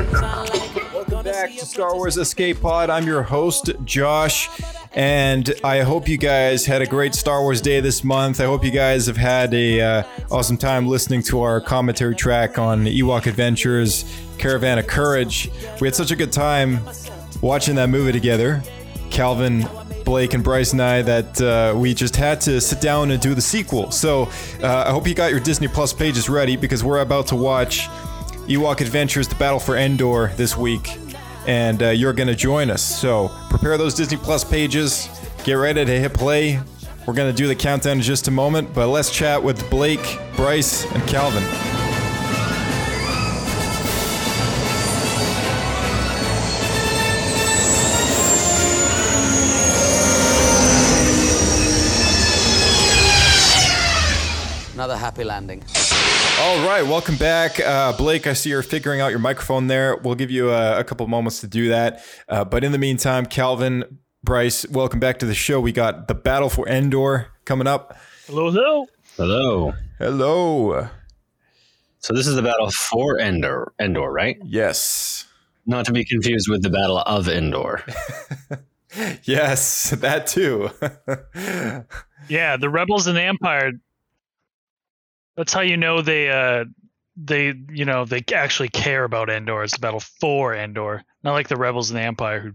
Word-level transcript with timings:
Welcome 0.00 1.24
back 1.24 1.50
to 1.58 1.66
Star 1.66 1.94
Wars 1.94 2.16
Escape 2.16 2.62
Pod. 2.62 2.88
I'm 2.88 3.06
your 3.06 3.22
host, 3.22 3.70
Josh, 3.84 4.48
and 4.94 5.52
I 5.62 5.80
hope 5.80 6.08
you 6.08 6.16
guys 6.16 6.64
had 6.64 6.80
a 6.80 6.86
great 6.86 7.14
Star 7.14 7.42
Wars 7.42 7.60
day 7.60 7.80
this 7.80 8.02
month. 8.02 8.40
I 8.40 8.46
hope 8.46 8.64
you 8.64 8.70
guys 8.70 9.06
have 9.08 9.18
had 9.18 9.52
a 9.52 9.80
uh, 9.80 10.02
awesome 10.30 10.56
time 10.56 10.86
listening 10.88 11.22
to 11.24 11.42
our 11.42 11.60
commentary 11.60 12.14
track 12.14 12.58
on 12.58 12.86
Ewok 12.86 13.26
Adventures, 13.26 14.06
Caravan 14.38 14.78
of 14.78 14.86
Courage. 14.86 15.50
We 15.82 15.86
had 15.86 15.94
such 15.94 16.10
a 16.10 16.16
good 16.16 16.32
time 16.32 16.80
watching 17.42 17.74
that 17.74 17.90
movie 17.90 18.12
together. 18.12 18.62
Calvin, 19.10 19.68
Blake, 20.06 20.32
and 20.32 20.42
Bryce 20.42 20.72
and 20.72 20.80
I 20.80 21.02
that 21.02 21.40
uh, 21.42 21.76
we 21.76 21.92
just 21.92 22.16
had 22.16 22.40
to 22.42 22.58
sit 22.62 22.80
down 22.80 23.10
and 23.10 23.20
do 23.20 23.34
the 23.34 23.42
sequel. 23.42 23.90
So 23.90 24.30
uh, 24.62 24.84
I 24.86 24.92
hope 24.92 25.06
you 25.06 25.14
got 25.14 25.30
your 25.30 25.40
Disney 25.40 25.68
Plus 25.68 25.92
pages 25.92 26.30
ready 26.30 26.56
because 26.56 26.82
we're 26.82 27.00
about 27.00 27.26
to 27.26 27.36
watch 27.36 27.86
Ewok 28.50 28.80
Adventures: 28.80 29.28
The 29.28 29.36
Battle 29.36 29.60
for 29.60 29.76
Endor 29.76 30.32
this 30.34 30.56
week, 30.56 30.98
and 31.46 31.80
uh, 31.80 31.90
you're 31.90 32.12
going 32.12 32.26
to 32.26 32.34
join 32.34 32.68
us. 32.68 32.82
So 32.82 33.30
prepare 33.48 33.78
those 33.78 33.94
Disney 33.94 34.16
Plus 34.16 34.42
pages. 34.42 35.08
Get 35.44 35.52
ready 35.52 35.84
to 35.84 36.00
hit 36.00 36.12
play. 36.14 36.58
We're 37.06 37.14
going 37.14 37.30
to 37.30 37.36
do 37.36 37.46
the 37.46 37.54
countdown 37.54 37.98
in 37.98 38.02
just 38.02 38.26
a 38.26 38.32
moment, 38.32 38.74
but 38.74 38.88
let's 38.88 39.12
chat 39.12 39.40
with 39.40 39.70
Blake, 39.70 40.18
Bryce, 40.34 40.84
and 40.84 41.08
Calvin. 41.08 41.44
Another 54.74 54.96
happy 54.96 55.22
landing. 55.22 55.62
All 56.42 56.66
right, 56.66 56.80
welcome 56.82 57.16
back, 57.16 57.60
uh, 57.60 57.92
Blake. 57.92 58.26
I 58.26 58.32
see 58.32 58.48
you're 58.48 58.62
figuring 58.62 59.02
out 59.02 59.10
your 59.10 59.18
microphone 59.18 59.66
there. 59.66 59.96
We'll 59.96 60.14
give 60.14 60.30
you 60.30 60.50
a, 60.50 60.80
a 60.80 60.84
couple 60.84 61.06
moments 61.06 61.42
to 61.42 61.46
do 61.46 61.68
that. 61.68 62.02
Uh, 62.30 62.44
but 62.44 62.64
in 62.64 62.72
the 62.72 62.78
meantime, 62.78 63.26
Calvin, 63.26 63.98
Bryce, 64.24 64.66
welcome 64.68 65.00
back 65.00 65.18
to 65.18 65.26
the 65.26 65.34
show. 65.34 65.60
We 65.60 65.70
got 65.70 66.08
the 66.08 66.14
Battle 66.14 66.48
for 66.48 66.66
Endor 66.66 67.26
coming 67.44 67.66
up. 67.66 67.94
Hello, 68.26 68.50
hello. 68.50 68.86
Hello. 69.18 69.74
Hello. 69.98 70.88
So 71.98 72.14
this 72.14 72.26
is 72.26 72.36
the 72.36 72.42
battle 72.42 72.70
for 72.70 73.18
Endor, 73.18 73.74
Endor, 73.78 74.10
right? 74.10 74.38
Yes. 74.42 75.26
Not 75.66 75.84
to 75.86 75.92
be 75.92 76.06
confused 76.06 76.48
with 76.48 76.62
the 76.62 76.70
battle 76.70 76.98
of 76.98 77.28
Endor. 77.28 77.84
Yes, 79.22 79.90
that 79.90 80.26
too. 80.26 80.70
Yeah, 82.28 82.56
the 82.56 82.68
rebels 82.68 83.06
and 83.06 83.16
the 83.16 83.22
empire. 83.22 83.72
That's 85.40 85.54
how 85.54 85.62
you 85.62 85.78
know 85.78 86.02
they 86.02 86.28
uh 86.28 86.66
they 87.16 87.54
you 87.70 87.86
know 87.86 88.04
they 88.04 88.22
actually 88.34 88.68
care 88.68 89.04
about 89.04 89.30
Endor. 89.30 89.64
It's 89.64 89.74
a 89.74 89.80
battle 89.80 90.00
for 90.00 90.54
Endor, 90.54 91.02
not 91.24 91.32
like 91.32 91.48
the 91.48 91.56
rebels 91.56 91.88
and 91.88 91.98
the 91.98 92.02
empire 92.02 92.40
who, 92.40 92.52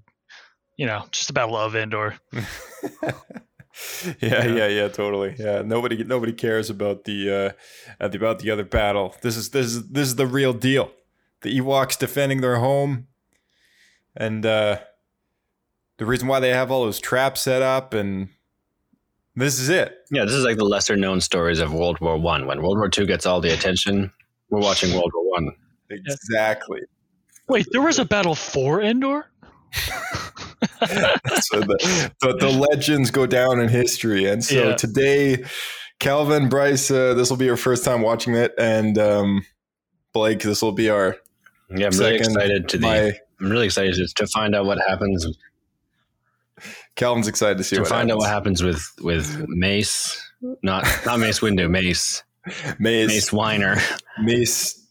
you 0.77 0.85
know, 0.85 1.03
just 1.09 1.31
a 1.31 1.33
battle 1.33 1.57
of 1.57 1.75
Endor. 1.75 2.13
yeah, 4.21 4.45
yeah, 4.45 4.67
yeah, 4.67 4.87
totally. 4.87 5.33
Yeah, 5.35 5.63
nobody, 5.63 6.03
nobody 6.03 6.31
cares 6.31 6.69
about 6.69 7.05
the 7.05 7.55
uh, 7.99 8.05
about 8.05 8.37
the 8.37 8.51
other 8.51 8.63
battle. 8.63 9.15
This 9.23 9.35
is 9.35 9.49
this 9.49 9.65
is 9.65 9.89
this 9.89 10.07
is 10.07 10.15
the 10.15 10.27
real 10.27 10.53
deal. 10.53 10.91
The 11.41 11.59
Ewoks 11.59 11.97
defending 11.97 12.41
their 12.41 12.57
home, 12.57 13.07
and 14.15 14.45
uh, 14.45 14.77
the 15.97 16.05
reason 16.05 16.27
why 16.27 16.39
they 16.39 16.49
have 16.49 16.69
all 16.69 16.83
those 16.85 16.99
traps 16.99 17.41
set 17.41 17.63
up, 17.63 17.95
and 17.95 18.29
this 19.35 19.59
is 19.59 19.69
it. 19.69 19.97
yeah, 20.11 20.23
this 20.25 20.33
is 20.33 20.43
like 20.43 20.57
the 20.57 20.65
lesser 20.65 20.95
known 20.95 21.21
stories 21.21 21.59
of 21.59 21.73
World 21.73 21.99
War 21.99 22.17
One. 22.17 22.47
When 22.47 22.61
World 22.61 22.77
War 22.77 22.89
Two 22.89 23.05
gets 23.05 23.25
all 23.25 23.41
the 23.41 23.53
attention, 23.53 24.11
we're 24.49 24.61
watching 24.61 24.93
World 24.93 25.11
War 25.13 25.31
One. 25.31 25.51
Exactly. 25.89 26.81
Wait, 27.47 27.67
there 27.71 27.81
was 27.81 27.99
a 27.99 28.05
battle 28.05 28.33
for 28.35 28.81
Endor. 28.81 29.25
so 29.73 31.59
the, 31.59 32.11
the 32.21 32.35
the 32.39 32.67
legends 32.71 33.11
go 33.11 33.25
down 33.25 33.59
in 33.59 33.69
history, 33.69 34.25
and 34.25 34.43
so 34.43 34.69
Yeah. 34.69 34.75
today, 34.75 35.43
Calvin, 35.99 36.49
Bryce, 36.49 36.89
uh, 36.91 37.13
this 37.13 37.29
will 37.29 37.37
be 37.37 37.45
your 37.45 37.57
first 37.57 37.83
time 37.83 38.01
watching 38.01 38.35
it, 38.35 38.53
and 38.57 38.97
um, 38.97 39.45
Blake, 40.13 40.39
this 40.41 40.61
will 40.61 40.71
be 40.71 40.89
our 40.89 41.17
Yeah, 41.69 41.87
I'm 41.87 41.97
really 41.97 42.15
excited 42.15 42.69
to 42.69 42.77
the. 42.77 42.81
my 42.87 43.13
I'm 43.41 43.51
really 43.51 43.65
excited 43.65 43.95
to, 43.95 44.07
to 44.15 44.27
find 44.27 44.55
out 44.55 44.65
what 44.65 44.79
happens. 44.87 45.25
Calvin's 46.95 47.27
excited 47.27 47.57
to 47.57 47.63
see 47.63 47.75
To 47.75 47.81
what 47.81 47.89
find 47.89 48.11
out 48.11 48.17
what 48.19 48.29
happens. 48.29 48.61
happens 48.61 48.93
with 48.99 49.05
with 49.05 49.45
Mace, 49.49 50.21
not 50.63 50.85
not 51.05 51.19
Mace 51.19 51.39
Windu, 51.41 51.69
Mace 51.69 52.23
Mace, 52.79 53.07
Mace 53.07 53.33
Weiner. 53.33 53.77
Mace, 54.21 54.81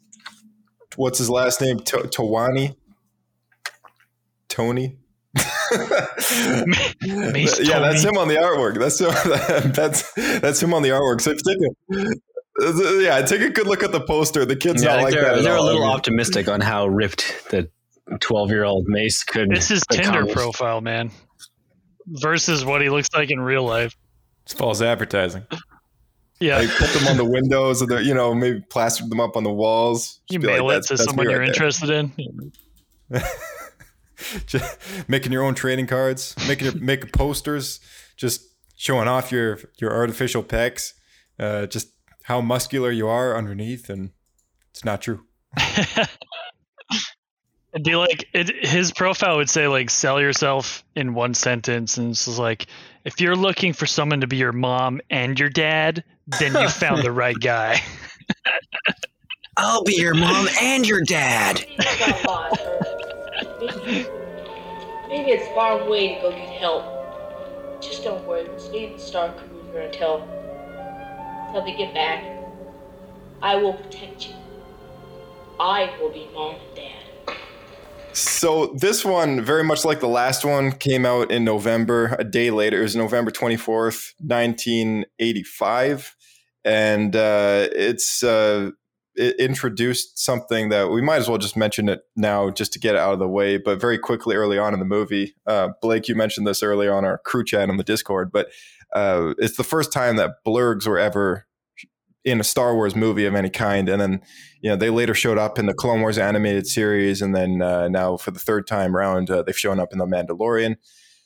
what's 0.96 1.18
his 1.18 1.30
last 1.30 1.60
name? 1.60 1.78
To- 1.80 1.98
Towani, 2.08 2.76
Tony. 4.48 4.98
Mace 7.02 7.60
yeah, 7.60 7.78
that's 7.80 8.02
him 8.02 8.16
on 8.18 8.28
the 8.28 8.36
artwork. 8.36 8.78
That's 8.78 8.98
that's 9.74 10.12
that's 10.40 10.62
him 10.62 10.72
on 10.74 10.82
the 10.82 10.90
artwork. 10.90 11.20
So 11.20 11.32
take 11.34 11.58
a 11.58 13.02
yeah, 13.02 13.22
take 13.22 13.40
a 13.40 13.50
good 13.50 13.66
look 13.66 13.82
at 13.82 13.92
the 13.92 14.00
poster. 14.00 14.44
The 14.44 14.56
kid's 14.56 14.82
Yeah, 14.82 14.96
not 14.96 15.02
like 15.04 15.14
they're, 15.14 15.36
that. 15.36 15.42
they're 15.42 15.56
a 15.56 15.62
little 15.62 15.84
optimistic 15.84 16.48
on 16.48 16.60
how 16.60 16.86
ripped 16.86 17.48
the 17.50 17.68
12 18.20 18.50
year 18.50 18.64
old 18.64 18.86
Mace 18.86 19.24
could. 19.24 19.52
It's 19.56 19.68
his 19.68 19.82
Tinder 19.90 20.22
become. 20.22 20.28
profile, 20.34 20.80
man. 20.80 21.10
Versus 22.06 22.64
what 22.64 22.82
he 22.82 22.90
looks 22.90 23.08
like 23.14 23.30
in 23.30 23.40
real 23.40 23.64
life. 23.64 23.96
It's 24.44 24.52
false 24.52 24.82
advertising. 24.82 25.46
Yeah, 26.40 26.58
Like 26.58 26.70
put 26.70 26.90
them 26.90 27.08
on 27.08 27.16
the 27.16 27.24
windows, 27.24 27.80
or 27.80 27.86
the 27.86 28.02
you 28.02 28.12
know 28.12 28.34
maybe 28.34 28.60
plastered 28.68 29.08
them 29.08 29.20
up 29.20 29.36
on 29.36 29.44
the 29.44 29.52
walls. 29.52 30.20
you 30.28 30.38
Just 30.38 30.46
be 30.46 30.52
like, 30.52 30.60
mail 30.60 30.70
it 30.70 30.84
to 30.88 30.98
someone 30.98 31.30
you're 31.30 31.38
right 31.38 31.46
there." 31.46 31.54
interested 31.54 31.90
in. 31.90 32.12
Making 35.08 35.32
your 35.32 35.42
own 35.42 35.54
trading 35.54 35.86
cards, 35.86 36.34
making 36.48 36.66
your 36.66 36.76
making 36.76 37.10
posters, 37.10 37.80
just 38.16 38.42
showing 38.76 39.08
off 39.08 39.30
your 39.30 39.58
your 39.78 39.92
artificial 39.92 40.42
pecs, 40.42 40.92
uh, 41.38 41.66
just 41.66 41.88
how 42.24 42.40
muscular 42.40 42.90
you 42.90 43.06
are 43.06 43.36
underneath, 43.36 43.88
and 43.90 44.10
it's 44.70 44.84
not 44.84 45.02
true. 45.02 45.24
It'd 47.74 47.84
be 47.84 47.96
like 47.96 48.28
it, 48.32 48.64
his 48.64 48.92
profile 48.92 49.36
would 49.38 49.50
say 49.50 49.66
like 49.66 49.90
sell 49.90 50.20
yourself 50.20 50.84
in 50.94 51.12
one 51.12 51.34
sentence, 51.34 51.98
and 51.98 52.12
it's 52.12 52.24
just 52.24 52.38
like 52.38 52.68
if 53.04 53.20
you're 53.20 53.34
looking 53.34 53.72
for 53.72 53.84
someone 53.84 54.20
to 54.20 54.28
be 54.28 54.36
your 54.36 54.52
mom 54.52 55.00
and 55.10 55.38
your 55.40 55.48
dad, 55.48 56.04
then 56.38 56.54
you 56.54 56.68
found 56.68 57.02
the 57.02 57.10
right 57.10 57.34
guy. 57.38 57.82
I'll 59.56 59.82
be 59.82 59.96
your 59.96 60.14
mom 60.14 60.46
and 60.62 60.86
your 60.86 61.00
dad. 61.00 61.64
That's 61.76 62.00
not 62.00 62.24
a 62.24 62.28
lot. 62.28 62.60
Maybe, 63.60 64.06
maybe 65.08 65.30
it's 65.32 65.48
far 65.48 65.80
away 65.80 66.14
to 66.14 66.20
go 66.22 66.30
get 66.30 66.48
help. 66.48 67.82
Just 67.82 68.04
don't 68.04 68.24
worry. 68.24 68.48
We'll 68.48 68.58
stay 68.60 68.86
in 68.86 68.92
the 68.92 68.98
Star 69.00 69.32
Cruiser 69.32 69.80
until 69.80 70.22
until 71.48 71.64
they 71.64 71.76
get 71.76 71.92
back. 71.92 72.24
I 73.42 73.56
will 73.56 73.74
protect 73.74 74.28
you. 74.28 74.34
I 75.58 75.92
will 76.00 76.10
be 76.10 76.28
mom 76.32 76.54
and 76.54 76.76
dad. 76.76 77.03
So 78.14 78.76
this 78.78 79.04
one, 79.04 79.40
very 79.40 79.64
much 79.64 79.84
like 79.84 79.98
the 79.98 80.06
last 80.06 80.44
one, 80.44 80.70
came 80.70 81.04
out 81.04 81.32
in 81.32 81.44
November. 81.44 82.14
A 82.18 82.22
day 82.22 82.52
later, 82.52 82.78
it 82.78 82.82
was 82.82 82.94
November 82.94 83.32
twenty 83.32 83.56
fourth, 83.56 84.14
nineteen 84.20 85.04
eighty 85.18 85.42
five, 85.42 86.14
and 86.64 87.16
uh, 87.16 87.66
it's 87.72 88.22
uh, 88.22 88.70
it 89.16 89.34
introduced 89.40 90.16
something 90.16 90.68
that 90.68 90.90
we 90.90 91.02
might 91.02 91.16
as 91.16 91.28
well 91.28 91.38
just 91.38 91.56
mention 91.56 91.88
it 91.88 92.02
now, 92.14 92.50
just 92.50 92.72
to 92.74 92.78
get 92.78 92.94
it 92.94 93.00
out 93.00 93.14
of 93.14 93.18
the 93.18 93.28
way. 93.28 93.56
But 93.56 93.80
very 93.80 93.98
quickly, 93.98 94.36
early 94.36 94.58
on 94.58 94.74
in 94.74 94.78
the 94.78 94.84
movie, 94.86 95.34
uh, 95.48 95.70
Blake, 95.82 96.06
you 96.08 96.14
mentioned 96.14 96.46
this 96.46 96.62
earlier 96.62 96.94
on 96.94 97.04
our 97.04 97.18
crew 97.18 97.44
chat 97.44 97.68
on 97.68 97.78
the 97.78 97.84
Discord, 97.84 98.30
but 98.30 98.46
uh, 98.94 99.34
it's 99.38 99.56
the 99.56 99.64
first 99.64 99.92
time 99.92 100.14
that 100.16 100.36
blurgs 100.46 100.86
were 100.86 101.00
ever 101.00 101.46
in 102.24 102.40
a 102.40 102.44
Star 102.44 102.74
Wars 102.74 102.96
movie 102.96 103.26
of 103.26 103.34
any 103.34 103.50
kind, 103.50 103.88
and 103.88 104.00
then 104.00 104.20
you 104.60 104.70
know 104.70 104.76
they 104.76 104.90
later 104.90 105.14
showed 105.14 105.38
up 105.38 105.58
in 105.58 105.66
the 105.66 105.74
Clone 105.74 106.00
Wars 106.00 106.18
animated 106.18 106.66
series, 106.66 107.20
and 107.20 107.34
then 107.34 107.62
uh, 107.62 107.88
now 107.88 108.16
for 108.16 108.30
the 108.30 108.40
third 108.40 108.66
time 108.66 108.96
round, 108.96 109.30
uh, 109.30 109.42
they've 109.42 109.58
shown 109.58 109.78
up 109.78 109.92
in 109.92 109.98
the 109.98 110.06
Mandalorian. 110.06 110.76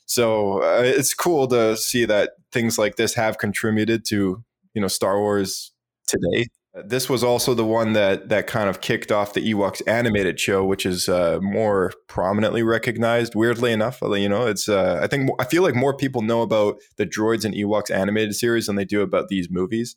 So 0.06 0.62
uh, 0.62 0.82
it's 0.82 1.14
cool 1.14 1.46
to 1.48 1.76
see 1.76 2.04
that 2.06 2.32
things 2.50 2.78
like 2.78 2.96
this 2.96 3.14
have 3.14 3.38
contributed 3.38 4.04
to 4.06 4.42
you 4.74 4.80
know 4.82 4.88
Star 4.88 5.20
Wars 5.20 5.72
today. 6.06 6.46
This 6.84 7.08
was 7.08 7.24
also 7.24 7.54
the 7.54 7.64
one 7.64 7.92
that 7.94 8.28
that 8.28 8.46
kind 8.46 8.68
of 8.68 8.80
kicked 8.80 9.12
off 9.12 9.34
the 9.34 9.52
Ewoks 9.52 9.82
animated 9.86 10.38
show, 10.38 10.64
which 10.64 10.84
is 10.84 11.08
uh, 11.08 11.38
more 11.40 11.92
prominently 12.08 12.62
recognized. 12.62 13.34
Weirdly 13.34 13.72
enough, 13.72 14.00
you 14.02 14.28
know, 14.28 14.46
it's 14.46 14.68
uh, 14.68 15.00
I 15.02 15.06
think 15.06 15.30
I 15.38 15.44
feel 15.44 15.62
like 15.62 15.74
more 15.74 15.96
people 15.96 16.22
know 16.22 16.42
about 16.42 16.76
the 16.96 17.06
droids 17.06 17.44
and 17.44 17.54
Ewoks 17.54 17.90
animated 17.90 18.34
series 18.34 18.66
than 18.66 18.76
they 18.76 18.84
do 18.84 19.00
about 19.00 19.28
these 19.28 19.48
movies. 19.50 19.96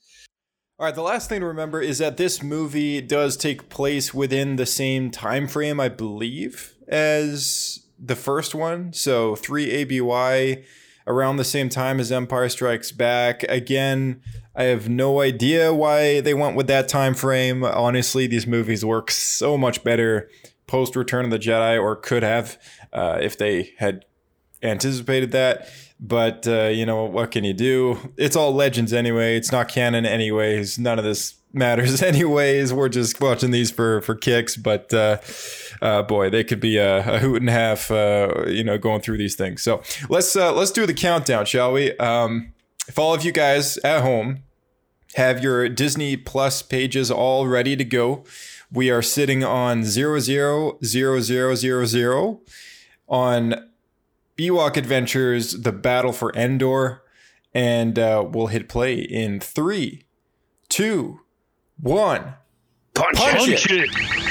All 0.82 0.86
right, 0.86 0.96
the 0.96 1.04
last 1.04 1.30
thing 1.30 1.42
to 1.42 1.46
remember 1.46 1.80
is 1.80 2.00
that 2.00 2.18
this 2.18 2.42
movie 2.42 3.02
does 3.02 3.38
take 3.38 3.70
place 3.70 4.16
within 4.16 4.56
the 4.56 4.66
same 4.66 5.12
time 5.12 5.48
frame, 5.48 5.80
I 5.80 5.90
believe, 5.90 6.74
as 6.88 7.86
the 8.00 8.16
first 8.16 8.56
one. 8.56 8.92
So 8.92 9.36
3 9.36 9.70
ABY 9.70 10.64
around 11.06 11.38
the 11.38 11.44
same 11.44 11.70
time 11.70 12.00
as 12.00 12.12
Empire 12.12 12.50
Strikes 12.50 12.92
Back. 12.92 13.44
Again, 13.44 14.24
I 14.56 14.64
have 14.64 14.90
no 14.90 15.22
idea 15.22 15.72
why 15.72 16.20
they 16.20 16.34
went 16.34 16.56
with 16.56 16.66
that 16.66 16.90
time 16.90 17.14
frame. 17.14 17.64
Honestly, 17.64 18.26
these 18.26 18.48
movies 18.48 18.84
work 18.84 19.12
so 19.12 19.60
much 19.60 19.84
better 19.84 20.32
post 20.66 20.96
Return 20.96 21.26
of 21.26 21.30
the 21.30 21.38
Jedi, 21.38 21.80
or 21.80 21.96
could 21.96 22.24
have 22.24 22.58
uh, 22.92 23.20
if 23.22 23.38
they 23.38 23.74
had 23.78 24.04
anticipated 24.64 25.32
that. 25.32 25.70
But 26.04 26.48
uh, 26.48 26.70
you 26.70 26.86
know 26.86 27.06
what 27.06 27.30
can 27.30 27.44
you 27.44 27.54
do? 27.54 28.14
It's 28.18 28.36
all 28.36 28.54
legends 28.54 28.92
anyway. 28.92 29.38
It's 29.38 29.52
not 29.52 29.68
canon 29.68 30.04
anyways. 30.06 30.80
None 30.80 30.98
of 30.98 31.06
this 31.06 31.36
matters 31.54 32.02
anyways. 32.04 32.74
We're 32.74 32.90
just 32.90 33.22
watching 33.22 33.52
these 33.52 33.70
for 33.70 34.02
for 34.02 34.16
kicks. 34.16 34.58
But 34.58 34.92
uh, 34.94 35.20
uh, 35.80 36.02
boy, 36.02 36.32
they 36.32 36.44
could 36.44 36.60
be 36.60 36.78
a, 36.78 37.00
a 37.00 37.20
hoot 37.20 37.42
and 37.42 37.50
a 37.50 37.54
half. 37.54 37.92
Uh, 37.92 38.46
you 38.48 38.64
know, 38.64 38.80
going 38.80 39.02
through 39.02 39.18
these 39.18 39.36
things. 39.36 39.62
So 39.62 39.84
let's 40.10 40.36
uh, 40.36 40.54
let's 40.54 40.72
do 40.72 40.88
the 40.88 40.94
countdown, 40.94 41.46
shall 41.46 41.72
we? 41.72 41.96
Um, 41.98 42.54
if 42.88 42.98
all 42.98 43.14
of 43.14 43.24
you 43.24 43.32
guys 43.32 43.78
at 43.80 44.02
home 44.02 44.40
have 45.16 45.44
your 45.44 45.70
Disney 45.70 46.18
Plus 46.18 46.64
pages 46.64 47.12
all 47.12 47.48
ready 47.48 47.76
to 47.76 47.86
go, 47.86 48.24
we 48.72 48.90
are 48.90 49.04
sitting 49.04 49.44
on 49.44 49.84
zero 49.84 50.20
zero 50.20 50.80
zero 50.84 51.20
zero 51.20 51.54
zero 51.54 51.86
zero 51.86 52.42
on 53.08 53.71
Ewok 54.38 54.78
Adventures: 54.78 55.62
The 55.62 55.72
Battle 55.72 56.14
for 56.14 56.32
Endor, 56.36 57.04
and 57.54 57.98
uh, 58.00 58.26
we'll 58.28 58.48
hit 58.48 58.70
play 58.70 58.96
in 58.96 59.40
three, 59.40 60.06
two, 60.70 61.22
one. 61.80 62.36
Punch, 62.94 63.18
Punch 63.18 63.38
Punch 63.38 63.72
it. 63.72 63.90
it. 63.90 64.22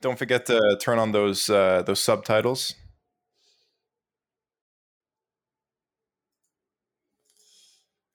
Don't 0.00 0.18
forget 0.18 0.44
to 0.46 0.76
turn 0.82 0.98
on 0.98 1.12
those 1.12 1.48
uh, 1.48 1.82
those 1.86 1.98
subtitles. 1.98 2.74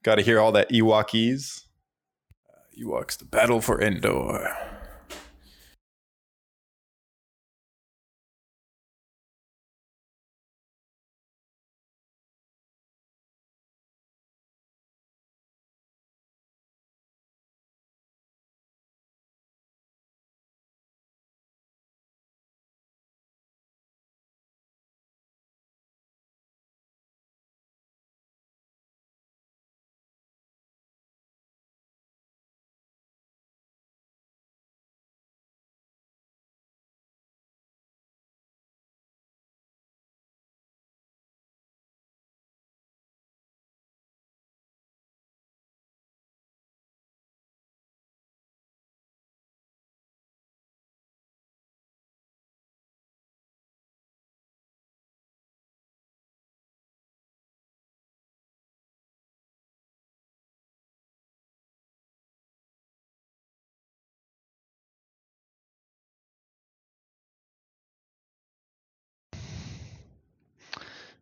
Got 0.04 0.16
to 0.16 0.22
hear 0.22 0.40
all 0.40 0.52
that 0.54 0.70
Ewokese. 0.72 1.66
Uh, 2.50 2.82
Ewoks, 2.82 3.18
the 3.18 3.26
battle 3.26 3.62
for 3.62 3.82
Endor. 3.82 4.56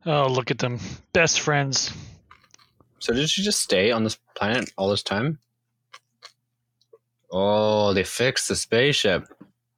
Oh, 0.05 0.27
look 0.27 0.51
at 0.51 0.59
them, 0.59 0.79
best 1.13 1.41
friends. 1.41 1.91
So 2.99 3.13
did 3.13 3.29
she 3.29 3.43
just 3.43 3.59
stay 3.59 3.91
on 3.91 4.03
this 4.03 4.17
planet 4.35 4.71
all 4.77 4.89
this 4.89 5.03
time? 5.03 5.39
Oh, 7.31 7.93
they 7.93 8.03
fixed 8.03 8.47
the 8.47 8.55
spaceship. 8.55 9.27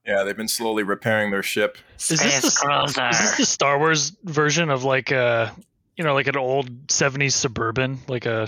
Yeah, 0.05 0.23
they've 0.23 0.37
been 0.37 0.47
slowly 0.47 0.83
repairing 0.83 1.31
their 1.31 1.43
ship. 1.43 1.77
Is 1.97 2.07
this, 2.07 2.41
the, 2.61 3.09
is 3.11 3.19
this 3.19 3.37
the 3.37 3.45
Star 3.45 3.77
Wars 3.77 4.15
version 4.23 4.69
of 4.69 4.83
like 4.83 5.11
a, 5.11 5.53
you 5.97 6.03
know, 6.03 6.13
like 6.13 6.27
an 6.27 6.37
old 6.37 6.87
'70s 6.87 7.33
suburban, 7.33 7.99
like 8.07 8.25
a, 8.25 8.47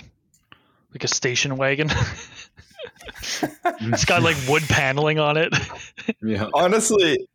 like 0.94 1.04
a 1.04 1.08
station 1.08 1.58
wagon? 1.58 1.90
it's 3.82 4.06
got 4.06 4.24
like 4.24 4.38
wood 4.48 4.64
paneling 4.64 5.20
on 5.20 5.38
it. 5.38 5.54
Yeah. 6.24 6.50
honestly 6.54 7.28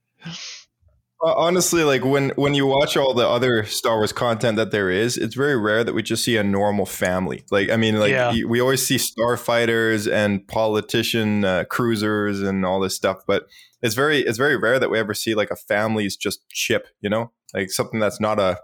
honestly 1.23 1.83
like 1.83 2.05
when 2.05 2.29
when 2.37 2.53
you 2.53 2.67
watch 2.67 2.97
all 2.97 3.15
the 3.15 3.27
other 3.27 3.65
star 3.65 3.97
wars 3.97 4.13
content 4.13 4.57
that 4.57 4.71
there 4.71 4.91
is 4.91 5.17
it's 5.17 5.35
very 5.35 5.57
rare 5.57 5.83
that 5.83 5.95
we 5.95 6.03
just 6.03 6.23
see 6.23 6.37
a 6.37 6.45
normal 6.45 6.85
family 6.85 7.43
like 7.51 7.71
i 7.71 7.77
mean 7.77 7.99
like 7.99 8.11
Yeah. 8.11 8.35
we 8.47 8.61
always 8.61 8.87
see 8.87 8.97
starfighters 8.97 10.11
and 10.12 10.47
politician 10.47 11.45
uh, 11.45 11.64
cruisers 11.71 12.43
and 12.43 12.67
all 12.67 12.81
this 12.81 12.95
stuff 12.95 13.19
but 13.26 13.47
it's 13.81 13.95
very 13.95 14.21
it's 14.21 14.37
very 14.37 14.57
rare 14.59 14.79
that 14.79 14.90
we 14.90 14.99
ever 14.99 15.14
see 15.14 15.35
like 15.35 15.50
a 15.50 15.57
family's 15.57 16.17
just 16.17 16.40
ship 16.49 16.87
you 17.00 17.09
know 17.09 17.33
like 17.55 17.71
something 17.71 17.99
that's 17.99 18.21
not 18.21 18.38
a 18.38 18.59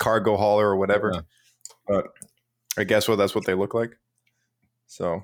cargo 0.00 0.36
hauler 0.36 0.66
or 0.68 0.76
whatever 0.76 1.12
Yeah. 1.14 1.20
but 1.86 2.06
i 2.76 2.82
guess 2.82 3.06
well 3.06 3.16
that's 3.16 3.36
what 3.36 3.46
they 3.46 3.54
look 3.54 3.72
like 3.72 3.92
so 4.88 5.22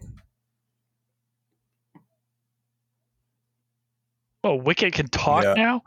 Oh, 4.44 4.54
Wicket 4.54 4.94
can 4.94 5.08
talk 5.08 5.42
Yeah. 5.42 5.54
now. 5.54 5.82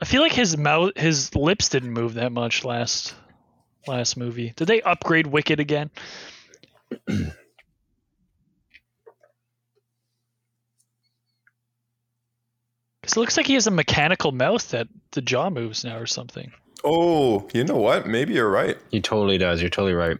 I 0.00 0.04
feel 0.06 0.22
like 0.22 0.32
his 0.32 0.56
mouth, 0.56 0.92
his 0.96 1.34
lips 1.34 1.68
didn't 1.68 1.92
move 1.92 2.14
that 2.14 2.32
much 2.32 2.64
last 2.64 3.14
last 3.86 4.16
movie. 4.16 4.52
Did 4.56 4.66
they 4.68 4.82
upgrade 4.82 5.26
Wicket 5.26 5.60
again? 5.60 5.90
Because 13.00 13.16
it 13.16 13.20
looks 13.20 13.36
like 13.36 13.46
he 13.46 13.54
has 13.54 13.66
a 13.66 13.70
mechanical 13.70 14.32
mouth 14.32 14.68
that 14.70 14.88
the 15.12 15.22
jaw 15.22 15.50
moves 15.50 15.84
now 15.84 15.96
or 15.98 16.06
something. 16.06 16.52
oh 16.84 17.48
you 17.52 17.64
know 17.64 17.76
what 17.76 18.06
maybe 18.06 18.34
you're 18.34 18.50
right 18.50 18.76
He 18.90 19.00
totally 19.00 19.38
does. 19.38 19.60
You're 19.60 19.70
totally 19.70 19.94
right. 19.94 20.18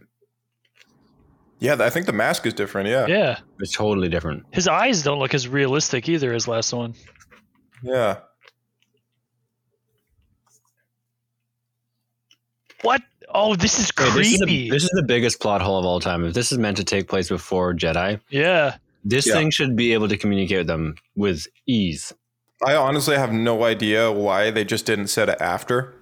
yeah 1.59 1.75
i 1.79 1.89
think 1.89 2.05
the 2.05 2.13
mask 2.13 2.45
is 2.45 2.53
different 2.53 2.89
yeah 2.89 3.05
Yeah, 3.07 3.37
It's 3.59 3.75
totally 3.75 4.09
different. 4.09 4.45
his 4.51 4.67
eyes 4.67 5.03
don't 5.03 5.19
look 5.19 5.33
as 5.33 5.47
realistic 5.47 6.09
either 6.09 6.33
as 6.33 6.47
last 6.47 6.73
one. 6.73 6.93
yeah 7.83 8.19
What? 12.81 13.01
Oh, 13.33 13.55
this 13.55 13.79
is 13.79 13.91
Wait, 13.97 14.13
this, 14.15 14.31
is 14.33 14.39
the, 14.39 14.45
creepy. 14.45 14.69
this 14.69 14.83
is 14.83 14.89
the 14.93 15.03
biggest 15.03 15.39
plot 15.39 15.61
hole 15.61 15.79
of 15.79 15.85
all 15.85 15.99
time. 15.99 16.25
If 16.25 16.33
this 16.33 16.51
is 16.51 16.57
meant 16.57 16.77
to 16.77 16.83
take 16.83 17.07
place 17.07 17.29
before 17.29 17.73
Jedi, 17.73 18.19
yeah. 18.29 18.75
this 19.05 19.25
Yeah. 19.27 19.33
thing 19.35 19.51
should 19.51 19.75
be 19.75 19.93
able 19.93 20.09
to 20.09 20.17
communicate 20.17 20.57
with 20.59 20.67
them 20.67 20.95
with 21.15 21.47
ease. 21.65 22.13
I 22.65 22.75
honestly 22.75 23.15
have 23.15 23.31
no 23.31 23.63
idea 23.63 24.11
why 24.11 24.51
they 24.51 24.65
just 24.65 24.85
didn't 24.85 25.07
set 25.07 25.29
it 25.29 25.37
after. 25.39 25.93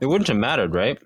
It 0.00 0.06
wouldn't 0.06 0.28
have 0.28 0.36
mattered, 0.36 0.74
right? 0.74 0.98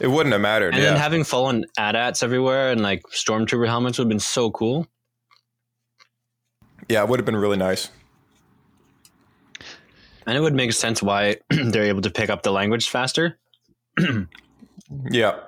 It 0.00 0.08
wouldn't 0.08 0.32
have 0.32 0.40
mattered. 0.40 0.74
And 0.74 0.82
yeah. 0.82 0.90
then 0.90 0.98
having 0.98 1.22
fallen 1.22 1.64
AT-ATs 1.78 2.22
everywhere 2.22 2.72
and 2.72 2.80
like 2.82 3.02
stormtrooper 3.12 3.68
helmets 3.68 3.98
would 3.98 4.04
have 4.06 4.08
been 4.08 4.18
so 4.18 4.50
cool. 4.50 4.86
yeah, 6.88 7.02
it 7.02 7.08
would 7.08 7.20
have 7.20 7.26
been 7.26 7.36
really 7.36 7.56
nice 7.58 7.90
and 10.26 10.36
it 10.36 10.40
would 10.40 10.54
make 10.54 10.72
sense 10.72 11.02
why 11.02 11.36
they're 11.50 11.84
able 11.84 12.02
to 12.02 12.10
pick 12.10 12.30
up 12.30 12.42
the 12.42 12.52
language 12.52 12.88
faster. 12.88 13.38
yeah. 15.10 15.40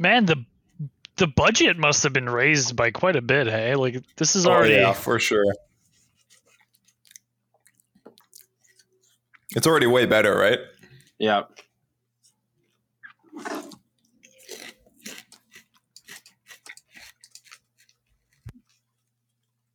Man, 0.00 0.26
the 0.26 0.44
the 1.16 1.26
budget 1.28 1.78
must 1.78 2.02
have 2.02 2.12
been 2.12 2.28
raised 2.28 2.76
by 2.76 2.90
quite 2.90 3.16
a 3.16 3.22
bit, 3.22 3.46
hey? 3.46 3.74
Like 3.74 4.02
this 4.16 4.36
is 4.36 4.46
oh, 4.46 4.50
already 4.50 4.74
oh, 4.74 4.80
yeah, 4.80 4.92
for 4.92 5.18
sure. 5.18 5.44
It's 9.56 9.66
already 9.66 9.86
way 9.86 10.04
better, 10.04 10.36
right? 10.36 10.58
Yeah. 11.18 11.42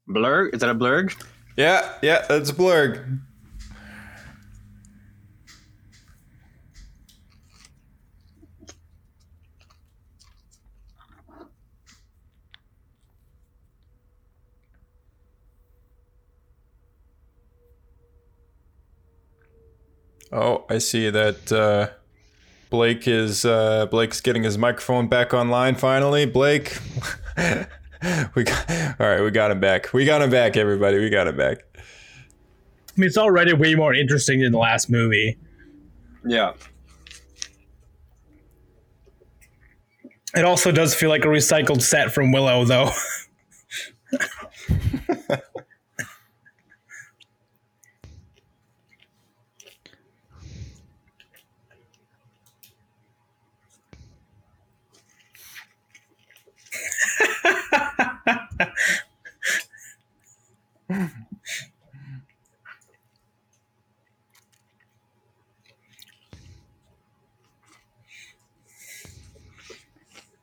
Blurg? 0.10 0.54
Is 0.54 0.62
that 0.62 0.70
a 0.70 0.76
blurg? 0.76 1.16
Yeah, 1.56 1.94
yeah, 2.02 2.26
that's 2.28 2.50
a 2.50 2.54
Blurg. 2.54 3.20
Oh, 20.32 20.66
I 20.70 20.78
see 20.78 21.10
that 21.10 21.52
uh, 21.52 21.90
Blake 22.70 23.08
is 23.08 23.46
uh, 23.46 23.88
Blake's 23.88 24.22
getting 24.22 24.44
his 24.44 24.58
microphone 24.58 25.08
back 25.08 25.34
online 25.34 25.76
finally. 25.76 26.26
Blake, 26.26 26.78
we 28.36 28.44
got 28.44 28.70
all 29.00 29.08
right. 29.08 29.22
We 29.22 29.32
got 29.32 29.52
him 29.52 29.60
back. 29.60 29.94
We 29.94 30.06
got 30.06 30.22
him 30.22 30.30
back, 30.30 30.56
everybody. 30.58 31.00
We 31.00 31.10
got 31.10 31.28
him 31.28 31.36
back. 31.38 31.60
I 31.78 31.82
mean, 32.96 33.08
it's 33.08 33.18
already 33.18 33.54
way 33.54 33.76
more 33.76 33.94
interesting 33.94 34.42
than 34.42 34.52
the 34.52 34.58
last 34.58 34.90
movie. 34.90 35.38
Yeah. 36.26 36.54
It 40.36 40.46
also 40.46 40.72
does 40.72 40.94
feel 40.94 41.10
like 41.10 41.26
a 41.26 41.28
recycled 41.28 41.82
set 41.82 42.12
from 42.12 42.32
Willow, 42.32 42.64
though. 42.64 42.92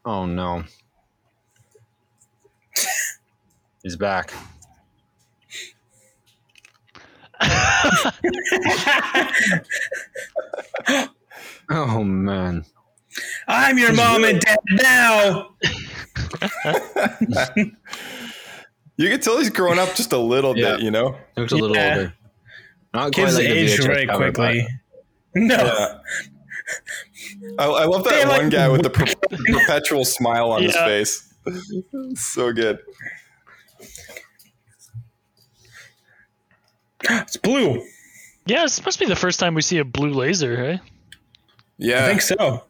Oh 0.06 0.24
no. 0.24 0.64
He's 3.82 3.96
back. 3.96 4.32
oh 11.70 12.02
man. 12.04 12.64
I'm 13.48 13.78
your 13.78 13.94
mom 13.94 14.24
and 14.24 14.40
dad 14.40 14.58
now. 14.70 15.54
You 18.98 19.10
can 19.10 19.20
tell 19.20 19.36
he's 19.36 19.50
growing 19.50 19.78
up 19.78 19.94
just 19.94 20.14
a 20.14 20.16
little 20.16 20.56
Yeah. 20.56 20.76
bit, 20.76 20.80
you 20.84 20.90
know. 20.90 21.18
He 21.34 21.42
looks 21.42 21.52
a 21.52 21.56
little 21.56 21.76
Yeah. 21.76 21.96
older. 21.96 22.14
Not 22.94 23.12
Kids 23.12 23.34
quite 23.34 23.44
like 23.44 23.52
the 23.52 23.58
age 23.58 23.78
VHS 23.78 23.86
very 23.86 24.06
cover, 24.06 24.32
quickly. 24.32 24.66
No. 25.34 25.54
Yeah. 25.54 25.98
I, 27.58 27.64
I 27.64 27.84
love 27.84 28.04
that 28.04 28.10
They 28.22 28.26
one 28.28 28.42
like- 28.44 28.50
guy 28.52 28.68
with 28.68 28.82
the 28.82 28.90
per- 28.90 29.06
perpetual 29.52 30.04
smile 30.04 30.50
on 30.50 30.62
his 30.62 30.76
face. 30.76 31.32
so 32.14 32.52
good. 32.52 32.78
It's 37.08 37.36
blue. 37.36 37.82
Yeah, 38.46 38.62
this 38.62 38.84
must 38.84 38.98
be 38.98 39.06
the 39.06 39.16
first 39.16 39.38
time 39.40 39.54
we 39.54 39.62
see 39.62 39.78
a 39.78 39.84
blue 39.84 40.12
laser, 40.12 40.56
hey? 40.56 40.80
Yeah. 41.78 42.04
I 42.04 42.08
think 42.08 42.22
so. 42.22 42.64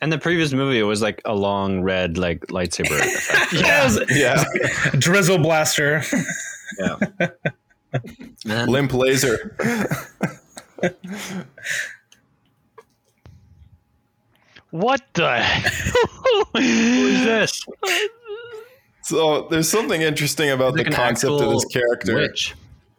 And 0.00 0.12
the 0.12 0.18
previous 0.18 0.52
movie 0.52 0.78
it 0.78 0.84
was 0.84 1.02
like 1.02 1.20
a 1.24 1.34
long 1.34 1.80
red 1.82 2.16
like 2.18 2.46
lightsaber 2.46 2.98
effect. 3.00 3.52
Yeah. 3.52 3.96
Yeah. 4.10 4.90
drizzle 4.98 5.38
blaster. 5.38 6.02
yeah. 6.78 8.64
Limp 8.66 8.94
laser. 8.94 9.56
What 14.70 15.00
the? 15.14 15.38
Who's 16.54 17.24
this? 17.24 17.64
So 19.02 19.48
there's 19.50 19.68
something 19.68 20.02
interesting 20.02 20.50
about 20.50 20.74
Like 20.74 20.86
the 20.86 20.92
concept 20.92 21.32
of 21.32 21.50
this 21.50 21.64
character 21.66 22.14
Witch. 22.16 22.54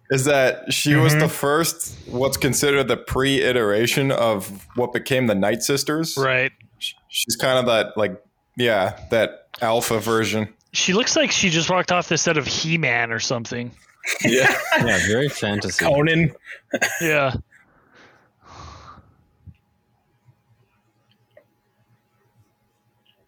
is 0.10 0.26
that 0.26 0.74
she 0.74 0.96
was 0.96 1.12
Mm-hmm. 1.14 1.20
the 1.22 1.30
first 1.30 1.96
what's 2.08 2.38
considered 2.38 2.88
the 2.88 2.98
pre-iteration 2.98 4.12
of 4.12 4.66
what 4.76 4.94
became 4.94 5.28
the 5.28 5.36
Night 5.36 5.62
Sisters. 5.62 6.18
right. 6.18 6.52
She's 7.10 7.36
kind 7.36 7.60
of 7.60 7.66
that 7.68 7.98
like 7.98 8.20
yeah, 8.58 9.00
that 9.12 9.48
alpha 9.62 10.00
version. 10.00 10.52
She 10.74 10.94
looks 10.94 11.16
like 11.16 11.32
she 11.32 11.50
just 11.50 11.70
walked 11.70 11.92
off 11.92 12.10
the 12.10 12.18
set 12.18 12.38
of 12.38 12.46
He 12.48 12.78
Man 12.78 13.12
or 13.12 13.20
something. 13.20 13.72
Yeah. 14.24 14.52
Yeah, 14.78 15.00
very 15.08 15.30
fantasy. 15.30 15.84
Conan. 15.86 16.34
Yeah. 17.02 17.34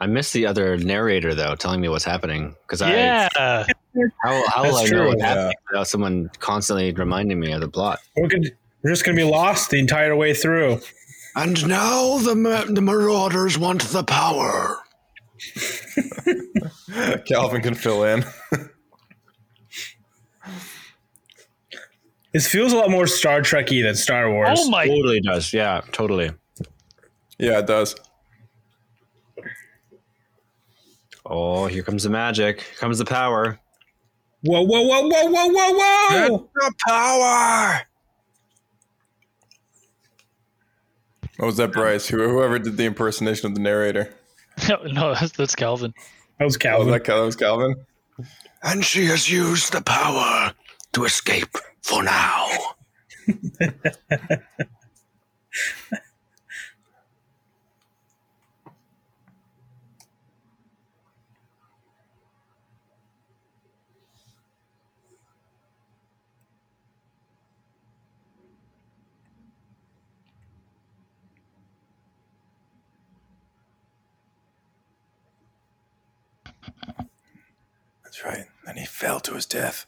I 0.00 0.06
miss 0.06 0.32
the 0.32 0.46
other 0.46 0.76
narrator 0.76 1.34
though, 1.34 1.54
telling 1.54 1.80
me 1.80 1.88
what's 1.88 2.04
happening. 2.04 2.54
Because 2.62 2.80
Yeah. 2.80 3.28
I 3.36 3.66
how, 4.22 4.42
how 4.48 4.64
will 4.64 4.76
That's 4.76 4.92
I 4.92 4.96
know 4.96 5.06
what's 5.08 5.20
yeah. 5.20 5.28
happening 5.28 5.54
without 5.70 5.86
someone 5.88 6.30
constantly 6.40 6.92
reminding 6.92 7.38
me 7.38 7.52
of 7.52 7.60
the 7.60 7.68
plot? 7.68 8.00
We're, 8.16 8.28
gonna, 8.28 8.48
we're 8.82 8.90
just 8.90 9.04
going 9.04 9.16
to 9.16 9.24
be 9.24 9.30
lost 9.30 9.70
the 9.70 9.78
entire 9.78 10.16
way 10.16 10.34
through. 10.34 10.80
And 11.36 11.66
now 11.68 12.18
the, 12.18 12.34
ma- 12.34 12.64
the 12.64 12.80
Marauders 12.80 13.56
want 13.58 13.82
the 13.82 14.02
power. 14.02 14.78
Calvin 17.26 17.62
can 17.62 17.74
fill 17.74 18.04
in. 18.04 18.24
This 22.32 22.48
feels 22.48 22.72
a 22.72 22.76
lot 22.76 22.90
more 22.90 23.06
Star 23.06 23.42
Trekky 23.42 23.80
than 23.84 23.94
Star 23.94 24.28
Wars. 24.28 24.58
Oh 24.60 24.68
my 24.68 24.88
Totally 24.88 25.20
does. 25.20 25.52
Yeah, 25.52 25.82
totally. 25.92 26.32
Yeah, 27.38 27.60
it 27.60 27.68
does. 27.68 27.94
Oh, 31.26 31.66
here 31.66 31.82
comes 31.82 32.02
the 32.02 32.10
magic. 32.10 32.60
Here 32.60 32.76
comes 32.78 32.98
the 32.98 33.04
power. 33.04 33.58
Whoa, 34.42 34.62
whoa, 34.62 34.82
whoa, 34.82 35.08
whoa, 35.08 35.26
whoa, 35.30 35.48
whoa, 35.48 35.72
whoa! 36.28 36.50
The 36.54 36.72
power. 36.86 37.80
What 41.38 41.46
was 41.46 41.56
that, 41.56 41.72
Bryce? 41.72 42.06
Who- 42.08 42.28
Whoever 42.28 42.58
did 42.58 42.76
the 42.76 42.84
impersonation 42.84 43.46
of 43.50 43.54
the 43.54 43.60
narrator. 43.62 44.14
no, 44.68 45.14
that's, 45.14 45.32
that's 45.32 45.54
Calvin. 45.54 45.94
That 46.38 46.44
was 46.44 46.56
Oh, 46.56 46.58
Calvin. 46.58 46.90
that, 46.92 47.04
that 47.04 47.14
was 47.20 47.36
Calvin. 47.36 47.74
And 48.62 48.84
she 48.84 49.06
has 49.06 49.28
used 49.30 49.72
the 49.72 49.80
power 49.82 50.52
to 50.92 51.04
escape 51.04 51.56
for 51.82 52.02
now. 52.04 52.48
right. 78.24 78.46
And 78.66 78.78
he 78.78 78.86
fell 78.86 79.20
to 79.20 79.34
his 79.34 79.46
death. 79.46 79.86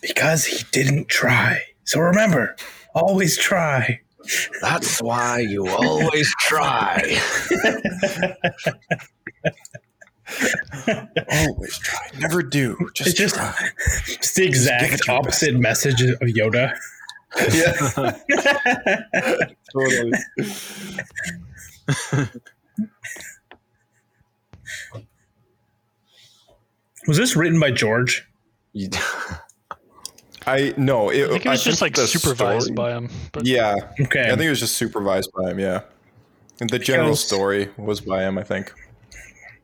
because 0.00 0.44
he 0.46 0.64
didn't 0.72 1.08
try. 1.08 1.62
So 1.84 2.00
remember, 2.00 2.56
always 2.94 3.36
try. 3.36 4.00
That's 4.60 5.02
why 5.02 5.40
you 5.40 5.66
always 5.68 6.32
try. 6.40 7.02
Always 11.30 11.78
try. 11.78 12.08
Never 12.18 12.42
do. 12.42 12.76
Just, 12.94 13.10
It's 13.10 13.18
just, 13.18 13.34
try. 13.34 13.54
it's 14.08 14.34
the 14.34 14.44
exact 14.44 15.08
opposite 15.08 15.54
message 15.56 16.02
of 16.02 16.18
Yoda. 16.20 16.72
Yeah. 17.52 18.12
totally. 19.72 20.12
Was 27.06 27.16
this 27.16 27.34
written 27.36 27.58
by 27.60 27.70
George? 27.70 28.26
I 30.46 30.74
no. 30.76 31.10
It, 31.10 31.24
I 31.24 31.28
think 31.32 31.46
it 31.46 31.48
was 31.50 31.62
just 31.64 31.82
like 31.82 31.96
supervised 31.96 32.64
story- 32.64 32.74
by 32.74 32.92
him. 32.92 33.08
But 33.32 33.46
Yeah. 33.46 33.76
Okay. 34.00 34.22
I 34.24 34.28
think 34.30 34.42
it 34.42 34.50
was 34.50 34.60
just 34.60 34.76
supervised 34.76 35.30
by 35.36 35.50
him. 35.50 35.58
Yeah. 35.58 35.82
And 36.60 36.68
the 36.70 36.78
general 36.78 37.10
Because- 37.10 37.24
story 37.26 37.68
was 37.76 38.00
by 38.00 38.22
him. 38.22 38.38
I 38.38 38.42
think. 38.42 38.72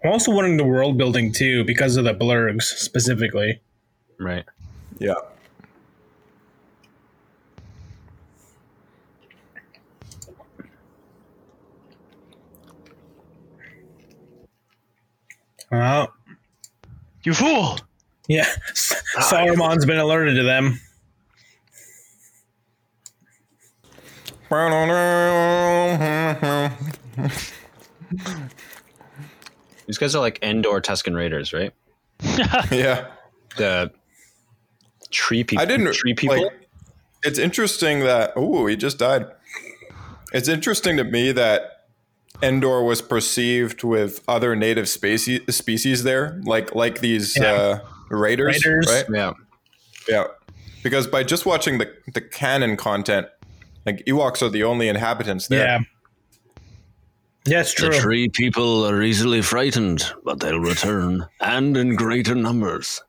I'm 0.04 0.12
also 0.12 0.30
wondering 0.30 0.57
the 0.57 0.64
world 0.64 0.97
building 0.97 1.33
too, 1.33 1.64
because 1.64 1.97
of 1.97 2.04
the 2.04 2.14
blurgs 2.14 2.62
specifically. 2.62 3.61
right. 4.21 4.45
Yeah. 5.00 5.14
Oh, 15.73 16.07
you 17.25 17.34
fool! 17.34 17.78
yeah. 18.28 18.46
Ah. 19.16 19.30
Saruman's 19.32 19.87
been 19.87 19.98
alerted 19.98 20.37
to 20.37 20.42
them. 20.42 20.80
These 29.87 29.98
guys 29.98 30.14
are 30.14 30.20
like 30.20 30.38
Endor 30.42 30.80
Tusken 30.80 31.14
Raiders, 31.16 31.52
right? 31.52 31.72
yeah. 32.70 33.08
The 33.56 33.90
tree 35.10 35.44
people. 35.44 35.62
I 35.62 35.66
didn't 35.66 35.92
tree 35.92 36.14
people. 36.14 36.42
Like, 36.42 36.68
it's 37.25 37.38
interesting 37.38 38.00
that 38.00 38.32
oh, 38.37 38.66
he 38.66 38.76
just 38.76 38.98
died. 38.98 39.26
It's 40.32 40.48
interesting 40.48 40.96
to 40.98 41.04
me 41.04 41.32
that 41.32 41.77
Endor 42.42 42.83
was 42.83 43.02
perceived 43.02 43.83
with 43.83 44.23
other 44.28 44.54
native 44.54 44.88
species 44.88 45.40
species 45.54 46.02
there, 46.04 46.40
like 46.45 46.75
like 46.75 47.00
these 47.00 47.37
Yeah. 47.37 47.52
uh, 47.52 47.78
raiders, 48.11 48.64
Raiders. 48.64 48.87
right? 48.88 49.04
yeah. 49.12 49.33
Yeah, 50.09 50.25
because 50.83 51.07
by 51.07 51.23
just 51.23 51.45
watching 51.47 51.78
the 51.78 51.92
the 52.14 52.21
canon 52.21 52.76
content, 52.76 53.26
like 53.85 54.04
Ewoks 54.07 54.40
are 54.42 54.49
the 54.49 54.64
only 54.64 54.88
inhabitants 54.88 55.49
there. 55.49 55.66
Yeah. 55.66 55.80
Yeah, 57.47 57.61
it's 57.61 57.73
true. 57.73 57.90
The 57.90 57.99
tree 57.99 58.28
people 58.28 58.85
are 58.87 59.02
easily 59.02 59.40
frightened, 59.42 60.04
but 60.25 60.40
they'll 60.40 60.61
return, 60.61 61.26
and 61.40 61.76
in 61.76 61.95
greater 61.97 62.35
numbers. 62.35 63.02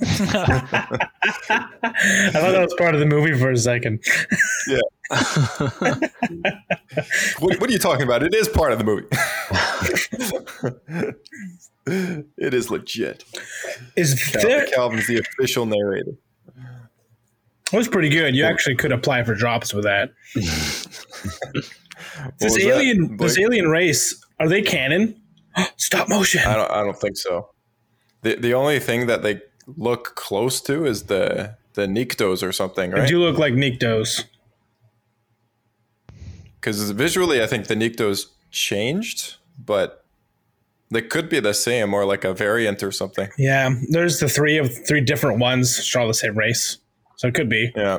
I 0.00 1.00
thought 2.32 2.52
that 2.52 2.60
was 2.62 2.74
part 2.78 2.94
of 2.94 3.00
the 3.00 3.06
movie 3.06 3.38
for 3.38 3.50
a 3.50 3.56
second. 3.56 4.04
What, 7.38 7.60
what 7.60 7.68
are 7.68 7.72
you 7.72 7.78
talking 7.78 8.04
about? 8.04 8.22
It 8.22 8.34
is 8.34 8.48
part 8.48 8.72
of 8.72 8.78
the 8.78 8.84
movie. 8.84 9.06
it 12.38 12.54
is 12.54 12.70
legit. 12.70 13.24
Is 13.96 14.32
there? 14.32 14.66
Calvin's 14.66 15.06
the 15.06 15.18
official 15.18 15.66
narrator. 15.66 16.12
It 17.72 17.76
was 17.76 17.88
pretty 17.88 18.08
good. 18.08 18.34
You 18.34 18.44
actually 18.44 18.76
could 18.76 18.92
apply 18.92 19.24
for 19.24 19.34
drops 19.34 19.74
with 19.74 19.84
that. 19.84 20.12
this 20.34 21.76
was 22.40 22.54
that, 22.54 22.62
alien, 22.62 23.16
this 23.16 23.38
alien 23.38 23.68
race, 23.68 24.24
are 24.38 24.48
they 24.48 24.62
canon? 24.62 25.20
Stop 25.76 26.08
motion. 26.08 26.40
I 26.46 26.54
don't. 26.54 26.70
I 26.70 26.84
don't 26.84 26.98
think 26.98 27.16
so. 27.16 27.50
the 28.22 28.36
The 28.36 28.54
only 28.54 28.78
thing 28.78 29.06
that 29.06 29.22
they 29.22 29.40
look 29.66 30.14
close 30.14 30.60
to 30.62 30.84
is 30.84 31.04
the 31.04 31.56
the 31.74 31.86
Niktos 31.86 32.42
or 32.42 32.52
something, 32.52 32.90
They 32.92 33.06
do 33.06 33.18
look 33.18 33.36
like 33.36 33.54
Niktos. 33.54 34.24
Because 36.54 36.90
visually, 36.92 37.42
I 37.42 37.46
think 37.46 37.66
the 37.66 37.74
Niktos 37.74 38.26
changed, 38.50 39.36
but 39.58 40.04
they 40.90 41.02
could 41.02 41.28
be 41.28 41.40
the 41.40 41.52
same 41.52 41.92
or 41.92 42.06
like 42.06 42.24
a 42.24 42.32
variant 42.32 42.82
or 42.82 42.92
something. 42.92 43.28
Yeah, 43.36 43.74
there's 43.90 44.20
the 44.20 44.28
three 44.28 44.56
of 44.56 44.86
three 44.86 45.00
different 45.00 45.40
ones, 45.40 45.76
which 45.76 45.94
are 45.96 46.00
all 46.00 46.08
the 46.08 46.14
same 46.14 46.38
race. 46.38 46.78
So 47.16 47.28
it 47.28 47.34
could 47.34 47.48
be. 47.48 47.72
Yeah. 47.76 47.98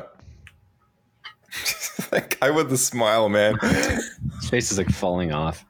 that 2.10 2.36
guy 2.40 2.50
with 2.50 2.70
the 2.70 2.78
smile, 2.78 3.28
man. 3.28 3.58
His 3.60 4.50
face 4.50 4.72
is 4.72 4.78
like 4.78 4.90
falling 4.90 5.32
off. 5.32 5.64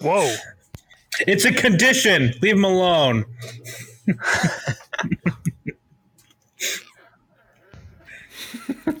Whoa! 0.00 0.34
It's 1.26 1.44
a 1.44 1.52
condition. 1.52 2.34
Leave 2.40 2.56
him 2.56 2.64
alone. 2.64 3.24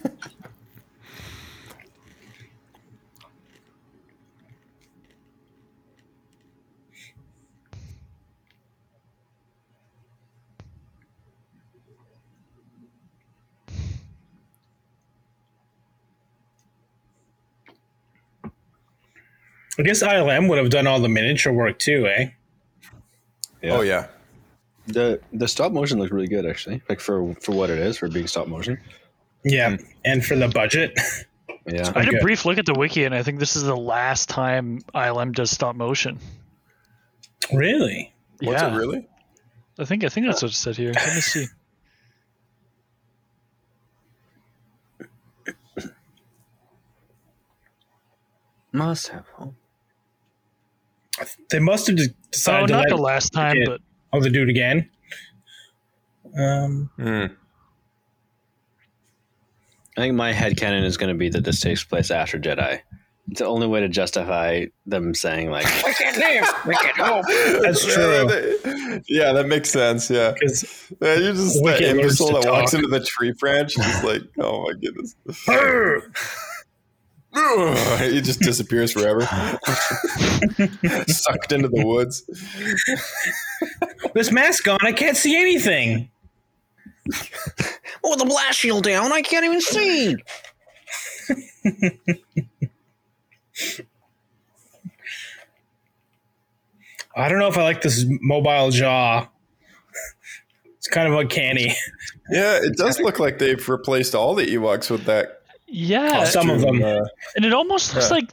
I 19.80 19.82
guess 19.82 20.02
ILM 20.02 20.48
would 20.48 20.58
have 20.58 20.68
done 20.70 20.86
all 20.86 21.00
the 21.00 21.08
miniature 21.08 21.52
work 21.52 21.78
too, 21.78 22.06
eh? 22.06 22.28
Yeah. 23.62 23.72
Oh 23.78 23.80
yeah. 23.80 24.08
The 24.86 25.20
the 25.32 25.48
stop 25.48 25.72
motion 25.72 25.98
looks 25.98 26.12
really 26.12 26.28
good 26.28 26.44
actually. 26.46 26.82
Like 26.88 27.00
for 27.00 27.34
for 27.36 27.52
what 27.52 27.70
it 27.70 27.78
is 27.78 27.96
for 27.96 28.08
being 28.08 28.26
stop 28.26 28.46
motion. 28.46 28.78
Yeah, 29.44 29.78
and 30.04 30.24
for 30.24 30.36
the 30.36 30.48
budget, 30.48 30.92
Yeah. 31.66 31.92
I 31.94 32.00
had 32.00 32.08
Okay. 32.08 32.18
a 32.18 32.20
brief 32.20 32.44
look 32.44 32.58
at 32.58 32.66
the 32.66 32.74
wiki, 32.74 33.04
and 33.04 33.14
I 33.14 33.22
think 33.22 33.38
this 33.38 33.56
is 33.56 33.62
the 33.62 33.76
last 33.76 34.28
time 34.28 34.80
ILM 34.94 35.32
does 35.32 35.50
stop 35.50 35.76
motion. 35.76 36.18
really. 37.52 38.12
What's 38.42 38.60
yeah, 38.62 38.74
it 38.74 38.78
really? 38.78 39.08
I 39.78 39.84
think 39.86 40.04
I 40.04 40.08
think 40.10 40.26
that's 40.26 40.42
what 40.42 40.50
it 40.50 40.54
said 40.54 40.76
here. 40.76 40.92
Let 40.94 41.14
me 41.14 41.20
see. 41.22 41.46
Must 48.72 49.08
have. 49.08 49.26
They 51.50 51.58
must 51.58 51.86
have 51.88 51.96
de- 51.96 52.08
Oh, 52.10 52.14
decided 52.30 52.66
to 52.68 52.72
not 52.74 52.80
let 52.84 52.88
the 52.90 52.96
last 52.96 53.32
time, 53.32 53.56
it- 53.56 53.66
but 53.66 53.80
oh, 54.12 54.20
they 54.20 54.28
do 54.30 54.42
it 54.42 54.48
again. 54.48 54.88
Um, 56.38 56.90
Hmm. 56.96 57.26
I 59.96 60.02
think 60.02 60.14
my 60.14 60.32
head 60.32 60.56
headcanon 60.56 60.84
is 60.84 60.96
going 60.96 61.12
to 61.12 61.18
be 61.18 61.28
that 61.30 61.44
this 61.44 61.60
takes 61.60 61.82
place 61.84 62.10
after 62.10 62.38
Jedi. 62.38 62.80
It's 63.30 63.40
the 63.40 63.46
only 63.46 63.66
way 63.66 63.80
to 63.80 63.88
justify 63.88 64.66
them 64.86 65.14
saying 65.14 65.50
like, 65.50 65.64
"We 65.84 65.92
can't 65.94 66.16
leave, 66.16 66.44
we 66.66 66.74
can't 66.74 66.96
go." 66.96 67.22
That's 67.62 67.86
Yeah, 67.86 67.94
true. 67.94 69.00
Yeah, 69.08 69.32
that 69.34 69.46
makes 69.46 69.70
sense. 69.70 70.08
Yeah. 70.10 70.32
because 70.32 70.90
Yeah, 71.00 71.14
you're 71.16 71.32
just 71.34 71.54
that 71.56 71.62
Wicket 71.62 71.88
imbecile 71.96 72.28
to 72.28 72.32
that 72.40 72.50
walks 72.50 72.74
into 72.74 72.88
the 72.88 73.00
tree 73.04 73.32
branch. 73.38 73.76
Just 73.76 74.02
like, 74.04 74.22
oh 74.38 74.64
my 74.64 74.72
goodness. 74.80 75.14
He 77.32 78.20
just 78.20 78.40
disappears 78.40 78.92
forever. 78.92 79.20
Sucked 81.06 81.52
into 81.52 81.68
the 81.68 81.82
woods. 81.84 82.24
this 84.14 84.32
mask 84.32 84.66
on, 84.68 84.78
I 84.82 84.92
can't 84.92 85.16
see 85.16 85.36
anything. 85.36 86.10
Oh, 88.02 88.16
the 88.16 88.24
blast 88.24 88.58
shield 88.58 88.84
down. 88.84 89.12
I 89.12 89.22
can't 89.22 89.44
even 89.44 89.60
see. 89.60 90.16
I 97.16 97.28
don't 97.28 97.38
know 97.38 97.48
if 97.48 97.58
I 97.58 97.62
like 97.62 97.82
this 97.82 98.04
mobile 98.08 98.70
jaw. 98.70 99.28
It's 100.78 100.88
kind 100.88 101.12
of 101.12 101.18
uncanny. 101.18 101.74
Yeah, 102.30 102.58
it 102.62 102.76
does 102.76 103.00
look 103.00 103.18
like 103.18 103.38
they've 103.38 103.68
replaced 103.68 104.14
all 104.14 104.34
the 104.34 104.46
Ewoks 104.46 104.90
with 104.90 105.04
that. 105.04 105.39
Yeah, 105.70 106.24
Some 106.24 106.50
of 106.50 106.60
them. 106.60 106.82
Uh, 106.82 107.00
and 107.36 107.44
it 107.44 107.52
almost 107.52 107.94
looks 107.94 108.10
Yeah. 108.10 108.16
like 108.16 108.30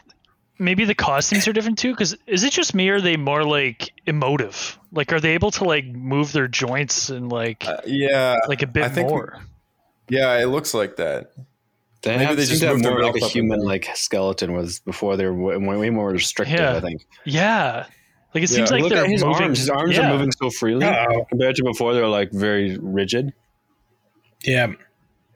maybe 0.59 0.85
the 0.85 0.95
costumes 0.95 1.47
are 1.47 1.53
different 1.53 1.77
too. 1.77 1.91
Because 1.91 2.15
is 2.25 2.43
it 2.43 2.51
just 2.51 2.73
me, 2.73 2.89
or 2.89 2.95
are 2.95 3.01
they 3.01 3.17
more 3.17 3.43
like 3.43 3.91
emotive? 4.05 4.77
Like, 4.91 5.11
are 5.13 5.19
they 5.19 5.31
able 5.33 5.51
to 5.51 5.63
like 5.63 5.85
move 5.85 6.31
their 6.31 6.47
joints 6.47 7.09
and 7.09 7.31
like 7.31 7.67
uh, 7.67 7.77
yeah, 7.85 8.37
like 8.47 8.61
a 8.63 8.67
bit 8.67 8.91
think- 8.91 9.09
more? 9.09 9.39
yeah, 10.09 10.39
it 10.41 10.47
looks 10.47 10.73
like 10.73 10.95
that. 10.97 11.31
They 12.03 12.11
Maybe 12.11 12.25
have, 12.25 12.37
they 12.37 12.45
just 12.45 12.63
have 12.63 12.79
more 12.81 13.03
like 13.03 13.15
a 13.21 13.27
human 13.27 13.59
like 13.61 13.89
skeleton 13.95 14.53
was 14.53 14.79
before 14.79 15.17
they 15.17 15.25
were 15.25 15.33
way, 15.33 15.57
way 15.77 15.89
more 15.89 16.11
restricted. 16.11 16.59
Yeah. 16.59 16.75
I 16.75 16.79
think. 16.79 17.05
Yeah, 17.25 17.85
like 18.35 18.43
it 18.43 18.47
seems 18.49 18.69
Yeah. 18.69 18.75
like 18.75 18.83
Look 18.83 18.93
they're 18.93 19.03
at 19.03 19.09
his 19.09 19.23
moving. 19.23 19.43
arms. 19.43 19.57
His 19.59 19.69
arms 19.69 19.95
yeah. 19.97 20.07
are 20.07 20.13
moving 20.13 20.31
so 20.31 20.49
freely 20.51 20.85
Uh-oh. 20.85 21.25
compared 21.25 21.55
to 21.55 21.63
before. 21.63 21.93
They're 21.95 22.07
like 22.07 22.31
very 22.31 22.77
rigid. 22.77 23.33
Yeah. 24.43 24.73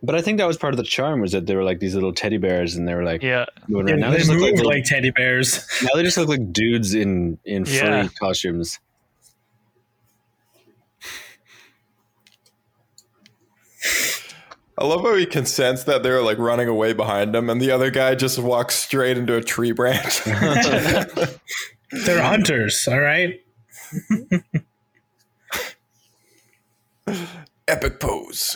But 0.03 0.15
I 0.15 0.21
think 0.21 0.39
that 0.39 0.47
was 0.47 0.57
part 0.57 0.73
of 0.73 0.77
the 0.77 0.83
charm 0.83 1.21
was 1.21 1.31
that 1.33 1.45
they 1.45 1.55
were 1.55 1.63
like 1.63 1.79
these 1.79 1.93
little 1.93 2.11
teddy 2.13 2.37
bears 2.37 2.75
and 2.75 2.87
they 2.87 2.95
were 2.95 3.03
like 3.03 3.21
Yeah. 3.21 3.45
moving 3.67 3.95
They. 3.95 4.01
Now 4.01 4.07
they 4.09 4.13
they, 4.13 4.23
just 4.23 4.31
look 4.31 4.39
move 4.39 4.65
like, 4.65 4.75
like, 4.77 4.83
teddy 4.85 5.11
bears. 5.11 5.65
now 5.83 5.89
they 5.95 6.03
just 6.03 6.17
look 6.17 6.27
like 6.29 6.51
dudes 6.51 6.93
in 6.95 7.37
in 7.45 7.65
furry 7.65 7.75
Yeah. 7.75 8.07
costumes. 8.19 8.79
I 14.77 14.85
love 14.85 15.01
how 15.01 15.15
he 15.15 15.25
can 15.25 15.45
sense 15.45 15.83
that 15.83 16.01
they're 16.01 16.21
like 16.23 16.37
running 16.39 16.67
away 16.67 16.93
behind 16.93 17.35
him, 17.35 17.49
and 17.49 17.61
the 17.61 17.71
other 17.71 17.91
guy 17.91 18.15
just 18.15 18.39
walks 18.39 18.75
straight 18.75 19.17
into 19.17 19.35
a 19.35 19.41
tree 19.41 19.71
branch. 19.73 20.23
They're 22.05 22.21
hunters, 22.23 22.87
all 22.89 22.99
right? 23.01 23.41
Epic 27.67 27.99
pose. 27.99 28.55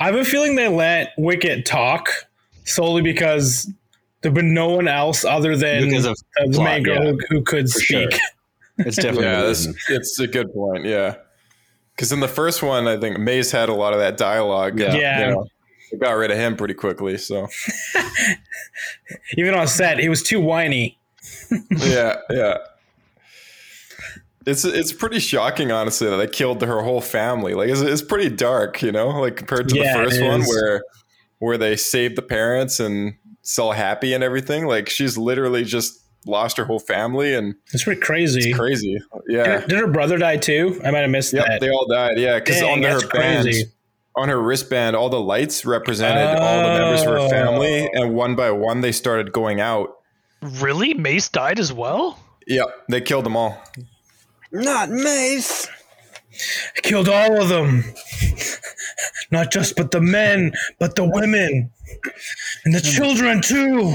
I 0.00 0.06
have 0.06 0.14
a 0.14 0.24
feeling 0.24 0.54
they 0.56 0.68
let 0.68 1.12
Wicket 1.18 1.64
talk 1.66 2.10
solely 2.64 3.02
because 3.02 3.70
there 4.22 4.32
been 4.32 4.52
no 4.54 4.68
one 4.70 4.88
else 4.88 5.24
other 5.24 5.56
than 5.56 5.84
Because 5.84 6.06
of 6.06 6.16
the 6.36 6.52
plot, 6.52 6.64
main 6.64 6.82
girl 6.82 7.04
yeah. 7.04 7.10
who, 7.12 7.18
who 7.28 7.42
could 7.42 7.70
For 7.70 7.80
sure. 7.80 8.10
speak. 8.10 8.20
It's 8.78 8.96
definitely 8.96 9.24
Yeah, 9.24 9.40
the 9.40 9.46
that's, 9.48 9.66
reason. 9.66 9.74
it's 9.90 10.18
a 10.20 10.26
good 10.26 10.52
point. 10.52 10.84
Yeah, 10.84 11.16
because 11.94 12.12
in 12.12 12.20
the 12.20 12.28
first 12.28 12.62
one, 12.62 12.86
I 12.88 12.96
think 12.96 13.18
Mace 13.18 13.50
had 13.50 13.68
a 13.68 13.74
lot 13.74 13.92
of 13.92 13.98
that 14.00 14.16
dialogue. 14.16 14.80
and, 14.80 14.94
Yeah. 14.94 15.28
you 15.28 15.34
know, 15.34 15.46
they 15.90 15.98
got 15.98 16.12
rid 16.12 16.30
of 16.30 16.36
him 16.36 16.56
pretty 16.56 16.74
quickly. 16.74 17.16
So 17.18 17.48
Even 19.36 19.54
on 19.54 19.66
set, 19.68 19.98
he 19.98 20.08
was 20.08 20.22
too 20.22 20.40
whiny. 20.40 20.98
yeah, 21.70 22.16
yeah. 22.30 22.58
It's 24.48 24.64
it's 24.64 24.92
pretty 24.92 25.18
shocking, 25.18 25.70
honestly, 25.70 26.08
that 26.08 26.16
they 26.16 26.26
killed 26.26 26.62
her 26.62 26.82
whole 26.82 27.00
family. 27.00 27.54
Like, 27.54 27.68
it's, 27.68 27.80
it's 27.80 28.02
pretty 28.02 28.34
dark, 28.34 28.82
you 28.82 28.92
know, 28.92 29.08
like 29.20 29.36
compared 29.36 29.68
to 29.68 29.76
Yeah, 29.76 29.98
the 29.98 30.04
first 30.04 30.22
one 30.22 30.40
is. 30.42 30.48
where 30.48 30.82
where 31.38 31.58
they 31.58 31.76
saved 31.76 32.16
the 32.16 32.22
parents 32.22 32.80
and 32.80 33.14
still 33.42 33.72
happy 33.72 34.14
and 34.14 34.24
everything. 34.24 34.66
Like, 34.66 34.88
she's 34.88 35.16
literally 35.18 35.64
just 35.64 36.00
lost 36.26 36.56
her 36.56 36.64
whole 36.64 36.80
family, 36.80 37.34
and 37.34 37.54
It's 37.72 37.84
pretty 37.84 38.00
crazy. 38.00 38.50
it's 38.50 38.58
crazy. 38.58 38.98
Yeah, 39.28 39.60
Did, 39.60 39.68
did 39.68 39.78
her 39.80 39.86
brother 39.86 40.18
die 40.18 40.36
too? 40.38 40.80
I 40.84 40.90
might 40.90 41.00
have 41.00 41.10
missed 41.10 41.32
Yep, 41.32 41.46
that. 41.46 41.60
they 41.60 41.70
all 41.70 41.86
died. 41.86 42.18
Yeah, 42.18 42.38
because 42.38 42.60
on 42.62 42.82
her 42.82 43.06
band, 43.08 43.44
crazy. 43.44 43.64
on 44.16 44.28
her 44.28 44.40
wristband, 44.42 44.96
all 44.96 45.08
the 45.10 45.20
lights 45.20 45.64
represented 45.64 46.38
all 46.38 46.62
the 46.62 46.78
members 46.78 47.02
of 47.02 47.08
her 47.08 47.28
family, 47.28 47.82
oh. 47.84 48.02
and 48.02 48.14
one 48.14 48.34
by 48.34 48.50
one 48.50 48.80
they 48.80 48.92
started 48.92 49.32
going 49.32 49.60
out. 49.60 49.90
Really? 50.42 50.94
Mace 50.94 51.28
died 51.28 51.58
as 51.60 51.72
well? 51.72 52.18
Yep, 52.46 52.66
they 52.88 53.00
killed 53.00 53.24
them 53.26 53.36
all. 53.36 53.62
Not 54.52 54.90
Mace. 54.90 55.68
I 56.76 56.80
killed 56.82 57.08
all 57.08 57.40
of 57.40 57.48
them. 57.48 57.84
Not 59.30 59.50
just 59.50 59.76
but 59.76 59.90
the 59.90 60.00
men, 60.00 60.52
but 60.78 60.94
the 60.94 61.04
women. 61.04 61.70
And 62.64 62.74
the 62.74 62.80
children 62.80 63.40
too. 63.42 63.94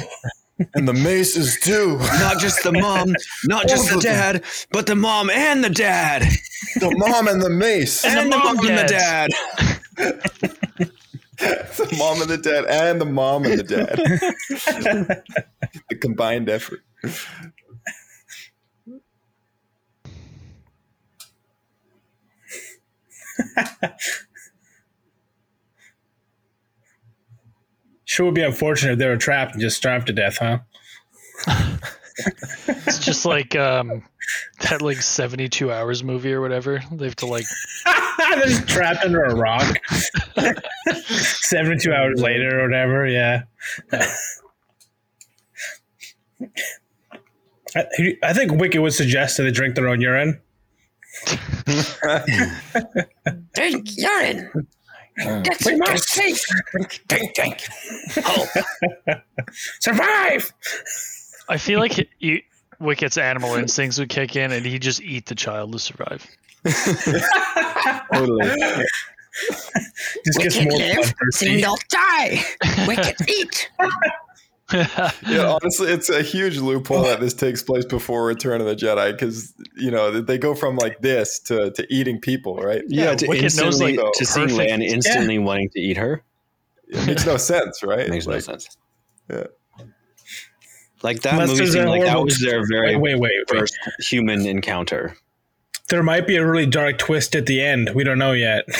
And 0.75 0.87
the 0.87 0.93
maces 0.93 1.59
too. 1.59 1.97
Not 1.97 2.39
just 2.39 2.63
the 2.63 2.71
mom, 2.71 3.15
not 3.45 3.67
just 3.67 3.89
the 3.91 3.99
dad, 3.99 4.43
but 4.71 4.85
the 4.85 4.95
mom 4.95 5.29
and 5.29 5.63
the 5.63 5.69
dad. 5.69 6.23
the 6.79 6.91
mom 6.95 7.27
and 7.27 7.41
the 7.41 7.49
mace. 7.49 8.05
And, 8.05 8.31
the 8.31 8.37
mom 8.37 8.59
and 8.59 8.77
the 8.77 8.83
dad. 8.83 9.31
the 11.37 11.95
mom 11.97 12.21
and 12.21 12.29
the 12.29 12.37
dad, 12.37 12.65
and 12.65 13.01
the 13.01 13.05
mom 13.05 13.45
and 13.45 13.59
the 13.59 13.63
dad. 13.63 13.97
the 15.89 15.95
combined 15.99 16.49
effort. 16.49 16.81
Sure 28.05 28.27
would 28.27 28.35
be 28.35 28.43
unfortunate 28.43 28.93
if 28.93 28.99
they 28.99 29.07
were 29.07 29.17
trapped 29.17 29.53
and 29.53 29.61
just 29.61 29.75
starved 29.75 30.05
to 30.05 30.13
death, 30.13 30.37
huh? 30.37 30.59
It's 32.67 32.99
just 32.99 33.25
like 33.25 33.55
um 33.55 34.03
that 34.61 34.83
like 34.83 34.97
72 34.97 35.71
hours 35.71 36.03
movie 36.03 36.31
or 36.31 36.41
whatever. 36.41 36.79
They 36.91 37.05
have 37.05 37.15
to 37.17 37.25
like 37.25 37.45
They're 38.19 38.43
just 38.43 38.67
trapped 38.67 39.03
under 39.03 39.23
a 39.23 39.33
rock. 39.33 39.77
72 41.07 41.91
hours 41.91 42.21
later 42.21 42.59
or 42.59 42.67
whatever, 42.67 43.07
yeah. 43.07 43.43
I, 47.75 48.17
I 48.21 48.33
think 48.33 48.51
Wicket 48.51 48.83
would 48.83 48.93
suggest 48.93 49.37
that 49.37 49.43
they 49.43 49.51
drink 49.51 49.73
their 49.73 49.87
own 49.87 49.99
urine. 49.99 50.39
Drink 53.55 53.87
urine. 53.97 54.51
Mm. 55.19 55.43
Get 55.43 55.59
some 55.61 55.77
more 55.77 55.97
sleep. 55.97 56.37
Oh. 58.17 58.47
Survive! 59.79 60.51
I 61.49 61.57
feel 61.57 61.79
like 61.79 62.09
you, 62.19 62.41
Wicket's 62.79 63.17
animal 63.17 63.55
instincts 63.55 63.99
would 63.99 64.09
kick 64.09 64.35
in 64.35 64.51
and 64.51 64.65
he'd 64.65 64.81
just 64.81 65.01
eat 65.01 65.27
the 65.27 65.35
child 65.35 65.71
to 65.73 65.79
survive. 65.79 66.25
Totally. 68.13 68.49
Just 70.25 70.39
gets 70.39 70.55
Wicket 70.57 70.69
more 70.69 70.79
live, 70.79 70.95
bloodthirsty. 70.95 71.45
single 71.45 71.77
die. 71.89 72.43
Wicket 72.87 73.29
eat. 73.29 73.69
Yeah, 75.27 75.57
honestly, 75.61 75.89
it's 75.91 76.09
a 76.09 76.21
huge 76.21 76.57
loophole 76.57 77.03
that 77.03 77.19
this 77.19 77.33
takes 77.33 77.61
place 77.61 77.85
before 77.85 78.25
Return 78.25 78.61
of 78.61 78.67
the 78.67 78.75
Jedi 78.75 79.11
because 79.11 79.53
you 79.75 79.91
know 79.91 80.21
they 80.21 80.37
go 80.37 80.55
from 80.55 80.77
like 80.77 81.01
this 81.01 81.39
to, 81.41 81.71
to 81.71 81.85
eating 81.93 82.19
people, 82.19 82.55
right? 82.57 82.81
Yeah, 82.87 83.13
to 83.15 83.27
Wicket 83.27 83.43
knows, 83.43 83.59
instantly 83.59 83.97
like, 83.97 84.13
to 84.13 84.25
seeing 84.25 84.47
perfect- 84.47 84.69
Leia 84.69 84.73
and 84.73 84.83
instantly 84.83 85.37
wanting 85.39 85.69
to 85.71 85.79
eat 85.79 85.97
her 85.97 86.23
It 86.87 87.05
makes 87.05 87.25
no 87.25 87.37
sense, 87.37 87.83
right? 87.83 87.99
it 88.01 88.09
makes 88.09 88.25
no 88.25 88.39
sense. 88.39 88.77
Yeah. 89.29 89.47
Like 91.01 91.21
that 91.23 91.33
Unless 91.33 91.49
movie 91.49 91.67
seemed 91.67 91.89
like 91.89 92.03
that 92.03 92.23
was 92.23 92.39
their 92.39 92.65
very 92.65 92.95
Wait, 92.95 93.19
wait, 93.19 93.19
wait, 93.19 93.31
wait. 93.51 93.59
first 93.59 93.77
human 93.99 94.45
encounter. 94.45 95.17
There 95.89 96.01
might 96.01 96.25
be 96.25 96.37
a 96.37 96.45
really 96.47 96.65
dark 96.65 96.97
twist 96.97 97.35
at 97.35 97.45
the 97.45 97.61
end. 97.61 97.89
We 97.93 98.05
don't 98.05 98.17
know 98.17 98.31
yet. 98.31 98.63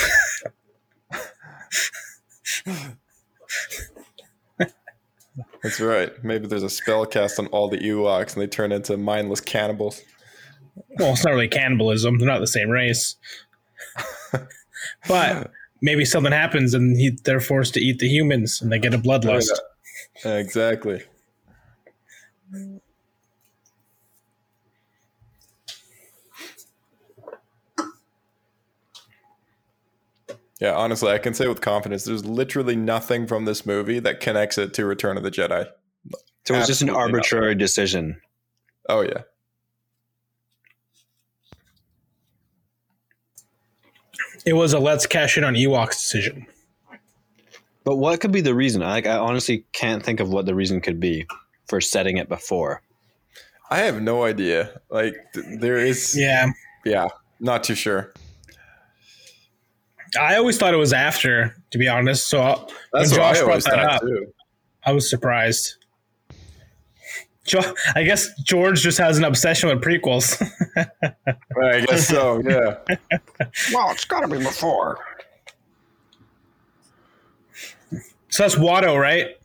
That's 5.64 5.80
right. 5.80 6.12
Maybe 6.24 6.48
there's 6.48 6.64
a 6.64 6.70
spell 6.70 7.06
cast 7.06 7.40
on 7.40 7.48
all 7.48 7.70
the 7.70 7.78
Ewoks 7.78 8.34
and 8.34 8.42
they 8.42 8.48
turn 8.48 8.72
into 8.72 8.98
mindless 8.98 9.40
cannibals. 9.40 10.02
well, 11.00 11.14
it's 11.14 11.24
not 11.24 11.32
really 11.32 11.48
cannibalism. 11.48 12.20
They're 12.20 12.28
not 12.28 12.40
the 12.40 12.48
same 12.48 12.70
race. 12.70 13.16
but 15.08 15.52
maybe 15.82 16.04
something 16.04 16.34
happens 16.34 16.74
and 16.74 16.98
he, 16.98 17.18
they're 17.24 17.40
forced 17.40 17.74
to 17.76 17.80
eat 17.80 18.00
the 18.00 18.08
humans 18.08 18.62
and 18.62 18.72
they 18.72 18.80
get 18.80 18.94
a 18.94 18.98
bloodlust. 18.98 19.52
Exactly. 20.26 21.04
Yeah, 30.64 30.76
honestly, 30.76 31.12
I 31.12 31.18
can 31.18 31.34
say 31.34 31.46
with 31.50 31.60
confidence 31.60 32.06
there's 32.06 32.24
literally 32.24 32.78
nothing 32.78 33.28
from 33.28 33.44
this 33.44 33.66
movie 33.66 34.00
that 34.00 34.22
connects 34.22 34.58
it 34.58 34.74
to 34.76 34.86
Return 34.86 35.18
of 35.18 35.24
the 35.24 35.30
Jedi. 35.30 35.68
So 36.46 36.56
it 36.56 36.58
was 36.60 36.68
just 36.68 36.82
an 36.82 36.88
Absolutely 36.88 36.88
not. 36.88 36.96
arbitrary 36.96 37.56
decision. 37.56 38.22
Oh, 38.88 39.02
yeah. 39.02 39.24
It 44.46 44.54
was 44.54 44.72
a 44.72 44.80
let's 44.80 45.06
cash 45.06 45.38
in 45.38 45.44
on 45.44 45.56
Ewoks 45.56 45.96
decision. 45.96 46.48
But 47.84 47.98
what 47.98 48.22
could 48.22 48.32
be 48.32 48.40
the 48.40 48.56
reason? 48.56 48.80
Like 48.84 49.06
I 49.06 49.18
honestly 49.18 49.66
can't 49.74 50.02
think 50.02 50.22
of 50.22 50.30
what 50.30 50.46
the 50.46 50.56
reason 50.56 50.80
could 50.80 51.02
be 51.02 51.28
for 51.68 51.82
setting 51.82 52.16
it 52.16 52.30
before. 52.30 52.82
I 53.70 53.80
have 53.80 54.02
no 54.02 54.24
idea. 54.24 54.80
Like, 54.90 55.16
th- 55.34 55.60
there 55.60 55.76
is. 55.78 56.16
Yeah. 56.18 56.52
Yeah, 56.86 57.08
not 57.42 57.66
too 57.66 57.76
sure. 57.76 58.14
I 60.20 60.36
always 60.36 60.58
thought 60.58 60.74
it 60.74 60.78
was 60.78 60.94
after, 60.94 61.56
to 61.72 61.78
be 61.78 61.88
honest. 61.88 62.28
So 62.28 62.42
uh, 62.42 62.58
when 62.92 63.02
That's 63.02 63.12
what 63.12 63.18
Josh 63.18 63.40
I 63.40 63.44
brought 63.46 63.64
that 63.64 63.80
up, 63.80 64.02
too. 64.02 64.34
I 64.86 64.92
was 64.92 65.10
surprised. 65.10 65.76
Jo- 67.46 67.74
I 67.96 68.04
guess 68.04 68.30
George 68.44 68.82
just 68.82 68.98
has 69.00 69.18
an 69.18 69.24
obsession 69.26 69.70
with 69.70 69.82
prequels. 69.82 70.42
I 71.62 71.82
guess 71.86 72.08
so, 72.08 72.42
yeah. 72.46 72.78
Well, 73.74 73.92
it's 73.92 74.06
gotta 74.06 74.28
be 74.28 74.38
before. 74.38 74.98
so 78.30 78.44
that's 78.44 78.56
Watto, 78.56 79.00
right? 79.00 79.36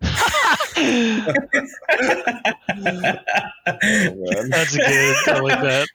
man. 0.76 1.24
That's 4.50 4.76
good. 4.76 5.16
I 5.28 5.40
like 5.40 5.60
that. 5.60 5.88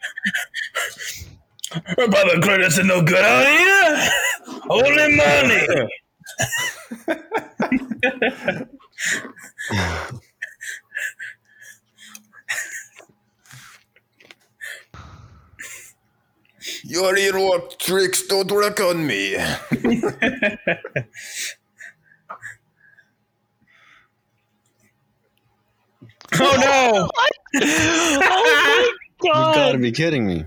Brother 1.96 2.40
credits 2.42 2.80
are 2.80 2.84
no 2.84 3.02
good 3.04 3.24
out 3.24 3.46
here. 3.48 4.10
Holy 4.70 5.16
money. 5.16 5.90
Your 16.84 17.16
earwork 17.18 17.78
tricks 17.78 18.26
don't 18.28 18.52
work 18.52 18.80
on 18.80 19.06
me. 19.06 19.36
Oh 26.42 26.56
no! 26.58 27.10
oh 27.62 28.20
my 28.20 28.92
god! 29.22 29.56
You 29.56 29.62
gotta 29.62 29.78
be 29.78 29.92
kidding 29.92 30.26
me. 30.26 30.46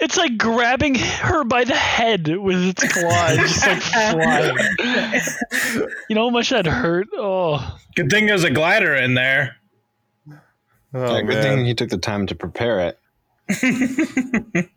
It's 0.00 0.16
like 0.16 0.36
grabbing 0.38 0.96
her 0.96 1.44
by 1.44 1.64
the 1.64 1.74
head 1.74 2.26
with 2.28 2.62
its 2.64 2.92
claws, 2.92 3.36
just 3.36 3.64
like 3.66 3.80
flying. 3.80 4.56
You 6.08 6.14
know 6.16 6.24
how 6.24 6.30
much 6.30 6.50
that 6.50 6.66
hurt? 6.66 7.08
Oh, 7.14 7.78
Good 7.94 8.10
thing 8.10 8.26
there's 8.26 8.44
a 8.44 8.50
glider 8.50 8.94
in 8.94 9.14
there. 9.14 9.56
Oh, 10.92 11.14
Yeah, 11.16 11.22
good 11.22 11.42
thing 11.42 11.64
he 11.64 11.74
took 11.74 11.90
the 11.90 11.98
time 11.98 12.26
to 12.26 12.34
prepare 12.34 12.80
it. 12.80 12.98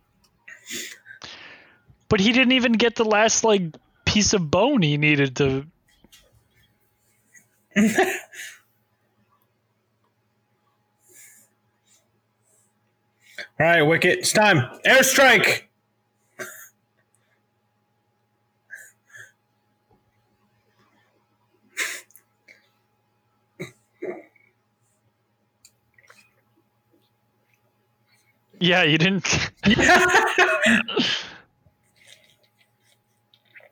but 2.10 2.20
he 2.20 2.32
didn't 2.32 2.54
even 2.54 2.74
get 2.74 2.96
the 2.96 3.06
last 3.06 3.44
like 3.44 3.76
piece 4.06 4.34
of 4.34 4.50
bone 4.52 4.82
he 4.82 4.98
needed 4.98 5.36
to. 5.38 5.66
All 13.60 13.66
right, 13.66 13.82
Wicket, 13.82 14.20
it's 14.20 14.32
time. 14.32 14.58
Airstrike! 14.86 15.64
Yeah, 28.60 28.84
you 28.84 28.98
didn't. 28.98 29.52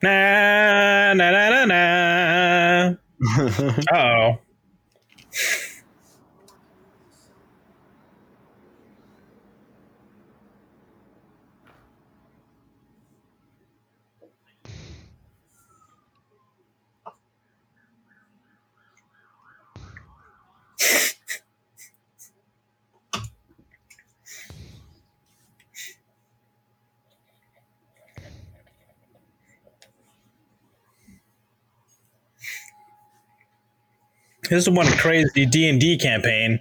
Na 0.02 1.14
na 1.14 1.30
na 1.32 1.42
na 1.50 1.64
na. 1.66 1.80
Oh. 3.92 4.45
This 34.48 34.66
is 34.66 34.70
one 34.70 34.86
crazy 34.98 35.46
D 35.46 35.68
and 35.68 35.80
D 35.80 35.96
campaign. 35.96 36.60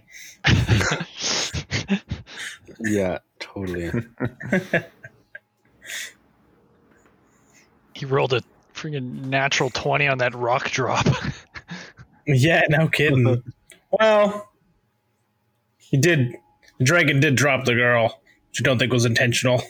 Yeah, 2.80 3.20
totally. 3.40 3.92
He 7.94 8.06
rolled 8.06 8.34
a 8.34 8.42
freaking 8.74 9.26
natural 9.26 9.70
twenty 9.70 10.08
on 10.08 10.18
that 10.18 10.36
rock 10.36 10.70
drop. 10.72 11.08
Yeah, 12.28 12.64
no 12.70 12.88
kidding. 12.88 13.44
well, 13.92 14.50
he 15.78 15.96
did. 15.98 16.36
The 16.80 16.84
dragon 16.84 17.20
did 17.20 17.36
drop 17.36 17.66
the 17.66 17.76
girl, 17.76 18.20
which 18.50 18.62
I 18.62 18.64
don't 18.64 18.80
think 18.80 18.92
was 18.92 19.06
intentional. 19.06 19.62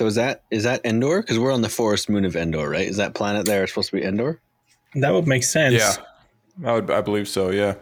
So 0.00 0.06
is 0.06 0.14
that 0.14 0.44
is 0.50 0.62
that 0.62 0.80
Endor? 0.86 1.20
Because 1.20 1.38
we're 1.38 1.52
on 1.52 1.60
the 1.60 1.68
forest 1.68 2.08
moon 2.08 2.24
of 2.24 2.34
Endor, 2.34 2.70
right? 2.70 2.88
Is 2.88 2.96
that 2.96 3.12
planet 3.12 3.44
there 3.44 3.66
supposed 3.66 3.90
to 3.90 3.96
be 3.96 4.02
Endor? 4.02 4.40
That 4.94 5.12
would 5.12 5.26
make 5.26 5.44
sense. 5.44 5.74
Yeah, 5.74 5.92
I 6.66 6.72
would. 6.72 6.90
I 6.90 7.02
believe 7.02 7.28
so. 7.28 7.50
Yeah. 7.50 7.74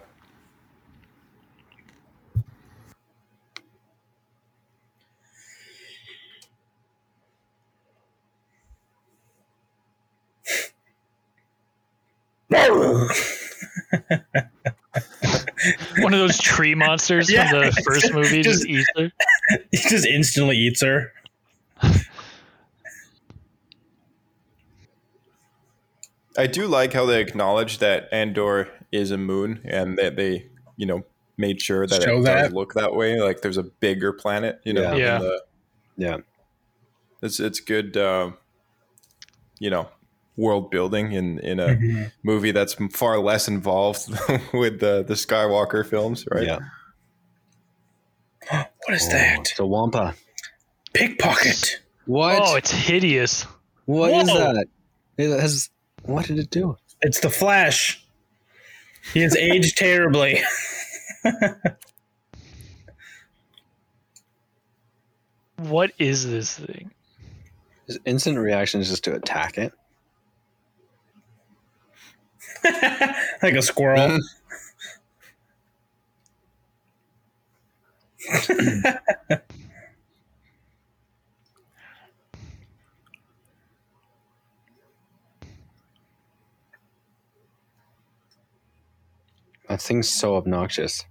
One 16.00 16.12
of 16.14 16.18
those 16.18 16.38
tree 16.38 16.74
monsters 16.74 17.30
Yeah, 17.30 17.48
from 17.48 17.60
the 17.60 17.82
first 17.84 18.12
movie 18.12 18.42
just, 18.42 18.66
just- 18.66 18.68
eats 18.68 18.90
her. 18.96 19.12
he 19.70 19.76
just 19.88 20.06
instantly 20.06 20.56
eats 20.56 20.82
her. 20.82 21.12
I 26.38 26.46
do 26.46 26.66
like 26.66 26.92
how 26.94 27.04
they 27.04 27.20
acknowledge 27.20 27.78
that 27.78 28.08
Endor 28.12 28.68
is 28.92 29.10
a 29.10 29.18
moon, 29.18 29.60
and 29.64 29.98
that 29.98 30.16
they, 30.16 30.48
you 30.76 30.86
know, 30.86 31.04
made 31.36 31.60
sure 31.60 31.86
that 31.86 32.02
Show 32.02 32.18
it 32.20 32.24
that. 32.24 32.42
does 32.44 32.52
look 32.52 32.74
that 32.74 32.94
way. 32.94 33.20
Like 33.20 33.42
there's 33.42 33.56
a 33.58 33.62
bigger 33.64 34.12
planet, 34.12 34.60
you 34.64 34.72
know. 34.72 34.94
Yeah. 34.94 34.96
Yeah. 34.96 35.18
the- 35.18 35.42
Yeah. 35.96 36.16
it's 37.22 37.40
it's 37.40 37.60
good, 37.60 37.96
uh, 37.96 38.30
you 39.58 39.68
know, 39.70 39.88
world 40.36 40.70
building 40.70 41.12
in 41.12 41.38
in 41.40 41.58
a 41.60 41.66
Mm-hmm. 41.68 42.02
movie 42.22 42.52
that's 42.52 42.74
far 42.92 43.18
less 43.18 43.48
involved 43.48 44.08
with 44.52 44.80
the 44.80 45.04
the 45.06 45.14
Skywalker 45.14 45.84
films, 45.86 46.24
right? 46.30 46.44
Yeah. 46.46 46.58
What 48.50 48.94
is 48.96 49.06
Oh, 49.08 49.12
that? 49.12 49.40
it's 49.40 49.58
a 49.58 49.66
Wampa. 49.66 50.14
Pickpocket. 50.94 51.82
What? 52.06 52.40
Oh, 52.42 52.54
it's 52.56 52.70
hideous. 52.70 53.42
What 53.84 54.10
is 54.12 54.28
Whoa. 54.30 54.38
that? 54.54 54.66
It 55.18 55.40
has. 55.40 55.68
What 56.02 56.26
did 56.26 56.38
it 56.38 56.50
do? 56.50 56.76
It's 57.02 57.20
the 57.20 57.30
Flash. 57.30 58.04
He 59.12 59.20
has 59.20 59.36
aged 59.36 59.76
terribly. 59.76 60.42
What 65.58 65.92
is 65.98 66.24
this 66.30 66.56
thing? 66.56 66.92
His 67.86 67.98
instant 68.04 68.38
reaction 68.38 68.80
is 68.80 68.88
just 68.88 69.02
to 69.04 69.14
attack 69.14 69.58
it. 69.58 69.72
like 73.42 73.54
a 73.54 73.62
squirrel. 73.62 74.18
That 89.68 89.82
thing's 89.82 90.08
so 90.08 90.36
obnoxious. 90.36 91.04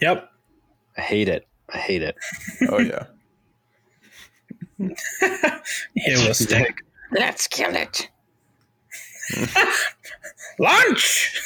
Yep. 0.00 0.30
I 0.96 1.00
hate 1.00 1.28
it. 1.28 1.46
I 1.72 1.78
hate 1.78 2.02
it. 2.02 2.16
Oh 2.68 2.78
yeah. 2.78 3.06
It 5.96 6.28
was 6.28 6.38
stick. 6.38 6.76
Let's 7.12 7.46
kill 7.46 7.74
it. 7.74 8.08
Lunch. 10.58 11.40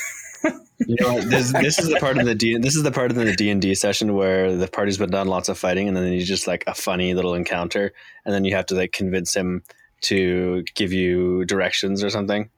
You 0.87 0.96
know, 1.00 1.20
this 1.20 1.52
this 1.52 1.78
is 1.78 1.88
the 1.88 1.96
part 1.96 2.18
of 2.18 2.24
the 2.26 2.35
D, 2.35 2.57
this 2.59 2.76
is 2.76 2.83
the 2.83 2.92
part 2.92 3.11
of 3.11 3.16
the 3.16 3.35
D 3.35 3.50
and 3.50 3.61
D 3.61 3.74
session 3.74 4.14
where 4.14 4.54
the 4.54 4.68
party's 4.68 4.96
been 4.96 5.11
done 5.11 5.28
lots 5.28 5.48
of 5.48 5.59
fighting, 5.59 5.88
and 5.88 5.96
then 5.96 6.12
you 6.12 6.22
just 6.24 6.46
like 6.46 6.64
a 6.66 6.74
funny 6.74 7.14
little 7.14 7.35
encounter, 7.35 7.92
and 8.24 8.35
then 8.35 8.44
you 8.44 8.54
have 8.54 8.66
to 8.66 8.74
like 8.74 8.92
convince 8.92 9.35
him 9.35 9.62
to 10.02 10.64
give 10.74 10.92
you 10.92 11.44
directions 11.44 12.02
or 12.04 12.11
something. 12.11 12.48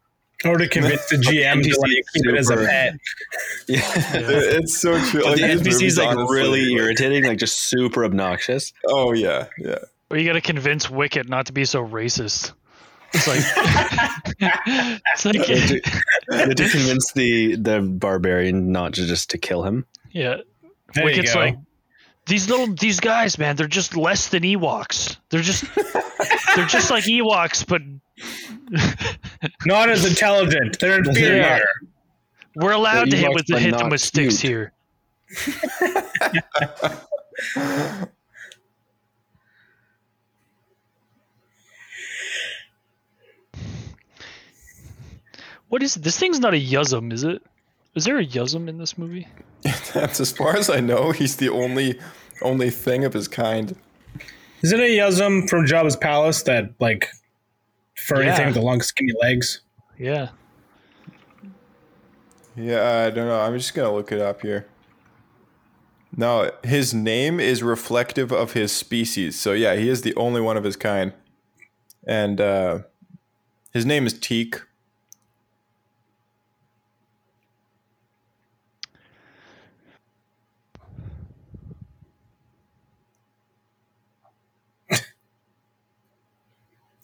Or 0.45 0.57
to 0.57 0.69
convince 0.69 1.07
the 1.09 1.17
GM 1.19 1.63
to 1.63 1.81
like 1.81 1.91
keep 2.15 2.27
it 2.27 2.35
as 2.37 2.49
a 2.51 2.57
pet. 2.57 2.95
Yeah, 3.69 3.81
it's 3.95 4.79
so 4.79 4.99
true. 5.07 5.23
But 5.23 5.37
the 5.39 5.47
this 5.57 5.63
NPC's 5.83 5.99
like 5.99 6.09
honestly, 6.17 6.37
really 6.37 6.69
like- 6.71 6.79
irritating, 6.81 7.25
like 7.25 7.39
just 7.39 7.65
super 7.67 8.05
obnoxious. 8.05 8.73
Oh 8.87 9.13
yeah, 9.13 9.47
yeah. 9.59 9.79
Or 10.11 10.17
you 10.17 10.27
got 10.27 10.33
to 10.33 10.41
convince 10.41 10.91
Wicket 10.91 11.29
not 11.29 11.47
to 11.47 11.53
be 11.53 11.65
so 11.65 11.87
racist. 11.87 12.53
It's 13.13 13.27
like, 13.29 13.41
it's 14.41 15.25
like, 15.25 15.35
You 15.35 15.57
have 15.57 15.69
to, 15.69 15.75
you 16.31 16.37
have 16.39 16.55
to 16.55 16.69
convince 16.69 17.13
the 17.13 17.57
the 17.57 17.81
barbarian 17.81 18.73
not 18.73 18.95
to 18.95 19.07
just 19.07 19.31
to 19.31 19.39
kill 19.39 19.63
him. 19.65 19.85
yeah. 20.13 20.37
There 20.95 21.09
you 21.09 21.23
Wicket's 21.23 21.35
go. 21.35 21.41
like, 21.41 21.57
these 22.31 22.49
little 22.49 22.73
these 22.75 23.01
guys, 23.01 23.39
man, 23.39 23.57
they're 23.57 23.67
just 23.67 23.97
less 23.97 24.29
than 24.29 24.45
Ewoks. 24.45 25.17
They're 25.31 25.43
just 25.43 25.65
they're 26.57 26.67
just 26.67 26.91
like 26.91 27.05
Ewoks, 27.05 27.67
but 27.67 27.83
Not 29.67 29.91
as 29.91 30.05
intelligent. 30.05 30.79
They're 30.79 30.99
inferior. 30.99 31.37
Yeah. 31.37 31.61
we're 32.55 32.73
allowed 32.73 33.11
to 33.11 33.17
hit 33.17 33.33
with 33.35 33.47
but 33.49 33.61
hit 33.61 33.73
them 33.73 33.81
not 33.81 33.91
with 33.91 34.01
sticks 34.01 34.41
cute. 34.41 34.51
here. 34.51 34.73
What 45.69 45.83
is 45.85 45.95
this 45.95 46.19
thing's 46.19 46.41
not 46.41 46.53
a 46.53 46.61
Yuzzum, 46.61 47.13
is 47.13 47.23
it? 47.23 47.43
Is 47.95 48.05
there 48.05 48.19
a 48.19 48.27
Yuzzum 48.27 48.69
in 48.69 48.79
this 48.79 48.99
movie? 48.99 49.29
That's 49.95 50.21
as 50.21 50.33
far 50.33 50.57
as 50.57 50.69
I 50.69 50.81
know. 50.81 51.13
He's 51.13 51.37
the 51.37 51.49
only 51.49 51.99
only 52.43 52.71
thing 52.71 53.05
of 53.05 53.13
his 53.13 53.29
kind. 53.29 53.77
Is 54.63 54.73
it 54.73 54.81
a 54.81 54.83
Yuzzum 54.83 55.49
from 55.49 55.67
Jabba's 55.67 55.97
palace 55.97 56.43
that 56.43 56.71
like 56.81 57.09
furry 57.97 58.27
Yeah. 58.27 58.37
thing 58.37 58.47
with 58.47 58.55
the 58.57 58.63
long 58.63 58.81
skinny 58.83 59.13
legs? 59.21 59.61
Yeah. 59.99 60.29
Yeah, 62.57 63.05
I 63.07 63.11
don't 63.11 63.27
know. 63.27 63.41
I'm 63.41 63.57
just 63.57 63.75
gonna 63.75 63.93
look 63.93 64.13
it 64.13 64.21
up 64.21 64.43
here. 64.43 64.67
No, 66.17 66.51
his 66.65 66.93
name 66.93 67.39
is 67.39 67.63
reflective 67.63 68.33
of 68.33 68.53
his 68.53 68.73
species. 68.73 69.39
So 69.39 69.53
yeah, 69.53 69.77
he 69.77 69.89
is 69.89 70.03
the 70.03 70.15
only 70.17 70.41
one 70.41 70.57
of 70.57 70.65
his 70.65 70.77
kind, 70.77 71.13
and 72.07 72.41
uh, 72.41 72.81
his 73.73 73.87
name 73.87 74.07
is 74.07 74.13
Teek. 74.19 74.61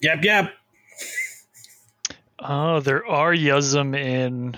Yep, 0.00 0.24
yep. 0.24 0.52
Oh, 2.38 2.80
there 2.80 3.06
are 3.06 3.32
Yuzzum 3.32 3.96
in 3.98 4.56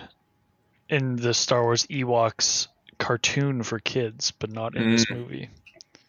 in 0.89 1.17
the 1.17 1.35
Star 1.35 1.63
Wars 1.63 1.87
Ewoks 1.87 2.69
cartoon 2.99 3.63
for 3.63 3.79
kids, 3.79 4.33
but 4.33 4.51
not 4.51 4.77
in 4.77 4.93
this 4.93 5.05
hmm. 5.05 5.15
movie. 5.15 5.49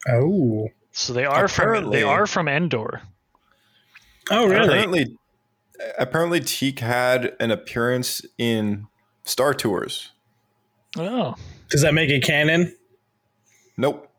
Oh. 0.07 0.69
So 0.91 1.13
they 1.13 1.25
are 1.25 1.47
from 1.47 1.91
they 1.91 2.03
are 2.03 2.25
from 2.25 2.47
Endor. 2.47 3.01
Oh, 4.31 4.47
really? 4.47 4.67
Apparently, 4.67 5.17
apparently 5.97 6.39
Teek 6.39 6.79
had 6.79 7.35
an 7.39 7.51
appearance 7.51 8.21
in 8.37 8.87
Star 9.23 9.53
Tours. 9.53 10.11
Oh. 10.97 11.35
Does 11.69 11.81
that 11.83 11.93
make 11.93 12.09
it 12.09 12.23
canon? 12.23 12.75
Nope. 13.77 14.11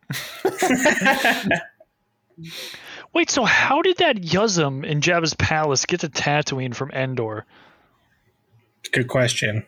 Wait, 3.13 3.29
so 3.31 3.45
how 3.45 3.83
did 3.83 3.97
that 3.99 4.17
Yuzzum 4.17 4.85
in 4.87 5.01
Jabba's 5.01 5.35
palace 5.35 5.85
get 5.87 6.01
to 6.01 6.09
Tatooine 6.09 6.75
from 6.75 6.91
Endor? 6.93 7.45
Good 8.93 9.09
question. 9.09 9.65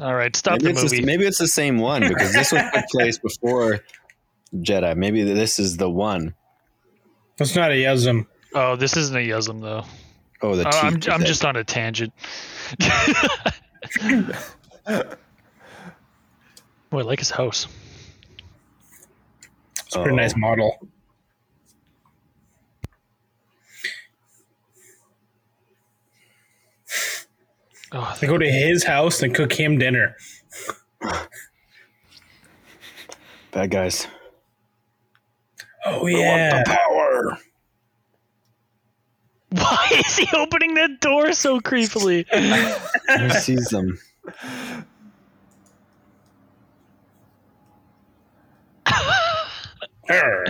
All 0.00 0.14
right, 0.14 0.34
stop 0.34 0.54
maybe, 0.62 0.64
the 0.64 0.70
it's 0.70 0.82
movie. 0.84 0.96
the, 1.00 1.06
maybe 1.06 1.26
it's 1.26 1.38
the 1.38 1.46
same 1.46 1.78
one 1.78 2.00
because 2.08 2.32
this 2.32 2.50
was 2.50 2.62
took 2.74 2.84
place 2.90 3.18
before 3.18 3.80
Jedi. 4.54 4.96
Maybe 4.96 5.22
this 5.22 5.58
is 5.58 5.76
the 5.76 5.88
one. 5.90 6.34
That's 7.36 7.54
not 7.54 7.70
a 7.70 7.74
Yuzzum. 7.74 8.26
Oh, 8.54 8.74
this 8.76 8.96
isn't 8.96 9.14
a 9.16 9.20
Yuzzum 9.20 9.60
though. 9.60 9.84
Oh, 10.40 10.56
the 10.56 10.66
Oh, 10.66 10.70
I'm, 10.80 10.94
I'm 11.08 11.24
just 11.24 11.44
on 11.44 11.54
a 11.56 11.62
tangent. 11.62 12.12
Boy, 16.90 16.98
I 16.98 17.02
like 17.02 17.20
his 17.20 17.30
house. 17.30 17.68
It's 19.86 19.94
a 19.94 20.00
pretty 20.00 20.14
Oh. 20.14 20.16
nice 20.16 20.36
model. 20.36 20.88
Oh, 27.94 28.16
They 28.20 28.26
go 28.26 28.38
to 28.38 28.50
his 28.50 28.84
house 28.84 29.22
and 29.22 29.34
cook 29.34 29.52
him 29.52 29.78
dinner. 29.78 30.16
bad 33.50 33.70
guys. 33.70 34.06
Oh 35.84 36.06
yeah. 36.06 36.62
Power. 36.64 37.32
why 39.50 39.88
is 40.06 40.16
he 40.16 40.26
opening 40.36 40.74
that 40.74 41.00
door 41.00 41.32
so 41.32 41.60
creepily? 41.60 42.24
Who 43.18 43.30
sees 43.30 43.66
them? 43.68 43.98
Arr. 50.08 50.44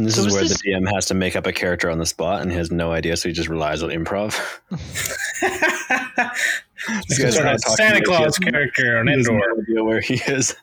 And 0.00 0.06
this 0.08 0.14
So 0.14 0.22
is 0.22 0.28
is 0.28 0.32
where 0.32 0.42
this- 0.44 0.62
the 0.62 0.70
DM 0.70 0.90
has 0.94 1.04
to 1.06 1.14
make 1.14 1.36
up 1.36 1.46
a 1.46 1.52
character 1.52 1.90
on 1.90 1.98
the 1.98 2.06
spot 2.06 2.40
and 2.40 2.50
he 2.50 2.56
has 2.56 2.70
no 2.72 2.90
idea, 2.90 3.18
so 3.18 3.28
he 3.28 3.34
just 3.34 3.50
relies 3.50 3.82
on 3.82 3.90
improv. 3.90 4.40
This 7.08 7.18
guy's 7.18 7.34
Sort 7.34 7.44
not 7.44 7.56
of 7.56 7.60
talking 7.62 7.76
Santa 7.76 8.00
Claus 8.02 8.38
character 8.38 8.96
on 8.98 9.06
Endor. 9.10 9.38
no 9.68 9.84
where 9.84 10.00
he 10.00 10.14
is. 10.14 10.56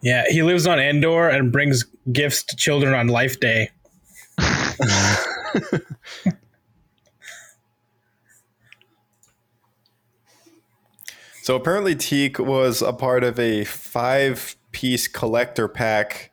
Yeah, 0.00 0.24
he 0.28 0.42
lives 0.42 0.66
on 0.66 0.80
Endor 0.80 1.28
and 1.28 1.52
brings 1.52 1.84
gifts 2.10 2.42
to 2.42 2.56
children 2.56 2.92
on 2.92 3.06
Life 3.06 3.38
Day. 3.38 3.70
So 11.42 11.56
apparently, 11.56 11.94
Teak 11.96 12.38
was 12.38 12.82
a 12.82 12.92
part 12.92 13.24
of 13.24 13.38
a 13.38 13.64
five-piece 13.64 15.08
collector 15.08 15.66
pack 15.66 16.30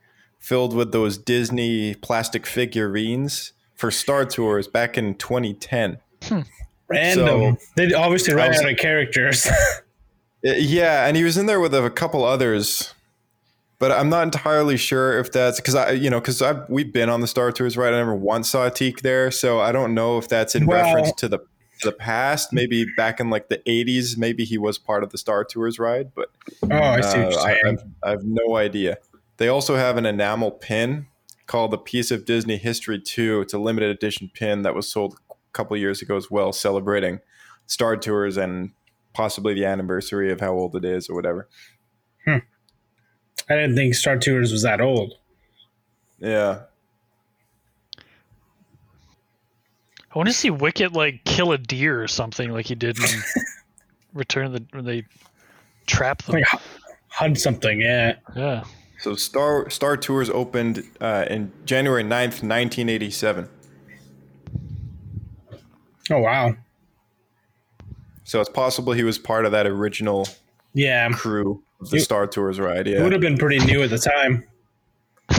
filled 0.49 0.73
with 0.75 0.91
those 0.91 1.15
Disney 1.15 1.93
plastic 1.93 2.47
figurines 2.47 3.53
for 3.75 3.91
Star 3.91 4.25
Tours 4.25 4.67
back 4.67 4.97
in 4.97 5.13
2010. 5.13 5.99
Random. 6.87 7.55
So- 7.55 7.57
they 7.75 7.93
obviously 7.93 8.33
ran 8.33 8.45
I 8.45 8.49
was- 8.49 8.61
out 8.61 8.71
of 8.71 8.77
characters. 8.77 9.47
Uh, 10.47 10.51
Yeah, 10.55 11.05
and 11.05 11.17
he 11.17 11.23
was 11.25 11.35
in 11.37 11.47
there 11.47 11.59
with 11.59 11.75
a 11.75 11.89
couple 11.89 12.23
others, 12.23 12.93
but 13.77 13.91
I'm 13.91 14.07
not 14.07 14.23
entirely 14.23 14.77
sure 14.77 15.19
if 15.19 15.33
that's 15.33 15.59
because 15.59 15.75
I, 15.75 15.91
you 15.91 16.09
know, 16.09 16.21
because 16.21 16.41
I 16.41 16.63
we've 16.69 16.93
been 16.93 17.09
on 17.09 17.19
the 17.19 17.27
Star 17.27 17.51
Tours, 17.51 17.75
right? 17.75 17.91
I 17.93 17.97
never 17.97 18.15
once 18.15 18.47
saw 18.49 18.69
Teak 18.69 19.01
there, 19.01 19.31
so 19.31 19.59
I 19.59 19.73
don't 19.73 19.93
know 19.93 20.17
if 20.17 20.29
that's 20.29 20.55
in 20.55 20.65
Well- 20.65 20.81
reference 20.81 21.11
to 21.19 21.27
the 21.27 21.39
the 21.83 21.91
past. 21.91 22.53
Maybe 22.53 22.85
back 22.95 23.19
in 23.19 23.29
like 23.29 23.49
the 23.49 23.57
80s, 23.67 24.17
maybe 24.17 24.45
he 24.45 24.57
was 24.57 24.77
part 24.77 25.03
of 25.03 25.09
the 25.09 25.17
Star 25.17 25.43
Tours 25.43 25.77
ride, 25.77 26.13
but 26.15 26.29
oh, 26.63 26.69
I 26.71 27.01
see 27.01 27.17
what 27.19 27.27
uh, 27.27 27.29
you're 27.31 27.39
I, 27.41 27.43
saying. 27.61 27.65
I've, 27.67 28.07
I 28.07 28.09
have 28.11 28.23
no 28.23 28.55
idea. 28.55 28.97
They 29.39 29.47
also 29.47 29.77
have 29.77 29.95
an 29.95 30.05
enamel 30.05 30.51
pin 30.51 31.07
called 31.47 31.71
the 31.71 31.77
Piece 31.77 32.11
of 32.11 32.25
Disney 32.25 32.57
History 32.57 32.99
2. 32.99 33.39
It's 33.39 33.53
a 33.53 33.57
limited 33.57 33.89
edition 33.89 34.29
pin 34.33 34.63
that 34.63 34.75
was 34.75 34.91
sold 34.91 35.17
a 35.29 35.33
couple 35.53 35.77
years 35.77 36.01
ago 36.01 36.17
as 36.17 36.29
well, 36.29 36.51
celebrating 36.51 37.21
Star 37.65 37.95
Tours 37.95 38.35
and 38.35 38.71
possibly 39.13 39.53
the 39.53 39.63
anniversary 39.63 40.29
of 40.29 40.41
how 40.41 40.51
old 40.51 40.75
it 40.75 40.83
is 40.83 41.09
or 41.09 41.15
whatever. 41.15 41.47
Hmm. 42.25 42.39
I 43.49 43.55
didn't 43.55 43.77
think 43.77 43.95
Star 43.95 44.17
Tours 44.17 44.51
was 44.51 44.63
that 44.63 44.81
old. 44.81 45.13
Yeah. 46.19 46.63
I 50.13 50.17
want 50.17 50.27
to 50.27 50.33
see 50.33 50.49
Wicket 50.49 50.91
like 50.91 51.23
kill 51.23 51.53
a 51.53 51.57
deer 51.57 52.03
or 52.03 52.09
something 52.09 52.51
like 52.51 52.65
he 52.65 52.75
did 52.75 52.99
in 52.99 53.05
Return 54.13 54.47
of 54.47 54.51
the 54.51 54.65
when 54.71 54.83
they 54.83 55.05
trap 55.85 56.23
them. 56.23 56.41
Like 56.41 56.61
hunt 57.07 57.39
something, 57.39 57.79
yeah. 57.79 58.15
Yeah. 58.35 58.65
So 58.99 59.15
Star 59.15 59.69
Star 59.69 59.95
Tours 59.97 60.29
opened 60.29 60.83
uh, 60.99 61.25
in 61.29 61.51
January 61.65 62.03
9th, 62.03 62.43
1987. 62.43 63.47
Oh 66.11 66.19
wow. 66.19 66.55
So 68.23 68.39
it's 68.41 68.49
possible 68.49 68.93
he 68.93 69.03
was 69.03 69.17
part 69.17 69.45
of 69.45 69.51
that 69.53 69.65
original 69.65 70.27
Yeah. 70.73 71.09
crew 71.09 71.63
of 71.81 71.89
the 71.89 71.97
You- 71.97 72.03
Star 72.03 72.27
Tours 72.27 72.59
ride. 72.59 72.87
Yeah. 72.87 72.99
It 72.99 73.03
would 73.03 73.11
have 73.11 73.21
been 73.21 73.37
pretty 73.37 73.63
new 73.65 73.81
at 73.83 73.89
the 73.89 73.97
time. 73.97 74.43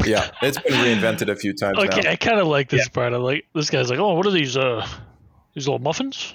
yeah. 0.05 0.31
It's 0.43 0.59
been 0.61 0.73
reinvented 0.73 1.29
a 1.29 1.37
few 1.37 1.53
times 1.53 1.79
Okay, 1.79 2.01
now. 2.03 2.11
I 2.11 2.17
kind 2.17 2.41
of 2.41 2.47
like 2.47 2.69
this 2.71 2.87
Yeah. 2.87 2.93
part. 2.93 3.13
I 3.13 3.17
like 3.17 3.47
this 3.55 3.71
guy's 3.71 3.91
like, 3.91 3.99
oh, 3.99 4.15
what 4.15 4.27
are 4.27 4.31
these? 4.31 4.57
Uh, 4.57 4.87
these 5.55 5.67
little 5.67 5.81
muffins? 5.81 6.35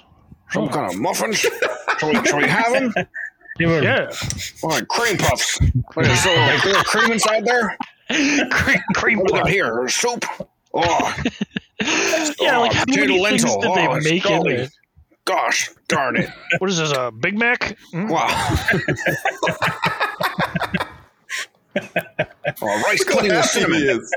Some 0.50 0.68
kind 0.68 0.92
of 0.92 1.00
muffins? 1.00 1.38
Shall 1.98 2.10
we, 2.10 2.26
shall 2.26 2.38
we 2.38 2.46
have 2.46 2.72
them? 2.74 2.92
They 3.58 3.66
were 3.66 3.82
Yeah, 3.82 4.10
Like 4.62 4.86
cream 4.88 5.16
puffs. 5.16 5.58
What 5.94 6.06
is 6.06 6.22
so 6.22 6.34
like 6.34 6.64
little 6.64 6.82
cream 6.84 7.12
inside 7.12 7.44
there? 7.46 7.76
cream, 8.50 8.78
cream 8.94 9.18
What 9.20 9.30
is 9.30 9.40
puff. 9.40 9.48
it 9.48 9.52
here? 9.52 9.88
Soup? 9.88 10.24
Oh, 10.74 11.14
Yeah, 12.40 12.58
oh, 12.58 12.60
like 12.62 12.72
how 12.72 12.84
many 12.88 13.18
lentil. 13.20 13.48
things 13.48 13.56
did 13.56 13.70
oh, 13.70 13.74
they 13.74 13.96
it's 13.96 14.04
make 14.04 14.24
in 14.26 14.30
golly. 14.32 14.56
there? 14.56 14.68
Gosh, 15.24 15.70
darn 15.88 16.16
it. 16.16 16.30
What 16.58 16.70
is 16.70 16.78
this? 16.78 16.92
A 16.92 17.10
Big 17.10 17.38
Mac? 17.38 17.76
Mm? 17.92 18.08
Wow. 18.10 18.26
oh, 22.62 22.82
rice 22.86 23.00
Look 23.00 23.08
how 23.10 23.14
pudding 23.16 23.32
with 23.34 23.44
cinnamon. 23.46 23.82
is. 23.82 24.14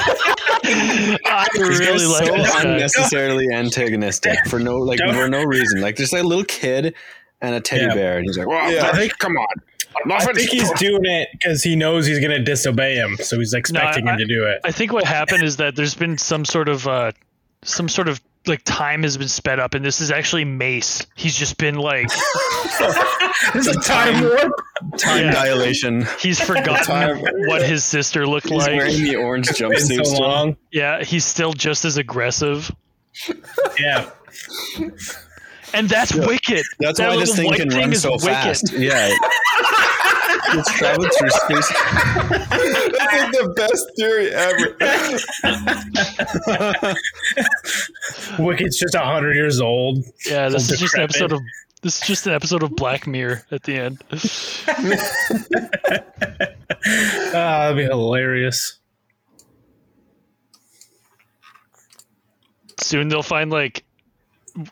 I 0.00 1.46
These 1.54 1.78
really 1.78 1.98
guys 1.98 2.08
like 2.08 2.26
so 2.26 2.36
this 2.36 2.54
unnecessarily 2.56 3.52
antagonistic 3.52 4.38
for 4.48 4.58
no 4.58 4.78
like 4.78 4.98
Don't- 4.98 5.14
for 5.14 5.28
no 5.28 5.42
reason. 5.44 5.80
Like 5.80 5.96
just 5.96 6.12
a 6.12 6.22
little 6.22 6.44
kid 6.44 6.94
and 7.40 7.54
a 7.54 7.60
teddy 7.60 7.84
Yeah. 7.86 7.94
bear, 7.94 8.16
and 8.18 8.26
he's 8.26 8.36
like, 8.38 8.46
Well, 8.48 8.70
Yeah. 8.72 8.88
I 8.92 8.96
think, 8.96 9.16
come 9.18 9.36
on. 9.36 9.46
I 10.12 10.24
think 10.32 10.50
he's 10.50 10.70
doing 10.72 11.04
it 11.04 11.28
because 11.32 11.62
he 11.62 11.74
knows 11.74 12.06
he's 12.06 12.18
going 12.20 12.30
to 12.30 12.42
disobey 12.42 12.94
him, 12.96 13.16
so 13.16 13.38
he's 13.38 13.54
expecting 13.54 14.06
I- 14.08 14.12
him 14.12 14.18
to 14.18 14.26
do 14.26 14.44
it. 14.44 14.60
I 14.64 14.70
think 14.72 14.92
what 14.92 15.04
happened 15.04 15.42
is 15.42 15.56
that 15.56 15.76
there's 15.76 15.94
been 15.94 16.18
some 16.18 16.44
sort 16.44 16.68
of 16.68 16.86
uh, 16.86 17.12
some 17.62 17.88
sort 17.88 18.08
of 18.08 18.20
like 18.46 18.62
time 18.64 19.02
has 19.02 19.16
been 19.18 19.28
sped 19.28 19.58
up, 19.60 19.74
and 19.74 19.84
this 19.84 20.00
is 20.00 20.10
actually 20.10 20.44
Mace. 20.44 21.06
He's 21.16 21.36
just 21.36 21.58
been 21.58 21.74
like 21.74 22.08
This 23.52 23.66
is 23.66 23.76
a 23.76 23.80
time 23.80 24.22
warp. 24.22 24.52
Time 24.96 25.26
Yeah. 25.26 25.32
dilation. 25.44 26.06
he's 26.20 26.40
forgotten 26.40 26.84
Time- 26.84 27.18
what 27.46 27.62
his 27.62 27.84
sister 27.84 28.26
looked 28.26 28.48
He's 28.48 28.58
like. 28.58 28.76
wearing 28.76 29.02
the 29.02 29.16
orange 29.16 29.48
jumpsuit. 29.48 30.06
so 30.06 30.18
long. 30.22 30.56
Yeah, 30.72 31.02
he's 31.04 31.24
still 31.24 31.52
just 31.52 31.84
as 31.84 31.96
aggressive, 31.98 32.70
Yeah. 33.78 34.08
and 35.74 35.88
that's 35.88 36.14
wicked. 36.14 36.64
That's 36.80 36.98
that 36.98 37.10
why 37.10 37.16
this 37.16 37.30
little 37.30 37.34
thing 37.36 37.46
white 37.46 37.58
thing 37.70 37.70
run 37.80 37.92
is 37.92 38.02
so 38.02 38.12
wicked. 38.12 38.24
fast. 38.26 38.72
Yeah. 38.72 39.14
it's 40.54 40.72
traveled 40.74 41.10
through 41.18 41.30
space. 41.30 41.68
That's 41.68 43.12
like 43.12 43.32
the 43.32 43.52
best 43.56 43.90
theory 43.96 44.30
ever. 44.32 44.76
Wicket's 48.42 48.78
just 48.78 48.94
100 48.94 49.34
years 49.34 49.60
old. 49.60 50.04
Yeah, 50.26 50.48
this 50.48 50.70
is 50.70 50.80
just 50.80 50.94
an 50.94 51.02
episode 51.02 51.32
of 51.32 51.40
this 51.82 52.00
is 52.00 52.06
just 52.08 52.26
an 52.26 52.32
episode 52.32 52.62
of 52.62 52.74
Black 52.74 53.06
Mirror 53.06 53.42
at 53.50 53.62
the 53.62 53.76
end. 53.76 54.02
Ah, 57.34 57.72
that'd 57.72 57.76
be 57.76 57.84
hilarious. 57.84 58.78
Soon 62.80 63.08
they'll 63.08 63.22
find 63.22 63.50
like 63.50 63.84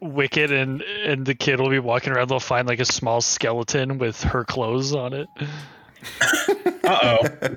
Wicket 0.01 0.51
and 0.51 0.83
and 0.83 1.25
the 1.25 1.35
kid 1.35 1.61
will 1.61 1.71
be 1.71 1.79
walking 1.79 2.13
around. 2.13 2.29
They'll 2.29 2.41
find 2.41 2.67
like 2.67 2.81
a 2.81 2.85
small 2.85 3.21
skeleton 3.21 3.99
with 3.99 4.23
her 4.25 4.45
clothes 4.45 4.95
on 4.95 5.13
it. 5.13 5.29
Uh 6.85 7.19
oh. 7.43 7.57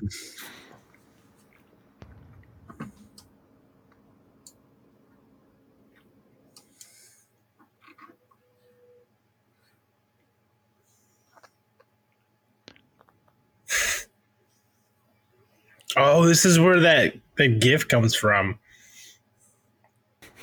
Oh, 15.96 16.26
this 16.26 16.46
is 16.46 16.60
where 16.60 16.80
that 16.80 17.14
the 17.38 17.48
gif 17.48 17.88
comes 17.88 18.16
from. 18.16 18.58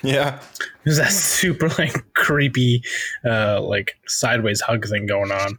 Yeah. 0.02 0.40
There's 0.84 0.98
that 0.98 1.12
super 1.12 1.68
like 1.78 2.12
creepy, 2.14 2.82
uh, 3.24 3.60
like 3.60 3.98
sideways 4.06 4.60
hug 4.60 4.86
thing 4.86 5.06
going 5.06 5.32
on. 5.32 5.58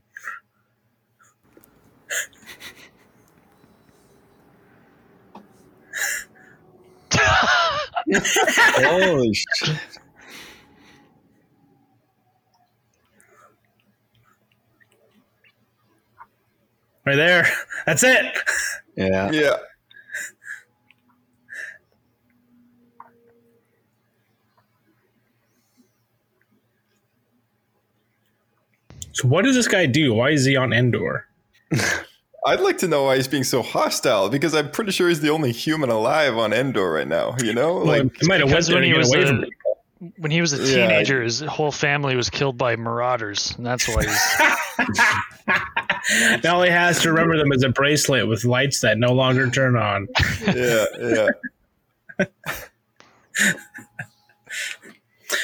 Holy 8.13 9.33
shit. 9.33 9.77
Right 17.05 17.15
there. 17.15 17.47
That's 17.85 18.03
it. 18.03 18.37
Yeah. 18.97 19.31
Yeah. 19.31 19.55
So 29.17 29.27
what 29.27 29.45
does 29.45 29.55
this 29.55 29.67
guy 29.67 29.87
do? 29.87 30.13
Why 30.13 30.29
is 30.29 30.45
he 30.45 30.55
on 30.55 30.71
Endor? 30.71 31.25
I'd 32.45 32.59
like 32.59 32.77
to 32.77 32.87
know 32.87 33.05
why 33.05 33.15
he's 33.15 33.27
being 33.27 33.43
so 33.43 33.63
hostile 33.63 34.29
because 34.29 34.53
I'm 34.53 34.69
pretty 34.69 34.91
sure 34.91 35.09
he's 35.09 35.21
the 35.21 35.31
only 35.31 35.51
human 35.51 35.89
alive 35.89 36.37
on 36.37 36.53
Endor 36.53 36.91
right 36.91 37.07
now. 37.07 37.35
You 37.39 37.51
know, 37.53 37.77
Well, 37.77 37.85
like 37.85 38.15
he 38.21 38.27
might 38.27 38.41
have 38.41 38.49
went 38.49 38.67
Because 38.67 38.71
when 38.71 38.83
he 38.83 38.93
was 38.93 39.11
a, 39.11 39.41
when 40.17 40.29
he 40.29 40.39
was 40.39 40.53
a 40.53 40.57
Yeah. 40.57 40.87
teenager, 40.87 41.23
his 41.23 41.39
whole 41.41 41.71
family 41.71 42.15
was 42.15 42.29
killed 42.29 42.59
by 42.59 42.75
marauders, 42.75 43.55
and 43.57 43.65
that's 43.65 43.87
why 43.87 44.03
he's 44.05 44.37
Now 46.43 46.61
he 46.61 46.69
has 46.69 47.01
to 47.01 47.09
remember 47.11 47.37
them 47.37 47.51
as 47.51 47.63
a 47.63 47.69
bracelet 47.69 48.27
with 48.27 48.45
lights 48.45 48.81
that 48.81 48.99
no 48.99 49.13
longer 49.13 49.49
turn 49.49 49.75
on. 49.75 50.07
yeah, 50.45 50.85
yeah. 51.01 51.27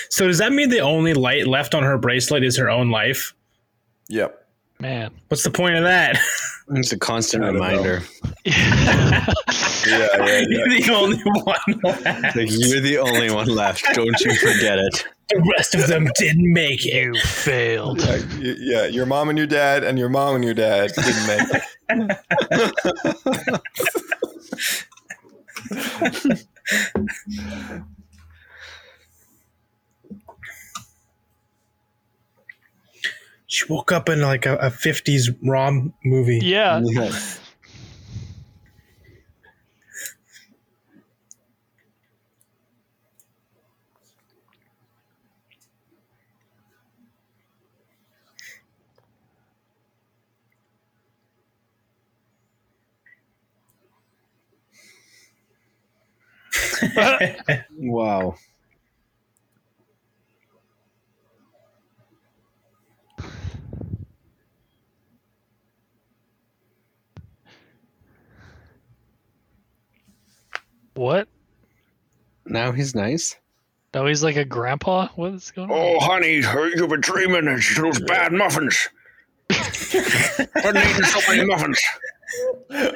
So 0.10 0.28
does 0.28 0.38
that 0.38 0.54
mean 0.54 0.70
the 0.70 0.80
only 0.80 1.14
light 1.16 1.48
left 1.48 1.74
on 1.76 1.84
her 1.84 1.98
bracelet 1.98 2.44
is 2.44 2.56
her 2.58 2.70
own 2.70 2.90
life? 2.92 3.34
Yep. 4.10 4.46
man. 4.80 5.12
What's 5.30 5.44
the 5.44 5.52
point 5.52 5.76
of 5.76 5.84
that? 5.84 6.18
It's 6.76 6.94
a 6.94 6.98
constant 6.98 7.44
I 7.44 7.48
don't 7.48 7.56
know. 7.58 7.62
reminder. 7.68 8.02
Yeah, 8.46 10.08
yeah, 10.16 10.26
yeah. 10.26 10.42
You're 10.48 10.70
the 10.70 10.94
only 10.94 11.18
one 11.26 11.60
left. 11.84 12.36
Like 12.38 12.48
you're 12.50 12.80
the 12.80 12.98
only 13.00 13.30
one 13.32 13.48
left. 13.50 13.84
Don't 13.94 14.18
you 14.22 14.34
forget 14.38 14.80
it. 14.80 15.06
The 15.28 15.54
rest 15.58 15.76
of 15.76 15.88
them 15.88 16.08
didn't 16.16 16.54
make 16.54 16.86
it. 16.86 16.94
You 16.94 17.14
failed. 17.20 18.00
Yeah, 18.00 18.16
y- 18.40 18.56
yeah, 18.60 18.86
your 18.86 19.06
mom 19.06 19.28
and 19.28 19.38
your 19.38 19.46
dad, 19.46 19.84
and 19.84 20.00
your 20.00 20.08
mom 20.08 20.36
and 20.36 20.44
your 20.46 20.54
dad 20.54 20.92
didn't 20.96 21.28
make 21.28 21.48
it. 21.90 23.64
She 33.54 33.66
woke 33.72 33.92
up 33.92 34.10
in 34.10 34.20
like 34.20 34.48
a, 34.48 34.56
a 34.56 34.72
50s 34.72 35.30
rom 35.44 35.94
movie. 36.04 36.40
Yeah, 36.44 36.82
Wow. 57.78 58.36
What? 70.96 71.28
Now 72.46 72.72
he's 72.72 72.96
nice. 72.96 73.36
Now 73.94 74.08
he's 74.08 74.24
like 74.24 74.36
a 74.36 74.46
grandpa. 74.46 75.10
What's 75.16 75.52
going 75.52 75.70
on? 75.70 75.78
Oh, 75.78 76.00
honey, 76.00 76.36
you've 76.36 76.90
been 76.90 77.02
dreaming 77.02 77.48
of 77.48 77.62
those 77.76 78.00
bad 78.02 78.34
muffins. 78.34 78.90
Been 79.50 80.78
eating 80.78 81.04
so 81.04 81.32
many 81.32 81.46
muffins. 81.46 81.80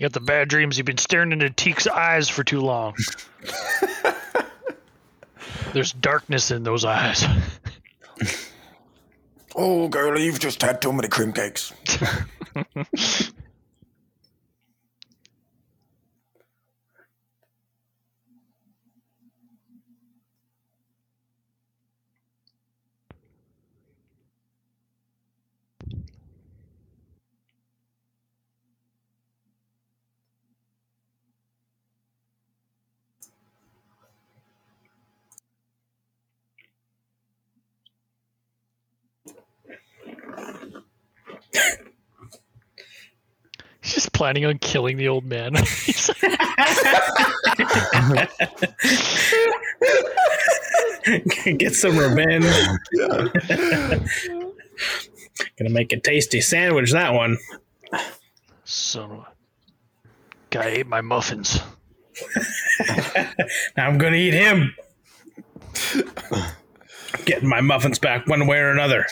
You 0.00 0.04
got 0.04 0.14
the 0.14 0.20
bad 0.20 0.48
dreams. 0.48 0.78
You've 0.78 0.86
been 0.86 0.96
staring 0.96 1.30
into 1.30 1.50
Teek's 1.50 1.86
eyes 1.86 2.30
for 2.30 2.42
too 2.42 2.62
long. 2.62 2.94
There's 5.74 5.92
darkness 5.92 6.50
in 6.50 6.62
those 6.62 6.86
eyes. 6.86 7.22
Oh, 9.62 9.88
girl, 9.88 10.18
you've 10.18 10.40
just 10.40 10.62
had 10.62 10.80
too 10.80 10.90
many 10.90 11.08
cream 11.08 11.34
cakes. 11.34 11.74
He's 43.90 44.04
just 44.04 44.12
planning 44.12 44.44
on 44.44 44.58
killing 44.58 44.98
the 44.98 45.08
old 45.08 45.24
man. 45.24 45.54
Get 51.58 51.74
some 51.74 51.98
revenge. 51.98 52.44
Gonna 55.58 55.70
make 55.70 55.92
a 55.92 55.98
tasty 55.98 56.40
sandwich, 56.40 56.92
that 56.92 57.12
one. 57.14 57.36
Son 58.62 59.10
of 59.10 59.18
a 59.18 59.26
guy 60.50 60.66
ate 60.66 60.86
my 60.86 61.00
muffins. 61.00 61.58
now 63.76 63.88
I'm 63.88 63.98
gonna 63.98 64.14
eat 64.14 64.34
him. 64.34 64.72
Getting 67.24 67.48
my 67.48 67.60
muffins 67.60 67.98
back 67.98 68.28
one 68.28 68.46
way 68.46 68.58
or 68.58 68.70
another. 68.70 69.04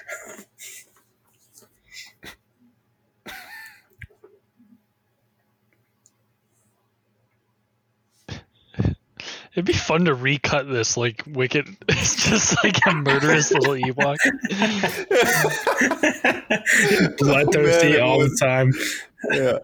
It'd 9.52 9.64
be 9.64 9.72
fun 9.72 10.04
to 10.04 10.14
recut 10.14 10.68
this 10.68 10.96
like 10.96 11.22
Wicket. 11.26 11.66
It's 11.88 12.28
just 12.28 12.62
like 12.64 12.76
a 12.86 12.94
murderous 12.94 13.52
little 13.52 13.74
Ewok. 13.74 14.16
Bloodthirsty 17.18 17.88
oh, 17.88 17.90
Man, 17.90 17.94
it 17.94 18.00
all 18.00 18.18
was- 18.18 18.30
the 18.38 18.46
time. 18.46 18.72
Yeah. 19.32 19.58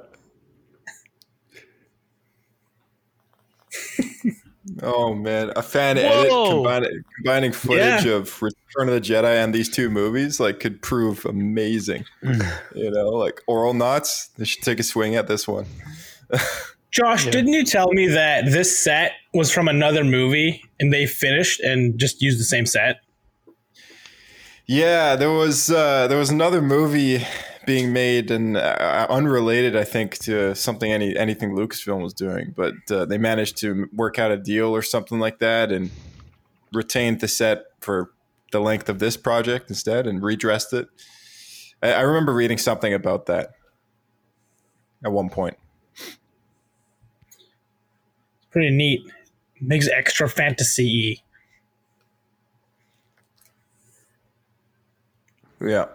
oh 4.83 5.15
man, 5.15 5.53
a 5.57 5.63
fan 5.63 5.99
edit 5.99 6.31
combining, 6.31 7.05
combining 7.17 7.53
footage 7.53 8.07
of 8.07 8.41
Return 8.43 8.89
of 8.89 8.95
the 8.95 9.01
Jedi 9.01 9.43
and 9.43 9.55
these 9.55 9.69
two 9.69 9.91
movies 9.91 10.41
like 10.41 10.61
could 10.61 10.81
prove 10.83 11.25
amazing. 11.27 12.05
Mm. 12.23 12.53
you 12.75 12.91
know, 12.91 13.09
like 13.11 13.43
oral 13.47 13.75
knots. 13.75 14.29
They 14.39 14.45
should 14.45 14.63
take 14.63 14.81
a 14.81 14.83
swing 14.83 15.17
at 15.17 15.29
this 15.29 15.47
one. 15.47 15.67
Josh, 16.95 17.27
didn't 17.27 17.53
you 17.53 17.65
tell 17.65 17.93
me 17.93 18.07
that 18.07 18.45
this 18.45 18.79
set 18.79 19.15
was 19.33 19.51
from 19.51 19.67
another 19.67 20.05
movie 20.05 20.63
and 20.79 20.93
they 20.93 21.07
finished 21.07 21.59
and 21.59 21.99
just 21.99 22.23
used 22.23 22.39
the 22.39 22.45
same 22.45 22.67
set? 22.67 23.01
Yeah, 24.67 25.17
there 25.17 25.33
was 25.33 25.73
uh, 25.73 26.07
there 26.07 26.17
was 26.17 26.31
another 26.31 26.63
movie 26.63 27.27
being 27.67 27.93
made 27.93 28.31
and 28.31 28.57
uh, 28.57 29.09
unrelated, 29.11 29.75
I 29.75 29.83
think, 29.83 30.19
to 30.19 30.55
something 30.55 30.93
any 30.93 31.17
anything 31.17 31.57
Lucasfilm 31.57 32.01
was 32.01 32.15
doing, 32.15 32.55
but 32.57 32.75
uh, 32.89 33.05
they 33.07 33.19
managed 33.19 33.57
to 33.59 33.89
work 33.93 34.21
out 34.21 34.31
a 34.31 34.37
deal 34.37 34.69
or 34.69 34.81
something 34.81 35.19
like 35.19 35.41
that 35.41 35.73
and 35.73 35.91
retained 36.73 37.19
the 37.19 37.27
set 37.27 37.65
for 37.81 38.13
the 38.53 38.61
length 38.61 38.89
of 38.89 39.01
this 39.01 39.17
project 39.17 39.69
instead 39.69 40.07
and 40.07 40.23
redressed 40.23 40.73
it. 40.73 40.87
I, 41.83 41.95
I 41.95 42.01
remember 42.03 42.33
reading 42.33 42.59
something 42.59 42.95
about 42.95 43.27
that 43.27 43.51
at 45.05 45.11
one 45.11 45.29
point. 45.29 45.57
Pretty 48.55 48.71
neat. 48.71 49.11
Makes 49.61 49.89
extra 49.89 50.29
fantasy 50.29 51.21
Yeah. 55.61 55.87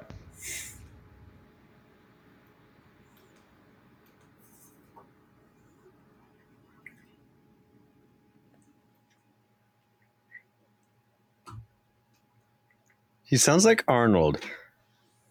He 13.24 13.38
sounds 13.38 13.64
like 13.64 13.86
Arnold. 13.88 14.42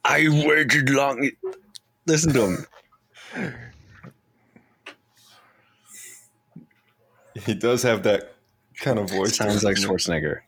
I 0.03 0.29
waited 0.31 0.89
long. 0.89 1.31
Listen 2.07 2.33
to 2.33 2.47
him. 2.47 3.68
He 7.49 7.55
does 7.55 7.82
have 7.82 8.03
that 8.03 8.34
kind 8.78 8.99
of 8.99 9.09
voice. 9.09 9.36
Sounds 9.36 9.64
like 9.64 9.76
Schwarzenegger. 9.76 10.40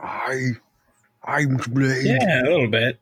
I, 0.00 0.54
I'm 1.22 1.58
Blade. 1.58 2.04
Yeah, 2.04 2.42
a 2.42 2.50
little 2.50 2.66
bit. 2.66 2.98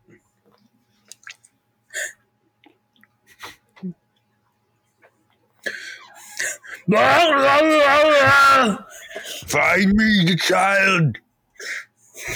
Find 9.47 9.95
me 9.95 10.25
the 10.27 10.37
child. 10.39 11.17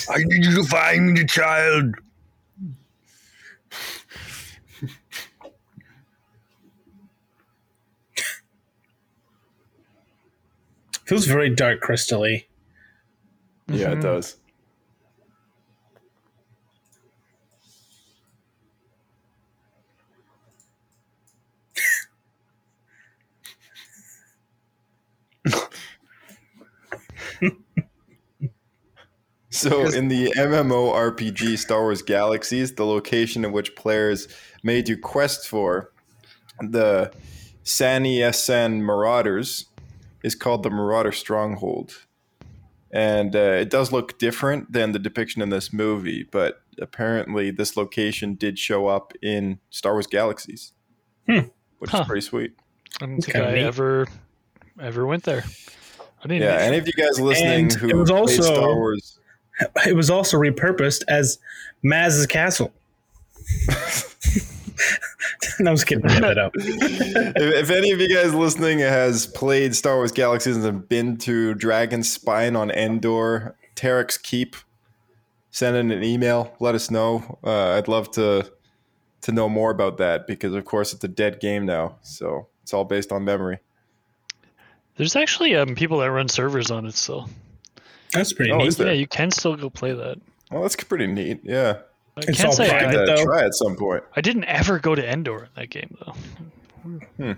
I 0.08 0.24
need 0.24 0.42
you 0.42 0.54
to 0.54 0.64
find 0.64 1.12
me 1.12 1.20
the 1.20 1.26
child. 1.26 1.96
Feels 11.05 11.26
very 11.26 11.50
dark 11.50 11.82
crystally. 11.82 12.44
Yeah, 13.68 13.92
it 13.92 13.98
mhm. 13.98 14.02
does. 14.02 14.36
So, 29.50 29.86
in 29.86 30.09
the 30.09 30.32
MMORPG 30.36 31.57
Star 31.57 31.82
Wars 31.82 32.02
Galaxies, 32.02 32.74
the 32.74 32.84
location 32.84 33.44
in 33.44 33.52
which 33.52 33.76
players 33.76 34.26
may 34.64 34.82
do 34.82 34.96
quests 34.96 35.46
for 35.46 35.92
the 36.61 37.12
Sanyassan 37.64 38.80
Marauders 38.80 39.66
is 40.24 40.34
called 40.34 40.64
the 40.64 40.70
Marauder 40.70 41.12
Stronghold. 41.12 41.94
And 42.90 43.36
uh, 43.36 43.38
it 43.60 43.70
does 43.70 43.92
look 43.92 44.18
different 44.18 44.72
than 44.72 44.90
the 44.92 44.98
depiction 44.98 45.42
in 45.42 45.50
this 45.50 45.72
movie, 45.72 46.26
but 46.30 46.62
apparently 46.80 47.50
this 47.52 47.76
location 47.76 48.34
did 48.34 48.58
show 48.58 48.86
up 48.88 49.12
in 49.22 49.58
Star 49.70 49.92
Wars 49.92 50.06
Galaxies, 50.08 50.72
Hmm. 51.28 51.40
which 51.78 51.90
Huh. 51.90 52.00
is 52.02 52.06
pretty 52.06 52.20
sweet. 52.22 52.54
I 53.00 53.06
don't 53.06 53.20
think 53.20 53.36
I 53.36 53.52
neat. 53.52 53.62
ever 53.64 54.06
ever 54.80 55.06
went 55.06 55.22
there. 55.24 55.44
I 56.24 56.28
didn't. 56.28 56.42
Yeah, 56.42 56.56
any 56.56 56.78
of 56.78 56.86
you 56.86 56.92
guys 56.94 57.20
listening 57.20 57.64
And 57.64 57.72
who 57.72 57.88
it 57.90 57.94
was 57.96 58.10
played 58.10 58.18
also- 58.20 58.42
Star 58.42 58.74
Wars, 58.74 59.18
It 59.86 59.94
was 59.94 60.10
also 60.10 60.36
repurposed 60.36 61.02
as 61.06 61.38
Maz's 61.82 62.26
castle. 62.26 62.72
no, 65.60 65.70
I 65.70 65.72
was 65.72 65.84
kidding. 65.84 66.06
That 66.06 66.38
up. 66.38 66.52
if, 66.56 67.36
if 67.36 67.70
any 67.70 67.90
of 67.90 68.00
you 68.00 68.08
guys 68.08 68.34
listening 68.34 68.80
has 68.80 69.26
played 69.26 69.74
Star 69.74 69.96
Wars 69.96 70.12
Galaxies 70.12 70.56
and 70.56 70.88
been 70.88 71.16
to 71.18 71.54
Dragon's 71.54 72.10
Spine 72.10 72.56
on 72.56 72.70
Endor, 72.70 73.56
Terak's 73.76 74.18
Keep, 74.18 74.56
send 75.50 75.76
in 75.76 75.90
an 75.90 76.02
email. 76.02 76.54
Let 76.60 76.74
us 76.74 76.90
know. 76.90 77.38
Uh, 77.44 77.70
I'd 77.70 77.88
love 77.88 78.10
to 78.12 78.50
to 79.22 79.32
know 79.32 79.48
more 79.48 79.70
about 79.70 79.96
that 79.98 80.26
because, 80.26 80.52
of 80.52 80.64
course, 80.66 80.92
it's 80.92 81.02
a 81.02 81.08
dead 81.08 81.40
game 81.40 81.64
now. 81.64 81.96
So 82.02 82.48
it's 82.62 82.74
all 82.74 82.84
based 82.84 83.10
on 83.10 83.24
memory. 83.24 83.58
There's 84.96 85.16
actually 85.16 85.56
um, 85.56 85.74
people 85.74 85.98
that 85.98 86.10
run 86.10 86.28
servers 86.28 86.70
on 86.70 86.86
it 86.86 86.94
still. 86.94 87.28
That's 88.12 88.32
pretty 88.32 88.52
Oh, 88.52 88.58
neat. 88.58 88.78
Yeah, 88.78 88.92
you 88.92 89.06
can 89.06 89.30
still 89.30 89.56
go 89.56 89.70
play 89.70 89.92
that. 89.92 90.18
Well, 90.50 90.62
that's 90.62 90.76
pretty 90.76 91.06
neat. 91.06 91.40
Yeah, 91.42 91.78
I 92.16 92.20
It's 92.28 92.40
can't 92.40 92.54
say. 92.54 92.70
I, 92.70 92.92
Gotta 92.92 93.04
though. 93.06 93.24
try 93.24 93.44
at 93.44 93.54
some 93.54 93.76
point. 93.76 94.04
I 94.14 94.20
didn't 94.20 94.44
ever 94.44 94.78
go 94.78 94.94
to 94.94 95.04
Endor 95.06 95.44
in 95.44 95.48
that 95.56 95.70
game 95.70 95.96
though. 96.04 97.34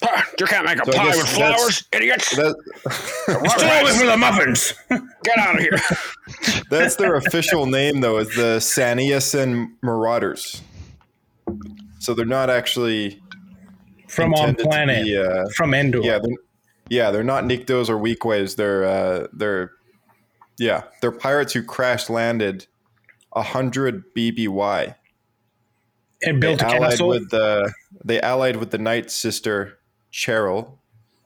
Ah, 0.00 0.24
You 0.38 0.46
can't 0.46 0.64
make 0.64 0.80
a 0.80 0.84
So 0.84 0.92
pie 0.92 1.06
with 1.08 1.28
flowers, 1.28 1.84
idiots. 1.92 2.36
That, 2.36 2.54
Stay 3.58 3.80
away 3.80 3.92
from 3.92 4.06
the 4.06 4.16
muffins. 4.16 4.72
Get 5.24 5.38
out 5.38 5.56
of 5.56 5.60
here. 5.60 5.78
that's 6.70 6.94
their 6.96 7.16
official 7.16 7.66
name, 7.66 8.00
though, 8.00 8.18
is 8.18 8.28
the 8.36 8.58
Sanyassan 8.58 9.72
Marauders. 9.82 10.62
So 11.98 12.14
they're 12.14 12.24
not 12.26 12.48
actually 12.48 13.20
From 14.08 14.34
on 14.34 14.54
planet. 14.54 15.04
be, 15.04 15.18
uh, 15.18 15.46
from 15.56 15.74
Endor. 15.74 16.00
Yeah, 16.02 16.20
they're, 16.22 16.36
yeah, 16.90 17.10
they're 17.10 17.22
not 17.24 17.44
Niktos 17.44 17.88
or 17.88 17.96
Weequays. 17.96 18.56
They're 18.56 18.84
uh, 18.84 19.26
they're 19.32 19.72
yeah, 20.58 20.84
they're 21.00 21.12
pirates 21.12 21.52
who 21.52 21.62
crash 21.62 22.08
landed 22.10 22.66
a 23.32 23.42
hundred 23.42 24.04
BBY. 24.14 24.94
and 26.22 26.40
built 26.40 26.60
a 26.62 26.64
They 26.64 26.76
allied 26.76 26.90
castle. 26.90 27.08
with 27.08 27.30
the 27.30 27.72
they 28.04 28.20
allied 28.20 28.56
with 28.56 28.70
the 28.70 28.78
Night 28.78 29.10
Sister 29.10 29.78
Cheryl, 30.12 30.78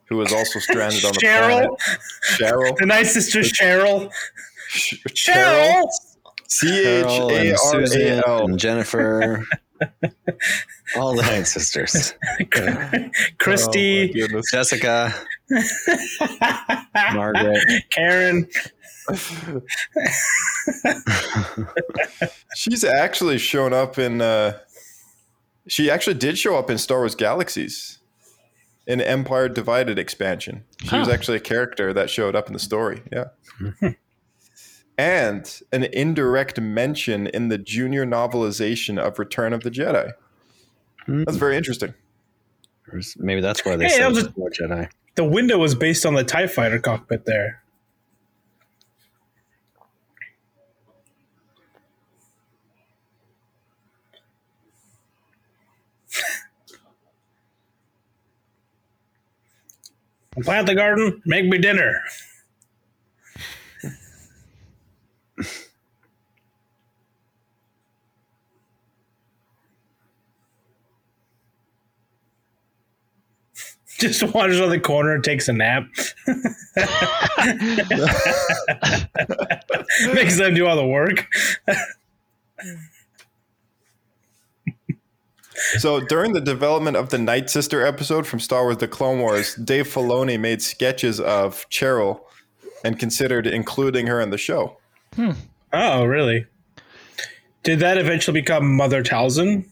who 0.07 0.17
was 0.17 0.33
also 0.33 0.59
stranded 0.61 1.05
on 1.05 1.13
the 1.13 1.21
planet. 1.21 1.71
Cheryl, 1.71 2.69
Cheryl, 2.71 2.77
the 2.79 2.87
nice 2.87 3.13
sister 3.15 3.41
Cheryl. 3.41 4.11
Ch- 4.71 5.03
Cheryl. 5.09 5.85
C 6.49 6.69
H 6.69 7.05
Carol 7.05 7.31
and 7.35 7.59
Susan 7.59 8.23
and 8.27 8.59
Jennifer. 8.59 9.43
All 10.97 11.15
the 11.17 11.23
Night 11.23 11.45
Sisters. 11.47 12.13
Christy, 13.39 14.13
Oh. 14.35 14.43
Jessica, 14.53 15.15
Margaret. 17.15 17.59
Karen. 17.91 18.49
She's 22.57 22.85
actually 22.85 23.39
shown 23.39 23.73
up 23.73 23.99
in. 23.99 24.21
Uh, 24.21 24.59
she 25.69 25.91
actually 25.91 26.15
did 26.15 26.39
show 26.39 26.57
up 26.57 26.71
in 26.71 26.79
Star 26.79 26.99
Wars 26.99 27.15
Galaxies, 27.15 27.99
in 28.87 29.01
Empire 29.01 29.49
Divided 29.49 29.99
expansion. 29.99 30.65
She 30.83 30.97
was 30.97 31.09
actually 31.09 31.37
a 31.37 31.41
character 31.41 31.93
that 31.93 32.11
showed 32.11 32.35
up 32.35 32.47
in 32.49 32.53
the 32.53 32.59
story. 32.59 33.03
Yeah. 33.13 33.27
and 34.99 35.61
an 35.73 35.85
indirect 35.85 36.61
mention 36.61 37.27
in 37.29 37.49
the 37.49 37.59
junior 37.59 38.05
novelization 38.05 38.99
of 38.99 39.19
Return 39.19 39.53
of 39.53 39.63
the 39.63 39.71
Jedi. 39.71 40.13
That's 41.07 41.37
very 41.37 41.57
interesting. 41.57 41.95
Maybe 43.17 43.41
that's 43.41 43.65
why 43.65 43.77
they 43.77 43.85
Hey, 43.85 43.91
said 43.91 44.01
that 44.03 44.09
was 44.11 44.19
it 44.19 44.27
was 44.27 44.37
more 44.37 44.51
Jedi. 44.51 44.89
The 45.15 45.25
window 45.25 45.59
was 45.59 45.75
based 45.75 46.07
on 46.07 46.15
the 46.15 46.25
TIE 46.25 46.47
fighter 46.47 46.79
cockpit 46.79 47.27
there. 47.27 47.63
Plant 60.43 60.67
the 60.67 60.75
garden, 60.75 61.21
make 61.27 61.45
me 61.47 61.59
dinner. 61.59 62.01
Just 74.03 74.21
wanders 74.35 74.61
on 74.61 74.69
the 74.69 74.81
corner 74.81 75.15
and 75.15 75.23
takes 75.23 75.49
a 75.49 75.53
nap. 75.53 75.85
Makes 80.13 80.39
them 80.39 80.55
do 80.55 80.67
all 80.67 80.75
the 80.75 80.85
work. 80.85 81.29
So 85.79 86.01
during 86.01 86.33
the 86.33 86.41
development 86.41 86.97
of 86.97 87.11
the 87.11 87.19
Night 87.19 87.49
Sister 87.49 87.87
episode 87.87 88.27
from 88.27 88.41
Star 88.41 88.65
Wars: 88.65 88.79
The 88.79 88.89
Clone 88.89 89.21
Wars, 89.21 89.55
Dave 89.55 89.87
Filoni 89.87 90.39
made 90.39 90.61
sketches 90.61 91.21
of 91.21 91.65
Cheryl 91.71 92.23
and 92.85 92.99
considered 92.99 93.47
including 93.47 94.09
her 94.09 94.21
in 94.21 94.31
the 94.31 94.39
show. 94.39 94.79
Hmm. 95.15 95.31
Oh, 95.73 96.05
really? 96.05 96.45
Did 97.63 97.79
that 97.79 97.99
eventually 97.99 98.41
become 98.41 98.75
Mother 98.75 99.05
Talzin? 99.05 99.65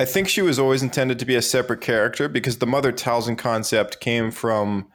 I 0.00 0.06
think 0.06 0.28
she 0.28 0.40
was 0.40 0.58
always 0.58 0.82
intended 0.82 1.18
to 1.18 1.26
be 1.26 1.36
a 1.36 1.42
separate 1.42 1.82
character 1.82 2.26
because 2.26 2.56
the 2.56 2.66
Mother 2.66 2.90
Talzin 2.90 3.36
concept 3.36 4.00
came 4.00 4.30
from 4.30 4.86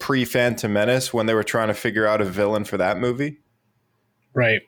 pre 0.00 0.24
Phantom 0.24 0.72
Menace 0.72 1.14
when 1.14 1.26
they 1.26 1.34
were 1.34 1.44
trying 1.44 1.68
to 1.68 1.74
figure 1.74 2.08
out 2.08 2.20
a 2.20 2.24
villain 2.24 2.64
for 2.64 2.76
that 2.76 2.98
movie. 2.98 3.38
Right. 4.34 4.62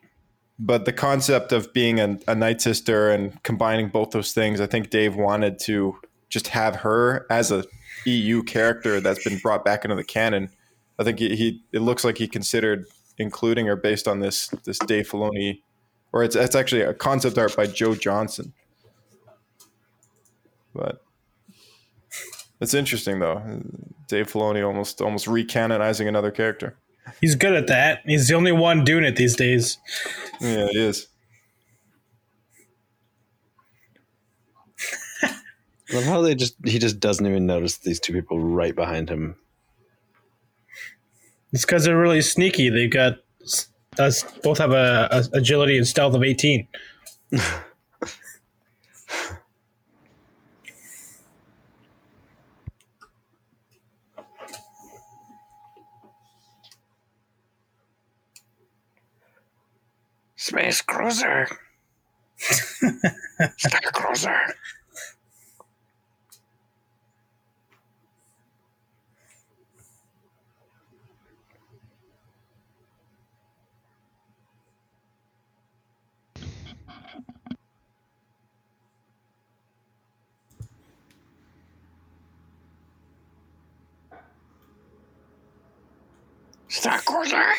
But 0.61 0.85
the 0.85 0.93
concept 0.93 1.51
of 1.51 1.73
being 1.73 1.99
a, 1.99 2.21
a 2.29 2.37
Night 2.37 2.61
Sister 2.61 3.11
and 3.11 3.43
combining 3.43 3.89
both 3.89 4.11
those 4.11 4.33
things, 4.33 4.61
I 4.61 4.69
think 4.69 4.91
Dave 4.91 5.17
wanted 5.17 5.59
to 5.63 5.99
just 6.29 6.47
have 6.47 6.77
her 6.77 7.27
as 7.29 7.51
a 7.51 7.65
EU 8.05 8.45
character 8.45 9.01
that's 9.01 9.25
been 9.25 9.39
brought 9.39 9.65
back 9.65 9.85
into 9.85 9.97
the 9.97 10.05
canon. 10.05 10.51
I 11.01 11.03
think 11.03 11.19
he, 11.19 11.35
he 11.35 11.65
it 11.73 11.81
looks 11.81 12.05
like 12.05 12.17
he 12.17 12.29
considered 12.29 12.85
including 13.19 13.67
her 13.67 13.75
based 13.75 14.07
on 14.07 14.21
this 14.21 14.51
this 14.65 14.79
Dave 14.79 15.09
Filoni, 15.09 15.63
or 16.13 16.23
it's 16.23 16.37
it's 16.37 16.55
actually 16.55 16.83
a 16.83 16.95
concept 16.95 17.39
art 17.39 17.57
by 17.57 17.67
Joe 17.67 17.97
Johnston. 17.97 18.53
But 20.75 21.03
it's 22.61 22.75
interesting 22.75 23.19
though. 23.19 23.43
Dave 24.09 24.31
Filoni 24.31 24.67
almost 24.67 25.01
almost 25.01 25.27
recanonizing 25.27 26.07
another 26.07 26.31
character. 26.31 26.77
He's 27.21 27.35
good 27.35 27.55
at 27.55 27.67
that. 27.69 28.03
He's 28.05 28.29
the 28.29 28.35
only 28.35 28.53
one 28.53 28.85
doing 28.85 29.05
it 29.05 29.17
these 29.17 29.35
days. 29.35 29.79
Yeah, 30.41 30.69
he 30.69 30.79
is. 30.79 31.09
I 35.23 35.95
love 35.97 36.05
how 36.05 36.21
they 36.21 36.35
just 36.35 36.55
he 36.65 36.79
just 36.79 37.01
doesn't 37.01 37.27
even 37.27 37.47
notice 37.47 37.79
these 37.79 37.99
two 37.99 38.13
people 38.13 38.39
right 38.39 38.75
behind 38.75 39.09
him. 39.09 39.37
It's 41.53 41.65
because 41.65 41.85
they're 41.85 41.99
really 41.99 42.23
sneaky. 42.23 42.69
They've 42.69 42.91
got 42.91 43.15
us 43.99 44.23
both 44.43 44.59
have 44.59 44.71
a, 44.71 45.09
a 45.11 45.39
agility 45.39 45.77
and 45.77 45.87
stealth 45.87 46.15
of 46.15 46.23
eighteen. 46.23 46.69
Space 60.51 60.83
Cruiser. 60.83 61.47
Star 63.57 63.81
Cruiser. 63.93 64.55
Star 86.69 86.99
Cruiser. 87.03 87.55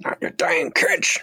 Not 0.00 0.18
your 0.20 0.30
dying 0.30 0.72
kids. 0.72 1.18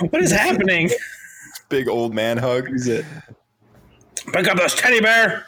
What 0.00 0.22
is 0.22 0.30
happening? 0.32 0.90
Big 1.68 1.88
old 1.88 2.14
man 2.14 2.36
hug. 2.38 2.70
Is 2.70 2.86
it? 2.88 3.04
Pick 4.32 4.48
up 4.48 4.56
this 4.58 4.74
teddy 4.74 5.00
bear. 5.00 5.46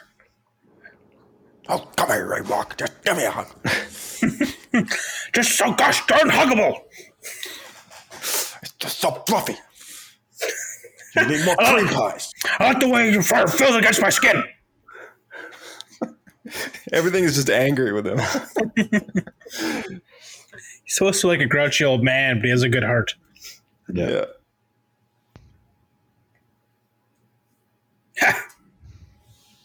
Oh, 1.67 1.87
come 1.95 2.09
here, 2.09 2.27
Ray 2.27 2.41
Rock. 2.41 2.77
Just 2.77 3.03
give 3.03 3.17
me 3.17 3.25
a 3.25 3.31
hug. 3.31 3.47
Just 5.33 5.57
so 5.57 5.71
gosh 5.73 6.05
darn 6.07 6.29
huggable. 6.29 6.79
It's 8.61 8.73
just 8.79 8.99
so 8.99 9.11
fluffy. 9.27 9.55
You 11.15 11.27
need 11.27 11.45
more 11.45 11.55
cream 11.59 11.87
pies. 11.87 12.31
I 12.59 12.69
like 12.69 12.79
the 12.79 12.89
way 12.89 13.11
your 13.11 13.21
fur 13.23 13.47
feels 13.47 13.75
against 13.75 14.01
my 14.01 14.09
skin. 14.09 14.43
Everything 16.91 17.23
is 17.23 17.35
just 17.35 17.49
angry 17.49 17.93
with 17.93 18.07
him. 18.07 18.19
He's 20.83 20.95
supposed 20.95 21.21
to 21.21 21.27
be 21.27 21.31
like 21.37 21.41
a 21.41 21.45
grouchy 21.45 21.85
old 21.85 22.03
man, 22.03 22.37
but 22.37 22.45
he 22.45 22.49
has 22.51 22.63
a 22.63 22.69
good 22.69 22.83
heart. 22.83 23.13
yeah. 23.93 24.09
Yeah. 24.09 24.25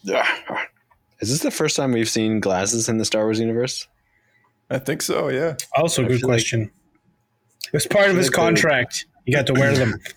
Is 1.21 1.31
this 1.31 1.41
the 1.41 1.51
first 1.51 1.77
time 1.77 1.93
we've 1.93 2.09
seen 2.09 2.41
glasses 2.41 2.89
in 2.89 2.99
the 2.99 3.05
Star 3.05 3.25
Wars 3.25 3.39
universe? 3.41 3.87
I 4.71 4.79
think 4.79 5.03
so, 5.03 5.29
yeah. 5.29 5.55
Also, 5.77 6.03
good 6.03 6.21
feel 6.21 6.29
like- 6.29 6.37
question. 6.37 6.71
it 7.67 7.73
was 7.73 7.87
part 7.87 8.11
of 8.11 8.17
his 8.17 8.27
like 8.27 8.33
they- 8.33 8.37
contract. 8.43 9.07
You 9.27 9.35
got 9.35 9.47
to 9.47 9.55
wear 9.55 9.75
them. 9.75 9.99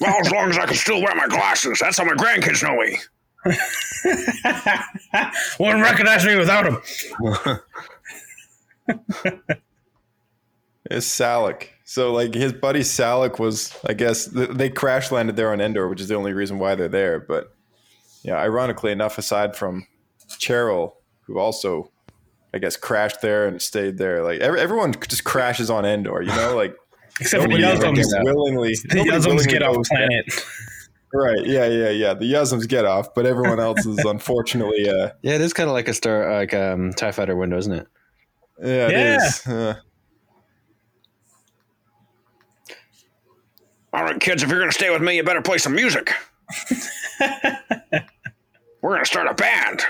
Well, 0.00 0.16
as 0.20 0.30
long 0.32 0.50
as 0.50 0.58
I 0.58 0.66
can 0.66 0.74
still 0.74 1.00
wear 1.00 1.14
my 1.14 1.28
glasses. 1.28 1.78
That's 1.80 1.96
how 1.96 2.04
my 2.04 2.12
grandkids 2.14 2.62
know 2.62 2.76
me. 2.76 2.98
Wouldn't 5.64 5.82
recognize 5.82 6.26
me 6.26 6.36
without 6.36 6.64
them. 6.64 6.82
It's 10.90 11.06
Salak. 11.06 11.70
So 11.84 12.12
like 12.12 12.34
his 12.34 12.52
buddy 12.52 12.82
Salak 12.82 13.38
was, 13.38 13.74
I 13.86 13.94
guess 13.94 14.26
th- 14.26 14.50
they 14.50 14.68
crash 14.68 15.10
landed 15.10 15.36
there 15.36 15.52
on 15.52 15.60
Endor, 15.60 15.88
which 15.88 16.00
is 16.00 16.08
the 16.08 16.16
only 16.16 16.32
reason 16.32 16.58
why 16.58 16.74
they're 16.74 16.88
there. 16.88 17.20
But 17.20 17.53
yeah, 18.24 18.36
ironically 18.36 18.90
enough, 18.90 19.18
aside 19.18 19.54
from 19.54 19.86
Cheryl, 20.30 20.92
who 21.26 21.38
also, 21.38 21.90
I 22.54 22.58
guess, 22.58 22.76
crashed 22.76 23.20
there 23.20 23.46
and 23.46 23.60
stayed 23.62 23.98
there, 23.98 24.24
like 24.24 24.40
every, 24.40 24.60
everyone 24.60 24.94
just 25.08 25.24
crashes 25.24 25.70
on 25.70 25.84
Endor. 25.84 26.22
You 26.22 26.34
know, 26.34 26.56
like 26.56 26.74
Except 27.20 27.42
for 27.44 27.48
the 27.48 27.58
nobody 27.58 28.02
Yuzzums. 28.02 28.24
willingly. 28.24 28.74
The 28.88 28.96
nobody 28.96 29.10
Yuzzums 29.18 29.48
get 29.48 29.62
off 29.62 29.76
goes 29.76 29.88
there. 29.90 30.08
planet. 30.08 30.24
Right? 31.16 31.46
Yeah, 31.46 31.66
yeah, 31.66 31.90
yeah. 31.90 32.14
The 32.14 32.24
Yuzzums 32.32 32.66
get 32.66 32.84
off, 32.84 33.14
but 33.14 33.24
everyone 33.24 33.60
else 33.60 33.86
is 33.86 34.04
unfortunately. 34.04 34.88
Uh, 34.88 35.10
Yeah, 35.22 35.34
it 35.36 35.42
is 35.42 35.52
kind 35.52 35.68
of 35.68 35.72
like 35.74 35.86
a 35.86 35.94
star, 35.94 36.28
like 36.34 36.52
um, 36.52 36.92
Tie 36.92 37.12
Fighter 37.12 37.36
window, 37.36 37.56
isn't 37.56 37.72
it? 37.72 37.86
yeah, 38.60 38.88
it 38.88 38.96
Yeah. 38.96 39.16
is. 39.18 39.46
Uh, 39.46 39.74
All 43.92 44.02
right, 44.02 44.18
kids, 44.20 44.42
if 44.42 44.48
you're 44.50 44.58
going 44.58 44.72
to 44.72 44.74
stay 44.74 44.90
with 44.90 45.02
me, 45.02 45.14
you 45.14 45.22
better 45.22 45.40
play 45.40 45.58
some 45.58 45.76
music. 45.76 46.12
We're 48.84 48.90
going 48.90 49.00
to 49.00 49.06
start 49.06 49.26
a 49.28 49.32
band. 49.32 49.82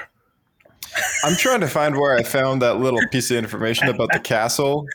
I'm 1.24 1.34
trying 1.34 1.58
to 1.62 1.66
find 1.66 1.96
where 1.96 2.16
I 2.16 2.22
found 2.22 2.62
that 2.62 2.74
little 2.74 3.00
piece 3.10 3.28
of 3.32 3.38
information 3.38 3.88
about 3.88 4.08
the 4.12 4.20
castle 4.20 4.86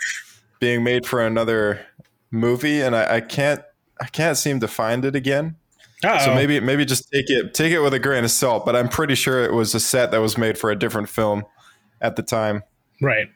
being 0.61 0.85
made 0.85 1.05
for 1.05 1.21
another 1.21 1.85
movie, 2.31 2.79
and 2.79 2.95
I, 2.95 3.15
I 3.15 3.19
can't 3.19 3.61
I 3.99 4.05
can't 4.05 4.37
seem 4.37 4.61
to 4.61 4.69
find 4.69 5.03
it 5.03 5.17
again. 5.17 5.57
Uh-oh. 6.01 6.27
So 6.27 6.33
maybe 6.33 6.61
maybe 6.61 6.85
just 6.85 7.11
take 7.11 7.29
it 7.29 7.53
take 7.53 7.73
it 7.73 7.81
with 7.81 7.93
a 7.93 7.99
grain 7.99 8.23
of 8.23 8.31
salt. 8.31 8.65
But 8.65 8.77
I'm 8.77 8.87
pretty 8.87 9.15
sure 9.15 9.43
it 9.43 9.51
was 9.51 9.75
a 9.75 9.81
set 9.81 10.11
that 10.11 10.19
was 10.19 10.37
made 10.37 10.57
for 10.57 10.71
a 10.71 10.79
different 10.79 11.09
film 11.09 11.43
at 11.99 12.15
the 12.15 12.23
time. 12.23 12.63
Right. 13.01 13.27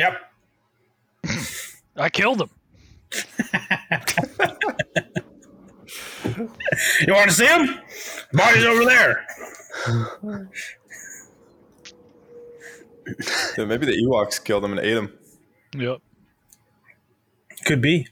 Yep. 0.00 0.16
I 1.96 2.08
killed 2.08 2.40
him. 2.40 2.50
You 7.06 7.12
want 7.12 7.30
to 7.30 7.36
see 7.36 7.46
him? 7.46 7.78
Body's 8.32 8.64
over 8.64 8.84
there. 8.84 9.26
Yeah, 13.58 13.64
maybe 13.64 13.86
the 13.86 14.02
Ewoks 14.04 14.42
killed 14.42 14.64
him 14.64 14.72
and 14.72 14.80
ate 14.80 14.96
him. 14.96 15.12
Yep. 15.76 15.98
Could 17.66 17.80
be. 17.80 18.06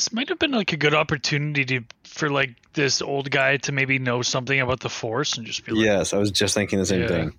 This 0.00 0.14
might 0.14 0.30
have 0.30 0.38
been 0.38 0.52
like 0.52 0.72
a 0.72 0.78
good 0.78 0.94
opportunity 0.94 1.66
to 1.66 1.84
for 2.04 2.30
like 2.30 2.54
this 2.72 3.02
old 3.02 3.30
guy 3.30 3.58
to 3.58 3.72
maybe 3.72 3.98
know 3.98 4.22
something 4.22 4.58
about 4.58 4.80
the 4.80 4.88
Force 4.88 5.36
and 5.36 5.46
just 5.46 5.66
be 5.66 5.72
like, 5.72 5.84
Yes, 5.84 6.14
I 6.14 6.16
was 6.16 6.30
just 6.30 6.54
thinking 6.54 6.78
the 6.78 6.86
same 6.86 7.02
Yeah. 7.02 7.08
thing. 7.08 7.38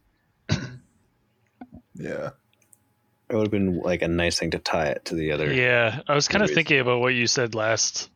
Yeah. 1.96 2.30
It 3.30 3.36
would 3.36 3.46
have 3.48 3.52
been 3.52 3.80
like 3.80 4.04
a 4.04 4.08
nice 4.08 4.38
thing 4.38 4.52
to 4.52 4.60
tie 4.60 4.90
it 4.90 5.06
to 5.06 5.16
the 5.16 5.32
other. 5.32 5.52
Yeah, 5.52 6.02
I 6.08 6.14
was 6.14 6.28
kind 6.28 6.44
of 6.44 6.52
thinking 6.52 6.80
about 6.80 7.00
what 7.00 7.16
you 7.16 7.26
said 7.26 7.56
last, 7.56 8.12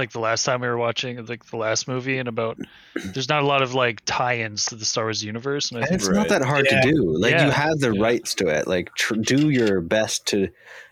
like 0.00 0.10
the 0.12 0.18
last 0.20 0.44
time 0.44 0.60
we 0.60 0.66
were 0.68 0.76
watching, 0.76 1.24
like 1.26 1.44
the 1.46 1.56
last 1.56 1.86
movie, 1.86 2.18
and 2.18 2.28
about 2.28 2.58
there's 3.14 3.28
not 3.28 3.42
a 3.42 3.46
lot 3.46 3.62
of 3.62 3.74
like 3.74 4.02
tie-ins 4.04 4.66
to 4.66 4.74
the 4.74 4.84
Star 4.84 5.04
Wars 5.04 5.22
universe, 5.22 5.70
and 5.70 5.78
I 5.78 5.80
And 5.82 5.88
think 5.90 6.00
it's 6.00 6.08
not 6.10 6.28
that 6.30 6.42
hard 6.42 6.66
Yeah. 6.70 6.80
to 6.80 6.90
do. 6.92 7.16
Like 7.18 7.32
Yeah. 7.32 7.44
you 7.46 7.50
have 7.52 7.78
the 7.78 7.92
Yeah. 7.94 8.02
rights 8.02 8.34
to 8.36 8.48
it. 8.48 8.66
Like 8.66 8.92
tr- 8.96 9.14
do 9.14 9.50
your 9.50 9.80
best 9.80 10.26
to 10.28 10.48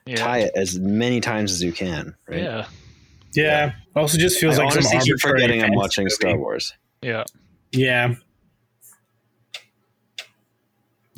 yeah, 0.06 0.16
tie 0.16 0.38
it 0.38 0.52
as 0.54 0.78
many 0.78 1.20
times 1.20 1.50
as 1.52 1.62
you 1.62 1.72
can. 1.72 2.14
Right. 2.28 2.42
yeah, 2.42 2.66
Yeah. 3.34 3.72
Also, 3.96 4.16
just 4.16 4.38
feels 4.40 4.58
I 4.58 4.62
like 4.64 4.72
some 4.72 4.78
honestly 4.84 4.98
keep 5.00 5.12
arbitrary 5.24 5.40
forgetting 5.42 5.64
I'm 5.64 5.74
watching 5.74 6.04
movie. 6.04 6.14
Star 6.14 6.36
Wars. 6.38 6.72
yeah. 7.02 7.24
Yeah. 7.72 8.14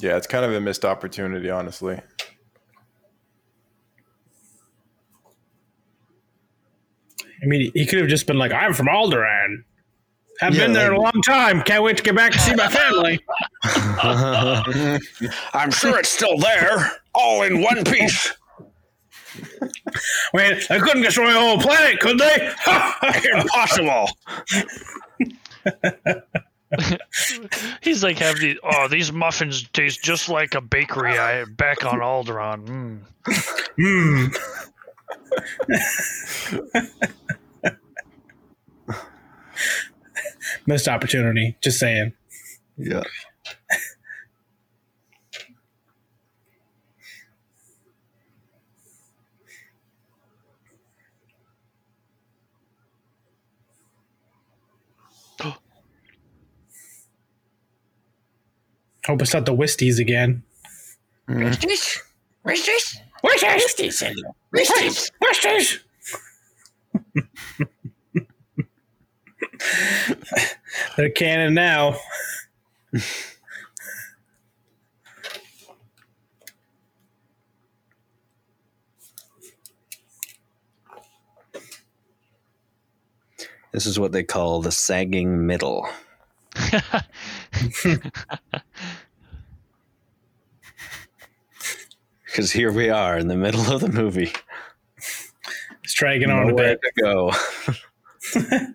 Yeah, 0.02 0.16
it's 0.16 0.26
kind 0.26 0.44
of 0.46 0.52
a 0.52 0.60
missed 0.60 0.84
opportunity, 0.84 1.50
honestly. 1.50 2.00
I 7.42 7.46
mean, 7.46 7.70
he 7.74 7.86
could 7.86 7.98
have 8.00 8.08
just 8.08 8.26
been 8.26 8.38
like, 8.38 8.52
"I'm 8.52 8.74
from 8.74 8.86
Alderaan. 8.86 9.64
Haven't 10.40 10.58
Yeah, 10.58 10.66
been 10.66 10.72
there 10.72 10.92
in 10.92 10.96
a 10.96 11.00
long 11.00 11.20
time. 11.26 11.62
Can't 11.62 11.82
wait 11.82 11.96
to 11.98 12.02
get 12.02 12.14
back 12.14 12.32
to 12.32 12.38
see 12.38 12.54
my 12.54 12.68
family." 12.68 13.20
I'm 15.54 15.70
sure 15.70 15.98
it's 15.98 16.08
still 16.08 16.38
there, 16.38 16.92
all 17.14 17.42
in 17.42 17.60
one 17.62 17.84
piece. 17.84 18.32
Wait, 20.34 20.66
they 20.68 20.78
couldn't 20.80 21.02
destroy 21.02 21.32
the 21.32 21.38
whole 21.38 21.58
planet, 21.58 22.00
could 22.00 22.18
they? 22.18 22.52
Impossible. 23.32 24.08
He's 27.80 28.02
like 28.02 28.18
have 28.18 28.38
these. 28.38 28.58
Oh, 28.62 28.88
these 28.88 29.12
muffins 29.12 29.68
taste 29.72 30.02
just 30.02 30.28
like 30.28 30.54
a 30.54 30.60
bakery 30.60 31.18
I 31.18 31.44
back 31.44 31.84
on 31.84 31.98
Alderaan. 32.00 33.02
Mm. 33.76 34.26
Hmm. 34.26 34.26
Missed 40.66 40.88
opportunity. 40.88 41.56
Just 41.60 41.78
saying. 41.78 42.12
yeah. 42.76 43.02
Hope 59.06 59.22
it's 59.22 59.34
not 59.34 59.46
the 59.46 59.52
Wisties 59.54 59.98
again. 59.98 60.42
Where's 61.26 61.58
this? 61.58 62.00
Where's 62.42 62.64
this? 62.64 62.98
Where's 63.22 63.42
Where's 63.42 63.74
this? 63.74 65.10
Where's 65.18 65.40
this? 65.40 65.78
Wisties? 66.94 67.68
They're 70.96 71.10
canon 71.10 71.54
now. 71.54 71.96
This 83.72 83.86
is 83.86 83.98
what 84.00 84.12
they 84.12 84.24
call 84.24 84.60
the 84.60 84.72
sagging 84.72 85.46
middle. 85.46 85.88
Because 92.30 92.52
here 92.52 92.70
we 92.70 92.88
are 92.88 93.18
in 93.18 93.26
the 93.26 93.36
middle 93.36 93.72
of 93.72 93.80
the 93.80 93.88
movie. 93.88 94.32
It's 95.82 95.94
dragging 95.94 96.30
on 96.30 96.50
a 96.50 96.54
bit. 96.54 96.80
to 96.80 97.02
go. 97.02 97.32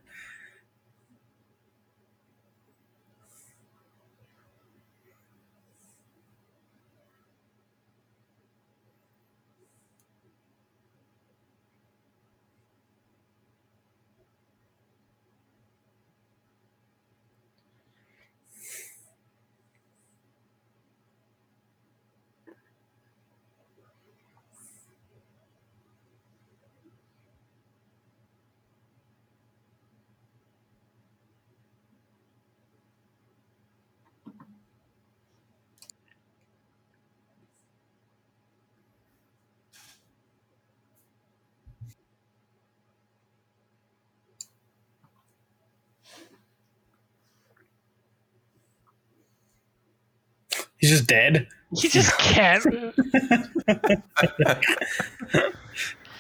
He's 50.86 50.95
just 51.06 51.08
dead. 51.08 51.47
He 51.76 51.89
just 51.89 52.18
can't. 52.18 52.66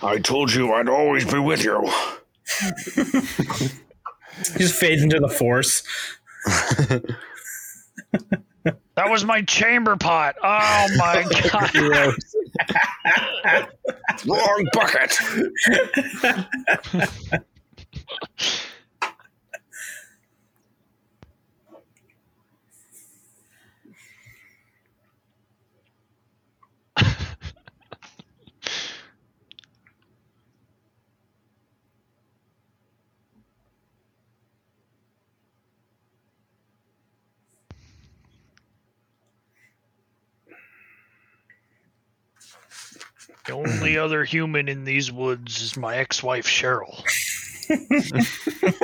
I 0.01 0.19
told 0.19 0.53
you 0.53 0.73
I'd 0.73 0.89
always 0.89 1.23
be 1.25 1.39
with 1.39 1.63
you. 1.63 1.81
He 4.53 4.59
just 4.59 4.75
fades 4.75 5.01
into 5.03 5.19
the 5.19 5.29
force. 5.29 5.83
That 8.95 9.09
was 9.11 9.25
my 9.25 9.41
chamber 9.41 9.97
pot. 9.97 10.35
Oh 10.41 10.87
my 10.95 11.23
god. 11.51 11.75
Wrong 14.25 14.67
bucket. 14.73 15.19
The 43.47 43.53
only 43.53 43.97
other 43.97 44.23
human 44.23 44.67
in 44.67 44.85
these 44.85 45.11
woods 45.11 45.61
is 45.61 45.77
my 45.77 45.97
ex-wife 45.97 46.47
Cheryl. 46.47 47.03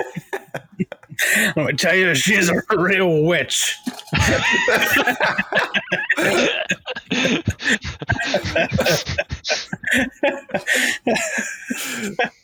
I'm 1.36 1.54
gonna 1.56 1.74
tell 1.74 1.96
you, 1.96 2.16
she's 2.16 2.50
a 2.50 2.62
real 2.72 3.26
witch. 3.26 3.76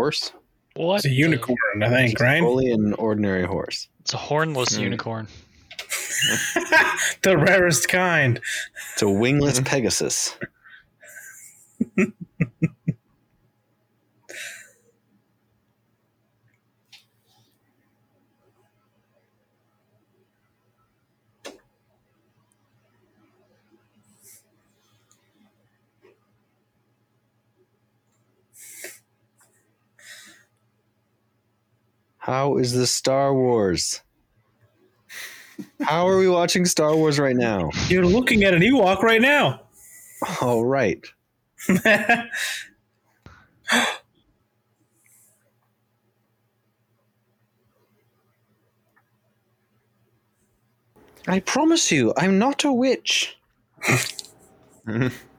horse. 0.00 0.32
What? 0.76 0.96
It's 0.96 1.04
a 1.04 1.10
unicorn, 1.10 1.82
I 1.82 1.88
think, 1.90 2.20
right? 2.20 2.42
Only 2.42 2.72
an 2.72 2.94
ordinary 2.94 3.44
horse. 3.44 3.88
It's 4.00 4.14
a 4.14 4.16
hornless 4.16 4.76
Hmm. 4.76 4.82
unicorn. 4.84 5.28
the 7.22 7.36
rarest 7.36 7.88
kind. 7.88 8.40
It's 8.94 9.02
a 9.02 9.10
wingless 9.10 9.60
Pegasus. 9.60 10.38
How 32.30 32.58
is 32.58 32.72
this 32.72 32.92
Star 32.92 33.34
Wars? 33.34 34.02
How 35.82 36.06
are 36.06 36.16
we 36.16 36.28
watching 36.28 36.64
Star 36.64 36.94
Wars 36.94 37.18
right 37.18 37.34
now? 37.34 37.70
You're 37.88 38.06
looking 38.06 38.44
at 38.44 38.54
an 38.54 38.62
Ewok 38.62 39.02
right 39.02 39.20
now. 39.20 39.62
Oh, 40.40 40.62
right. 40.62 41.04
I 51.26 51.40
promise 51.44 51.90
you, 51.90 52.14
I'm 52.16 52.38
not 52.38 52.62
a 52.62 52.72
witch. 52.72 53.36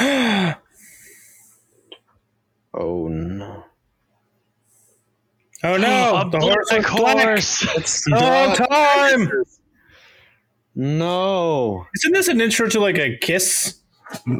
Oh 2.72 3.08
no. 3.08 3.64
Oh 5.64 5.76
no, 5.76 6.16
A 6.24 6.30
the 6.30 6.38
horse 6.40 6.68
black 6.70 6.90
was 6.92 7.22
horse. 7.22 7.76
It's 7.76 8.08
not- 8.08 8.56
time! 8.56 9.28
No. 10.76 11.84
Isn't 11.96 12.12
this 12.12 12.28
an 12.28 12.40
intro 12.40 12.68
to 12.68 12.78
like 12.80 12.96
a 12.98 13.16
kiss? 13.18 13.80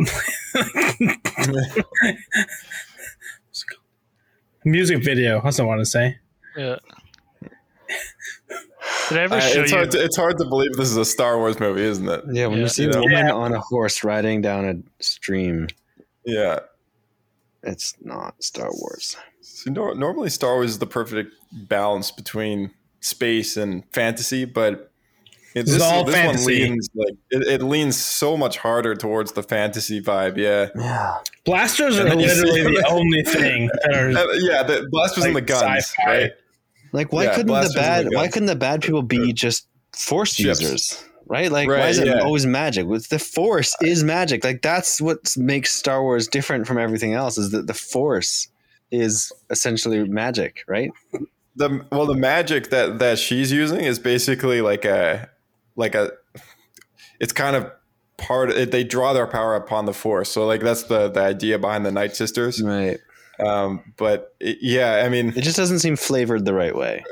Music 4.64 5.02
video. 5.04 5.40
That's 5.42 5.58
what 5.58 5.64
I 5.64 5.68
want 5.68 5.80
to 5.80 5.86
say. 5.86 6.16
Yeah. 6.56 6.76
Did 9.10 9.18
I 9.18 9.22
ever 9.24 9.34
I- 9.34 9.40
show 9.40 9.60
it's, 9.60 9.70
you? 9.70 9.76
hard 9.76 9.90
to, 9.90 10.02
it's 10.04 10.16
hard 10.16 10.38
to 10.38 10.44
believe 10.46 10.72
this 10.76 10.88
is 10.90 10.96
a 10.96 11.04
Star 11.04 11.36
Wars 11.36 11.60
movie, 11.60 11.82
isn't 11.82 12.08
it? 12.08 12.24
Yeah, 12.32 12.46
when 12.46 12.56
Yeah. 12.58 12.62
you 12.64 12.68
see 12.70 12.84
Yeah. 12.86 12.96
a 12.96 13.00
woman 13.00 13.28
on 13.30 13.52
a 13.52 13.60
horse 13.60 14.02
riding 14.02 14.40
down 14.40 14.64
a 14.64 15.02
stream, 15.02 15.66
Yeah. 16.24 16.60
it's 17.62 17.94
not 18.02 18.42
Star 18.42 18.70
Wars. 18.72 19.16
So 19.42 19.70
nor- 19.70 19.94
normally, 19.94 20.30
Star 20.30 20.54
Wars 20.54 20.70
is 20.70 20.78
the 20.78 20.86
perfect 20.86 21.32
balance 21.52 22.10
between 22.10 22.70
space 23.00 23.56
and 23.56 23.84
fantasy, 23.92 24.44
but 24.46 24.86
it, 25.54 25.66
This 25.66 25.74
is 25.76 25.82
all 25.82 26.04
this 26.04 26.14
fantasy. 26.14 26.60
one 26.62 26.70
leans 26.70 26.88
like 26.94 27.14
it, 27.30 27.60
it 27.60 27.62
leans 27.64 27.96
so 28.00 28.36
much 28.36 28.58
harder 28.58 28.94
towards 28.94 29.32
the 29.32 29.42
fantasy 29.42 30.00
vibe. 30.00 30.36
Yeah, 30.36 30.68
Yeah. 30.76 31.14
Blasters 31.44 31.98
are 31.98 32.02
And 32.02 32.12
then 32.12 32.20
you 32.20 32.28
see- 32.28 32.42
literally 32.44 32.76
the 32.76 32.86
only 32.90 33.22
thing 33.24 33.66
that 33.82 33.92
are 33.96 34.08
Uh, 34.10 34.32
yeah. 34.34 34.62
The 34.62 34.86
blasters 34.90 35.24
and 35.24 35.34
the 35.34 35.40
guns, 35.40 35.86
sci-fi. 35.86 36.06
right? 36.06 36.30
Like 36.92 37.12
why 37.12 37.24
Yeah, 37.24 37.34
couldn't 37.34 37.60
the 37.60 37.72
bad 37.74 38.08
why 38.12 38.28
couldn't 38.28 38.46
the 38.46 38.56
bad 38.56 38.82
people 38.82 39.02
be 39.02 39.32
just 39.32 39.66
force 39.96 40.34
Ships. 40.34 40.60
users? 40.60 41.04
Right? 41.26 41.50
Like 41.50 41.68
why 41.68 41.74
Right, 41.74 41.88
is 41.90 41.98
it 41.98 42.08
yeah. 42.08 42.20
always 42.20 42.44
magic? 42.46 42.86
With 42.86 43.08
the 43.08 43.18
force 43.18 43.74
is 43.82 44.02
magic. 44.02 44.42
Like 44.44 44.62
that's 44.62 45.00
what 45.00 45.18
makes 45.36 45.72
Star 45.72 46.02
Wars 46.02 46.26
different 46.26 46.66
from 46.66 46.78
everything 46.78 47.14
else 47.14 47.38
is 47.38 47.50
that 47.52 47.66
the 47.66 47.74
force 47.74 48.48
is 48.90 49.30
essentially 49.50 50.02
magic, 50.08 50.64
right? 50.66 50.90
The 51.56 51.84
well, 51.92 52.06
the 52.06 52.14
magic 52.16 52.70
that 52.70 52.98
that 52.98 53.18
she's 53.18 53.52
using 53.52 53.80
is 53.80 53.98
basically 53.98 54.60
like 54.60 54.84
a 54.84 55.28
like 55.76 55.94
a. 55.94 56.12
It's 57.20 57.32
kind 57.32 57.54
of 57.54 57.70
part. 58.16 58.50
It, 58.50 58.70
they 58.72 58.82
draw 58.82 59.12
their 59.12 59.26
power 59.26 59.54
upon 59.54 59.84
the 59.84 59.92
force. 59.92 60.30
So 60.30 60.46
like 60.46 60.60
that's 60.62 60.84
the 60.84 61.08
the 61.08 61.20
idea 61.20 61.58
behind 61.58 61.84
the 61.86 61.92
Night 61.92 62.16
Sisters. 62.16 62.62
Right. 62.62 62.98
Um, 63.44 63.92
but 63.96 64.34
it, 64.40 64.58
yeah, 64.60 65.02
I 65.04 65.08
mean, 65.08 65.28
It 65.36 65.42
just 65.42 65.56
doesn't 65.56 65.78
seem 65.80 65.96
flavored 65.96 66.44
the 66.44 66.54
right 66.54 66.74
way. 66.74 67.04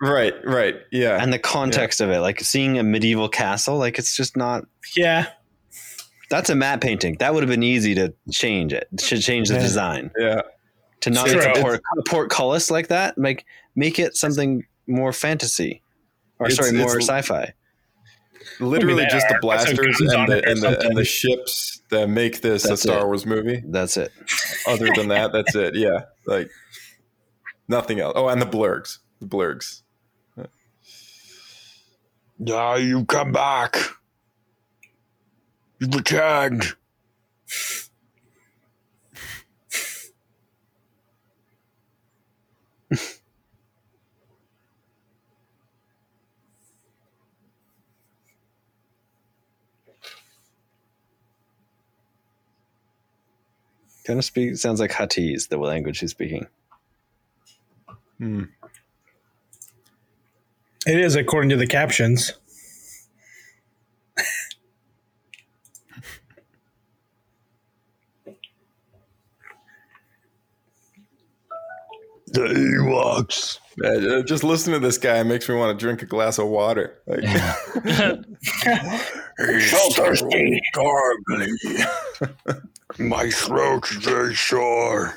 right, 0.00 0.34
right, 0.44 0.76
yeah. 0.90 1.22
And 1.22 1.32
the 1.32 1.38
context 1.38 2.00
of 2.00 2.10
it, 2.10 2.20
like 2.20 2.40
seeing 2.40 2.78
a 2.78 2.82
medieval 2.82 3.28
castle, 3.28 3.76
like 3.78 3.98
it's 3.98 4.16
just 4.16 4.36
not 4.36 4.64
yeah. 4.96 5.26
that's 6.30 6.50
a 6.50 6.54
matte 6.54 6.80
painting. 6.80 7.16
That 7.20 7.34
would 7.34 7.42
have 7.42 7.50
been 7.50 7.62
easy 7.62 7.94
to 7.96 8.12
change 8.30 8.72
it. 8.72 8.88
Should 9.00 9.22
change 9.22 9.48
the 9.48 9.54
Yeah. 9.54 9.60
design. 9.60 10.10
yeah. 10.18 10.40
To 11.02 11.10
not 11.10 11.26
True. 11.26 11.38
make 11.38 11.56
a 11.58 11.60
port, 11.60 11.82
a 11.98 12.02
portcullis 12.08 12.70
like 12.70 12.88
that, 12.88 13.18
like 13.18 13.44
make 13.76 13.98
it 13.98 14.16
something 14.16 14.64
more 14.86 15.12
fantasy. 15.12 15.82
Or 16.38 16.46
It's- 16.46 16.56
sorry, 16.56 16.76
more 16.76 16.96
it's- 16.96 17.06
sci-fi. 17.08 17.52
literally 18.60 19.02
Maybe 19.02 19.10
just 19.10 19.28
the 19.28 19.34
are. 19.34 19.38
Put 19.38 19.42
blasters 19.42 20.00
and 20.00 20.28
the, 20.28 20.42
and, 20.48 20.62
the, 20.62 20.80
and 20.80 20.96
the 20.96 21.04
ships 21.04 21.80
that 21.90 22.08
make 22.08 22.40
this 22.40 22.62
That's 22.64 22.84
a 22.84 22.88
Star 22.88 23.00
it. 23.00 23.06
Wars 23.06 23.26
movie. 23.26 23.62
That's 23.66 23.96
it. 23.96 24.12
Other 24.66 24.88
than 24.94 25.08
that, 25.08 25.32
that's 25.32 25.54
it. 25.54 25.74
Yeah, 25.74 26.04
like 26.26 26.50
nothing 27.68 28.00
else. 28.00 28.14
Oh, 28.16 28.28
and 28.28 28.40
the 28.40 28.46
blurrgs, 28.46 28.98
the 29.20 29.26
blurrgs. 29.26 29.82
Now 32.38 32.74
you 32.74 33.04
come 33.04 33.32
back. 33.32 33.76
You 35.78 35.88
returned. 35.88 36.74
Kind 54.04 54.18
of 54.18 54.24
speak 54.24 54.56
sounds 54.56 54.80
like 54.80 54.90
Huttese, 54.90 55.48
the 55.48 55.56
language 55.56 55.98
he's 55.98 56.10
speaking. 56.10 56.46
Hmm. 58.18 58.44
It 60.86 61.00
is 61.00 61.16
according 61.16 61.50
to 61.50 61.56
the 61.56 61.66
captions. 61.66 62.34
The 72.34 72.48
Ewoks. 72.48 73.58
Uh, 73.84 74.22
just 74.22 74.44
listening 74.44 74.80
to 74.80 74.86
this 74.86 74.98
guy 74.98 75.22
makes 75.22 75.48
me 75.48 75.54
want 75.54 75.78
to 75.78 75.84
drink 75.84 76.02
a 76.02 76.06
glass 76.06 76.38
of 76.38 76.48
water. 76.48 76.98
Like, 77.06 77.20
He's 79.38 79.70
So 79.70 79.90
thirsty. 79.90 80.60
Garbly. 80.74 81.48
My 82.98 83.30
throat's 83.30 83.90
very 83.96 84.34
sore. 84.34 85.16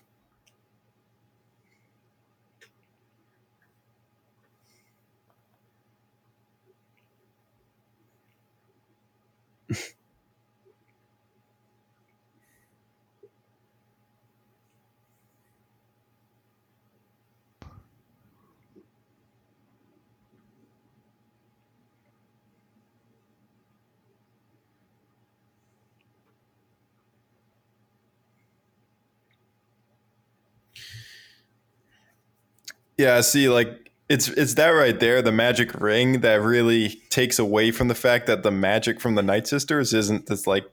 Yeah, 33.01 33.21
see, 33.21 33.49
like 33.49 33.91
it's 34.09 34.27
it's 34.29 34.53
that 34.55 34.69
right 34.69 34.99
there, 34.99 35.21
the 35.21 35.31
magic 35.31 35.73
ring 35.81 36.21
that 36.21 36.41
really 36.41 37.01
takes 37.09 37.39
away 37.39 37.71
from 37.71 37.87
the 37.87 37.95
fact 37.95 38.27
that 38.27 38.43
the 38.43 38.51
magic 38.51 38.99
from 38.99 39.15
the 39.15 39.23
Night 39.23 39.47
Sisters 39.47 39.93
isn't 39.93 40.27
this 40.27 40.45
like 40.45 40.65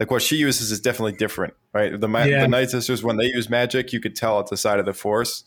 like 0.00 0.10
what 0.10 0.22
she 0.22 0.36
uses 0.36 0.72
is 0.72 0.80
definitely 0.80 1.12
different, 1.12 1.54
right? 1.72 1.98
The 2.00 2.08
ma- 2.08 2.24
Yeah. 2.24 2.40
the 2.42 2.48
Night 2.48 2.70
Sisters 2.70 3.02
when 3.02 3.16
they 3.16 3.26
use 3.26 3.48
magic, 3.48 3.92
you 3.92 4.00
could 4.00 4.16
tell 4.16 4.40
it's 4.40 4.50
a 4.52 4.56
side 4.56 4.78
of 4.80 4.86
the 4.86 4.92
Force, 4.94 5.44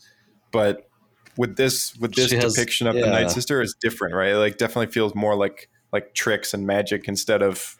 but 0.52 0.88
with 1.36 1.56
this 1.56 1.94
with 1.96 2.14
this 2.14 2.30
She 2.30 2.36
has- 2.36 2.54
depiction 2.54 2.86
of 2.86 2.94
the. 2.94 3.06
Night 3.06 3.30
Sister 3.30 3.60
is 3.60 3.74
different, 3.80 4.14
right? 4.14 4.30
It, 4.32 4.38
like 4.38 4.56
definitely 4.58 4.92
feels 4.92 5.14
more 5.14 5.34
like 5.36 5.68
like 5.92 6.14
tricks 6.14 6.54
and 6.54 6.66
magic 6.66 7.08
instead 7.08 7.42
of 7.42 7.76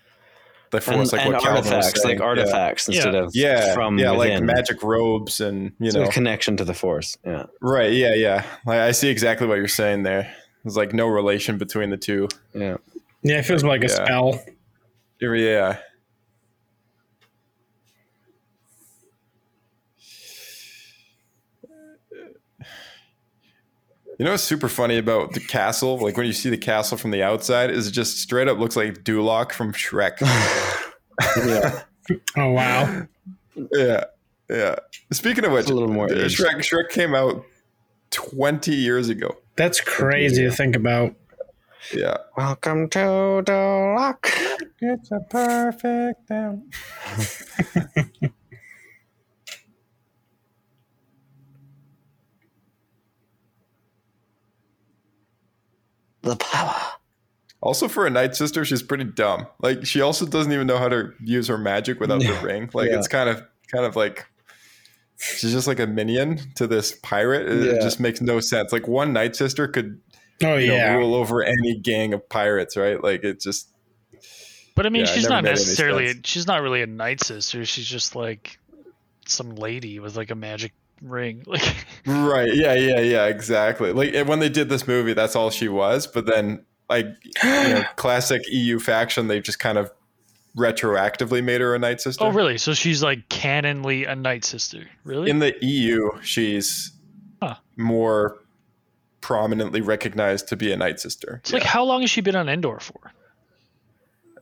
the 0.70 0.76
And, 0.78 0.84
Force, 0.84 1.12
like 1.12 1.22
and 1.22 1.32
what 1.34 1.46
artifacts, 1.46 2.04
like 2.04 2.20
artifacts 2.20 2.88
instead 2.88 3.14
of 3.14 3.30
yeah, 3.34 3.74
from 3.74 3.98
yeah, 3.98 4.10
like 4.10 4.42
magic 4.42 4.82
robes 4.82 5.40
and 5.40 5.72
you 5.78 5.90
So 5.90 6.02
know 6.02 6.08
a 6.08 6.12
connection 6.12 6.56
to 6.58 6.64
the 6.64 6.74
force. 6.74 7.16
Yeah. 7.24 7.46
Right. 7.60 7.92
Yeah. 7.92 8.14
Yeah. 8.14 8.44
Like, 8.66 8.80
I 8.80 8.92
see 8.92 9.08
exactly 9.08 9.46
what 9.46 9.56
you're 9.56 9.68
saying 9.68 10.02
there. 10.02 10.34
There's 10.64 10.76
like 10.76 10.92
no 10.92 11.06
relation 11.06 11.58
between 11.58 11.90
the 11.90 11.96
two. 11.96 12.28
Yeah. 12.54 12.76
Yeah, 13.22 13.38
it 13.38 13.46
feels 13.46 13.64
like 13.64 13.82
a 13.82 13.88
Yeah. 13.88 14.04
spell. 14.04 14.44
Yeah. 15.20 15.78
You 24.18 24.24
know 24.24 24.32
what's 24.32 24.42
super 24.42 24.68
funny 24.68 24.98
about 24.98 25.32
the 25.32 25.40
castle? 25.40 25.96
Like 25.96 26.16
when 26.16 26.26
you 26.26 26.32
see 26.32 26.50
the 26.50 26.58
castle 26.58 26.98
from 26.98 27.12
the 27.12 27.22
outside, 27.22 27.70
is 27.70 27.86
it 27.86 27.92
just 27.92 28.18
straight 28.18 28.48
up 28.48 28.58
looks 28.58 28.74
like 28.74 29.04
Duloc 29.04 29.52
from 29.52 29.72
Shrek. 29.72 30.18
Yeah. 31.36 31.82
Oh 32.36 32.52
wow. 32.52 33.06
yeah. 33.72 34.04
Yeah. 34.48 34.76
Speaking 35.10 35.44
of 35.44 35.50
which, 35.50 35.62
It's 35.62 35.70
a 35.70 35.74
little 35.74 35.88
more 35.88 36.06
uh, 36.06 36.14
aged. 36.14 36.38
Shrek 36.40 36.58
Shrek 36.58 36.90
came 36.90 37.12
out 37.12 37.44
20 38.10 38.72
years 38.72 39.08
ago. 39.08 39.36
That's 39.56 39.80
crazy 39.80 40.44
to 40.44 40.52
think 40.52 40.76
about. 40.76 41.16
Yeah. 41.92 42.18
Welcome 42.36 42.88
to 42.90 42.98
Duloc. 43.44 44.16
It's 44.80 45.10
a 45.10 45.18
perfect 45.28 46.28
down. 46.28 46.70
The 56.28 56.36
power. 56.36 56.74
Also, 57.60 57.88
for 57.88 58.06
a 58.06 58.10
night 58.10 58.36
sister, 58.36 58.64
she's 58.64 58.82
pretty 58.82 59.04
dumb. 59.04 59.46
Like, 59.60 59.84
she 59.84 60.00
also 60.00 60.26
doesn't 60.26 60.52
even 60.52 60.66
know 60.66 60.78
how 60.78 60.88
to 60.88 61.12
use 61.24 61.48
her 61.48 61.58
magic 61.58 61.98
without 61.98 62.20
the 62.20 62.32
ring. 62.42 62.70
Like, 62.72 62.88
Yeah. 62.90 62.98
it's 62.98 63.08
kind 63.08 63.28
of, 63.28 63.42
kind 63.72 63.84
of 63.84 63.96
like 63.96 64.26
she's 65.16 65.50
just 65.52 65.66
like 65.66 65.80
a 65.80 65.86
minion 65.86 66.38
to 66.54 66.66
this 66.68 66.92
pirate. 67.02 67.48
It, 67.50 67.66
it 67.76 67.82
just 67.82 67.98
makes 67.98 68.20
no 68.20 68.38
sense. 68.40 68.72
Like, 68.72 68.86
one 68.86 69.12
night 69.12 69.34
sister 69.34 69.66
could, 69.66 70.00
Oh 70.40 70.54
you 70.56 70.68
know, 70.68 70.98
rule 70.98 71.14
over 71.16 71.42
any 71.42 71.76
gang 71.78 72.12
of 72.14 72.28
pirates, 72.28 72.76
right? 72.76 73.02
Like, 73.02 73.24
it 73.24 73.40
just 73.40 73.72
But 74.76 74.86
I 74.86 74.90
mean, 74.90 75.00
Yeah, 75.00 75.12
she's 75.12 75.24
never 75.24 75.34
not 75.34 75.44
necessarily 75.44 76.14
she's 76.22 76.46
not 76.46 76.62
really 76.62 76.82
a 76.82 76.86
night 76.86 77.24
sister. 77.24 77.64
She's 77.64 77.86
just 77.86 78.14
like 78.14 78.60
some 79.26 79.56
lady 79.56 79.98
with 79.98 80.16
like 80.16 80.30
a 80.30 80.36
magic 80.36 80.72
ring. 81.02 81.44
Like 81.46 81.76
right. 82.06 82.54
Yeah, 82.54 82.74
yeah, 82.74 83.00
yeah. 83.00 83.26
Exactly. 83.26 83.92
Like 83.92 84.26
when 84.26 84.38
they 84.38 84.48
did 84.48 84.68
this 84.68 84.86
movie, 84.88 85.12
that's 85.12 85.36
all 85.36 85.50
she 85.50 85.68
was. 85.68 86.06
But 86.06 86.26
then, 86.26 86.64
like, 86.88 87.06
you 87.44 87.50
know, 87.50 87.84
classic 87.96 88.42
EU 88.48 88.78
faction, 88.78 89.28
they 89.28 89.40
just 89.40 89.58
kind 89.58 89.78
of 89.78 89.90
retroactively 90.56 91.42
made 91.44 91.60
her 91.60 91.74
a 91.74 91.78
night 91.78 92.00
sister. 92.00 92.24
oh 92.24 92.30
really? 92.30 92.58
So 92.58 92.74
she's 92.74 93.02
like 93.02 93.28
canonly 93.28 94.08
a 94.10 94.16
night 94.16 94.44
sister. 94.44 94.88
Really? 95.04 95.30
in 95.30 95.38
the 95.38 95.54
EU, 95.60 96.10
she's 96.22 96.92
Huh. 97.40 97.54
more 97.76 98.38
prominently 99.20 99.80
recognized 99.80 100.48
to 100.48 100.56
be 100.56 100.72
a 100.72 100.76
Night 100.76 100.98
Sister. 100.98 101.40
it's 101.44 101.52
like 101.52 101.62
how 101.62 101.84
long 101.84 102.00
has 102.00 102.10
she 102.10 102.20
been 102.20 102.34
on 102.34 102.48
Endor 102.48 102.80
for? 102.80 103.12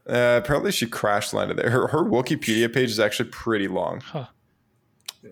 Uh, 0.08 0.40
apparently, 0.42 0.70
she 0.70 0.86
crash 0.86 1.32
landed 1.32 1.56
there. 1.58 1.68
Her, 1.70 1.88
her 1.88 2.04
Wikipedia 2.04 2.72
page 2.72 2.90
is 2.90 3.00
actually 3.00 3.28
pretty 3.30 3.66
long. 3.68 4.00
Huh. 4.00 4.26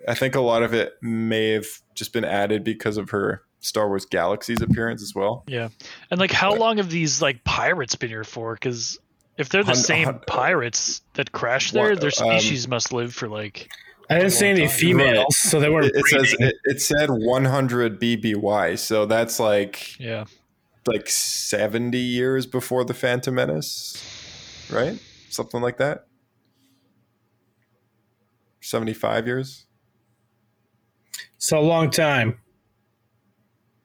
I 0.09 0.15
think 0.15 0.35
a 0.35 0.41
lot 0.41 0.63
of 0.63 0.75
it 0.75 0.95
may 1.03 1.51
have 1.51 1.67
just 1.95 2.13
been 2.13 2.25
added 2.25 2.65
because 2.65 2.97
of 2.97 3.11
her 3.11 3.43
Star 3.61 3.89
Wars 3.89 4.05
Galaxies 4.05 4.61
appearance 4.61 5.03
as 5.03 5.15
well. 5.15 5.45
Yeah. 5.47 5.69
And 6.11 6.21
like 6.21 6.33
how 6.33 6.55
long 6.55 6.77
have 6.79 6.91
these 6.91 7.23
like 7.23 7.45
pirates 7.45 7.95
been 7.97 8.11
here 8.11 8.25
for? 8.25 8.55
Because 8.55 8.99
if 9.39 9.49
they're 9.49 9.63
the 9.63 9.69
Hun- 9.73 9.77
same 9.77 10.05
hun- 10.05 10.21
pirates 10.27 11.01
that 11.15 11.33
crashed 11.33 11.73
there, 11.73 11.91
What, 11.91 12.01
their 12.01 12.09
um, 12.23 12.39
species 12.39 12.69
must 12.69 12.93
live 12.93 13.15
for 13.15 13.29
like 13.29 13.69
I 14.11 14.17
didn't 14.19 14.33
see 14.33 14.49
any 14.49 14.61
time. 14.67 14.69
females, 14.77 15.17
Right. 15.19 15.33
so 15.33 15.61
they 15.61 15.71
weren't. 15.71 15.87
It, 15.87 15.93
it 15.97 16.07
says 16.07 16.37
it, 16.39 16.57
it 16.65 16.83
said 16.83 17.09
100 17.11 17.99
BBY, 18.01 18.79
so 18.79 19.07
that's 19.07 19.41
like 19.41 19.99
yeah. 19.99 20.25
like 20.87 21.09
70 21.09 21.97
years 21.97 22.45
before 22.45 22.85
the 22.85 22.93
Phantom 22.93 23.35
Menace, 23.35 23.97
right? 24.71 24.99
Something 25.31 25.63
like 25.63 25.79
that. 25.79 26.05
75 28.61 29.27
years 29.27 29.67
It's 31.37 31.53
a 31.53 31.59
long 31.59 31.91
time. 31.91 32.39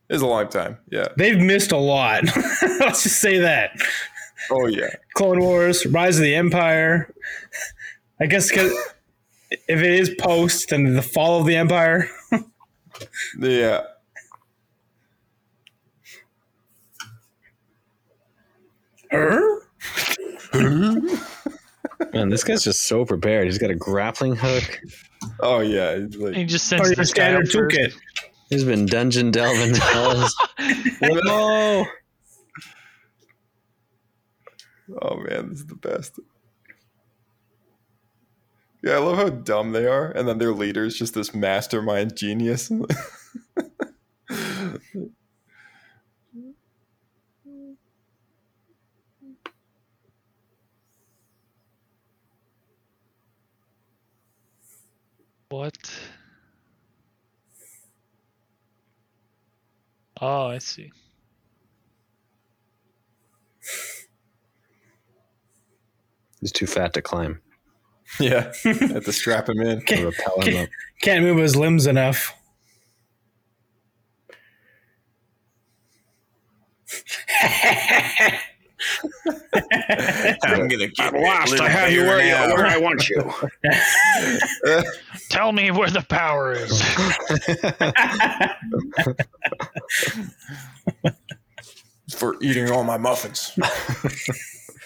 It 0.09 0.15
is 0.15 0.21
a 0.21 0.27
long 0.27 0.47
time. 0.49 0.77
Yeah. 0.89 1.07
They've 1.17 1.37
missed 1.39 1.71
a 1.71 1.77
lot. 1.77 2.23
Let's 2.79 3.03
just 3.03 3.21
say 3.21 3.37
that. 3.39 3.71
Oh 4.51 4.67
yeah. 4.67 4.89
Clone 5.13 5.39
Wars, 5.39 5.85
Rise 5.85 6.17
of 6.17 6.23
the 6.23 6.35
Empire. 6.35 7.13
I 8.19 8.25
guess 8.25 8.51
'cause 8.51 8.71
if 9.51 9.79
it 9.81 9.83
is 9.83 10.11
post, 10.19 10.69
then 10.69 10.93
the 10.95 11.01
fall 11.01 11.39
of 11.41 11.45
the 11.47 11.55
Empire. 11.55 12.09
Yeah. 13.39 13.83
Er? 19.13 19.61
Man, 22.13 22.29
this 22.29 22.43
guy's 22.43 22.63
just 22.63 22.83
so 22.87 23.05
prepared. 23.05 23.47
He's 23.47 23.57
got 23.57 23.71
a 23.71 23.75
grappling 23.75 24.35
hook. 24.35 24.81
Oh 25.41 25.59
yeah. 25.59 25.99
Like- 26.17 26.35
he 26.35 26.45
just 26.45 26.71
oh, 26.71 26.77
Or 26.77 26.85
sends 26.85 26.89
your 26.89 26.95
this 26.95 27.09
standard 27.09 27.45
toolkit. 27.47 27.93
He's 28.49 28.63
been 28.63 28.85
dungeon 28.85 29.31
delving. 29.31 29.75
Whoa! 31.01 31.85
oh 35.01 35.17
man, 35.17 35.49
this 35.49 35.59
is 35.59 35.67
the 35.67 35.75
best. 35.75 36.19
Yeah, 38.81 38.93
I 38.93 38.97
love 38.99 39.17
how 39.17 39.29
dumb 39.29 39.73
they 39.73 39.85
are, 39.85 40.09
and 40.09 40.27
then 40.27 40.37
their 40.37 40.53
leader 40.53 40.85
is 40.85 40.97
just 40.97 41.13
this 41.13 41.33
mastermind 41.33 42.15
genius. 42.15 42.71
What? 55.49 55.77
Oh, 60.21 60.47
I 60.47 60.59
see. 60.59 60.91
He's 66.39 66.51
too 66.51 66.67
fat 66.67 66.93
to 66.93 67.01
climb. 67.01 67.41
Yeah, 68.19 68.53
have 68.63 69.05
to 69.05 69.11
strap 69.11 69.49
him 69.49 69.59
in. 69.61 69.79
Or 69.79 70.11
rappel 70.11 70.41
him 70.41 70.63
up. 70.63 70.69
Can't 71.01 71.23
move 71.23 71.37
his 71.37 71.55
limbs 71.55 71.87
enough. 71.87 72.35
I'm 80.43 80.67
gonna 80.67 80.87
get 80.87 81.13
lost. 81.13 81.59
I 81.59 81.69
have 81.69 81.91
you 81.91 82.01
where, 82.01 82.21
you 82.21 82.33
where 82.53 82.65
I 82.67 82.77
want 82.77 83.09
you. 83.09 83.31
Tell 85.29 85.51
me 85.51 85.71
where 85.71 85.89
the 85.89 86.01
power 86.01 86.53
is. 86.53 86.81
for 92.15 92.35
eating 92.41 92.69
all 92.71 92.83
my 92.83 92.97
muffins. 92.97 93.57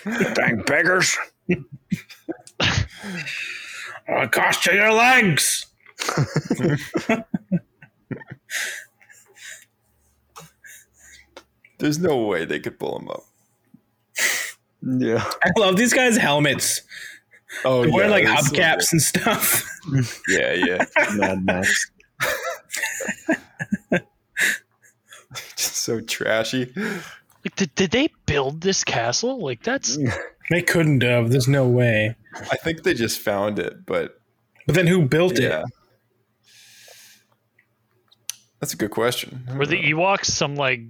Dang 0.06 0.62
beggars. 0.66 1.18
I'll 4.10 4.28
cost 4.28 4.66
you 4.66 4.74
your 4.74 4.92
legs. 4.92 5.66
There's 11.80 12.00
no 12.00 12.18
way 12.26 12.46
they 12.46 12.60
could 12.60 12.80
pull 12.80 13.00
him 13.00 13.10
up. 13.10 13.24
Yeah. 14.86 15.24
I 15.44 15.52
love 15.58 15.78
these 15.78 15.94
guys' 15.94 16.18
helmets. 16.18 16.82
Oh, 17.64 17.84
They're 17.84 17.92
wearing 17.94 18.12
like 18.12 18.26
that's 18.26 18.50
so 18.50 18.56
hubcaps 18.56 18.92
and 18.92 19.02
stuff. 19.02 19.70
Yeah, 20.30 20.54
yeah. 20.54 20.86
Mad 21.16 21.46
Max. 21.46 21.92
Just 25.56 25.76
so 25.78 26.00
trashy. 26.00 26.72
Like, 26.76 27.56
did, 27.56 27.76
did 27.76 27.92
they 27.92 28.10
build 28.26 28.62
this 28.62 28.84
castle? 28.84 29.44
Like, 29.44 29.62
that's 29.62 29.98
They 30.50 30.62
couldn't 30.62 31.04
have. 31.04 31.30
There's 31.32 31.48
no 31.48 31.68
way. 31.68 32.16
I 32.52 32.56
think 32.58 32.84
they 32.84 32.94
just 32.94 33.20
found 33.20 33.60
it, 33.60 33.86
but 33.86 34.20
But 34.66 34.76
then 34.76 34.88
who 34.88 35.06
built 35.06 35.40
yeah. 35.40 35.64
That's 38.60 38.74
a 38.74 38.78
good 38.78 38.92
question. 38.92 39.48
were 39.58 39.66
the 39.66 39.82
Ewoks 39.82 40.26
some 40.26 40.56
like 40.56 40.82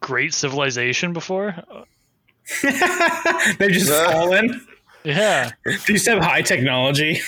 great 0.00 0.34
civilization 0.34 1.12
before? 1.12 1.54
it? 2.62 3.58
They've 3.58 3.70
just 3.70 3.90
Uh. 3.92 4.10
fallen. 4.10 4.66
Yeah, 5.04 5.50
They 5.64 5.76
used 5.94 6.06
to 6.06 6.12
have 6.12 6.24
high 6.24 6.40
technology. 6.42 7.20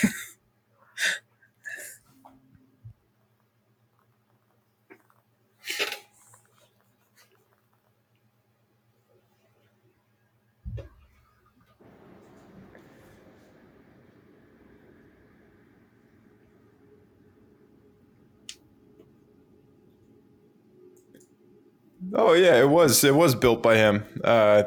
Oh 22.13 22.33
yeah, 22.33 22.59
it 22.59 22.69
was 22.69 23.03
it 23.03 23.15
was 23.15 23.35
built 23.35 23.61
by 23.63 23.75
him. 23.77 24.03
Uh, 24.23 24.63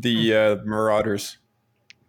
the 0.00 0.34
uh, 0.34 0.56
Marauders 0.64 1.38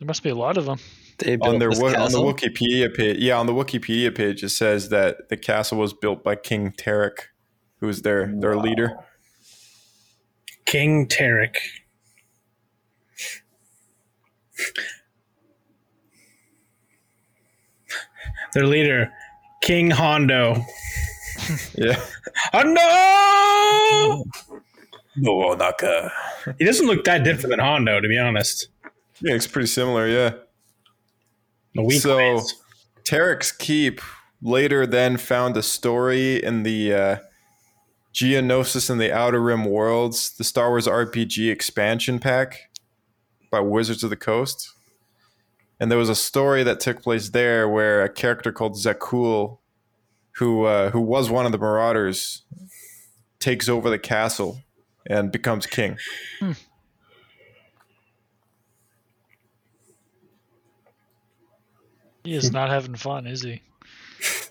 there 0.01 0.07
must 0.07 0.23
be 0.23 0.29
a 0.29 0.35
lot 0.35 0.57
of 0.57 0.65
them. 0.65 0.79
They 1.19 1.35
built 1.35 1.53
on 1.53 1.59
their 1.59 1.69
Wo- 1.69 1.93
on 1.93 2.11
the? 2.11 2.17
Wikipedia 2.17 2.91
page. 2.91 3.19
Yeah, 3.19 3.37
on 3.37 3.45
the 3.45 3.53
Wikipedia 3.53 4.13
page 4.13 4.43
it 4.43 4.49
says 4.49 4.89
that 4.89 5.29
the 5.29 5.37
castle 5.37 5.77
was 5.77 5.93
built 5.93 6.23
by 6.23 6.35
King 6.35 6.71
Terak, 6.71 7.27
who 7.77 7.85
was 7.85 8.01
their 8.01 8.33
their 8.35 8.57
leader. 8.57 8.97
King 10.65 11.07
Terak. 11.07 11.55
Their 18.55 18.65
leader, 18.65 19.11
King 19.61 19.91
Hondo. 19.91 20.65
Yeah. 21.75 21.99
Hondo! 22.53 24.23
No, 25.15 25.53
Naka. 25.53 26.11
He 26.57 26.65
doesn't 26.65 26.87
look 26.87 27.03
that 27.03 27.23
different 27.23 27.51
than 27.51 27.59
Hondo, 27.59 27.99
to 27.99 28.07
be 28.07 28.17
honest. 28.17 28.67
Yeah, 29.19 29.35
it's 29.35 29.45
pretty 29.47 29.67
similar. 29.67 30.07
Yeah. 30.07 30.33
The 31.75 31.83
weak 31.83 32.01
So- 32.01 32.17
ways. 32.17 32.55
Terak's 33.03 33.51
Keep 33.51 34.01
later 34.41 34.85
then 34.87 35.17
found 35.17 35.57
a 35.57 35.63
story 35.63 36.41
in 36.43 36.63
the 36.63 36.93
uh, 36.93 37.17
Geonosis 38.13 38.89
and 38.89 38.99
the 39.01 39.11
Outer 39.11 39.39
Rim 39.41 39.65
Worlds, 39.65 40.35
the 40.37 40.43
Star 40.43 40.69
Wars 40.69 40.87
RPG 40.87 41.51
expansion 41.51 42.19
pack 42.19 42.69
by 43.51 43.59
Wizards 43.59 44.03
of 44.03 44.09
the 44.09 44.15
Coast. 44.15 44.71
And 45.79 45.89
there 45.89 45.97
was 45.97 46.09
a 46.09 46.15
story 46.15 46.63
that 46.63 46.79
took 46.79 47.01
place 47.01 47.29
there 47.29 47.67
where 47.67 48.03
a 48.03 48.09
character 48.09 48.51
called 48.51 48.73
Zakul, 48.75 49.57
who 50.35 50.65
uh, 50.65 50.91
who 50.91 51.01
was 51.01 51.29
one 51.29 51.45
of 51.47 51.51
the 51.51 51.57
Marauders, 51.57 52.43
takes 53.39 53.67
over 53.67 53.89
the 53.89 53.99
castle 53.99 54.61
and 55.11 55.31
becomes 55.31 55.65
king. 55.65 55.97
Hmm. 56.39 56.51
He 62.23 62.35
is 62.35 62.51
not 62.51 62.69
having 62.69 62.95
fun, 62.95 63.27
is 63.27 63.41
he? 63.41 63.61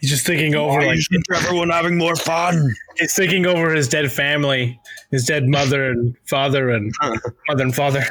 He's 0.00 0.10
just 0.10 0.26
thinking 0.26 0.54
over 0.54 0.78
Why 0.78 0.86
like 0.86 0.98
isn't 0.98 1.24
everyone 1.34 1.70
having 1.70 1.98
more 1.98 2.16
fun? 2.16 2.74
he's 2.96 3.14
thinking 3.14 3.46
over 3.46 3.72
his 3.72 3.88
dead 3.88 4.10
family, 4.10 4.80
his 5.10 5.24
dead 5.24 5.48
mother 5.48 5.90
and 5.90 6.16
father 6.26 6.70
and 6.70 6.92
mother 7.48 7.64
and 7.64 7.74
father. 7.74 8.04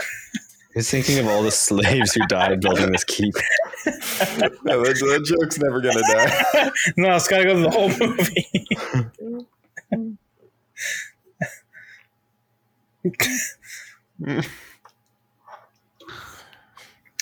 He's 0.73 0.89
thinking 0.89 1.19
of 1.19 1.27
all 1.27 1.43
the 1.43 1.51
slaves 1.51 2.13
who 2.13 2.25
died 2.27 2.61
building 2.61 2.91
this 2.91 3.03
keep. 3.03 3.33
Yeah, 3.85 3.91
that, 4.37 4.53
that 4.63 5.23
joke's 5.25 5.59
never 5.59 5.81
gonna 5.81 6.01
die. 6.01 6.71
no, 6.97 7.15
it's 7.15 7.27
gotta 7.27 7.43
go 7.43 7.55
to 7.55 7.61
the 7.61 7.69
whole 7.69 7.89
movie. 7.99 8.47
I 13.03 13.09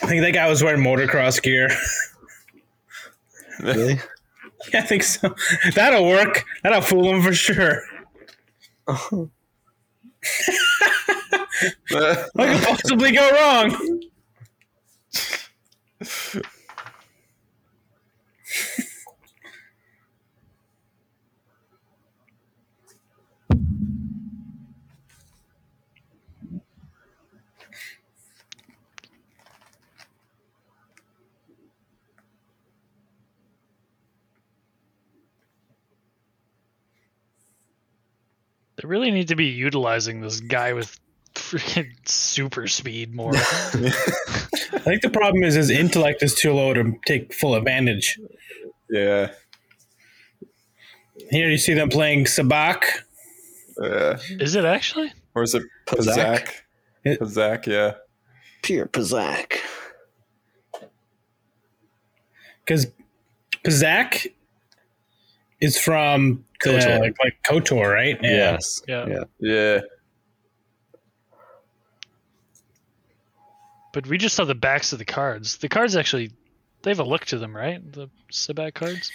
think 0.05 0.21
that 0.21 0.31
guy 0.33 0.49
was 0.49 0.63
wearing 0.63 0.83
motocross 0.83 1.41
gear. 1.41 1.69
Really? 3.59 3.99
Yeah, 4.73 4.81
I 4.81 4.85
think 4.85 5.03
so. 5.03 5.33
That'll 5.73 6.05
work. 6.05 6.43
That'll 6.63 6.81
fool 6.81 7.09
him 7.09 7.21
for 7.21 7.33
sure. 7.33 7.81
What 11.91 12.29
could 12.35 12.63
possibly 12.63 13.11
go 13.13 13.31
wrong? 13.31 14.01
They 38.81 38.87
really 38.87 39.11
need 39.11 39.27
to 39.27 39.35
be 39.35 39.45
utilizing 39.45 40.21
this 40.21 40.39
guy 40.39 40.71
with 40.73 40.97
freaking 41.35 41.91
super 42.07 42.67
speed 42.67 43.13
more. 43.13 43.31
I 43.35 43.39
think 44.79 45.01
the 45.01 45.09
problem 45.11 45.43
is 45.43 45.55
his 45.55 45.69
intellect 45.69 46.23
is 46.23 46.33
too 46.33 46.53
low 46.53 46.73
to 46.73 46.93
take 47.05 47.33
full 47.33 47.55
advantage. 47.55 48.17
yeah. 48.89 49.31
Here 51.29 51.49
you 51.49 51.57
see 51.57 51.73
them 51.73 51.89
playing 51.89 52.25
Sabacc. 52.25 52.83
Yeah. 53.81 54.17
is 54.29 54.55
it 54.55 54.65
actually? 54.65 55.11
Or 55.35 55.43
is 55.43 55.53
it 55.53 55.63
Pazaak? 55.85 56.49
Pazaak? 57.05 57.19
Pazaak, 57.19 57.65
yeah. 57.65 57.93
Pure 58.61 58.87
Pazaak. 58.87 59.59
Because 62.65 62.87
Pazaak 63.63 64.31
is 65.61 65.77
from 65.77 66.45
the, 66.63 66.99
like, 66.99 67.15
like 67.23 67.37
KOTOR, 67.45 67.93
right? 67.93 68.17
Yes. 68.21 68.81
Yeah. 68.87 69.05
Yeah. 69.07 69.23
Yeah. 69.39 69.79
But 73.93 74.07
we 74.07 74.17
just 74.17 74.35
saw 74.35 74.45
the 74.45 74.55
backs 74.55 74.93
of 74.93 74.99
the 74.99 75.05
cards. 75.05 75.57
The 75.57 75.67
cards 75.69 75.95
actually, 75.95 76.31
they 76.83 76.91
have 76.91 76.99
a 76.99 77.03
look 77.03 77.25
to 77.25 77.37
them, 77.37 77.55
right? 77.55 77.79
The 77.91 78.09
Sabacc 78.31 78.73
cards. 78.75 79.11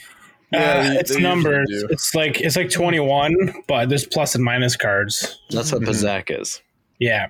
Uh, 0.52 0.58
Yeah, 0.58 0.82
they- 0.82 0.96
it's 1.00 1.10
they 1.10 1.16
usually 1.16 1.22
numbered. 1.22 1.66
It's 1.90 2.14
like 2.14 2.40
it's 2.40 2.56
like 2.56 2.70
twenty 2.70 3.00
one, 3.00 3.34
but 3.66 3.88
there's 3.88 4.06
plus 4.06 4.34
and 4.34 4.44
minus 4.44 4.76
cards. 4.76 5.40
That's 5.50 5.72
what 5.72 5.82
Pazaak 5.82 6.38
is. 6.40 6.60
Yeah. 6.98 7.28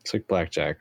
It's 0.00 0.12
like 0.14 0.26
blackjack. 0.28 0.78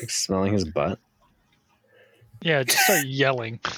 like 0.00 0.10
smelling 0.10 0.52
his 0.52 0.64
butt. 0.64 0.98
Yeah, 2.42 2.62
just 2.62 2.84
start 2.84 3.06
yelling. 3.06 3.60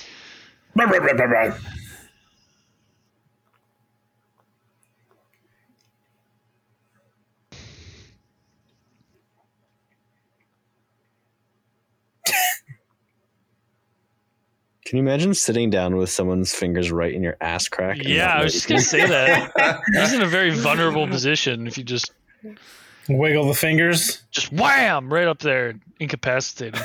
Can 14.91 14.97
you 14.97 15.05
imagine 15.05 15.35
sitting 15.35 15.71
down 15.71 15.95
with 15.95 16.11
someone's 16.11 16.53
fingers 16.53 16.91
right 16.91 17.15
in 17.15 17.23
your 17.23 17.37
ass 17.41 17.69
crack? 17.69 17.99
Yeah, 18.03 18.27
I 18.27 18.43
was 18.43 18.53
just 18.53 18.67
gonna 18.67 18.81
say 18.81 19.07
that. 19.07 19.53
He's 19.95 20.13
in 20.13 20.21
a 20.21 20.27
very 20.27 20.51
vulnerable 20.51 21.07
position 21.07 21.69
if 21.69 21.79
you 21.79 21.85
just 21.85 22.11
Wiggle 23.09 23.47
the 23.47 23.55
fingers. 23.55 24.25
just 24.33 24.53
wham 24.53 25.13
right 25.13 25.29
up 25.29 25.39
there, 25.39 25.75
incapacitated. 26.01 26.81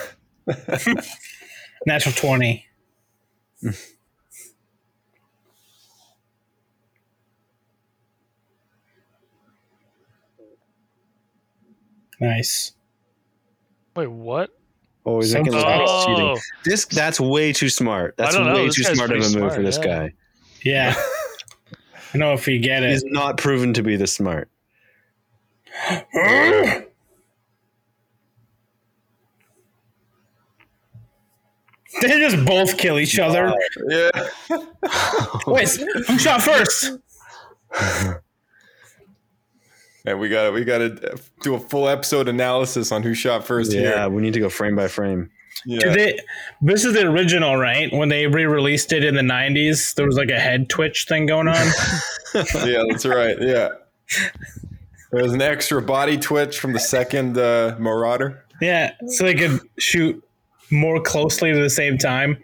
Natural 1.88 2.14
20. 2.14 2.68
nice. 12.20 12.74
Wait, 13.96 14.12
what? 14.12 14.52
Oh, 15.06 15.20
he's 15.22 15.32
Some- 15.32 15.44
making 15.44 15.58
it 15.60 15.62
like 15.62 15.82
Oh. 15.88 16.06
cheating. 16.06 16.38
This 16.64 16.86
that's 16.86 17.20
way 17.20 17.54
too 17.54 17.70
smart. 17.70 18.16
That's 18.18 18.36
way 18.38 18.70
too 18.70 18.84
smart 18.84 19.12
of 19.12 19.18
a 19.18 19.20
move 19.20 19.32
smart, 19.32 19.54
for 19.54 19.62
this 19.62 19.78
yeah. 19.78 19.86
guy. 19.86 20.14
Yeah. 20.64 20.96
I 22.14 22.18
know 22.18 22.34
if 22.34 22.48
you 22.48 22.60
get 22.60 22.82
it. 22.84 22.92
He's 22.92 23.04
not 23.04 23.38
proven 23.38 23.74
to 23.74 23.84
be 23.84 23.98
the 23.98 24.08
smart. 24.08 24.50
They 32.02 32.20
just 32.20 32.44
both 32.46 32.78
kill 32.78 33.00
each 33.00 33.20
other. 33.20 33.54
Yeah. 33.88 34.10
Wait, 35.48 35.70
who 35.70 36.18
shot 36.20 36.42
first? 36.42 36.92
And 40.06 40.20
we 40.20 40.30
got 40.30 40.44
to 40.46 40.52
we 40.52 40.64
got 40.64 40.78
to 40.80 41.18
do 41.42 41.56
a 41.56 41.60
full 41.60 41.88
episode 41.90 42.28
analysis 42.28 42.92
on 42.92 43.02
who 43.04 43.14
shot 43.14 43.46
first 43.46 43.74
Yeah, 43.74 43.80
here. 44.02 44.10
we 44.10 44.22
need 44.22 44.34
to 44.34 44.40
go 44.40 44.50
frame 44.50 44.76
by 44.76 44.88
frame. 44.88 45.32
Yeah. 45.66 45.94
They, 45.94 46.20
this 46.62 46.86
is 46.86 46.94
the 46.94 47.08
original, 47.08 47.56
right? 47.58 47.92
When 47.92 48.10
they 48.10 48.28
re-released 48.28 48.92
it 48.94 49.04
in 49.04 49.16
the 49.16 49.22
'90s, 49.22 49.96
there 49.96 50.06
was 50.06 50.16
like 50.16 50.30
a 50.30 50.40
head 50.40 50.70
twitch 50.70 51.06
thing 51.08 51.26
going 51.26 51.48
on. 51.48 51.56
yeah, 52.36 52.84
that's 52.90 53.06
right. 53.06 53.36
Yeah. 53.42 53.70
There 55.12 55.24
was 55.24 55.34
an 55.34 55.42
extra 55.42 55.82
body 55.82 56.18
twitch 56.18 56.60
from 56.60 56.74
the 56.74 56.80
second 56.80 57.38
uh, 57.38 57.76
Marauder. 57.80 58.44
yeah, 58.62 58.92
so 59.08 59.24
they 59.24 59.34
could 59.34 59.60
shoot 59.80 60.22
more 60.72 61.02
closely 61.02 61.52
at 61.52 61.56
the 61.60 61.70
same 61.70 61.98
time. 61.98 62.38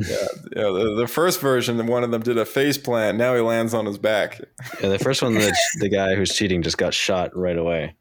Yeah, 0.56 0.64
the, 0.64 0.94
the 0.98 1.06
first 1.06 1.40
version, 1.40 1.84
one 1.86 2.02
of 2.04 2.10
them 2.10 2.22
did 2.22 2.36
a 2.38 2.44
face 2.44 2.76
plant. 2.78 3.16
Now 3.18 3.34
he 3.34 3.40
lands 3.40 3.72
on 3.74 3.86
his 3.86 3.98
back. 3.98 4.40
Yeah, 4.82 4.88
the 4.88 4.98
first 4.98 5.22
one, 5.22 5.34
the, 5.34 5.56
the 5.78 5.88
guy 5.88 6.14
who's 6.16 6.34
cheating 6.34 6.62
just 6.62 6.76
got 6.78 6.92
shot 6.92 7.36
right 7.36 7.56
away. 7.56 7.94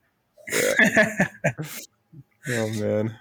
Oh 2.48 2.70
man. 2.80 3.16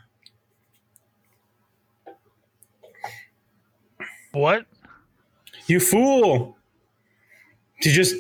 What? 4.33 4.67
You 5.67 5.81
fool! 5.81 6.57
She 7.81 7.91
just, 7.93 8.17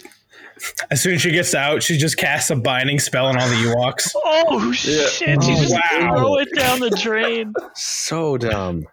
as 0.90 1.00
soon 1.00 1.14
as 1.14 1.22
she 1.22 1.30
gets 1.30 1.54
out, 1.54 1.82
she 1.82 1.96
just 1.96 2.16
casts 2.16 2.50
a 2.50 2.56
binding 2.56 2.98
spell 2.98 3.26
on 3.26 3.38
all 3.38 3.48
the 3.48 3.54
Ewoks. 3.54 4.10
Oh 4.24 4.72
shit! 4.72 5.08
She 5.10 5.24
Oh, 5.26 5.40
just 5.40 5.72
wow. 5.74 6.14
throw 6.16 6.36
it 6.38 6.48
down 6.54 6.80
the 6.80 6.90
drain. 6.90 7.52
So 7.74 8.36
dumb. 8.36 8.86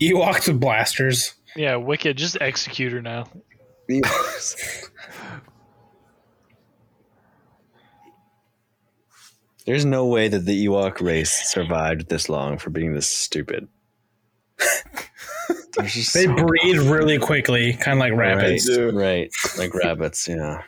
Ewoks 0.00 0.48
with 0.48 0.60
blasters. 0.60 1.34
Yeah, 1.56 1.76
wicked. 1.76 2.16
Just 2.16 2.36
execute 2.40 2.92
her 2.92 3.00
now. 3.02 3.24
There's 9.64 9.84
no 9.84 10.06
way 10.06 10.28
that 10.28 10.40
the 10.44 10.66
Ewok 10.66 11.00
race 11.00 11.32
survived 11.50 12.08
this 12.08 12.28
long 12.28 12.56
for 12.58 12.70
being 12.70 12.94
this 12.94 13.08
stupid. 13.08 13.66
They're 15.76 15.86
just 15.86 16.14
They 16.14 16.24
so- 16.26 16.34
breed 16.36 16.78
really 16.78 17.18
quickly, 17.18 17.72
kind 17.74 17.98
of 17.98 17.98
like 17.98 18.12
rabbits. 18.14 18.66
do. 18.66 18.90
right, 18.92 19.30
like 19.58 19.74
rabbits. 19.74 20.28
Yeah. 20.28 20.62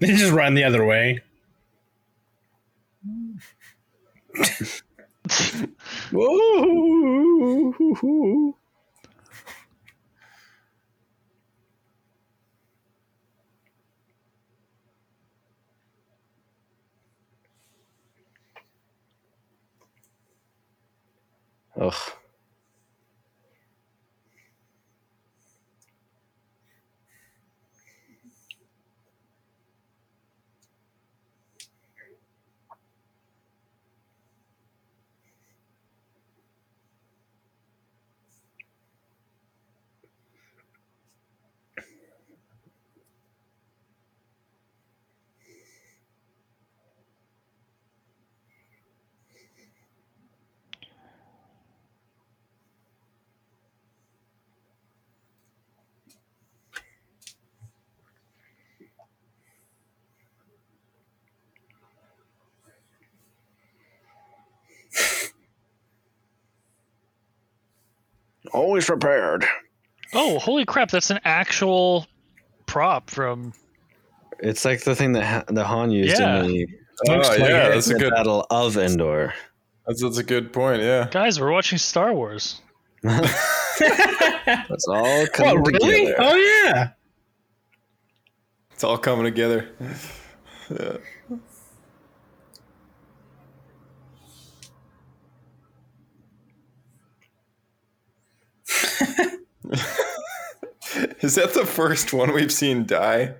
They 0.00 0.08
just 0.08 0.32
run 0.32 0.54
the 0.54 0.64
other 0.64 0.84
way. 0.84 1.20
Whoa. 6.12 7.74
Ugh. 21.80 22.23
Always 68.54 68.86
prepared. 68.86 69.44
Oh, 70.14 70.38
holy 70.38 70.64
crap! 70.64 70.90
That's 70.90 71.10
an 71.10 71.18
actual 71.24 72.06
prop 72.66 73.10
from. 73.10 73.52
It's 74.38 74.64
like 74.64 74.84
the 74.84 74.94
thing 74.94 75.12
that 75.12 75.24
ha- 75.24 75.44
the 75.48 75.64
Han 75.64 75.90
used 75.90 76.18
Yeah. 76.18 76.42
in 76.44 76.46
the, 76.48 76.66
Oh 77.08 77.14
Looks 77.14 77.28
like 77.30 77.40
yeah, 77.40 77.68
that's 77.70 77.90
a 77.90 77.94
the 77.94 77.98
good. 77.98 78.10
Battle 78.14 78.46
of 78.50 78.76
Endor. 78.76 79.34
That's, 79.86 80.00
that's 80.00 80.18
a 80.18 80.22
good 80.22 80.52
point. 80.52 80.80
Yeah. 80.82 81.08
Guys, 81.10 81.40
we're 81.40 81.50
watching 81.50 81.76
Star 81.78 82.12
Wars. 82.14 82.60
That's 83.02 84.86
all 84.88 85.26
coming 85.26 85.60
What, 85.60 85.72
really? 85.72 86.06
together. 86.06 86.16
Oh, 86.20 86.34
yeah. 86.36 86.88
It's 88.72 88.84
all 88.84 88.96
coming 88.98 89.24
together. 89.24 89.68
Yeah. 90.70 90.96
Is 101.20 101.34
that 101.36 101.54
the 101.54 101.64
first 101.66 102.12
one 102.12 102.32
we've 102.34 102.52
seen 102.52 102.84
die? 102.86 103.34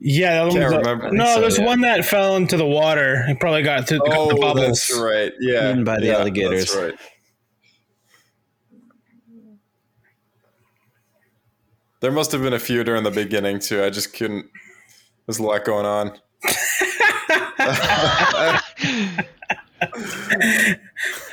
Yeah, 0.00 0.44
that 0.44 0.52
Can't 0.52 0.62
one's 0.62 0.74
a- 0.74 0.78
remember. 0.78 1.10
No, 1.10 1.34
So, 1.34 1.40
there's 1.40 1.58
yeah. 1.58 1.66
one 1.66 1.80
that 1.80 2.04
fell 2.04 2.36
into 2.36 2.56
the 2.56 2.66
water. 2.66 3.24
He 3.26 3.34
probably 3.34 3.62
got 3.62 3.88
through 3.88 3.98
the, 3.98 4.12
Oh, 4.14 4.28
the 4.28 4.36
bubbles. 4.36 4.86
that's 4.86 4.96
right. 5.00 5.32
Yeah, 5.40 5.70
Eaten 5.70 5.82
by 5.84 5.98
the 5.98 6.06
yeah, 6.06 6.18
alligators. 6.18 6.72
That's 6.72 6.76
right. 6.76 6.94
There 12.00 12.12
must 12.12 12.30
have 12.32 12.42
been 12.42 12.52
a 12.52 12.60
few 12.60 12.84
during 12.84 13.02
the 13.02 13.10
beginning 13.10 13.58
too. 13.58 13.82
I 13.82 13.90
just 13.90 14.14
couldn't. 14.14 14.46
There's 15.26 15.40
a 15.40 15.42
lot 15.42 15.64
going 15.64 15.84
on. 15.84 16.12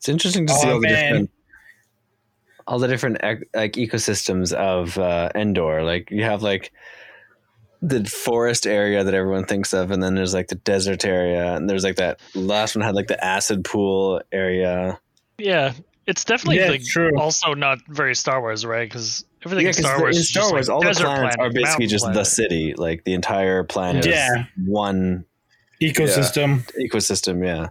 It's 0.00 0.08
interesting 0.08 0.46
to 0.46 0.52
see 0.54 0.66
Oh, 0.66 0.72
all 0.74 0.80
the 0.80 0.88
different 0.88 1.30
all 2.66 2.78
the 2.78 2.88
different 2.88 3.18
ec- 3.22 3.48
like 3.52 3.72
ecosystems 3.74 4.52
of 4.54 4.96
uh, 4.96 5.28
Endor. 5.34 5.82
Like 5.82 6.10
you 6.10 6.22
have 6.24 6.42
like 6.42 6.72
the 7.82 8.04
forest 8.06 8.66
area 8.66 9.04
that 9.04 9.12
everyone 9.12 9.44
thinks 9.44 9.74
of, 9.74 9.90
and 9.90 10.02
then 10.02 10.14
there's 10.14 10.32
like 10.32 10.48
the 10.48 10.54
desert 10.54 11.04
area, 11.04 11.54
and 11.54 11.68
there's 11.68 11.84
like 11.84 11.96
that 11.96 12.18
last 12.34 12.74
one 12.76 12.82
had 12.84 12.94
like 12.94 13.08
the 13.08 13.22
acid 13.22 13.62
pool 13.62 14.22
area. 14.32 14.98
Yeah, 15.36 15.74
it's 16.06 16.24
definitely 16.24 16.60
Yeah, 16.60 16.68
like 16.70 16.84
true. 16.84 17.18
also 17.18 17.52
not 17.52 17.78
very 17.88 18.14
Star 18.14 18.40
Wars, 18.40 18.64
right? 18.64 18.88
Because 18.88 19.26
everything 19.44 19.64
Yeah, 19.66 19.68
in 19.70 19.74
'cause 19.74 19.84
Star 19.84 19.96
the- 19.98 20.02
Wars, 20.02 20.16
in 20.16 20.20
is 20.20 20.28
Star 20.30 20.42
just 20.44 20.52
Wars, 20.52 20.68
like 20.68 20.74
all 20.74 20.80
the 20.80 20.84
planets 20.94 21.36
planet, 21.36 21.40
are 21.40 21.50
basically 21.52 21.84
mountain 21.84 21.88
just 21.88 22.12
the 22.14 22.24
city. 22.24 22.72
Like 22.74 23.04
the 23.04 23.12
entire 23.12 23.64
planet 23.64 24.06
Yeah. 24.06 24.40
is 24.40 24.46
one 24.66 25.26
Ecosystem. 25.82 26.64
ecosystem. 26.78 27.44
Yeah. 27.44 27.68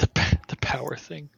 The 0.00 0.38
the 0.48 0.56
power 0.56 0.96
thing. 0.96 1.30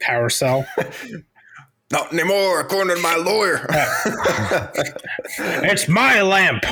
Power 0.00 0.30
cell. 0.30 0.66
Not 1.92 2.12
anymore, 2.12 2.60
according 2.60 2.96
to 2.96 3.02
my 3.02 3.16
lawyer. 3.16 3.66
it's 5.38 5.86
my 5.88 6.22
lamp. 6.22 6.64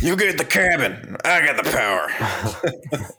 you 0.00 0.16
get 0.16 0.38
the 0.38 0.44
cabin. 0.44 1.16
I 1.24 1.44
got 1.46 1.62
the 1.62 1.70
power. 1.70 3.10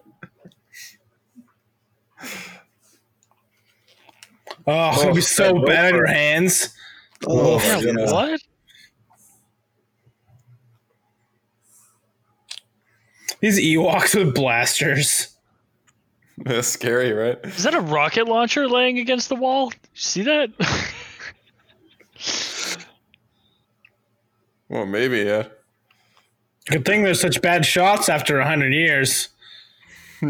Oh, 4.69 4.73
oh 4.73 4.89
it's 4.91 5.01
gonna 5.01 5.13
be 5.15 5.21
so 5.21 5.65
bad 5.65 5.91
in 5.91 5.95
your 5.95 6.07
hands. 6.07 6.75
Oh, 7.25 7.57
Yeah, 7.57 7.79
goodness. 7.79 8.11
what? 8.11 8.41
These 13.39 13.59
Ewoks 13.59 14.15
with 14.15 14.33
blasters. 14.33 15.35
That's 16.37 16.67
scary, 16.77 17.13
right? 17.13 17.37
Is 17.43 17.63
that 17.63 17.73
a 17.73 17.81
rocket 17.81 18.27
launcher 18.27 18.67
laying 18.67 18.99
against 18.99 19.29
the 19.29 19.35
wall? 19.35 19.71
See 19.93 20.23
that? 20.23 20.51
Well, 24.69 24.85
maybe, 24.85 25.19
yeah. 25.19 25.45
Good 26.65 26.83
thing 26.83 27.03
there's 27.03 27.21
such 27.21 27.41
bad 27.41 27.65
shots 27.65 28.09
after 28.09 28.39
a 28.39 28.45
hundred 28.45 28.73
years. 28.73 29.29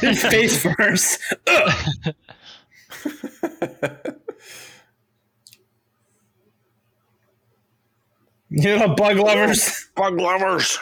Face 0.00 0.62
first. 0.62 1.20
You 8.64 8.72
little 8.72 8.94
bug 8.94 9.16
lovers. 9.16 9.88
Bug 9.96 10.18
lovers. 10.20 10.78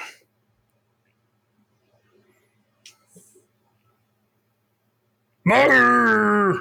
Murr! 5.44 6.61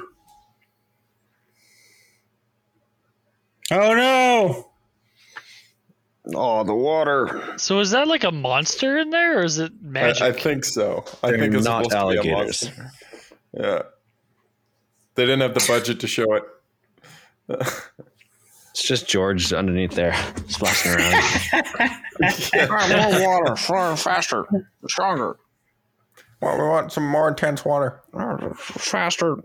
Oh 3.72 3.94
no! 3.94 4.70
Oh, 6.34 6.64
the 6.64 6.74
water. 6.74 7.54
so 7.56 7.80
is 7.80 7.90
that 7.90 8.06
like 8.08 8.22
a 8.24 8.30
monster 8.30 8.96
in 8.98 9.10
there, 9.10 9.40
or 9.40 9.44
is 9.44 9.58
it 9.58 9.72
magic? 9.80 10.22
I, 10.22 10.28
I 10.28 10.32
think 10.32 10.64
so. 10.64 11.04
I 11.22 11.30
They're 11.30 11.38
think 11.40 11.54
it's 11.54 11.64
not 11.64 11.84
supposed 11.90 12.16
to 12.16 12.22
be 12.22 12.28
a 12.28 12.32
alligators. 12.32 12.64
monster. 12.64 12.92
Yeah. 13.54 13.82
They 15.14 15.24
didn't 15.24 15.40
have 15.40 15.54
the 15.54 15.64
budget 15.66 16.00
to 16.00 16.06
show 16.06 16.26
it. 16.34 16.44
It's 18.76 18.86
just 18.86 19.08
George 19.08 19.54
underneath 19.54 19.92
there, 19.92 20.14
splashing 20.48 20.92
around. 20.92 21.24
more 22.60 23.26
water. 23.26 23.56
Far 23.56 23.96
faster. 23.96 24.44
Stronger. 24.86 25.38
Well, 26.42 26.58
we 26.58 26.64
want 26.64 26.92
some 26.92 27.06
more 27.08 27.26
intense 27.26 27.64
water. 27.64 28.02
Faster. 28.54 29.38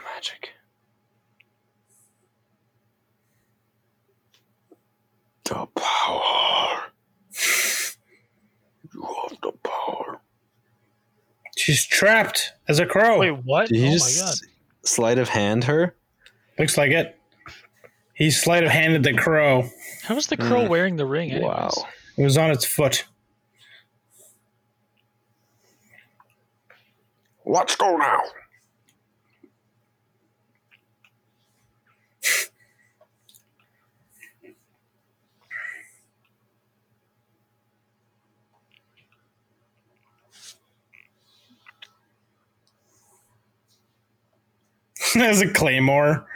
the 0.00 0.08
magic. 0.20 0.50
The 5.44 5.66
power. 5.74 6.82
You 8.92 9.02
have 9.22 9.40
the 9.40 9.52
power. 9.64 10.20
She's 11.56 11.86
trapped 11.86 12.52
as 12.68 12.78
a 12.78 12.86
crow. 12.86 13.18
Wait, 13.18 13.30
what? 13.44 13.68
Did 13.68 13.78
he 13.78 13.88
oh 13.88 13.92
just 13.92 14.20
my 14.20 14.26
god! 14.26 14.34
sleight 14.84 15.18
of 15.18 15.28
hand 15.28 15.64
her? 15.64 15.94
Looks 16.58 16.76
like 16.76 16.90
it. 16.90 17.18
He 18.14 18.30
sleight 18.30 18.62
of 18.62 18.70
handed 18.70 19.02
the 19.02 19.14
crow. 19.14 19.68
How 20.02 20.14
was 20.14 20.26
the 20.26 20.36
crow 20.36 20.64
hmm. 20.64 20.68
wearing 20.68 20.96
the 20.96 21.06
ring? 21.06 21.30
Anyways? 21.30 21.48
Wow. 21.48 21.70
It 22.18 22.24
was 22.24 22.36
on 22.36 22.50
its 22.50 22.66
foot. 22.66 23.04
Let's 27.46 27.74
go 27.74 27.96
now. 27.96 28.20
As 45.16 45.40
a 45.40 45.48
claymore. 45.48 46.26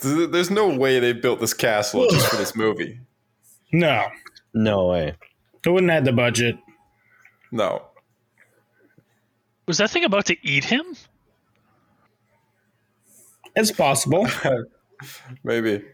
Th- 0.00 0.30
There's 0.30 0.50
no 0.50 0.68
way 0.68 0.98
they 1.00 1.12
built 1.12 1.40
this 1.40 1.54
castle 1.54 2.06
just 2.10 2.28
for 2.28 2.36
this 2.36 2.54
movie. 2.54 3.00
No. 3.72 4.06
No 4.54 4.86
way. 4.86 5.14
It 5.64 5.68
wouldn't 5.70 5.90
have 5.92 6.04
the 6.04 6.12
budget. 6.12 6.56
No. 7.50 7.82
Was 9.66 9.78
that 9.78 9.90
thing 9.90 10.04
about 10.04 10.26
to 10.26 10.36
eat 10.46 10.64
him? 10.64 10.84
It's 13.56 13.72
possible. 13.72 14.26
Maybe. 15.44 15.84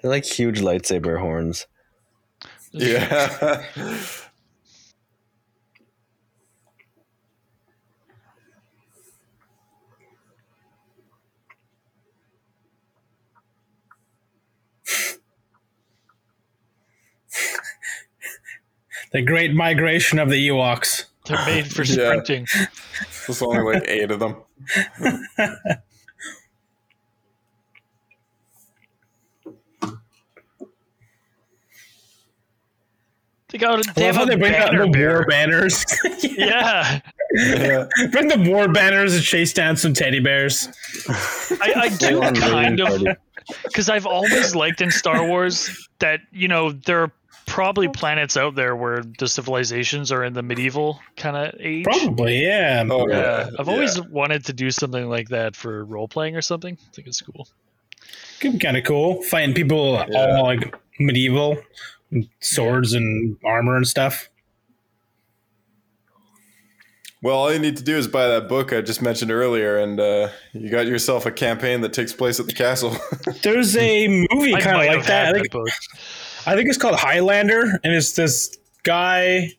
They're 0.00 0.10
like 0.10 0.24
huge 0.24 0.60
lightsaber 0.60 1.20
horns. 1.20 1.66
Yeah. 2.72 3.64
The 19.12 19.22
great 19.22 19.54
migration 19.54 20.18
of 20.18 20.30
the 20.30 20.48
Ewoks. 20.48 21.04
They're 21.26 21.44
made 21.46 21.70
for 21.70 21.82
Yeah. 21.84 21.94
sprinting. 22.20 22.46
There's 23.26 23.42
only 23.42 23.60
like 23.74 23.84
eight 23.86 24.10
of 24.10 24.20
them. 24.20 24.36
They 33.52 33.58
got. 33.58 33.78
I 33.86 33.92
They 33.92 34.06
love 34.06 34.14
have 34.14 34.16
how 34.16 34.24
they 34.24 34.36
bring 34.36 34.54
out 34.54 34.70
banner 34.70 34.86
the 34.86 34.90
bearer. 34.90 35.14
war 35.18 35.26
banners. 35.28 35.84
Yeah, 36.22 37.00
Yeah. 37.34 37.86
bring 38.10 38.28
the 38.28 38.50
war 38.50 38.68
banners 38.68 39.14
and 39.14 39.22
chase 39.22 39.52
down 39.52 39.76
some 39.76 39.92
teddy 39.94 40.20
bears. 40.20 40.68
I, 41.08 41.72
I 41.76 41.88
do 41.90 42.20
kind 42.20 42.80
of 42.80 43.04
because 43.64 43.88
I've 43.90 44.06
always 44.06 44.54
liked 44.54 44.80
in 44.80 44.90
Star 44.90 45.26
Wars 45.26 45.88
that 45.98 46.20
you 46.32 46.48
know 46.48 46.72
there 46.72 47.02
are 47.02 47.12
probably 47.46 47.88
planets 47.88 48.36
out 48.36 48.54
there 48.54 48.74
where 48.76 49.02
the 49.18 49.26
civilizations 49.28 50.10
are 50.12 50.24
in 50.24 50.32
the 50.32 50.42
medieval 50.42 51.00
kind 51.16 51.36
of 51.36 51.54
age. 51.60 51.84
Probably, 51.84 52.42
yeah. 52.46 52.84
Oh, 52.88 53.06
Yeah, 53.08 53.16
yeah. 53.18 53.50
I've 53.58 53.68
always 53.68 54.00
wanted 54.00 54.44
to 54.46 54.52
do 54.52 54.70
something 54.70 55.08
like 55.08 55.28
that 55.30 55.54
for 55.56 55.84
role 55.84 56.08
playing 56.08 56.36
or 56.36 56.40
something. 56.42 56.78
I 56.80 56.94
think 56.94 57.08
it's 57.08 57.20
cool. 57.20 57.48
Could 58.40 58.52
be 58.52 58.58
kind 58.58 58.76
of 58.76 58.84
cool. 58.84 59.22
Fighting 59.24 59.54
people 59.54 60.02
Yeah. 60.08 60.36
all 60.36 60.44
like 60.44 60.74
medieval, 61.00 61.50
with 61.50 61.64
swords 62.40 62.92
and 62.92 63.36
armor 63.44 63.76
and 63.76 63.86
stuff. 63.86 64.28
Well, 67.22 67.36
all 67.36 67.52
you 67.52 67.60
need 67.60 67.76
to 67.76 67.84
do 67.84 67.96
is 67.96 68.08
buy 68.08 68.26
that 68.26 68.48
book 68.48 68.72
I 68.72 68.80
just 68.80 69.00
mentioned 69.00 69.30
earlier, 69.30 69.78
and 69.78 70.00
uh, 70.00 70.28
you 70.52 70.70
got 70.70 70.86
yourself 70.88 71.24
a 71.24 71.30
campaign 71.30 71.80
that 71.82 71.92
takes 71.92 72.12
place 72.12 72.40
at 72.40 72.46
the 72.46 72.52
castle. 72.52 72.96
There's 73.42 73.76
a 73.76 74.08
movie 74.32 74.52
kind 74.56 74.80
of 74.80 74.86
like 74.96 75.06
that. 75.06 75.28
I 75.28 75.32
think, 75.32 75.44
that 75.44 75.52
book. 75.52 75.68
I 76.46 76.56
think 76.56 76.68
it's 76.68 76.78
called 76.78 76.96
Highlander, 76.96 77.78
and 77.84 77.92
it's 77.92 78.14
this 78.14 78.56
guy. 78.82 79.52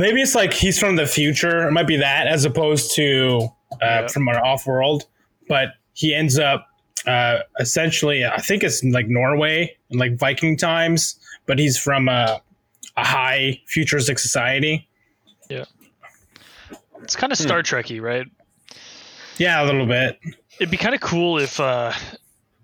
Maybe 0.00 0.20
it's 0.20 0.34
like 0.34 0.52
he's 0.52 0.80
from 0.80 0.96
the 0.96 1.06
future. 1.06 1.68
It 1.68 1.70
might 1.70 1.86
be 1.86 1.96
that, 1.98 2.26
as 2.26 2.44
opposed 2.44 2.94
to 2.96 3.48
uh, 3.74 3.76
Yeah. 3.80 4.06
from 4.08 4.26
our 4.28 4.44
off 4.44 4.66
world. 4.66 5.04
But 5.48 5.68
he 5.92 6.12
ends 6.12 6.40
up 6.40 6.66
uh, 7.06 7.38
essentially, 7.60 8.24
I 8.26 8.40
think 8.40 8.64
it's 8.64 8.82
like 8.82 9.06
Norway 9.08 9.76
in 9.90 9.98
like 9.98 10.16
Viking 10.18 10.56
times, 10.56 11.16
but 11.46 11.58
he's 11.58 11.78
from 11.78 12.08
a, 12.08 12.40
a 12.96 13.04
high 13.04 13.60
futuristic 13.66 14.18
society. 14.18 14.88
Yeah. 15.48 15.64
It's 17.02 17.16
kind 17.16 17.32
of 17.32 17.38
Star 17.38 17.62
Trekky, 17.62 18.00
right? 18.00 18.26
Yeah, 19.38 19.62
a 19.62 19.64
little 19.64 19.86
bit. 19.86 20.18
It'd 20.58 20.70
be 20.70 20.76
kind 20.76 20.94
of 20.94 21.00
cool 21.00 21.38
if, 21.38 21.58
uh, 21.58 21.92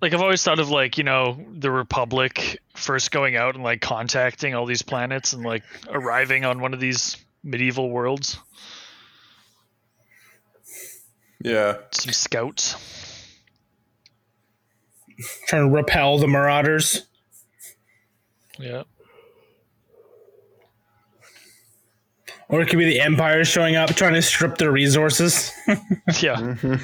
like, 0.02 0.12
I've 0.12 0.20
always 0.20 0.42
thought 0.42 0.60
of 0.60 0.68
like 0.68 0.98
you 0.98 1.04
know 1.04 1.42
the 1.54 1.70
Republic 1.70 2.60
first 2.76 3.10
going 3.10 3.34
out 3.34 3.54
and 3.54 3.64
like 3.64 3.80
contacting 3.80 4.54
all 4.54 4.66
these 4.66 4.82
planets 4.82 5.32
and 5.32 5.42
like 5.42 5.62
arriving 5.88 6.44
on 6.44 6.60
one 6.60 6.74
of 6.74 6.80
these 6.80 7.16
medieval 7.42 7.88
worlds. 7.90 8.38
yeah. 11.40 11.76
Some 11.92 12.12
scouts. 12.12 12.76
Trying 15.46 15.70
to 15.70 15.74
repel 15.74 16.18
the 16.18 16.26
Marauders. 16.26 17.06
Yeah. 18.58 18.82
Or 22.48 22.60
it 22.60 22.68
could 22.68 22.78
be 22.78 22.84
the 22.84 23.00
Empire 23.00 23.44
showing 23.44 23.74
up 23.76 23.90
trying 23.90 24.14
to 24.14 24.22
strip 24.22 24.56
their 24.58 24.70
resources. 24.70 25.52
Yeah. 26.20 26.54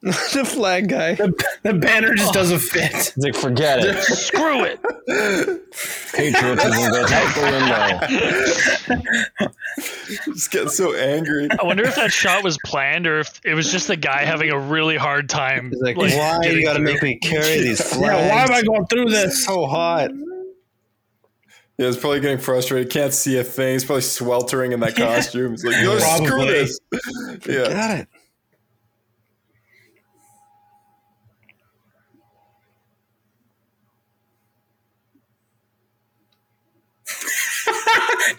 the 0.02 0.44
flag 0.46 0.88
guy. 0.88 1.14
the, 1.14 1.30
the 1.62 1.74
banner 1.74 2.14
just 2.14 2.32
doesn't 2.32 2.60
fit. 2.60 2.90
He's 3.14 3.18
like, 3.18 3.34
forget 3.34 3.80
it. 3.80 4.02
Screw 4.02 4.64
it. 4.64 4.80
Patriotism 6.14 6.90
goes 6.90 7.12
out 7.12 7.34
the 7.34 7.42
window. 9.36 10.32
Just 10.32 10.50
get 10.50 10.70
so 10.70 10.94
angry. 10.94 11.48
I 11.50 11.64
wonder 11.64 11.84
if 11.84 11.96
that 11.96 12.12
shot 12.12 12.42
was 12.42 12.56
planned 12.64 13.06
or 13.06 13.20
if 13.20 13.42
it 13.44 13.52
was 13.52 13.70
just 13.70 13.88
the 13.88 13.96
guy 13.96 14.24
having 14.24 14.50
a 14.50 14.58
really 14.58 14.96
hard 14.96 15.28
time. 15.28 15.68
He's 15.70 15.82
like, 15.82 15.98
why 15.98 16.38
do 16.42 16.56
you 16.56 16.64
got 16.64 16.74
to 16.74 16.80
make 16.80 17.02
me 17.02 17.18
carry 17.18 17.60
these 17.60 17.82
flags? 17.82 18.00
Yeah, 18.00 18.28
why 18.30 18.44
am 18.44 18.52
I 18.52 18.62
going 18.62 18.86
through 18.86 19.10
this? 19.10 19.44
so 19.44 19.66
hot? 19.66 20.10
Yeah, 21.76 21.86
he's 21.86 21.98
probably 21.98 22.20
getting 22.20 22.38
frustrated. 22.38 22.90
Can't 22.90 23.12
see 23.12 23.38
a 23.38 23.44
thing. 23.44 23.74
He's 23.74 23.84
probably 23.84 24.02
sweltering 24.02 24.72
in 24.72 24.80
that 24.80 24.96
costume. 24.96 25.52
He's 25.52 25.64
like, 25.64 25.82
yo, 25.82 25.98
screw 25.98 26.26
Probably. 26.26 26.46
this. 26.46 26.78
Yeah. 27.46 27.68
Got 27.68 27.98
it. 27.98 28.08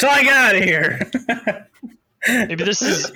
Get 0.02 0.28
out 0.28 0.56
of 0.56 0.64
here. 0.64 1.00
Maybe 2.28 2.64
this 2.64 2.82
is. 2.82 3.12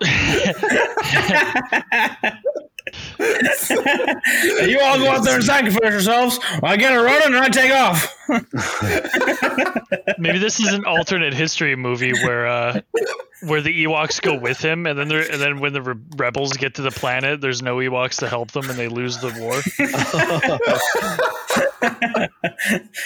you 4.68 4.80
all 4.80 4.98
go 4.98 5.10
out 5.10 5.24
there 5.24 5.36
and 5.36 5.44
sacrifice 5.44 5.90
yourselves. 5.90 6.38
I 6.62 6.76
get 6.76 6.92
a 6.92 7.02
running 7.02 7.28
and 7.28 7.36
I 7.36 7.48
take 7.48 7.72
off. 7.72 8.14
Maybe 10.18 10.38
this 10.38 10.58
is 10.58 10.72
an 10.72 10.84
alternate 10.84 11.34
history 11.34 11.76
movie 11.76 12.12
where 12.12 12.46
uh, 12.46 12.80
where 13.42 13.60
the 13.60 13.84
Ewoks 13.84 14.22
go 14.22 14.34
with 14.34 14.60
him, 14.60 14.86
and 14.86 14.98
then 14.98 15.08
they're, 15.08 15.30
and 15.30 15.40
then 15.40 15.58
when 15.58 15.72
the 15.72 15.82
re- 15.82 16.00
rebels 16.16 16.52
get 16.54 16.74
to 16.76 16.82
the 16.82 16.90
planet, 16.90 17.40
there's 17.40 17.62
no 17.62 17.76
Ewoks 17.76 18.18
to 18.18 18.28
help 18.28 18.52
them, 18.52 18.68
and 18.70 18.78
they 18.78 18.88
lose 18.88 19.18
the 19.18 19.28
war. 19.40 19.54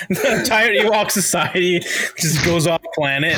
the 0.08 0.40
entire 0.40 0.72
Ewok 0.72 1.10
society 1.10 1.80
just 2.18 2.44
goes 2.44 2.66
off 2.66 2.82
planet. 2.94 3.36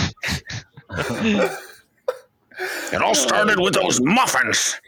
It 2.92 3.02
all 3.02 3.14
started 3.14 3.60
with 3.60 3.74
those 3.74 4.00
muffins. 4.00 4.80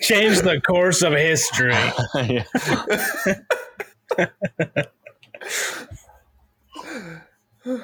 Change 0.00 0.40
the 0.40 0.60
course 0.66 1.02
of 1.02 1.12
history. 1.12 1.74
Yeah. 7.68 7.76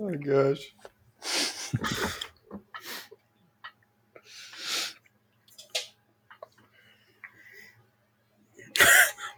Oh 0.00 0.10
my 0.10 0.16
gosh. 0.16 0.74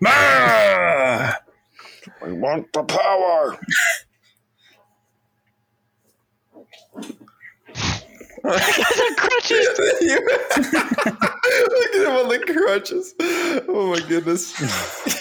Ah! 0.04 1.38
We 2.24 2.32
want 2.32 2.72
the 2.72 2.82
power. 2.82 3.58
Look 8.44 8.60
at 8.60 10.00
him 10.00 11.30
on 12.34 12.40
the 12.46 12.52
crutches. 12.52 13.14
Oh 13.68 13.90
my 13.92 14.00
goodness. 14.08 14.52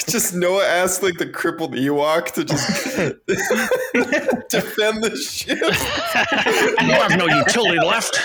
just 0.09 0.33
Noa 0.33 0.65
asked 0.65 1.03
like 1.03 1.17
the 1.17 1.27
crippled 1.27 1.73
Ewok 1.73 2.31
to 2.33 2.43
just 2.43 2.83
defend 4.49 5.03
the 5.03 5.15
ship. 5.15 5.59
You 6.83 6.91
have 6.91 7.17
no 7.17 7.27
utility 7.27 7.79
left. 7.79 8.19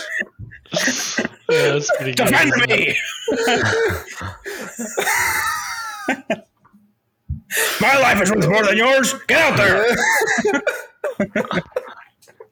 Yeah, 1.50 1.72
that's 1.72 1.90
pretty 1.96 2.14
good. 2.14 2.26
Defend 2.26 2.52
me! 2.68 2.96
My 7.80 7.98
life 7.98 8.20
is 8.22 8.30
worth 8.30 8.48
more 8.48 8.64
than 8.64 8.76
yours. 8.76 9.14
Get 9.26 9.40
out 9.40 9.56
there! 9.56 9.96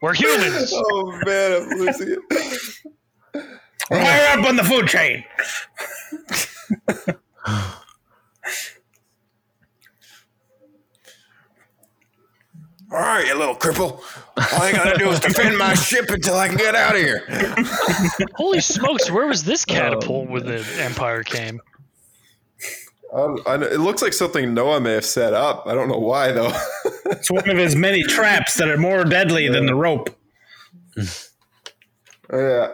We're 0.01 0.13
humans. 0.13 0.71
Oh 0.73 1.19
man, 1.25 1.61
I'm 1.71 1.77
losing 1.79 2.09
it. 2.11 2.19
We're 3.89 3.99
higher 3.99 4.37
up 4.39 4.45
on 4.45 4.55
the 4.55 4.63
food 4.63 4.87
chain. 4.87 5.23
All 12.89 12.99
right, 12.99 13.27
you 13.27 13.37
little 13.37 13.55
cripple. 13.55 13.99
All 14.37 14.61
I 14.61 14.71
gotta 14.71 14.97
do 14.97 15.09
is 15.09 15.19
defend 15.19 15.57
my 15.57 15.73
ship 15.75 16.09
until 16.09 16.35
I 16.35 16.47
can 16.47 16.57
get 16.57 16.73
out 16.73 16.95
of 16.95 17.01
here. 17.01 17.25
Holy 18.35 18.61
smokes! 18.61 19.11
Where 19.11 19.27
was 19.27 19.43
this 19.43 19.65
catapult 19.65 20.29
when 20.29 20.45
the 20.45 20.65
Empire 20.79 21.23
came? 21.23 21.59
Um, 23.13 23.39
I 23.45 23.55
it 23.55 23.81
looks 23.81 24.01
like 24.01 24.13
something 24.13 24.53
Noa 24.53 24.79
may 24.79 24.93
have 24.93 25.05
set 25.05 25.33
up. 25.33 25.67
I 25.67 25.73
don't 25.73 25.89
know 25.89 25.97
why 25.97 26.31
though. 26.31 26.51
It's 27.07 27.29
one 27.29 27.49
of 27.49 27.57
his 27.57 27.75
many 27.75 28.03
traps 28.03 28.55
that 28.55 28.69
are 28.69 28.77
more 28.77 29.03
deadly 29.03 29.49
than 29.49 29.65
the 29.65 29.75
rope. 29.75 30.09
Oh, 32.29 32.39
yeah. 32.39 32.71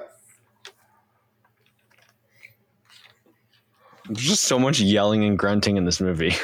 There's 4.14 4.28
just 4.28 4.44
so 4.46 4.60
much 4.60 4.80
yelling 4.80 5.24
and 5.24 5.38
grunting 5.38 5.78
in 5.78 5.86
this 5.86 6.02
movie. 6.02 6.34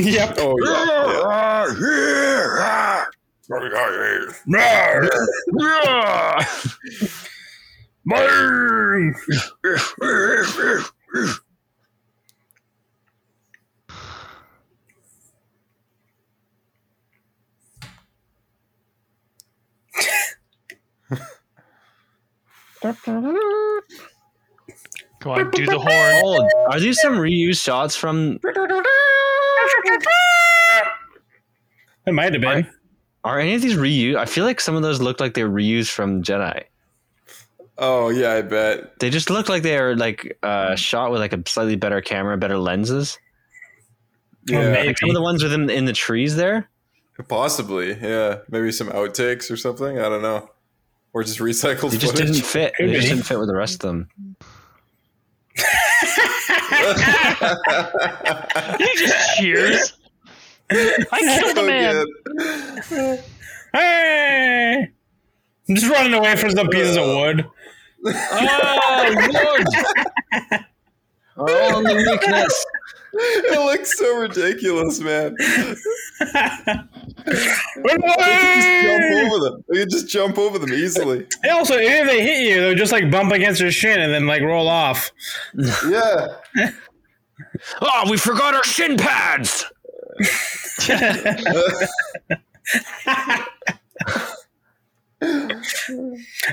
Yep. 0.00 0.34
Oh 0.38 0.56
yeah. 0.64 1.12
Burn! 25.26 25.36
Come 25.36 25.46
on, 25.46 25.50
do 25.50 25.66
the 25.66 25.78
horn. 25.78 25.88
Oh, 26.24 26.48
are 26.70 26.80
these 26.80 27.00
some 27.00 27.16
reused 27.16 27.62
shots 27.62 27.96
from? 27.96 28.38
It 32.06 32.12
might 32.14 32.32
have 32.32 32.40
been. 32.42 32.68
Are 33.24 33.40
any 33.40 33.54
of 33.54 33.62
these 33.62 33.74
reused? 33.76 34.16
I 34.16 34.24
feel 34.26 34.44
like 34.44 34.60
some 34.60 34.76
of 34.76 34.82
those 34.82 35.00
look 35.00 35.18
like 35.18 35.34
they're 35.34 35.48
reused 35.50 35.90
from 35.90 36.22
Jedi. 36.22 36.62
Oh 37.78 38.08
yeah, 38.08 38.32
I 38.34 38.42
bet. 38.42 38.98
They 39.00 39.10
just 39.10 39.28
look 39.28 39.48
like 39.48 39.62
they 39.62 39.76
are 39.76 39.96
like 39.96 40.38
uh, 40.42 40.76
shot 40.76 41.10
with 41.10 41.20
like 41.20 41.32
a 41.32 41.42
slightly 41.46 41.76
better 41.76 42.00
camera, 42.00 42.36
better 42.38 42.56
lenses. 42.58 43.18
Yeah, 44.46 44.70
maybe. 44.70 44.86
Like 44.88 44.98
some 44.98 45.10
of 45.10 45.14
the 45.14 45.22
ones 45.22 45.42
within 45.42 45.68
in 45.68 45.84
the 45.86 45.92
trees 45.92 46.36
there. 46.36 46.70
possibly. 47.28 47.94
Yeah, 48.00 48.38
maybe 48.48 48.70
some 48.70 48.88
outtakes 48.88 49.50
or 49.50 49.56
something. 49.56 49.98
I 49.98 50.08
don't 50.08 50.22
know, 50.22 50.48
or 51.12 51.24
just 51.24 51.40
recycled 51.40 51.90
They 51.90 51.98
just 51.98 52.12
footage. 52.12 52.28
didn't 52.32 52.44
fit. 52.46 52.74
Could 52.76 52.90
They 52.90 52.94
just 52.94 53.06
be. 53.08 53.14
didn't 53.14 53.26
fit 53.26 53.38
with 53.40 53.48
the 53.48 53.56
rest 53.56 53.74
of 53.84 53.90
them. 53.90 54.08
he 58.78 58.96
just 58.96 59.36
cheers. 59.38 59.92
I 60.70 61.40
killed 61.40 61.58
a 61.58 61.66
man. 61.66 62.06
good. 62.88 63.24
Hey! 63.72 64.90
I'm 65.68 65.74
just 65.74 65.90
running 65.90 66.14
away 66.14 66.36
from 66.36 66.50
some 66.50 66.68
pieces 66.68 66.96
of 66.96 67.02
uh. 67.04 67.16
wood. 67.16 67.46
Oh, 68.04 69.28
Lord! 69.32 69.66
Oh, 71.38 71.82
the 71.82 71.94
weakness. 71.94 72.66
It 73.48 73.64
looks 73.64 73.98
so 73.98 74.18
ridiculous, 74.18 75.00
man. 75.00 75.34
Run 75.40 76.28
You 77.86 78.14
can 78.28 78.58
just 78.60 78.68
jump 78.82 79.04
over 79.14 79.38
them. 79.44 79.64
You 79.70 79.80
can 79.80 79.90
just 79.90 80.08
jump 80.08 80.38
over 80.38 80.58
them 80.58 80.72
easily. 80.72 81.26
They 81.42 81.48
also, 81.48 81.74
if 81.76 82.06
they 82.06 82.22
hit 82.22 82.48
you, 82.48 82.60
they'll 82.60 82.74
just 82.74 82.92
like 82.92 83.10
bump 83.10 83.32
against 83.32 83.60
your 83.60 83.70
shin 83.70 84.00
and 84.00 84.12
then 84.12 84.26
like 84.26 84.42
roll 84.42 84.68
off. 84.68 85.10
Yeah. 85.54 86.36
Oh, 87.80 88.02
we 88.10 88.16
forgot 88.18 88.54
our 88.54 88.64
shin 88.64 88.96
pads. 88.96 89.64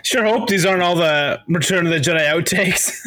Sure 0.03 0.23
hope 0.23 0.47
these 0.47 0.65
aren't 0.65 0.81
all 0.81 0.95
the 0.95 1.41
Return 1.49 1.85
of 1.85 1.91
the 1.91 1.99
Jedi 1.99 2.21
outtakes. 2.21 2.97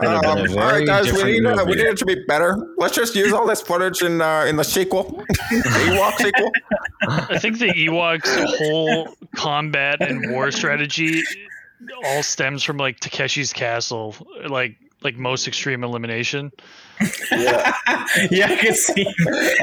been 0.00 0.10
a 0.10 0.18
Um, 0.20 0.24
all 0.24 0.46
very 0.46 0.56
right, 0.56 0.86
guys, 0.86 1.12
we 1.12 1.24
need, 1.24 1.46
uh, 1.46 1.64
we 1.66 1.74
need 1.74 1.86
it 1.86 1.96
to 1.98 2.06
be 2.06 2.16
better. 2.26 2.56
Let's 2.78 2.96
just 2.96 3.14
use 3.14 3.32
all 3.32 3.46
this 3.46 3.60
footage 3.60 4.02
in 4.02 4.20
uh, 4.20 4.44
in 4.48 4.56
the 4.56 4.64
sequel, 4.64 5.24
the 5.50 5.56
Ewok 5.86 6.16
sequel. 6.16 6.50
I 7.06 7.38
think 7.38 7.58
the 7.58 7.66
Ewoks' 7.66 8.56
whole 8.58 9.14
combat 9.36 10.00
and 10.00 10.32
war 10.32 10.50
strategy 10.50 11.22
all 12.04 12.22
stems 12.22 12.62
from 12.62 12.76
like 12.76 13.00
Takeshi's 13.00 13.52
Castle, 13.52 14.14
like 14.48 14.76
like 15.02 15.16
most 15.16 15.48
extreme 15.48 15.82
elimination, 15.84 16.52
Yeah, 17.32 17.74
yeah, 18.30 18.46
I 18.50 18.56
can 18.56 18.74
see. 18.74 19.06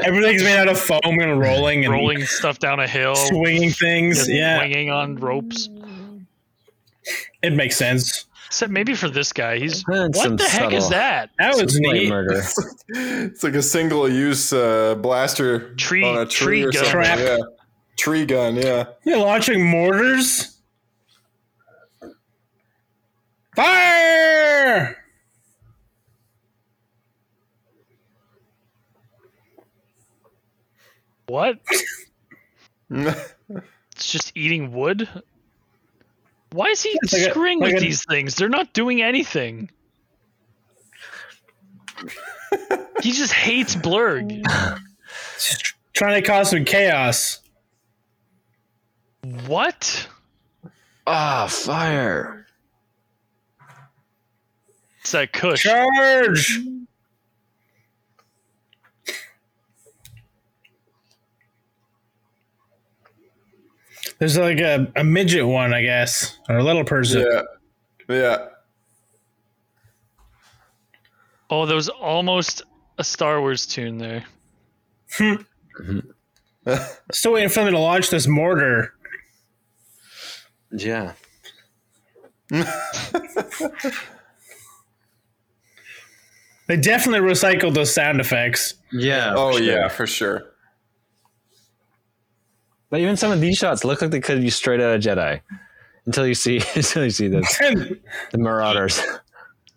Everything's 0.04 0.42
made 0.42 0.56
out 0.58 0.68
of 0.68 0.78
foam 0.78 1.00
and 1.04 1.38
rolling 1.40 1.84
and 1.84 1.92
rolling 1.94 2.24
stuff 2.24 2.58
down 2.58 2.80
a 2.80 2.86
hill, 2.88 3.14
swinging 3.14 3.70
things. 3.70 4.28
Yeah, 4.28 4.58
swinging 4.58 4.90
on 4.90 5.16
ropes. 5.16 5.68
it 7.42 7.52
makes 7.52 7.76
sense. 7.76 8.24
Except 8.48 8.72
maybe 8.72 8.94
for 8.94 9.08
this 9.10 9.32
guy, 9.32 9.58
he's 9.58 9.84
And 9.88 10.14
what 10.14 10.38
the 10.38 10.44
heck 10.44 10.72
is 10.72 10.88
that? 10.88 11.30
That 11.38 11.54
was 11.62 11.78
neat. 11.78 12.08
murder. 12.08 12.40
it's 12.88 13.44
like 13.44 13.54
a 13.54 13.62
single 13.62 14.08
use 14.08 14.52
uh, 14.54 14.94
blaster 14.96 15.74
Tree- 15.74 16.02
on 16.02 16.16
a 16.18 16.24
tree, 16.26 16.60
tree 16.60 16.64
or 16.64 16.72
gun. 16.72 16.84
something. 16.84 16.90
Trap. 17.02 17.18
Yeah, 17.20 17.36
tree 17.98 18.24
gun. 18.24 18.56
Yeah. 18.56 18.84
You're 19.04 19.18
launching 19.18 19.64
mortars. 19.64 20.56
Fire! 23.56 24.97
What? 31.28 31.58
It's 32.90 34.12
just 34.12 34.32
eating 34.36 34.72
wood. 34.72 35.08
Why 36.52 36.66
is 36.66 36.82
he 36.84 36.90
It's 37.02 37.12
like 37.12 37.22
a- 37.22 37.30
screwing 37.30 37.58
like 37.58 37.74
with 37.74 37.82
a- 37.82 37.84
these 37.84 38.04
things? 38.04 38.36
They're 38.36 38.48
not 38.48 38.72
doing 38.72 39.02
anything. 39.02 39.70
he 43.02 43.10
just 43.10 43.32
hates 43.32 43.74
Blurrg. 43.74 44.40
Trying 45.94 46.22
to 46.22 46.26
cause 46.26 46.50
some 46.50 46.64
chaos. 46.64 47.40
What? 49.48 50.08
Ah, 51.08 51.48
fire. 51.50 52.46
It's 55.00 55.10
that 55.10 55.32
Kush. 55.32 55.64
Charge! 55.64 56.60
There's 64.18 64.36
like 64.36 64.58
a, 64.58 64.90
a 64.96 65.04
midget 65.04 65.46
one, 65.46 65.72
I 65.72 65.82
guess, 65.82 66.38
or 66.48 66.58
a 66.58 66.64
little 66.64 66.84
person. 66.84 67.24
Yeah. 67.30 67.42
Yeah. 68.08 68.46
Oh, 71.50 71.66
there 71.66 71.76
was 71.76 71.88
almost 71.88 72.62
a 72.98 73.04
Star 73.04 73.40
Wars 73.40 73.66
tune 73.66 73.98
there. 73.98 74.24
Hmm. 75.12 75.34
Still 77.12 77.32
waiting 77.32 77.48
for 77.48 77.64
them 77.64 77.72
to 77.72 77.78
launch 77.78 78.10
this 78.10 78.26
mortar. 78.26 78.92
Yeah. 80.72 81.12
They 86.68 86.76
definitely 86.76 87.26
recycled 87.26 87.74
those 87.74 87.92
sound 87.92 88.20
effects. 88.20 88.74
Yeah. 88.92 89.32
Oh 89.34 89.52
sure. 89.52 89.62
yeah, 89.62 89.88
for 89.88 90.06
sure. 90.06 90.47
But 92.90 93.00
even 93.00 93.16
some 93.16 93.30
of 93.32 93.40
these 93.40 93.56
shots 93.56 93.84
look 93.84 94.00
like 94.00 94.10
they 94.10 94.20
could 94.20 94.40
be 94.40 94.50
straight 94.50 94.80
out 94.80 94.94
of 94.94 95.00
Jedi. 95.00 95.40
Until 96.06 96.26
you 96.26 96.34
see 96.34 96.56
until 96.74 97.04
you 97.04 97.10
see 97.10 97.28
the, 97.28 97.40
the 98.32 98.38
Marauders. 98.38 99.00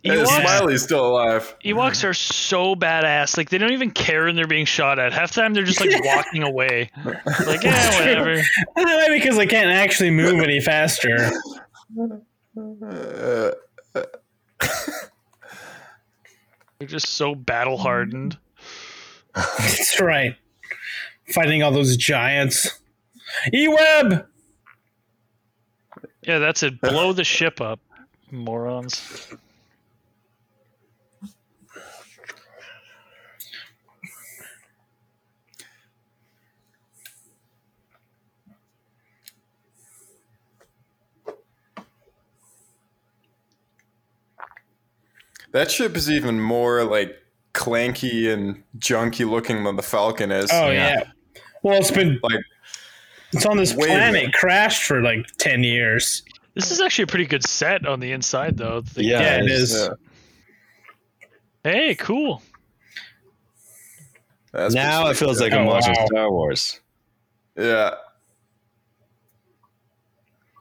Hey, 0.04 0.16
Ewoks, 0.16 0.42
Smiley's 0.42 0.82
still 0.82 1.06
alive. 1.10 1.56
Ewoks 1.64 2.04
are 2.04 2.16
so 2.16 2.74
badass. 2.74 3.38
Like 3.38 3.52
they 3.52 3.60
don't 3.60 3.72
even 3.72 3.92
care 3.92 4.26
when 4.26 4.36
they're 4.36 4.48
being 4.48 4.66
shot 4.66 4.98
at. 4.98 5.14
Half 5.14 5.34
the 5.34 5.42
time 5.42 5.54
they're 5.54 5.62
just 5.62 5.80
like 5.80 6.04
walking 6.04 6.42
away. 6.42 6.90
Like 7.46 7.62
yeah, 7.62 8.00
whatever. 8.00 8.42
Maybe 8.76 9.20
because 9.20 9.38
they 9.38 9.46
can't 9.46 9.70
actually 9.70 10.10
move 10.10 10.42
any 10.42 10.60
faster. 10.60 11.30
Uh, 12.58 13.52
They're 16.82 16.88
just 16.88 17.10
so 17.10 17.36
battle 17.36 17.78
hardened. 17.78 18.40
That's 19.36 20.02
right. 20.02 20.36
Fighting 21.28 21.62
all 21.62 21.72
those 21.72 21.96
giants. 21.96 22.81
E-Web! 23.54 24.28
Yeah, 26.24 26.40
that's 26.40 26.64
it. 26.64 26.80
Blow 26.82 27.14
the 27.14 27.24
ship 27.24 27.62
up, 27.62 27.80
morons. 28.32 29.30
that 45.52 45.70
ship 45.70 45.96
is 45.96 46.10
even 46.10 46.40
more 46.40 46.84
like 46.84 47.16
clanky 47.54 48.32
and 48.34 48.64
junky 48.78 49.30
looking 49.30 49.64
than 49.64 49.76
the 49.76 49.82
Falcon 49.82 50.32
is. 50.32 50.50
Oh, 50.52 50.70
yeah. 50.70 51.04
Well, 51.64 51.80
it's 51.80 51.92
been. 51.92 52.20
Like 52.24 52.40
It's 53.34 53.46
on 53.46 53.58
this 53.58 53.74
Way 53.74 53.88
planet, 53.88 54.24
more. 54.24 54.32
crashed 54.34 54.84
for 54.84 55.02
like 55.02 55.26
10 55.38 55.64
years. 55.64 56.24
This 56.56 56.70
is 56.72 56.82
actually 56.82 57.04
a 57.04 57.08
pretty 57.08 57.26
good 57.26 57.44
set 57.44 57.86
on 57.86 58.00
the 58.02 58.12
inside, 58.12 58.58
though. 58.58 58.82
The- 58.82 59.04
Yeah, 59.06 59.22
Yeah, 59.22 59.44
it's- 59.44 59.74
yeah. 59.74 59.90
Hey, 61.64 61.96
cool. 61.96 62.42
That's 64.52 64.74
now 64.74 65.08
it 65.10 65.16
feels 65.16 65.38
sweet. 65.38 65.52
like 65.52 65.60
I'm 65.60 65.66
Oh, 65.68 65.72
watching 65.72 65.94
wow. 65.98 66.06
Star 66.08 66.32
Wars. 66.32 66.80
Yeah. 67.56 67.96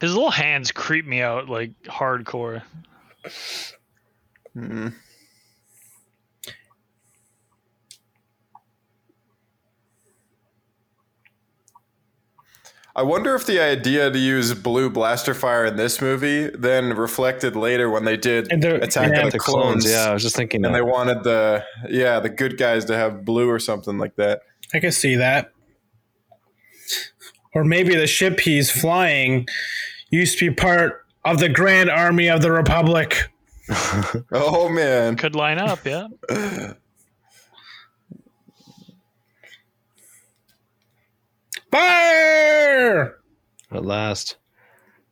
His 0.01 0.15
little 0.15 0.31
hands 0.31 0.71
creep 0.71 1.07
me 1.07 1.21
out 1.23 1.49
like 1.49 1.73
hardcore. 1.85 2.63
Mhm. 4.57 4.95
I 13.01 13.02
wonder 13.02 13.35
if 13.35 13.47
the 13.47 13.59
idea 13.60 14.10
to 14.10 14.18
use 14.18 14.52
blue 14.52 14.90
blaster 14.90 15.32
fire 15.32 15.64
in 15.64 15.77
this 15.77 16.02
movie 16.02 16.51
then 16.51 16.90
reflected 16.93 17.56
later 17.56 17.89
when 17.89 18.05
they 18.05 18.18
did 18.18 18.52
And 18.52 18.62
Attack 18.62 19.10
yeah, 19.12 19.20
of 19.20 19.24
the, 19.27 19.31
The 19.31 19.39
Clones. 19.39 19.85
clones, 19.85 19.90
yeah, 19.90 20.10
I 20.10 20.12
was 20.12 20.22
just 20.22 20.36
thinking 20.36 20.64
And 20.66 20.74
that. 20.74 20.78
they 20.78 20.82
wanted 20.82 21.24
the 21.24 21.64
yeah 21.89 22.20
the 22.20 22.28
good 22.28 22.59
guys 22.59 22.85
to 22.85 22.97
have 22.98 23.24
blue 23.24 23.48
or 23.48 23.59
something 23.59 23.97
like 23.97 24.16
that. 24.16 24.43
I 24.74 24.81
can 24.81 24.93
see 24.93 25.14
that. 25.16 25.52
Or 27.55 27.64
maybe 27.64 27.97
the 27.97 28.06
ship 28.06 28.39
he's 28.40 28.70
flying 28.70 29.48
used 30.10 30.39
to 30.39 30.51
be 30.51 30.55
part 30.55 31.06
of 31.24 31.39
the 31.39 31.48
Grand 31.48 31.89
Army 31.89 32.28
of 32.28 32.43
the 32.43 32.52
Republic. 32.52 33.31
Oh 34.31 34.68
man, 34.68 35.16
Could 35.16 35.35
line 35.35 35.59
up, 35.59 35.86
yeah. 35.86 36.09
Fire! 41.71 43.19
At 43.71 43.85
last. 43.85 44.37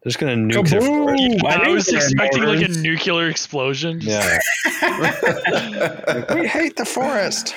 They're 0.02 0.10
just 0.10 0.18
gonna 0.18 0.36
nuke 0.36 0.70
their 0.70 0.80
forest. 0.80 1.22
Kaboom! 1.22 1.44
I, 1.44 1.68
was 1.68 1.86
there 1.86 1.98
were 1.98 2.04
expecting 2.04 2.42
like 2.44 2.62
a 2.62 2.68
nuclear 2.68 3.28
explosion. 3.28 4.00
Yeah. 4.00 4.38
we 6.34 6.46
hate 6.46 6.76
the 6.76 6.84
forest. 6.84 7.54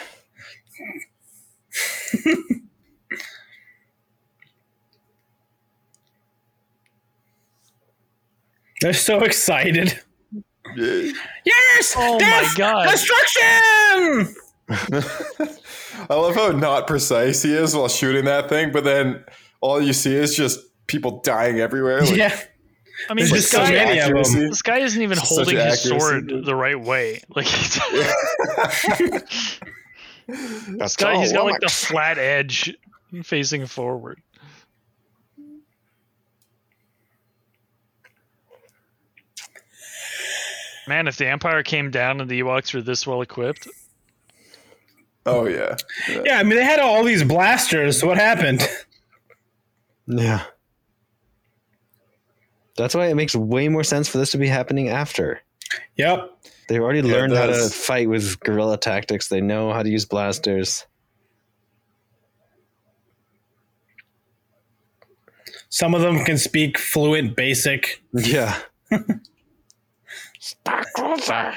They're 8.82 8.94
so 8.94 9.20
excited. 9.24 10.00
Yes! 10.76 11.94
Oh 11.96 12.20
my 12.20 12.52
God. 12.58 12.90
Destruction! 12.90 14.36
I 16.10 16.16
love 16.16 16.36
how 16.36 16.50
not 16.50 16.88
precise 16.88 17.44
he 17.44 17.54
is 17.54 17.76
while 17.76 17.88
shooting 17.88 18.26
that 18.26 18.50
thing, 18.50 18.72
but 18.72 18.84
then 18.84 19.24
all 19.62 19.82
you 19.82 19.94
see 19.94 20.16
is 20.16 20.36
just 20.36 20.60
people 20.88 21.22
dying 21.22 21.60
everywhere. 21.60 22.02
Like, 22.02 22.16
yeah. 22.16 22.40
I 23.10 23.14
mean, 23.14 23.26
this 23.26 23.34
just 23.34 23.52
so 23.52 23.60
guy, 23.60 23.72
many 23.72 24.00
of 24.00 24.08
them. 24.10 24.18
accuracy. 24.18 24.48
this 24.48 24.62
guy 24.62 24.78
isn't 24.80 25.02
even 25.02 25.18
Such 25.18 25.28
holding 25.28 25.58
his 25.58 25.82
sword 25.82 26.28
dude. 26.28 26.46
the 26.46 26.56
right 26.56 26.80
way. 26.80 27.22
Like, 27.36 27.46
this 30.28 30.96
guy, 30.96 31.20
he's 31.20 31.34
got 31.34 31.46
like 31.46 31.62
the 31.62 31.70
flat 31.70 32.18
edge 32.18 32.76
facing 33.24 33.66
forward. 33.66 34.22
Man, 40.88 41.08
if 41.08 41.18
the 41.18 41.28
Empire 41.28 41.64
came 41.64 41.92
down 41.92 42.22
and 42.22 42.30
the 42.30 42.42
Ewoks 42.42 42.74
were 42.74 42.82
this 42.82 43.06
well 43.06 43.22
equipped, 43.22 43.68
Oh 45.26 45.46
yeah. 45.48 45.76
Yeah, 46.26 46.40
I 46.40 46.44
mean, 46.44 46.56
they 46.56 46.64
had 46.64 46.80
all 46.80 47.04
these 47.04 47.24
blasters. 47.24 48.04
What 48.04 48.18
happened? 48.18 48.68
Yeah. 50.08 50.44
That's 52.78 52.96
why 52.96 53.08
it 53.08 53.16
makes 53.16 53.36
way 53.36 53.68
more 53.70 53.84
sense 53.84 54.08
for 54.08 54.18
this 54.18 54.32
to 54.32 54.38
be 54.38 54.48
happening 54.48 54.90
after. 54.90 55.42
Yep. 55.98 56.32
They've 56.68 56.82
already 56.82 57.08
Yeah, 57.08 57.14
learned 57.14 57.34
how 57.36 57.48
to 57.48 57.70
fight 57.70 58.10
with 58.10 58.40
guerrilla 58.40 58.78
tactics. 58.78 59.28
They 59.28 59.42
know 59.42 59.72
how 59.72 59.84
to 59.84 59.90
use 59.90 60.06
blasters. 60.06 60.86
Some 65.70 65.94
of 65.94 66.02
them 66.02 66.24
can 66.26 66.38
speak 66.38 66.78
fluent 66.78 67.36
basic. 67.36 68.02
Yeah. 68.14 68.58
Stop 70.40 70.86
closer. 70.96 71.54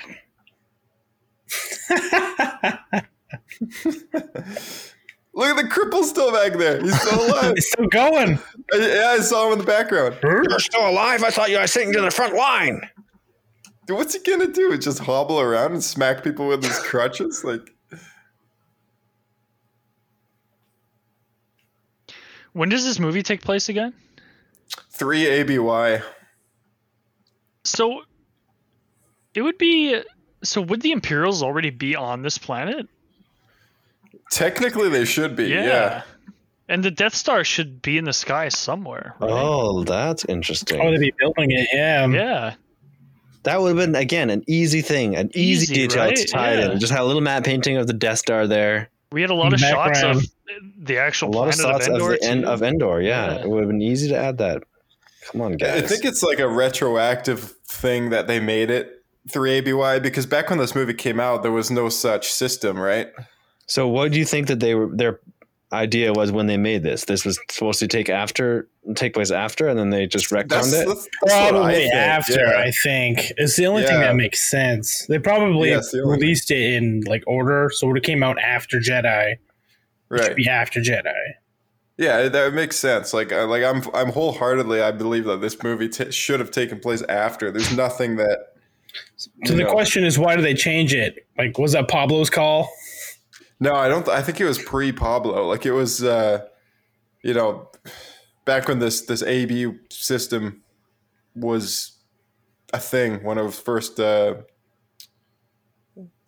Look 5.37 5.49
at 5.49 5.57
the 5.57 5.69
cripple 5.69 6.05
still 6.05 6.31
back 6.33 6.53
there. 6.59 6.81
He's 6.81 7.01
still 7.01 7.27
alive. 7.27 7.53
He's 7.57 7.69
still 7.69 7.89
going. 7.89 8.39
yeah, 8.73 9.17
I 9.17 9.21
saw 9.21 9.47
him 9.47 9.55
in 9.55 9.59
the 9.59 9.65
background. 9.65 10.17
You're 10.23 10.61
still 10.61 10.89
alive? 10.89 11.25
I 11.25 11.31
thought 11.31 11.51
you 11.51 11.59
were 11.59 11.67
sitting 11.67 11.93
to 11.93 12.01
the 12.01 12.11
front 12.11 12.35
line. 12.35 12.89
Dude, 13.87 13.97
what's 13.97 14.15
he 14.15 14.21
gonna 14.21 14.53
do? 14.53 14.79
Just 14.79 15.01
hobble 15.01 15.41
around 15.41 15.73
and 15.73 15.83
smack 15.83 16.23
people 16.23 16.47
with 16.47 16.65
his 16.65 16.79
crutches? 16.79 17.43
Like, 17.45 17.69
when 22.53 22.69
does 22.69 22.85
this 22.85 22.99
movie 23.01 23.23
take 23.23 23.43
place 23.43 23.69
again? 23.69 23.93
three 24.95 25.27
ABY. 25.27 26.03
So 27.65 28.03
it 29.35 29.43
would 29.43 29.59
be. 29.59 30.01
So 30.43 30.61
would 30.61 30.83
the 30.83 30.93
Imperials 30.93 31.43
already 31.43 31.71
be 31.71 31.97
on 31.97 32.23
this 32.23 32.39
planet? 32.39 32.89
Technically, 34.31 34.89
they 34.89 35.05
should 35.05 35.37
be. 35.37 35.45
Yeah. 35.49 36.03
And 36.69 36.83
the 36.83 36.91
Death 36.91 37.15
Star 37.15 37.45
should 37.45 37.83
be 37.83 37.99
in 37.99 38.05
the 38.05 38.13
sky 38.13 38.49
somewhere. 38.49 39.15
Right? 39.21 39.31
Oh, 39.31 39.85
that's 39.85 40.25
interesting. 40.25 40.81
Oh, 40.81 40.91
they'd 40.91 40.99
be 40.99 41.13
building 41.19 41.51
it. 41.51 41.69
Yeah. 41.73 42.07
Yeah. 42.09 42.55
That 43.43 43.61
would 43.61 43.69
have 43.69 43.77
been 43.77 43.95
again 43.95 44.31
an 44.31 44.43
easy 44.47 44.81
thing, 44.81 45.15
an 45.17 45.31
easy, 45.35 45.65
Easy, 45.65 45.75
detail 45.75 46.05
right? 46.07 46.17
to 46.17 46.25
tie 46.27 46.55
Yeah. 46.55 46.71
in. 46.73 46.81
Just 46.81 46.93
had 46.93 47.03
a 47.03 47.05
little 47.05 47.21
matte 47.21 47.45
painting 47.45 47.77
of 47.77 47.87
the 47.87 47.93
Death 47.93 48.19
Star 48.19 48.47
there. 48.47 48.89
We 49.13 49.21
had 49.21 49.29
a 49.31 49.35
lot 49.35 49.53
of 49.53 49.61
shots 49.61 50.03
of 50.03 50.23
the 50.83 50.97
actual 50.99 50.99
A 50.99 51.07
actual 51.07 51.31
lot 51.33 51.49
of 51.49 51.55
shots 51.55 51.87
of 51.87 51.95
of, 51.95 52.01
Endor. 52.01 52.17
the 52.19 52.25
end 52.27 52.45
of 52.47 52.63
Endor. 52.63 53.03
Yeah, 53.03 53.35
Yeah. 53.35 53.41
it 53.43 53.49
would 53.51 53.61
have 53.61 53.69
been 53.69 53.83
easy 53.83 54.09
to 54.09 54.17
add 54.17 54.39
that. 54.39 54.63
Come 55.31 55.43
on, 55.43 55.53
guys. 55.53 55.83
I 55.83 55.87
think 55.87 56.05
it's 56.07 56.23
like 56.23 56.39
a 56.39 56.49
retroactive 56.49 57.53
thing 57.69 58.11
that 58.11 58.27
they 58.27 58.41
made 58.41 58.71
it 58.71 59.03
3ABY 59.29 60.03
because 60.03 60.25
back 60.27 60.49
when 60.51 60.59
this 60.59 60.75
movie 60.75 60.95
came 60.95 61.21
out, 61.21 61.43
there 61.43 61.53
was 61.53 61.71
no 61.71 61.89
such 61.91 62.33
system, 62.33 62.79
right? 62.79 63.11
So. 63.67 63.89
What 63.89 64.13
do 64.13 64.19
you 64.19 64.25
think 64.25 64.47
that 64.49 64.61
they 64.61 64.75
were? 64.75 64.89
Their 64.95 65.21
idea 65.73 66.13
was 66.13 66.31
when 66.31 66.47
they 66.47 66.57
made 66.57 66.83
this. 66.85 67.05
This 67.07 67.25
was 67.25 67.39
supposed 67.51 67.81
to 67.81 67.89
take 67.89 68.09
after, 68.09 68.69
take 68.95 69.13
place 69.15 69.33
after, 69.33 69.67
and 69.67 69.77
then 69.79 69.91
they 69.91 70.07
just 70.07 70.31
retconned 70.31 70.49
That's, 70.51 70.73
it. 70.73 70.87
that's, 70.87 71.09
that's 71.25 71.33
what 71.33 71.33
I 71.35 71.51
Probably 71.51 71.87
after, 71.89 72.45
yeah. 72.47 72.61
I 72.61 72.71
think. 72.71 73.33
It's 73.39 73.57
the 73.57 73.67
only 73.67 73.83
thing 73.83 73.99
that 73.99 74.15
makes 74.15 74.49
sense. 74.49 75.05
They 75.07 75.19
probably 75.19 75.71
Yeah, 75.71 75.81
the 75.91 76.03
only- 76.05 76.19
released 76.19 76.51
it 76.53 76.75
in 76.75 77.01
like 77.07 77.25
order, 77.27 77.71
so 77.73 77.87
it 77.87 77.91
would 77.91 77.97
have 77.99 78.05
came 78.05 78.23
out 78.23 78.39
after 78.39 78.79
Jedi. 78.79 79.37
Right. 80.11 80.37
be 80.37 80.49
after 80.49 80.81
Jedi. 80.81 81.13
Yeah, 81.97 82.29
that 82.29 82.55
makes 82.55 82.77
sense. 82.79 83.13
Like, 83.13 83.33
I- 83.33 83.43
like 83.43 83.65
I'm, 83.65 83.83
I'm 83.95 84.11
wholeheartedly, 84.13 84.81
I 84.81 84.93
believe 84.93 85.25
that 85.25 85.41
this 85.41 85.61
movie 85.63 85.89
t- 85.89 86.13
should 86.13 86.39
have 86.39 86.53
taken 86.53 86.79
place 86.79 87.03
after. 87.09 87.51
There's 87.51 87.75
nothing 87.77 88.15
that. 88.17 88.53
So 89.45 89.55
the 89.55 89.65
know- 89.65 89.73
question 89.73 90.05
is, 90.05 90.21
why 90.21 90.37
do 90.37 90.43
they 90.43 90.55
change 90.55 90.95
it? 90.95 91.27
Like, 91.37 91.59
was 91.59 91.73
that 91.73 91.89
Pablo's 91.89 92.31
call? 92.31 92.71
No, 93.61 93.73
I 93.75 93.89
don't. 93.89 94.09
I 94.09 94.21
think 94.23 94.41
it 94.41 94.45
was 94.45 94.59
pre 94.59 94.93
Pablo. 94.93 95.47
Like 95.47 95.65
it 95.67 95.73
was, 95.73 96.03
uh, 96.03 96.45
you 97.23 97.35
know, 97.35 97.71
back 98.45 98.69
when 98.69 98.79
this 98.79 99.03
this 99.03 99.23
AB 99.23 99.73
system 99.91 100.63
was 101.35 101.93
a 102.73 102.79
thing 102.79 103.23
when 103.25 103.39
it 103.39 103.43
was 103.43 103.59
first 103.59 103.99
uh, 104.01 104.35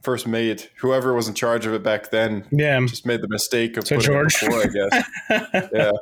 first 0.03 0.27
made. 0.27 0.69
Whoever 0.79 1.13
was 1.15 1.29
in 1.29 1.35
charge 1.35 1.67
of 1.67 1.75
it 1.75 1.83
back 1.83 2.11
then 2.11 2.47
Yeah. 2.53 2.79
just 2.87 3.05
made 3.07 3.21
the 3.23 3.29
mistake 3.29 3.77
of 3.77 3.87
So 3.87 3.97
putting 3.97 4.13
George? 4.13 4.35
it 4.43 4.47
before, 4.47 4.63
I 4.63 4.67
guess. 4.67 5.71
yeah. 5.75 5.93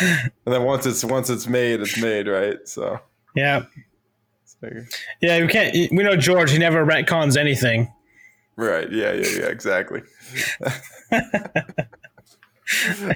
And 0.00 0.54
then 0.54 0.62
once 0.64 0.86
it's 0.86 1.04
once 1.04 1.30
it's 1.30 1.46
made, 1.46 1.80
it's 1.80 2.00
made, 2.00 2.26
right? 2.28 2.58
So, 2.66 2.98
Yeah. 3.34 3.64
so 4.44 4.68
Yeah, 5.22 5.40
we 5.40 5.46
can't. 5.48 5.74
We 5.92 6.02
know 6.02 6.16
George. 6.16 6.50
He 6.50 6.58
never 6.58 6.84
retcons 6.84 7.36
anything. 7.36 7.90
Right, 8.56 8.90
yeah, 8.90 9.12
yeah, 9.12 9.28
yeah, 9.38 9.46
exactly. 9.46 10.02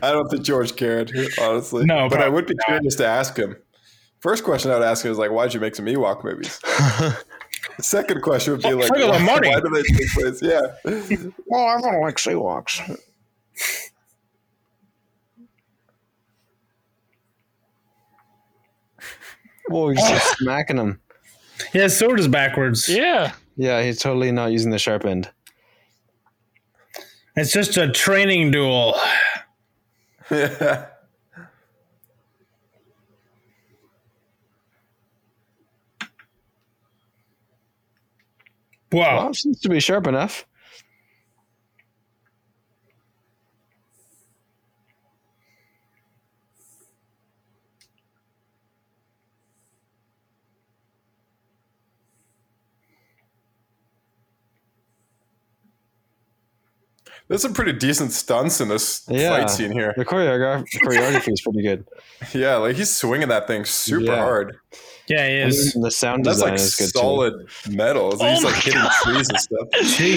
I 0.02 0.12
don't 0.12 0.28
think 0.28 0.42
George 0.42 0.76
cared, 0.76 1.12
honestly. 1.40 1.84
No, 1.84 2.08
but 2.08 2.20
I 2.20 2.28
would 2.28 2.46
be 2.46 2.54
probably 2.54 2.74
not. 2.74 2.78
curious 2.80 2.94
to 2.96 3.06
ask 3.06 3.36
him. 3.36 3.56
First 4.20 4.44
question 4.44 4.70
I 4.70 4.74
would 4.74 4.84
ask 4.84 5.04
him 5.04 5.12
is 5.12 5.18
like, 5.18 5.30
"Why'd 5.30 5.54
you 5.54 5.60
make 5.60 5.74
some 5.74 5.86
Ewok 5.86 6.24
movies?" 6.24 6.60
second 7.80 8.22
question 8.22 8.52
would 8.52 8.62
be 8.62 8.74
like, 8.74 8.90
look 8.90 8.98
the 8.98 9.08
why, 9.08 9.18
money." 9.18 9.48
why 9.48 9.60
do 9.60 9.68
they 9.70 9.82
take 9.82 10.10
place?" 10.12 10.42
Yeah, 10.42 10.60
well, 11.46 11.64
I 11.66 11.74
Oh, 11.74 11.78
everyone 11.78 12.00
likes 12.02 12.26
Ewoks. 12.26 12.98
Whoa, 19.68 19.90
he's 19.90 20.08
just 20.08 20.38
smacking 20.38 20.78
him. 20.78 21.00
Yeah, 21.74 21.82
his 21.82 21.96
sword 21.98 22.18
is 22.20 22.28
backwards. 22.28 22.88
Yeah. 22.88 23.32
Yeah, 23.58 23.82
he's 23.82 23.98
totally 24.00 24.32
not 24.32 24.52
using 24.52 24.70
the 24.70 24.78
sharp 24.78 25.04
end. 25.04 25.30
It's 27.36 27.52
just 27.52 27.76
a 27.76 27.90
training 27.90 28.50
duel. 28.52 28.98
yeah. 30.30 30.86
Wow. 38.92 39.24
Well, 39.24 39.34
seems 39.34 39.60
to 39.60 39.68
be 39.68 39.80
sharp 39.80 40.06
enough. 40.06 40.46
There's 57.28 57.42
some 57.42 57.52
pretty 57.52 57.74
decent 57.74 58.12
stunts 58.12 58.60
in 58.60 58.68
this 58.68 59.02
Yeah. 59.08 59.30
fight 59.30 59.50
scene 59.50 59.70
here. 59.70 59.92
The 59.96 60.04
choreograph- 60.04 60.64
choreography 60.82 61.32
is 61.32 61.40
pretty 61.42 61.62
good. 61.62 61.84
Yeah, 62.34 62.56
like 62.56 62.74
he's 62.74 62.90
swinging 62.90 63.28
that 63.28 63.46
thing 63.46 63.64
super 63.64 64.02
Yeah. 64.06 64.16
hard. 64.16 64.56
Yeah, 65.08 65.26
he 65.28 65.36
And 65.76 65.84
the 65.84 65.90
sound 65.90 66.24
That's 66.24 66.38
design 66.38 66.50
like 66.50 66.60
is 66.60 66.74
good 66.74 66.88
solid 66.90 67.34
metal. 67.70 68.10
He's 68.10 68.20
Oh 68.42 68.46
like 68.46 68.54
my 68.54 68.60
hitting 68.60 68.82
trees 69.04 69.28
and 69.28 69.38
stuff. 69.38 69.68
too. 69.96 70.14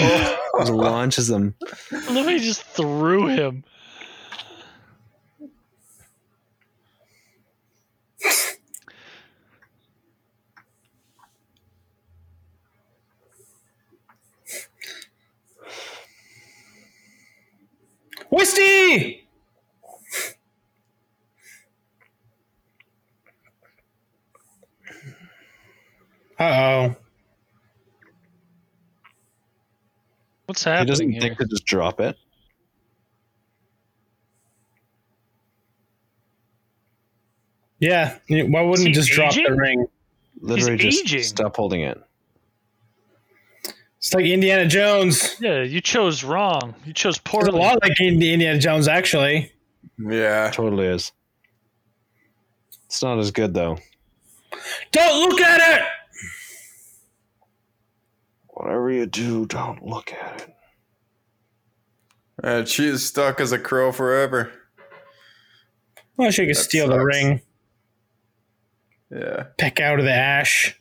Just 0.58 0.72
launches 0.72 1.28
them. 1.28 1.54
Look, 2.10 2.28
he 2.28 2.38
just 2.40 2.62
threw 2.64 3.28
him. 3.28 3.62
Wisty! 18.42 19.28
Uh 26.38 26.42
oh. 26.42 26.96
What's 30.46 30.64
happening? 30.64 30.86
He 30.86 30.90
doesn't 30.90 31.10
here? 31.12 31.20
think 31.20 31.38
to 31.38 31.46
just 31.46 31.64
drop 31.66 32.00
it. 32.00 32.16
Yeah. 37.78 38.18
Why 38.28 38.62
wouldn't 38.62 38.88
he 38.88 38.88
he 38.88 38.92
just 38.92 39.10
drop 39.10 39.34
the 39.34 39.54
ring? 39.56 39.86
Literally 40.40 40.78
He's 40.78 41.00
just 41.02 41.04
aging. 41.04 41.22
stop 41.22 41.56
holding 41.56 41.82
it. 41.82 42.02
It's 44.02 44.12
like 44.12 44.24
Indiana 44.26 44.66
Jones. 44.66 45.36
Yeah, 45.40 45.62
you 45.62 45.80
chose 45.80 46.24
wrong. 46.24 46.74
You 46.84 46.92
chose 46.92 47.18
poor. 47.18 47.42
It's 47.42 47.50
a 47.50 47.52
lot 47.56 47.78
like 47.82 48.00
Indiana 48.00 48.58
Jones, 48.58 48.88
actually. 48.88 49.52
Yeah. 49.96 50.50
Totally 50.52 50.86
is. 50.86 51.12
It's 52.86 53.00
not 53.00 53.20
as 53.20 53.30
good 53.30 53.54
though. 53.54 53.78
Don't 54.90 55.28
look 55.30 55.40
at 55.40 55.78
it. 55.80 55.86
Whatever 58.48 58.90
you 58.90 59.06
do, 59.06 59.46
don't 59.46 59.84
look 59.86 60.12
at 60.12 60.42
it. 60.42 60.54
And 62.42 62.66
she 62.68 62.86
is 62.88 63.06
stuck 63.06 63.40
as 63.40 63.52
a 63.52 63.58
crow 63.58 63.92
forever. 63.92 64.50
Well, 66.16 66.32
she 66.32 66.44
could 66.46 66.56
That 66.56 66.60
steal 66.60 66.88
the 66.88 66.98
ring, 66.98 67.40
Yeah. 69.10 69.44
peck 69.58 69.78
out 69.80 70.00
of 70.00 70.04
the 70.04 70.12
ash. 70.12 70.76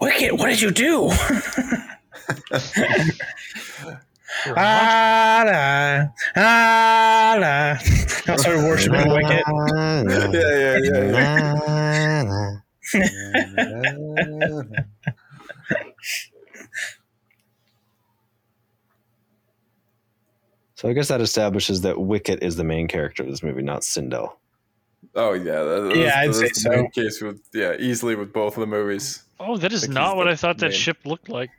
Wicket, 0.00 0.38
what 0.38 0.46
did 0.48 0.60
you 0.60 0.70
do? 0.70 1.08
ah, 4.56 5.42
la, 5.46 6.06
ah, 6.36 7.36
la. 7.40 7.76
I 8.32 8.36
started 8.36 8.62
worshiping 8.64 9.08
Wicket. 9.08 9.44
Yeah, 10.32 10.54
yeah, 10.54 10.78
yeah. 10.84 12.58
So 20.74 20.88
I 20.88 20.92
guess 20.92 21.08
that 21.08 21.20
establishes 21.20 21.80
that 21.80 21.98
Wicket 21.98 22.40
is 22.40 22.54
the 22.54 22.62
main 22.62 22.86
character 22.86 23.24
of 23.24 23.30
this 23.30 23.42
movie, 23.42 23.62
not 23.62 23.80
Cindel. 23.82 24.34
Oh 25.16 25.32
yeah, 25.32 25.64
that, 25.64 25.92
Yeah, 25.96 26.04
that's, 26.04 26.16
I'd 26.16 26.28
that's 26.28 26.38
say 26.38 26.48
the 26.48 26.54
so. 26.54 26.70
main 26.70 26.90
Case 26.92 27.20
with 27.20 27.40
yeah, 27.52 27.74
easily 27.80 28.14
with 28.14 28.32
both 28.32 28.56
of 28.56 28.60
the 28.60 28.66
movies. 28.66 29.24
Oh, 29.40 29.56
that 29.56 29.72
is 29.72 29.88
not 29.88 30.16
what 30.16 30.28
I 30.28 30.34
thought 30.36 30.58
that 30.58 30.70
main- 30.70 30.78
ship 30.78 30.98
looked 31.04 31.28
like. 31.28 31.50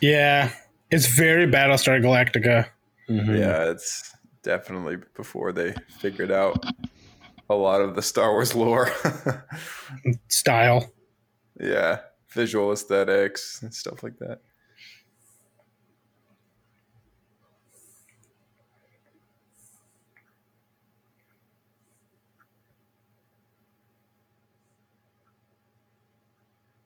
Yeah, 0.00 0.50
it's 0.90 1.06
very 1.06 1.46
Battlestar 1.46 2.00
Galactica 2.02 2.66
Mm-hmm. 3.08 3.34
Yeah, 3.34 3.70
it's 3.70 4.14
definitely 4.44 4.98
before 5.16 5.50
they 5.52 5.74
figured 5.98 6.30
out 6.30 6.64
a 7.50 7.54
lot 7.56 7.80
of 7.80 7.96
the 7.96 8.02
Star 8.02 8.30
Wars 8.30 8.54
lore. 8.54 8.92
style. 10.28 10.92
yeah, 11.60 11.98
visual 12.32 12.70
aesthetics 12.70 13.62
and 13.62 13.74
stuff 13.74 14.04
like 14.04 14.16
that. 14.20 14.40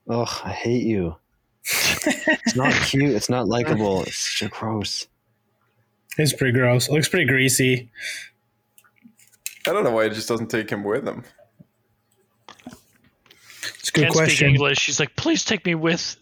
Ugh, 0.09 0.29
I 0.45 0.51
hate 0.53 0.83
you. 0.85 1.17
it's 1.65 2.57
not 2.57 2.73
cute. 2.87 3.15
It's 3.15 3.31
not 3.31 3.49
likable. 3.49 4.03
It's 4.03 4.39
so 4.39 4.49
gross. 4.49 5.07
It's 6.19 6.33
pretty 6.33 6.53
gross. 6.53 6.89
It 6.89 6.93
looks 6.93 7.09
pretty 7.09 7.27
greasy. 7.27 7.91
I 9.67 9.73
don't 9.73 9.83
know 9.85 9.91
why 9.93 10.05
it 10.05 10.13
just 10.13 10.29
doesn't 10.29 10.49
take 10.51 10.71
him 10.71 10.85
with 10.85 11.07
him. 11.09 11.25
It's 13.79 13.89
a 13.89 13.93
good 13.93 14.13
Can't 14.13 14.31
speak. 14.31 14.43
English. 14.43 14.79
She's 14.79 15.01
like, 15.01 15.17
please 15.17 15.45
take 15.45 15.65
me 15.65 15.75
with. 15.75 16.17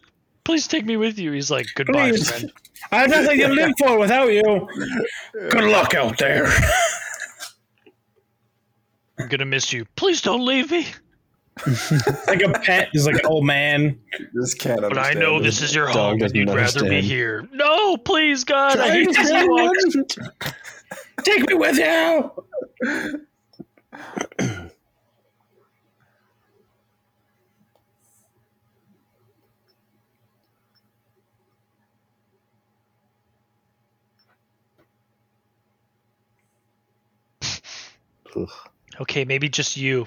Please 0.45 0.67
take 0.69 0.85
me 0.87 0.97
with 0.97 1.19
you. 1.19 1.33
He's 1.33 1.51
like, 1.51 1.67
goodbye, 1.75 2.11
Please. 2.11 2.31
friend. 2.31 2.53
I 2.91 2.99
have 3.03 3.11
nothing 3.11 3.39
to 3.41 3.49
live 3.49 3.73
for 3.79 3.99
without 3.99 4.33
you. 4.33 4.69
Good 5.51 5.65
luck 5.65 5.95
out 5.95 6.19
there. 6.19 6.47
I'm 9.19 9.29
gonna 9.29 9.45
miss 9.45 9.73
you. 9.73 9.85
Please 9.97 10.21
don't 10.21 10.45
leave 10.45 10.71
me. 10.71 10.87
like 12.27 12.43
a 12.43 12.49
pet 12.49 12.89
is 12.95 13.07
like 13.07 13.17
an 13.17 13.27
old 13.27 13.45
man. 13.45 13.99
This 14.33 14.55
cat. 14.55 14.81
But 14.81 14.99
I 14.99 15.13
know 15.13 15.37
it. 15.37 15.43
this 15.43 15.61
is 15.61 15.75
your 15.75 15.87
home, 15.87 16.21
and 16.23 16.35
you'd 16.35 16.49
rather 16.49 16.89
be 16.89 17.01
here. 17.03 17.47
No, 17.53 17.97
please, 17.99 18.45
God, 18.45 18.79
I 18.79 18.91
hate 18.91 19.09
these 19.09 19.31
Ewoks. 19.31 20.55
Take 21.25 21.49
me 21.49 21.55
with 21.55 21.77
you. 21.77 22.31
Okay, 39.01 39.25
maybe 39.25 39.49
just 39.49 39.77
you. 39.77 40.07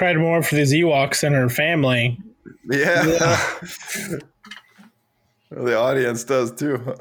cried 0.00 0.16
more 0.16 0.42
for 0.42 0.54
these 0.54 0.72
Ewoks 0.72 1.22
and 1.22 1.34
her 1.34 1.50
family. 1.50 2.18
Yeah. 2.70 3.04
well, 5.50 5.64
the 5.66 5.76
audience 5.76 6.24
does 6.24 6.52
too. 6.52 6.78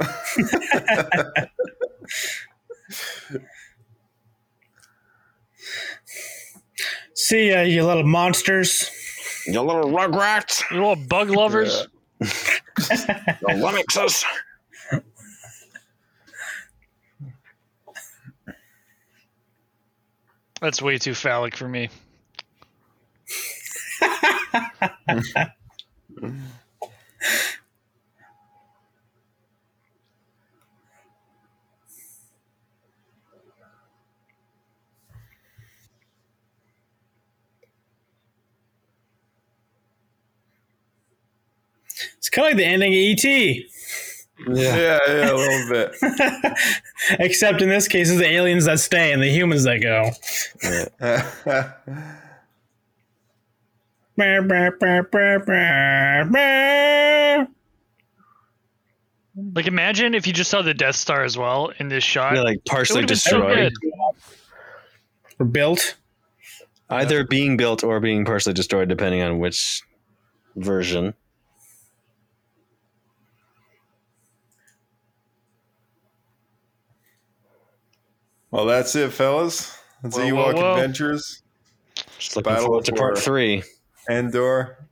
See 7.13 7.51
ya, 7.51 7.61
you 7.61 7.85
little 7.85 8.03
monsters. 8.03 8.91
You 9.45 9.61
little 9.61 9.89
rugrats. 9.91 10.69
You 10.69 10.85
little 10.85 10.97
bug 11.07 11.29
lovers. 11.29 11.87
You 12.79 13.55
lummixes. 13.55 14.25
That's 20.61 20.81
way 20.81 20.97
too 20.97 21.13
phallic 21.13 21.55
for 21.55 21.69
me. 21.69 21.89
It's 42.17 42.29
kind 42.29 42.47
of 42.47 42.51
like 42.51 42.57
the 42.57 42.65
ending 42.65 42.91
of 42.91 42.95
E.T. 42.95 43.67
Yeah. 44.47 44.55
yeah, 44.55 44.99
yeah, 45.07 45.31
a 45.31 45.35
little 45.35 45.69
bit. 45.69 45.95
Except 47.19 47.61
in 47.61 47.69
this 47.69 47.87
case, 47.87 48.09
it's 48.09 48.19
the 48.19 48.29
aliens 48.29 48.65
that 48.65 48.79
stay 48.79 49.11
and 49.11 49.21
the 49.21 49.29
humans 49.29 49.63
that 49.63 49.79
go. 49.79 50.11
Brr, 50.61 52.15
Like, 59.53 59.67
imagine 59.67 60.15
if 60.15 60.27
you 60.27 60.33
just 60.33 60.51
saw 60.51 60.61
the 60.61 60.73
Death 60.73 60.95
Star 60.95 61.23
as 61.23 61.37
well 61.37 61.71
in 61.79 61.87
this 61.87 62.03
shot. 62.03 62.35
Yeah, 62.35 62.41
like 62.41 62.65
partially 62.65 62.97
would've 63.01 63.07
been 63.07 63.17
so 63.17 63.41
destroyed. 63.41 63.73
Or 65.39 65.45
built. 65.45 65.95
Either 66.89 67.23
being 67.23 67.55
built 67.55 67.83
or 67.83 67.99
being 67.99 68.25
partially 68.25 68.53
destroyed, 68.53 68.89
depending 68.89 69.21
on 69.21 69.39
which 69.39 69.81
version. 70.55 71.13
well, 78.51 78.65
that's 78.65 78.95
it, 78.95 79.11
fellas. 79.11 79.77
That's 80.01 80.17
Whoa, 80.17 80.33
whoa, 80.33 80.53
Ewok 80.53 80.55
whoa. 80.55 80.73
Adventures. 80.73 81.43
Just 82.17 82.35
looking 82.35 82.51
Battle 82.51 82.67
forward 82.67 82.85
to 82.85 82.93
part 82.93 83.17
for- 83.17 83.23
three. 83.23 83.63
Endor. 84.09 84.87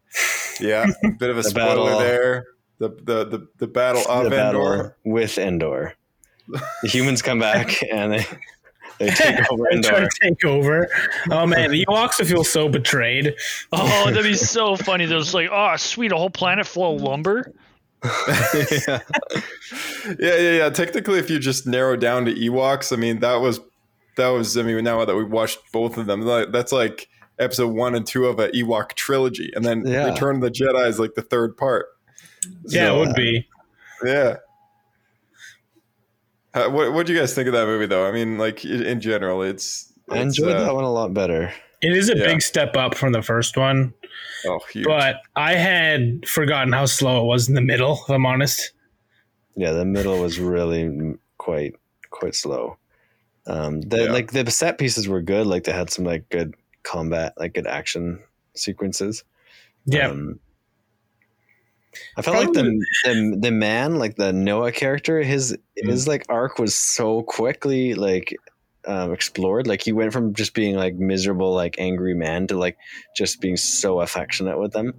Yeah, 0.59 0.85
a 1.03 1.11
bit 1.11 1.29
of 1.29 1.37
a 1.37 1.41
The 1.43 1.49
spoiler 1.49 1.85
battle. 1.91 1.99
there. 1.99 2.45
The, 2.79 2.89
the 2.89 3.25
the 3.25 3.47
the 3.57 3.67
battle 3.67 4.03
of 4.09 4.23
the 4.25 4.29
battle 4.29 4.61
Endor. 4.71 4.97
with 5.03 5.37
Endor. 5.37 5.93
The 6.47 6.87
humans 6.87 7.21
come 7.21 7.39
back 7.39 7.81
and 7.91 8.13
they 8.13 8.25
They 8.99 9.09
take 9.09 9.51
over 9.51 9.67
Endor. 9.71 10.01
to 10.01 10.09
take 10.21 10.43
over. 10.45 10.87
Oh 11.31 11.45
man, 11.45 11.71
the 11.71 11.85
Ewoks 11.85 12.19
will 12.19 12.25
feel 12.27 12.43
so 12.43 12.69
betrayed. 12.69 13.35
Oh, 13.71 14.05
that'd 14.05 14.23
be 14.23 14.33
so 14.35 14.75
funny. 14.75 15.05
They're 15.05 15.19
just 15.19 15.33
like, 15.33 15.49
oh, 15.51 15.75
sweet, 15.77 16.11
a 16.11 16.17
whole 16.17 16.29
planet 16.29 16.65
full 16.67 16.95
of 16.95 17.01
lumber. 17.01 17.51
yeah. 18.03 18.99
yeah, 20.19 20.35
yeah, 20.37 20.51
yeah. 20.57 20.69
Technically, 20.69 21.19
if 21.19 21.29
you 21.29 21.39
just 21.39 21.67
narrow 21.67 21.95
down 21.95 22.25
to 22.25 22.33
Ewoks, 22.33 22.93
I 22.93 22.95
mean, 22.95 23.19
that 23.19 23.35
was 23.35 23.59
that 24.17 24.29
was. 24.29 24.57
I 24.57 24.63
mean, 24.63 24.83
now 24.83 25.03
that 25.03 25.15
we 25.15 25.23
watched 25.23 25.59
both 25.71 25.97
of 25.97 26.05
them, 26.05 26.21
that- 26.21 26.51
that's 26.51 26.71
like 26.71 27.07
episode 27.39 27.73
one 27.73 27.95
and 27.95 28.05
two 28.05 28.25
of 28.25 28.39
a 28.39 28.49
Ewok 28.49 28.93
trilogy, 28.93 29.51
and 29.55 29.63
then 29.65 29.85
Yeah. 29.85 30.05
Return 30.09 30.37
of 30.37 30.41
the 30.41 30.51
Jedi 30.51 30.87
is 30.87 30.99
like 30.99 31.13
the 31.15 31.21
third 31.21 31.55
part. 31.57 31.87
Yeah, 32.65 32.93
it 32.93 32.97
would 32.97 33.15
be. 33.15 33.47
Yeah. 34.05 34.37
Uh, 36.53 36.69
what 36.69 36.93
what 36.93 37.05
do 37.05 37.13
you 37.13 37.19
guys 37.19 37.33
think 37.33 37.47
of 37.47 37.53
that 37.53 37.65
movie, 37.67 37.85
though? 37.85 38.07
I 38.07 38.11
mean, 38.11 38.37
like 38.37 38.65
in, 38.65 38.83
in 38.83 39.01
general, 39.01 39.41
it's, 39.43 39.91
I 40.09 40.19
enjoyed 40.19 40.55
uh, 40.55 40.63
that 40.65 40.73
one 40.75 40.83
a 40.83 40.91
lot 40.91 41.13
better. 41.13 41.53
It 41.81 41.95
is 41.95 42.09
a 42.09 42.17
Yeah. 42.17 42.25
big 42.25 42.41
step 42.41 42.75
up 42.75 42.95
from 42.95 43.11
the 43.11 43.21
first 43.21 43.57
one, 43.57 43.93
Oh, 44.45 44.59
huge. 44.71 44.85
but 44.85 45.17
I 45.35 45.53
had 45.53 46.27
forgotten 46.27 46.73
how 46.73 46.85
slow 46.85 47.21
it 47.21 47.25
was 47.27 47.47
in 47.47 47.53
the 47.55 47.61
middle. 47.61 47.99
If 48.03 48.09
I'm 48.09 48.25
honest. 48.25 48.71
Yeah, 49.55 49.71
the 49.73 49.85
middle 49.85 50.19
was 50.19 50.39
really 50.39 51.15
quite 51.37 51.75
quite 52.09 52.33
slow. 52.35 52.77
Um, 53.45 53.81
the 53.81 54.05
Yeah. 54.05 54.11
like 54.11 54.31
the 54.31 54.49
set 54.49 54.77
pieces 54.79 55.07
were 55.07 55.21
good. 55.21 55.45
Like 55.45 55.65
they 55.65 55.71
had 55.71 55.89
some 55.91 56.05
like 56.05 56.27
good 56.29 56.55
combat, 56.87 57.33
like 57.37 57.53
good 57.53 57.67
action 57.67 58.19
sequences. 58.55 59.23
Yeah, 59.85 60.09
Um, 60.09 60.39
I 62.17 62.21
felt 62.21 62.37
like 62.37 62.53
the, 62.53 62.63
the 63.05 63.37
the 63.41 63.51
man, 63.51 63.95
like 63.97 64.15
the 64.15 64.31
Noa 64.33 64.71
character, 64.71 65.21
his 65.21 65.57
Mm. 65.83 65.89
his 65.91 66.07
like 66.07 66.25
arc 66.29 66.57
was 66.57 66.73
so 66.75 67.21
quickly 67.21 67.93
like 67.93 68.35
um, 68.87 69.13
explored. 69.13 69.67
Like 69.67 69.81
he 69.83 69.91
went 69.91 70.11
from 70.13 70.33
just 70.33 70.53
being 70.55 70.75
like 70.75 70.95
miserable, 70.95 71.53
like 71.53 71.75
angry 71.79 72.13
man 72.15 72.47
to 72.47 72.57
like 72.57 72.77
just 73.15 73.39
being 73.41 73.57
so 73.57 73.99
affectionate 74.01 74.57
with 74.59 74.73
them. 74.73 74.93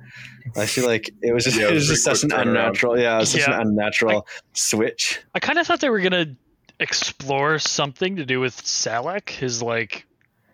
I 0.56 0.66
feel 0.66 0.86
like 0.86 1.10
it 1.22 1.32
was 1.34 1.44
just 1.48 1.56
Yeah, 1.58 1.66
it 1.66 1.70
it 1.70 1.74
was 1.74 1.88
was 1.88 2.02
just 2.04 2.04
such 2.04 2.22
an 2.24 2.30
turnaround. 2.30 2.48
unnatural, 2.48 2.98
yeah, 2.98 3.16
it 3.16 3.20
was 3.20 3.30
such 3.32 3.40
Yeah. 3.48 3.60
an 3.60 3.66
unnatural 3.68 4.26
switch. 4.54 5.20
I 5.34 5.40
kind 5.40 5.58
of 5.58 5.66
thought 5.66 5.80
they 5.80 5.90
were 5.90 6.00
gonna 6.00 6.36
explore 6.80 7.58
something 7.58 8.16
to 8.16 8.24
do 8.24 8.38
with 8.40 8.54
Salak, 8.66 9.30
his 9.30 9.60
like 9.62 10.06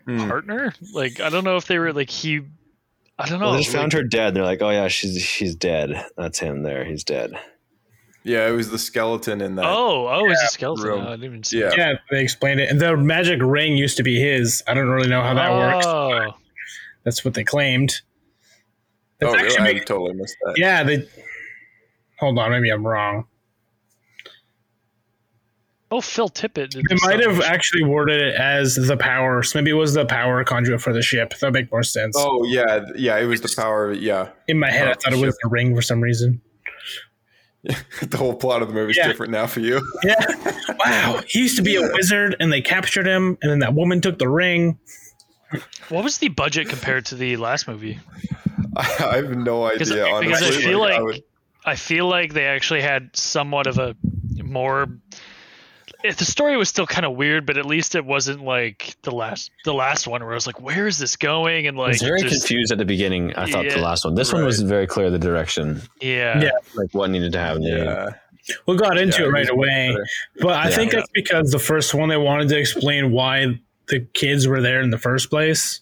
Hmm. 0.05 0.27
partner. 0.27 0.73
Like, 0.93 1.19
I 1.19 1.29
don't 1.29 1.43
know 1.43 1.55
if 1.57 1.65
they 1.67 1.79
were 1.79 1.93
like 1.93 2.09
he. 2.09 2.41
I 3.17 3.27
don't 3.29 3.39
know. 3.39 3.45
Well, 3.47 3.53
they 3.53 3.61
just 3.61 3.73
like- 3.73 3.81
found 3.81 3.93
her 3.93 4.03
dead. 4.03 4.33
They're 4.35 4.43
like, 4.43 4.61
oh 4.61 4.69
yeah, 4.69 4.87
she's 4.87 5.21
she's 5.21 5.55
dead. 5.55 6.05
That's 6.17 6.37
him 6.39 6.63
there. 6.63 6.83
He's 6.85 7.03
dead. 7.03 7.31
yeah, 8.23 8.47
it 8.47 8.51
was 8.51 8.69
the 8.71 8.77
skeleton 8.79 9.39
in 9.41 9.55
that. 9.55 9.65
Oh, 9.65 10.07
oh, 10.07 10.29
it's 10.29 10.41
Yeah, 10.41 10.45
a 10.45 10.49
skeleton. 10.49 10.85
room. 10.85 11.01
Oh, 11.01 11.07
I 11.07 11.11
didn't 11.11 11.23
even 11.25 11.43
see. 11.43 11.59
yeah. 11.59 11.71
yeah, 11.77 11.93
they 12.11 12.21
explained 12.21 12.59
it. 12.59 12.69
And 12.69 12.79
the 12.81 12.95
magic 12.97 13.39
ring 13.41 13.77
used 13.77 13.97
to 13.97 14.03
be 14.03 14.19
his. 14.19 14.61
I 14.67 14.73
don't 14.73 14.89
really 14.89 15.07
know 15.09 15.21
how 15.21 15.33
that 15.35 15.51
works. 15.53 15.85
Oh, 15.87 16.33
That's 17.03 17.23
what 17.23 17.33
they 17.35 17.43
claimed. 17.43 18.01
That's 19.19 19.31
Oh, 19.33 19.35
really? 19.37 19.47
actually 19.55 19.81
I 19.81 19.83
totally 19.85 20.13
missed 20.13 20.35
that. 20.43 20.55
yeah, 20.57 20.83
they. 20.83 21.07
Hold 22.19 22.37
on, 22.39 22.51
maybe 22.51 22.69
I'm 22.69 22.85
wrong. 22.85 23.25
Oh, 25.91 26.01
Phil 26.01 26.29
Tippett. 26.29 26.69
did 26.71 26.85
They 26.89 26.95
might 27.03 27.19
have 27.21 27.41
actually 27.41 27.83
worded 27.83 28.21
it 28.21 28.35
as 28.35 28.75
the 28.75 28.97
power. 28.97 29.43
So 29.43 29.59
maybe 29.59 29.71
it 29.71 29.75
was 29.75 29.93
the 29.93 30.05
power 30.05 30.43
conduit 30.43 30.81
for 30.81 30.93
the 30.93 31.01
ship. 31.01 31.31
That 31.31 31.43
would 31.47 31.53
make 31.53 31.71
more 31.71 31.83
sense. 31.83 32.15
Oh 32.17 32.43
yeah, 32.45 32.85
yeah. 32.95 33.17
It 33.17 33.25
was 33.25 33.41
the 33.41 33.53
power. 33.55 33.93
Yeah, 33.93 34.29
In 34.47 34.59
my 34.59 34.71
head, 34.71 34.87
I 34.87 34.93
thought 34.93 35.13
it 35.13 35.19
was 35.25 35.37
the 35.43 35.49
ring 35.49 35.75
for 35.75 35.81
some 35.81 36.01
reason. 36.01 36.41
the 38.01 38.17
whole 38.17 38.35
plot 38.35 38.61
of 38.61 38.67
the 38.67 38.73
movie 38.75 38.91
is 38.91 38.97
Yeah. 38.97 39.07
different 39.07 39.31
now 39.31 39.47
for 39.47 39.59
you. 39.59 39.81
Yeah. 40.03 40.15
wow. 40.85 41.21
He 41.27 41.39
used 41.39 41.55
to 41.57 41.63
be 41.63 41.75
a 41.77 41.81
wizard, 41.93 42.35
and 42.39 42.51
they 42.53 42.61
captured 42.61 43.07
him, 43.07 43.37
and 43.41 43.51
then 43.51 43.59
that 43.59 43.73
woman 43.73 44.01
took 44.01 44.19
the 44.19 44.29
ring. 44.29 44.77
What 45.89 46.03
was 46.03 46.17
the 46.19 46.27
budget 46.27 46.69
compared 46.69 47.05
to 47.07 47.15
the 47.15 47.37
last 47.37 47.67
movie? 47.67 47.99
I 48.77 48.83
have 49.15 49.35
no 49.35 49.65
idea. 49.65 50.05
Honestly, 50.05 50.27
because 50.27 50.57
I 50.57 50.61
feel 50.61 50.83
I 50.83 50.89
like- 50.89 51.01
would- 51.01 51.23
I 51.67 51.75
feel 51.75 52.07
like 52.07 52.33
they 52.33 52.45
actually 52.45 52.81
had 52.81 53.09
somewhat 53.15 53.65
of 53.65 53.79
a 53.79 53.95
more. 54.43 54.85
If 56.07 56.17
the 56.17 56.25
story 56.25 56.55
was 56.57 56.69
still 56.69 56.85
kind 56.85 57.05
of 57.05 57.15
weird, 57.15 57.45
but 57.45 57.57
at 57.57 57.65
least 57.65 57.95
it 57.95 58.05
wasn't 58.05 58.43
like 58.43 58.95
the 59.03 59.11
last 59.11 59.49
the 59.63 59.73
last 59.73 60.07
one 60.07 60.21
where 60.21 60.31
I 60.31 60.35
was 60.35 60.45
like, 60.47 60.61
"Where 60.61 60.87
is 60.87 60.97
this 60.99 61.15
going?" 61.15 61.67
And 61.67 61.77
I 61.77 61.81
like, 61.81 61.87
was 61.93 62.01
very 62.01 62.21
just- 62.21 62.41
confused 62.47 62.71
at 62.71 62.77
the 62.77 62.85
beginning. 62.85 63.33
I 63.35 63.49
thought 63.49 63.65
Yeah, 63.65 63.75
the 63.75 63.81
last 63.81 64.05
one. 64.05 64.15
This 64.15 64.31
one 64.31 64.45
was 64.45 64.61
very 64.61 64.87
clear 64.87 65.09
the 65.09 65.19
direction, 65.19 65.81
yeah, 66.01 66.39
Yeah. 66.41 66.51
like 66.75 66.89
what 66.93 67.09
needed 67.09 67.31
to 67.33 67.39
happen. 67.39 67.63
yeah, 67.63 68.09
We 68.67 68.77
got 68.77 68.97
into 68.99 69.17
Yeah, 69.21 69.25
it 69.25 69.29
it 69.29 69.31
right 69.31 69.49
away, 69.49 69.89
better. 69.91 70.05
but 70.41 70.53
I 70.53 70.69
Yeah. 70.69 70.75
think 70.75 70.91
that's 70.91 71.09
because 71.13 71.49
the 71.51 71.59
first 71.59 71.93
one 71.95 72.09
they 72.09 72.17
wanted 72.17 72.49
to 72.49 72.57
explain 72.59 73.11
why 73.11 73.59
the 73.87 74.01
kids 74.13 74.47
were 74.47 74.61
there 74.61 74.81
in 74.81 74.91
the 74.91 74.97
first 74.99 75.29
place 75.31 75.81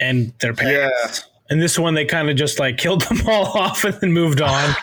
and 0.00 0.32
their 0.40 0.54
parents. 0.54 1.24
And 1.50 1.60
this 1.60 1.78
one 1.78 1.94
they 1.94 2.04
kind 2.04 2.30
of 2.30 2.36
just 2.36 2.58
like 2.58 2.78
killed 2.78 3.02
them 3.02 3.20
all 3.28 3.46
off 3.58 3.84
and 3.84 3.94
then 4.00 4.12
moved 4.12 4.40
on. 4.40 4.74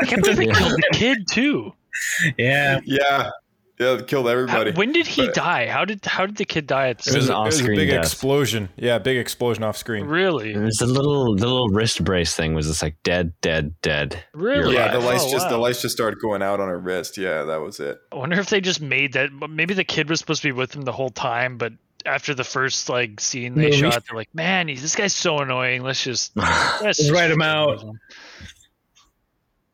I 0.00 0.04
can't 0.06 0.22
believe 0.22 0.36
they 0.38 0.46
killed 0.58 0.72
the 0.72 0.88
kid 0.92 1.18
too. 1.30 1.72
yeah. 2.38 2.80
yeah, 2.84 3.30
yeah. 3.78 3.92
It 3.92 4.06
killed 4.08 4.24
How, 4.26 4.32
everybody. 4.32 4.72
when 4.72 4.92
did 4.92 5.06
he 5.06 5.26
But- 5.26 5.34
die? 5.34 5.66
How 5.66 5.84
did 5.84 6.02
how 6.06 6.24
did 6.24 6.36
the 6.36 6.46
kid 6.46 6.66
die 6.66 6.88
at 6.88 6.98
the 7.00 7.10
It 7.10 7.16
was 7.16 7.28
an 7.28 7.34
it 7.34 7.38
was 7.44 7.54
a 7.54 7.58
off-screen 7.58 7.76
big 7.78 7.88
death. 7.90 8.04
explosion. 8.04 8.70
Yeah, 8.76 8.98
big 8.98 9.18
explosion 9.18 9.64
off 9.64 9.76
screen. 9.76 10.06
Really, 10.06 10.52
It 10.54 10.58
was 10.58 10.76
the 10.76 10.86
little 10.86 11.36
the 11.36 11.46
little 11.46 11.68
wrist 11.68 12.02
brace 12.02 12.34
thing 12.34 12.54
was 12.54 12.66
just 12.68 12.82
like 12.82 12.96
dead, 13.02 13.34
dead, 13.42 13.74
dead. 13.82 14.24
really? 14.32 14.74
Yeah, 14.76 14.92
the 14.92 14.96
Oh, 14.98 15.00
lights 15.00 15.30
just 15.30 15.50
the 15.50 15.58
lights 15.58 15.82
just 15.82 15.94
started 15.94 16.18
going 16.20 16.42
out 16.42 16.58
on 16.58 16.68
her 16.68 16.78
wrist. 16.78 17.18
Yeah, 17.18 17.42
that 17.44 17.60
was 17.60 17.78
it. 17.78 17.98
I 18.12 18.16
wonder 18.16 18.40
if 18.40 18.48
they 18.48 18.62
just 18.62 18.80
made 18.80 19.12
that. 19.12 19.28
but 19.38 19.50
Maybe 19.50 19.74
the 19.74 19.84
kid 19.84 20.08
was 20.08 20.20
supposed 20.20 20.40
to 20.42 20.48
be 20.48 20.52
with 20.52 20.74
him 20.74 20.80
the 20.82 20.92
whole 20.92 21.10
time, 21.10 21.58
but 21.58 21.74
after 22.06 22.32
the 22.32 22.44
first 22.44 22.88
like 22.88 23.20
scene 23.20 23.56
they 23.56 23.64
Movie. 23.64 23.76
shot, 23.80 24.04
they're 24.08 24.16
like, 24.16 24.32
"Man, 24.34 24.68
he's, 24.68 24.80
this 24.80 24.94
guy's 24.96 25.12
so 25.12 25.40
annoying. 25.40 25.82
Let's 25.82 26.02
just 26.02 26.34
let's 26.36 26.96
Just 26.98 27.10
write 27.10 27.30
him 27.30 27.42
out. 27.42 27.84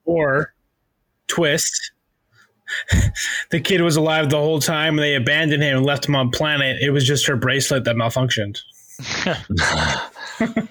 Or 0.04 0.54
twist. 1.28 1.92
The 3.50 3.60
kid 3.60 3.80
was 3.80 3.96
alive 3.96 4.30
the 4.30 4.38
whole 4.38 4.60
time 4.60 4.98
and 4.98 5.00
they 5.00 5.14
abandoned 5.14 5.62
him 5.62 5.78
and 5.78 5.86
left 5.86 6.06
him 6.06 6.16
on 6.16 6.30
planet. 6.30 6.78
It 6.80 6.90
was 6.90 7.04
just 7.04 7.26
her 7.26 7.36
bracelet 7.36 7.84
that 7.84 7.96
malfunctioned. 7.96 8.60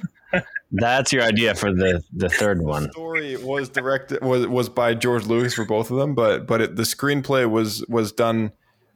That's 0.72 1.11
your 1.11 1.23
idea 1.23 1.53
for 1.56 1.73
the 1.73 2.02
the 2.14 2.30
third 2.30 2.61
one. 2.61 2.84
The 2.84 2.91
story 2.91 3.38
was 3.38 3.69
directed 3.69 4.23
was 4.23 4.48
was 4.48 4.69
by 4.69 4.94
George 4.94 5.26
Lucas 5.26 5.53
for 5.53 5.65
both 5.65 5.91
of 5.91 5.98
them, 5.98 6.15
but 6.15 6.48
but 6.48 6.61
it, 6.61 6.76
the 6.78 6.84
screenplay 6.84 7.49
was 7.49 7.86
was 7.90 8.14
done 8.14 8.53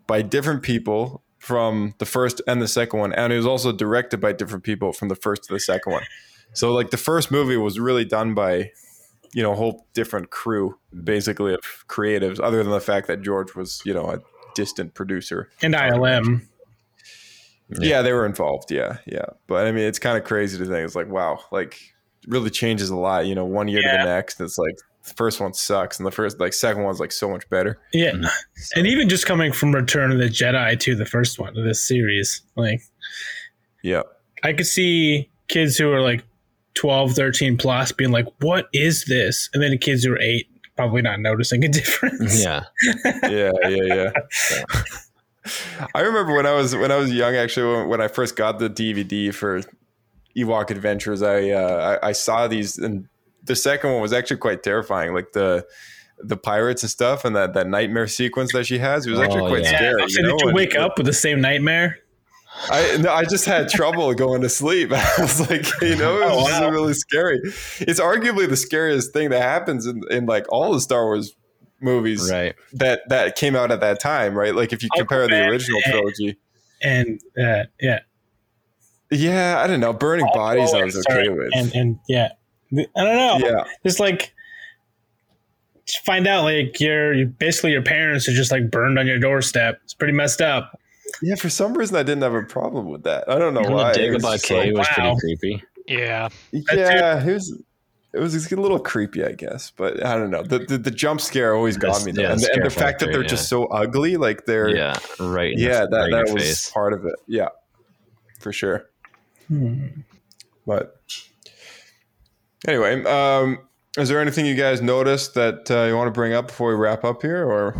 by 0.07 0.21
different 0.21 0.63
people 0.63 1.21
from 1.37 1.93
the 1.97 2.05
first 2.05 2.41
and 2.47 2.61
the 2.61 2.67
second 2.67 2.99
one, 2.99 3.13
and 3.13 3.33
it 3.33 3.37
was 3.37 3.45
also 3.45 3.73
directed 3.73 4.21
by 4.21 4.31
different 4.31 4.63
people 4.63 4.93
from 4.93 5.09
the 5.09 5.15
first 5.15 5.43
to 5.43 5.53
the 5.53 5.59
second 5.59 5.91
one. 5.91 6.03
So 6.53 6.71
like 6.71 6.91
the 6.91 6.97
first 6.97 7.29
movie 7.29 7.57
was 7.57 7.77
really 7.77 8.05
done 8.05 8.33
by 8.33 8.71
you 9.35 9.43
know 9.43 9.51
a 9.51 9.55
whole 9.55 9.85
different 9.93 10.31
crew 10.31 10.79
basically 11.03 11.53
of 11.53 11.59
creatives, 11.87 12.39
other 12.41 12.63
than 12.63 12.71
the 12.71 12.79
fact 12.79 13.07
that 13.07 13.21
George 13.21 13.53
was 13.53 13.81
you 13.85 13.93
know 13.93 14.09
a 14.09 14.19
distant 14.55 14.95
producer. 14.95 15.51
And 15.61 15.75
ILM. 15.75 16.47
Yeah, 17.79 18.01
they 18.01 18.13
were 18.13 18.25
involved. 18.25 18.71
Yeah, 18.71 18.97
yeah. 19.05 19.25
But 19.47 19.67
I 19.67 19.71
mean, 19.71 19.83
it's 19.83 19.99
kind 19.99 20.17
of 20.17 20.23
crazy 20.23 20.57
to 20.57 20.65
think. 20.65 20.85
It's 20.85 20.95
like, 20.95 21.09
wow, 21.09 21.39
like 21.51 21.73
it 22.23 22.29
really 22.29 22.49
changes 22.49 22.89
a 22.89 22.95
lot. 22.95 23.25
You 23.25 23.35
know, 23.35 23.43
one 23.43 23.67
year 23.67 23.81
to 23.81 23.87
the 23.87 24.05
next. 24.05 24.39
It's 24.39 24.57
like 24.57 24.77
the 25.03 25.13
first 25.15 25.41
one 25.41 25.53
sucks, 25.53 25.99
and 25.99 26.05
the 26.05 26.11
first, 26.11 26.39
like, 26.39 26.53
second 26.53 26.83
one's 26.83 26.99
like 26.99 27.11
so 27.11 27.29
much 27.29 27.47
better. 27.49 27.79
Yeah. 27.91 28.11
Mm-hmm. 28.11 28.79
And 28.79 28.87
even 28.87 29.09
just 29.09 29.25
coming 29.25 29.51
from 29.51 29.75
Return 29.75 30.11
of 30.11 30.19
the 30.19 30.29
Jedi 30.29 30.79
to 30.79 30.95
the 30.95 31.05
first 31.05 31.39
one 31.39 31.57
of 31.57 31.65
this 31.65 31.85
series, 31.85 32.41
like 32.55 32.81
Yeah, 33.83 34.03
I 34.43 34.53
could 34.53 34.67
see 34.67 35.29
kids 35.47 35.77
who 35.77 35.91
are 35.91 36.01
like 36.01 36.23
12, 36.75 37.13
13 37.13 37.57
plus 37.57 37.91
being 37.91 38.11
like, 38.11 38.27
what 38.41 38.67
is 38.73 39.05
this? 39.05 39.49
And 39.53 39.61
then 39.63 39.71
the 39.71 39.77
kids 39.77 40.03
who 40.03 40.13
are 40.13 40.19
eight 40.21 40.47
probably 40.75 41.01
not 41.01 41.19
noticing 41.19 41.63
a 41.63 41.67
difference. 41.79 42.43
Yeah, 42.43 42.63
yeah, 43.23 43.51
yeah, 43.67 43.93
yeah. 43.93 44.11
I 45.93 46.01
remember 46.01 46.33
when 46.35 46.45
I 46.45 46.53
was 46.53 46.75
when 46.75 46.91
I 46.91 46.95
was 46.97 47.13
young. 47.13 47.35
Actually, 47.35 47.75
when, 47.77 47.89
when 47.89 48.01
I 48.01 48.07
first 48.07 48.35
got 48.35 48.59
the 48.59 48.69
DVD 48.69 49.33
for 49.33 49.61
Ewok 50.35 50.71
Adventures, 50.71 51.21
I, 51.21 51.49
uh, 51.51 51.99
I 52.03 52.09
I 52.09 52.11
saw 52.13 52.47
these, 52.47 52.77
and 52.77 53.07
the 53.43 53.55
second 53.55 53.91
one 53.93 54.01
was 54.01 54.11
actually 54.11 54.37
quite 54.37 54.63
terrifying. 54.63 55.13
Like 55.13 55.33
the 55.33 55.65
the 56.19 56.35
pirates 56.37 56.81
and 56.81 56.89
stuff, 56.89 57.25
and 57.25 57.35
that 57.35 57.53
that 57.53 57.67
nightmare 57.67 58.07
sequence 58.07 58.53
that 58.53 58.65
she 58.65 58.79
has. 58.79 59.05
It 59.05 59.11
was 59.11 59.19
actually 59.19 59.41
Oh, 59.41 59.49
quite 59.49 59.63
yeah. 59.63 59.71
Yeah, 59.71 59.77
scary. 59.77 60.01
I'm 60.01 60.09
you 60.09 60.21
know, 60.23 60.29
did 60.31 60.41
you 60.41 60.47
and- 60.47 60.55
wake 60.55 60.75
up 60.75 60.97
with 60.97 61.05
the 61.05 61.13
same 61.13 61.41
nightmare? 61.41 61.99
I 62.69 62.97
no, 62.97 63.11
I 63.13 63.23
just 63.25 63.45
had 63.45 63.69
trouble 63.69 64.13
going 64.13 64.41
to 64.41 64.49
sleep. 64.49 64.91
I 64.93 65.11
was 65.19 65.39
like, 65.49 65.65
you 65.81 65.95
know, 65.95 66.17
it 66.17 66.25
was 66.35 66.51
Oh, 66.53 66.61
wow. 66.61 66.69
really 66.69 66.93
scary. 66.93 67.39
It's 67.79 67.99
arguably 67.99 68.47
the 68.49 68.57
scariest 68.57 69.13
thing 69.13 69.29
that 69.29 69.41
happens 69.41 69.85
in, 69.85 70.01
in 70.09 70.25
like 70.25 70.45
all 70.49 70.73
the 70.73 70.81
Star 70.81 71.05
Wars 71.05 71.35
movies 71.81 72.31
right. 72.31 72.55
that 72.73 73.01
that 73.09 73.35
came 73.35 73.55
out 73.55 73.71
at 73.71 73.81
that 73.81 73.99
time, 73.99 74.33
right? 74.35 74.55
Like 74.55 74.73
if 74.73 74.81
you 74.83 74.89
compare 74.95 75.27
the 75.27 75.47
original 75.47 75.79
and- 75.85 75.93
trilogy. 75.93 76.37
And 76.81 77.19
uh, 77.41 77.63
yeah. 77.79 77.99
Yeah, 79.11 79.61
I 79.63 79.67
don't 79.67 79.79
know. 79.79 79.93
Burning 79.93 80.27
bodies, 80.33 80.73
I 80.73 80.83
was 80.83 80.97
okay 81.09 81.29
with. 81.29 81.49
And, 81.55 81.73
and 81.75 81.99
yeah. 82.09 82.29
I 82.73 83.03
don't 83.03 83.15
know. 83.15 83.47
yeah, 83.47 83.63
Just 83.85 83.99
like, 83.99 84.33
just 85.85 86.03
find 86.03 86.27
out 86.27 86.43
like 86.43 86.79
your 86.79 87.25
basically 87.27 87.71
your 87.71 87.83
parents 87.83 88.27
are 88.27 88.33
just 88.33 88.51
like 88.51 88.71
burned 88.71 88.97
on 88.97 89.05
your 89.07 89.19
doorstep. 89.19 89.79
It's 89.83 89.93
pretty 89.93 90.13
messed 90.13 90.41
up. 90.41 90.79
Yeah, 91.21 91.35
for 91.35 91.49
some 91.49 91.73
reason 91.77 91.95
I 91.95 92.03
didn't 92.03 92.23
have 92.23 92.33
a 92.33 92.43
problem 92.43 92.89
with 92.89 93.03
that. 93.03 93.29
I 93.29 93.37
don't 93.39 93.53
know 93.53 93.61
And 93.61 93.73
why. 93.73 93.93
the 93.93 94.05
It 94.07 94.21
was 94.23 94.41
K 94.43 94.71
like- 94.71 94.77
was 94.77 94.87
wow. 94.97 95.15
pretty 95.15 95.37
creepy. 95.37 95.63
Yeah. 95.87 96.29
yeah, 96.51 97.23
it 97.25 97.33
was. 97.33 97.61
It 98.13 98.19
was 98.21 98.49
a 98.49 98.55
little 98.55 98.79
creepy, 98.79 99.25
I 99.25 99.33
guess, 99.33 99.71
but 99.75 100.05
I 100.05 100.15
don't 100.17 100.31
know. 100.31 100.41
The 100.41 100.59
the, 100.59 100.77
the 100.77 100.89
jump 100.91 101.19
scare 101.19 101.53
always 101.53 101.75
got 101.75 101.99
The- 101.99 102.05
me, 102.05 102.11
though. 102.13 102.21
yeah, 102.21 102.31
and, 102.31 102.39
the 102.39 102.49
and 102.53 102.65
the 102.65 102.69
scare 102.69 102.83
fact 102.85 102.99
that 103.01 103.07
they're 103.11 103.21
yeah. 103.23 103.27
just 103.27 103.49
so 103.49 103.65
ugly, 103.65 104.15
like 104.15 104.45
they're 104.45 104.73
Yeah, 104.73 104.97
right. 105.19 105.51
in 105.51 105.57
the- 105.57 105.63
yeah, 105.63 105.79
right 105.81 105.89
that 105.91 106.05
in 106.05 106.11
that 106.11 106.33
was 106.33 106.43
face. 106.43 106.69
part 106.71 106.93
of 106.93 107.05
it. 107.05 107.15
Yeah, 107.27 107.49
for 108.39 108.53
sure. 108.53 108.89
But 110.65 110.95
anyway, 112.67 113.03
um, 113.03 113.59
is 113.97 114.09
there 114.09 114.19
anything 114.21 114.45
you 114.45 114.55
guys 114.55 114.81
noticed 114.81 115.33
that 115.35 115.69
uh, 115.69 115.83
you 115.83 115.95
want 115.95 116.07
to 116.07 116.11
bring 116.11 116.33
up 116.33 116.47
before 116.47 116.69
we 116.69 116.75
wrap 116.75 117.03
up 117.03 117.21
here, 117.21 117.45
or 117.45 117.75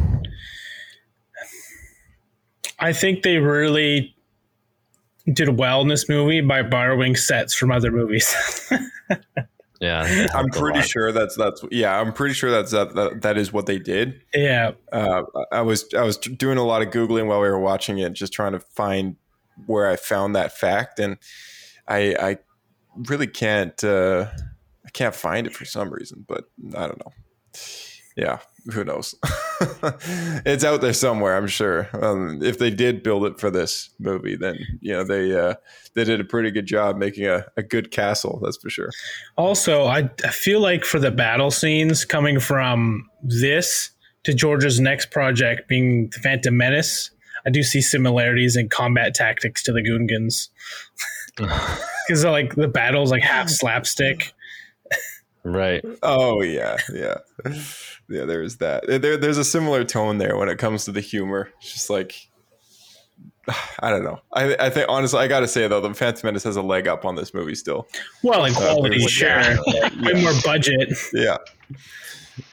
I 2.80 2.94
think 2.94 3.24
they 3.24 3.38
really 3.38 4.16
did 5.34 5.58
well 5.58 5.82
in 5.82 5.88
this 5.88 6.08
movie 6.08 6.42
by 6.42 6.62
borrowing 6.62 7.16
sets 7.16 7.56
from 7.56 7.72
other 7.72 7.92
movies. 7.92 8.34
Yeah, 9.82 10.28
I'm 10.34 10.50
pretty 10.50 10.82
sure 10.82 11.12
that's 11.12 11.36
that's 11.36 11.64
yeah, 11.70 12.00
I'm 12.00 12.14
pretty 12.14 12.34
sure 12.34 12.50
that's 12.50 12.72
that 12.72 12.96
that, 12.96 13.22
that 13.22 13.38
is 13.38 13.52
what 13.52 13.66
they 13.66 13.78
did. 13.78 14.22
yeah. 14.34 14.72
Uh, 14.92 15.24
I 15.52 15.62
was 15.62 15.86
I 15.96 16.02
was 16.04 16.18
doing 16.18 16.58
a 16.58 16.64
lot 16.64 16.82
of 16.82 16.90
googling 16.90 17.28
while 17.28 17.42
we 17.42 17.50
were 17.50 17.60
watching 17.60 17.98
it, 18.00 18.14
just 18.14 18.34
trying 18.34 18.54
to 18.54 18.60
find 18.60 19.18
where 19.66 19.90
I 19.90 19.96
found 19.96 20.36
that 20.36 20.58
fact, 20.58 21.00
and 21.00 21.18
I 21.88 22.16
I 22.20 22.38
really 22.96 23.28
can't 23.28 23.84
uh, 23.84 24.28
I 24.86 24.90
can't 24.92 25.14
find 25.16 25.46
it 25.46 25.54
for 25.54 25.66
some 25.66 25.90
reason, 25.90 26.26
but 26.28 26.46
I 26.76 26.88
don't 26.88 27.00
know. 27.06 27.12
Yeah, 28.16 28.40
who 28.74 28.84
knows? 28.84 29.16
it's 30.46 30.64
out 30.64 30.82
there 30.82 30.94
somewhere, 30.94 31.38
I'm 31.38 31.48
sure. 31.48 31.90
Um, 31.94 32.42
if 32.42 32.58
they 32.58 32.70
did 32.70 33.04
build 33.04 33.26
it 33.26 33.40
for 33.40 33.52
this 33.52 33.90
movie, 34.00 34.36
then 34.36 34.58
you 34.82 34.94
know 34.94 35.04
they 35.04 35.38
uh, 35.38 35.56
they 35.94 36.04
did 36.04 36.20
a 36.20 36.24
pretty 36.24 36.52
good 36.52 36.66
job 36.66 36.98
making 36.98 37.28
a, 37.28 37.46
a 37.58 37.64
good 37.64 37.92
castle. 37.92 38.40
That's 38.44 38.58
for 38.58 38.70
sure. 38.70 38.90
Also, 39.38 39.86
I, 39.86 40.10
I 40.24 40.30
feel 40.30 40.60
like 40.60 40.84
for 40.84 41.00
the 41.00 41.12
battle 41.12 41.52
scenes 41.52 42.06
coming 42.06 42.40
from 42.40 43.10
this 43.22 43.92
to 44.24 44.34
George's 44.34 44.80
next 44.80 45.12
project 45.12 45.68
being 45.68 46.10
the 46.10 46.20
Phantom 46.20 46.56
Menace, 46.56 47.12
I 47.46 47.52
do 47.52 47.62
see 47.62 47.82
similarities 47.82 48.56
in 48.56 48.70
combat 48.70 49.14
tactics 49.14 49.62
to 49.64 49.72
the 49.72 49.82
Gungans. 49.82 50.50
Because 52.08 52.26
like 52.26 52.56
the 52.56 52.68
battle's 52.68 53.12
like 53.12 53.24
half 53.24 53.50
slapstick. 53.50 54.34
Right. 55.44 55.86
Oh 56.02 56.42
yeah, 56.42 56.78
yeah, 56.92 57.18
yeah. 58.10 58.26
There's 58.26 58.58
that. 58.58 58.86
There, 58.88 59.18
there's 59.18 59.38
a 59.38 59.46
similar 59.46 59.84
tone 59.84 60.18
there 60.18 60.38
when 60.38 60.50
it 60.50 60.58
comes 60.58 60.86
to 60.86 60.92
the 60.92 61.02
humor. 61.02 61.52
It's 61.60 61.74
just 61.74 61.90
like 61.90 62.16
I 63.80 63.90
don't 63.90 64.04
know. 64.04 64.20
I, 64.34 64.56
I 64.60 64.70
think 64.70 64.88
honestly, 64.90 65.20
I 65.20 65.28
gotta 65.28 65.48
say 65.48 65.68
though, 65.68 65.82
the 65.82 65.94
Phantom 65.94 66.28
Menace 66.28 66.44
has 66.44 66.56
a 66.56 66.62
leg 66.62 66.88
up 66.88 67.06
on 67.06 67.16
this 67.16 67.34
movie 67.34 67.56
still. 67.56 67.88
Well, 68.24 68.46
in 68.46 68.54
uh, 68.56 68.58
quality, 68.60 68.98
yeah. 69.00 69.08
sure. 69.08 69.58
Way 70.02 70.22
more 70.22 70.34
budget. 70.44 70.94
Yeah, 71.14 71.38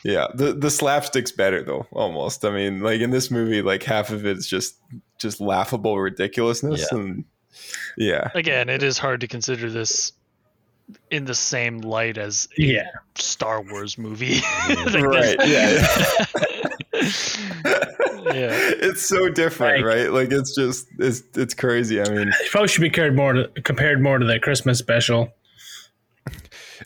yeah. 0.05 0.27
The 0.35 0.53
the 0.53 0.70
slapstick's 0.70 1.33
better 1.33 1.62
though, 1.62 1.87
almost. 1.93 2.45
I 2.45 2.51
mean, 2.51 2.81
like 2.81 3.01
in 3.01 3.11
this 3.11 3.31
movie, 3.31 3.62
like 3.62 3.83
half 3.83 4.11
of 4.11 4.27
it 4.27 4.37
is 4.37 4.47
just 4.47 4.77
just 5.19 5.41
laughable 5.41 5.99
ridiculousness, 5.99 6.87
Yeah. 6.93 6.99
and 6.99 7.24
yeah, 7.97 8.31
Again, 8.35 8.69
it 8.69 8.83
is 8.83 8.99
hard 8.99 9.20
to 9.20 9.29
consider 9.29 9.70
this 9.70 10.12
in 11.11 11.25
the 11.25 11.35
same 11.35 11.79
light 11.79 12.19
as 12.19 12.49
a 12.59 12.63
Yeah. 12.63 12.89
Star 13.15 13.63
Wars 13.63 13.97
movie. 13.99 14.41
Like 14.69 15.03
right. 15.05 15.39
this- 15.39 15.49
Yeah. 16.95 17.03
yeah. 18.35 18.51
it's 18.81 19.03
so 19.07 19.29
different, 19.29 19.79
Like- 19.79 19.85
right? 19.85 20.13
Like 20.13 20.31
it's 20.33 20.55
just 20.55 20.87
it's 20.99 21.23
it's 21.37 21.55
crazy. 21.55 22.01
I 22.01 22.09
mean, 22.11 22.29
It 22.29 22.51
probably 22.51 22.69
should 22.69 22.81
be 22.83 22.91
compared 22.91 23.17
more 23.17 23.33
to 23.33 23.49
compared 23.65 24.03
more 24.03 24.19
to 24.19 24.27
the 24.27 24.39
Christmas 24.39 24.79
special. 24.79 25.33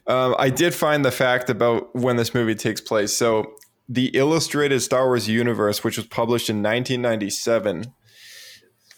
Um, 0.07 0.37
I 0.39 0.51
did 0.51 0.75
find 0.75 1.05
the 1.05 1.11
fact 1.11 1.51
about 1.51 1.95
when 1.97 2.17
this 2.17 2.35
movie 2.35 2.55
takes 2.55 2.81
place. 2.81 3.17
So, 3.17 3.53
the 3.89 4.07
Illustrated 4.15 4.81
Star 4.81 5.07
Wars 5.07 5.27
Universe, 5.29 5.83
which 5.83 5.97
was 5.97 6.07
published 6.07 6.49
in 6.51 6.57
1997, 6.57 7.93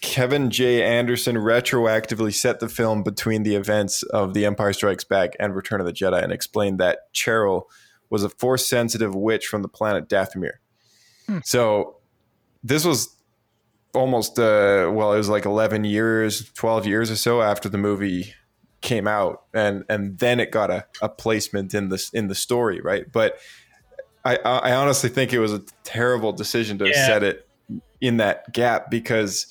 Kevin 0.00 0.50
J. 0.50 0.82
Anderson 0.82 1.36
retroactively 1.36 2.32
set 2.34 2.60
the 2.60 2.68
film 2.68 3.02
between 3.02 3.42
the 3.42 3.54
events 3.56 4.02
of 4.04 4.32
The 4.34 4.46
Empire 4.46 4.72
Strikes 4.72 5.04
Back 5.04 5.32
and 5.40 5.54
Return 5.56 5.80
of 5.80 5.86
the 5.86 5.92
Jedi 5.92 6.22
and 6.22 6.32
explained 6.32 6.78
that 6.78 7.12
Charal 7.12 7.64
was 8.10 8.22
a 8.24 8.28
force 8.28 8.66
sensitive 8.66 9.14
witch 9.14 9.46
from 9.46 9.62
the 9.62 9.68
planet 9.68 10.08
Dathomir. 10.08 10.54
So, 11.44 11.96
this 12.64 12.84
was 12.86 13.14
almost, 13.94 14.38
uh, 14.38 14.90
well, 14.94 15.12
it 15.12 15.18
was 15.18 15.28
like 15.28 15.44
11 15.44 15.84
years, 15.84 16.50
12 16.52 16.86
years 16.86 17.10
or 17.10 17.16
so 17.16 17.42
after 17.42 17.68
the 17.68 17.76
movie 17.78 18.32
came 18.80 19.08
out 19.08 19.42
and 19.52 19.84
and 19.88 20.20
then 20.20 20.38
it 20.38 20.52
got 20.52 20.70
a, 20.70 20.86
a 21.02 21.08
placement 21.08 21.74
in 21.74 21.88
this 21.88 22.10
in 22.10 22.28
the 22.28 22.34
story 22.34 22.80
right 22.80 23.10
but 23.10 23.36
I, 24.24 24.36
I 24.36 24.72
honestly 24.76 25.10
think 25.10 25.32
it 25.32 25.40
was 25.40 25.52
a 25.52 25.60
terrible 25.82 26.32
decision 26.32 26.78
to 26.78 26.86
Yeah. 26.86 27.04
set 27.06 27.24
it 27.24 27.48
in 28.00 28.18
that 28.18 28.52
gap 28.52 28.88
because 28.88 29.48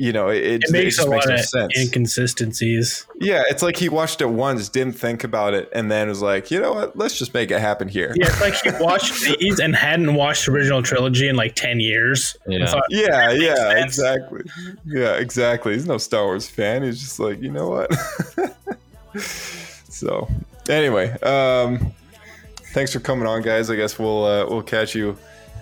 you 0.00 0.12
know 0.12 0.28
it, 0.28 0.36
it, 0.44 0.62
It 0.64 0.70
makes 0.70 0.96
just 0.96 1.06
a 1.06 1.10
makes 1.10 1.26
lot 1.26 1.28
no 1.28 1.34
of 1.34 1.44
sense 1.44 1.72
inconsistencies. 1.76 3.04
yeah 3.20 3.42
it's 3.48 3.62
like 3.62 3.76
he 3.76 3.88
watched 3.88 4.20
it 4.20 4.26
once 4.30 4.68
didn't 4.68 4.94
think 4.94 5.24
about 5.24 5.54
it 5.54 5.68
and 5.72 5.90
then 5.90 6.08
was 6.08 6.22
like 6.22 6.50
you 6.52 6.60
know 6.60 6.72
what 6.72 6.96
let's 6.96 7.18
just 7.18 7.34
make 7.34 7.50
it 7.50 7.58
happen 7.60 7.88
here 7.88 8.12
Yeah, 8.16 8.28
it's 8.28 8.40
like 8.40 8.54
he 8.54 8.70
watched 8.82 9.20
these 9.40 9.58
and 9.58 9.74
hadn't 9.74 10.14
watched 10.14 10.46
the 10.46 10.52
original 10.52 10.82
trilogy 10.82 11.28
in 11.28 11.34
like 11.36 11.54
ten 11.56 11.80
years. 11.80 12.36
Yeah. 12.46 12.66
Thought, 12.66 12.84
yeah 12.90 13.32
yeah 13.32 13.54
sense. 13.54 13.84
exactly 13.98 14.42
yeah 14.86 15.14
exactly 15.16 15.72
he's 15.74 15.86
no 15.86 15.98
star 15.98 16.24
wars 16.24 16.48
fan 16.48 16.82
he's 16.84 17.00
just 17.00 17.18
like 17.18 17.42
you 17.42 17.50
know 17.50 17.68
what 17.68 17.90
so 19.20 20.28
anyway 20.68 21.10
um 21.20 21.92
thanks 22.72 22.92
for 22.92 23.00
coming 23.00 23.26
on 23.26 23.42
guys 23.42 23.70
i 23.70 23.76
guess 23.76 23.98
we'll 23.98 24.24
uh, 24.24 24.46
we'll 24.48 24.62
catch 24.62 24.94
you 24.94 25.16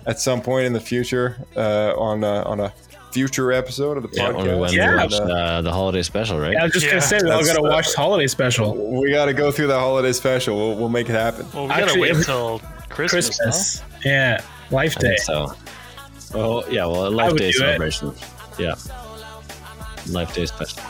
at 0.05 0.19
some 0.19 0.41
point 0.41 0.65
in 0.65 0.73
the 0.73 0.79
future 0.79 1.37
uh 1.55 1.93
on 1.97 2.23
uh, 2.23 2.43
on 2.45 2.59
a 2.59 2.71
future 3.11 3.51
episode 3.51 3.97
of 3.97 4.03
the 4.03 4.09
Yeah, 4.13 4.29
when 4.31 4.35
we 4.45 4.51
podcast 4.51 4.59
went 4.59 4.73
Yeah. 4.73 4.89
and 4.89 4.97
watched 4.97 5.21
uh, 5.21 5.61
the 5.61 5.71
holiday 5.71 6.01
special, 6.03 6.39
right? 6.39 6.55
I 6.55 6.63
was 6.63 6.73
just 6.73 6.85
Yeah, 6.85 6.91
gonna 6.91 7.01
say 7.01 7.19
we 7.23 7.29
all 7.31 7.37
that's, 7.37 7.47
gotta 7.53 7.65
uh, 7.67 7.69
watch 7.71 7.91
the 7.91 7.97
holiday 7.97 8.27
special. 8.27 8.75
we 9.01 9.11
got 9.11 9.25
to 9.25 9.33
go 9.33 9.51
through 9.51 9.67
the 9.67 9.79
holiday 9.79 10.11
special 10.13 10.55
we'll, 10.57 10.75
we'll 10.75 10.89
make 10.89 11.09
it 11.09 11.13
happen 11.13 11.45
Well, 11.53 11.63
we 11.63 11.69
gotta 11.69 11.83
Actually, 11.83 12.01
wait 12.01 12.15
until 12.15 12.59
till 12.59 12.67
Christmas. 12.89 13.37
Christmas. 13.39 13.83
Yeah. 14.05 14.41
Life 14.71 14.95
I 14.97 15.01
Day. 15.01 15.07
think 15.09 15.19
so. 15.19 15.53
Well, 16.33 16.63
yeah, 16.69 16.85
well, 16.85 17.09
Life 17.11 17.31
Day 17.35 17.37
do 17.37 17.47
it. 17.49 17.53
celebration. 17.55 18.13
Yeah. 18.59 18.75
Life 20.09 20.33
Day 20.35 20.45
special. 20.45 20.81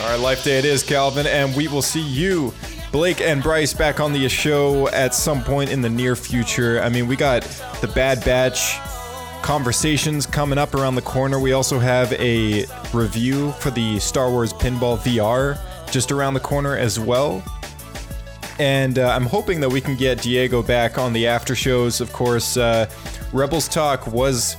All 0.00 0.08
right, 0.08 0.18
Life 0.20 0.44
Day 0.44 0.58
it 0.58 0.64
is, 0.64 0.82
Calvin, 0.82 1.26
and 1.26 1.54
we 1.54 1.68
will 1.68 1.82
see 1.82 2.00
you, 2.00 2.54
Blake 2.90 3.20
and 3.20 3.42
Bryce, 3.42 3.74
back 3.74 4.00
on 4.00 4.12
the 4.14 4.28
show 4.28 4.88
at 4.88 5.14
some 5.14 5.44
point 5.44 5.70
in 5.70 5.82
the 5.82 5.90
near 5.90 6.16
future. 6.16 6.80
I 6.82 6.88
mean, 6.88 7.06
we 7.06 7.16
got 7.16 7.42
the 7.82 7.88
Bad 7.88 8.24
Batch 8.24 8.78
conversations 9.42 10.26
coming 10.26 10.58
up 10.58 10.74
around 10.74 10.94
the 10.94 11.02
corner. 11.02 11.38
We 11.38 11.52
also 11.52 11.78
have 11.78 12.12
a 12.14 12.66
review 12.92 13.52
for 13.52 13.70
the 13.70 13.98
Star 13.98 14.30
Wars 14.30 14.52
Pinball 14.52 14.98
VR 14.98 15.58
just 15.90 16.12
around 16.12 16.34
the 16.34 16.40
corner 16.40 16.76
as 16.76 17.00
well. 17.00 17.42
And 18.58 18.98
uh, 18.98 19.08
I'm 19.08 19.24
hoping 19.24 19.60
that 19.60 19.70
we 19.70 19.80
can 19.80 19.96
get 19.96 20.20
Diego 20.20 20.62
back 20.62 20.98
on 20.98 21.12
the 21.12 21.26
after 21.26 21.54
shows. 21.54 22.00
Of 22.00 22.12
course, 22.12 22.56
uh, 22.56 22.90
Rebels 23.32 23.68
Talk 23.68 24.06
was 24.06 24.56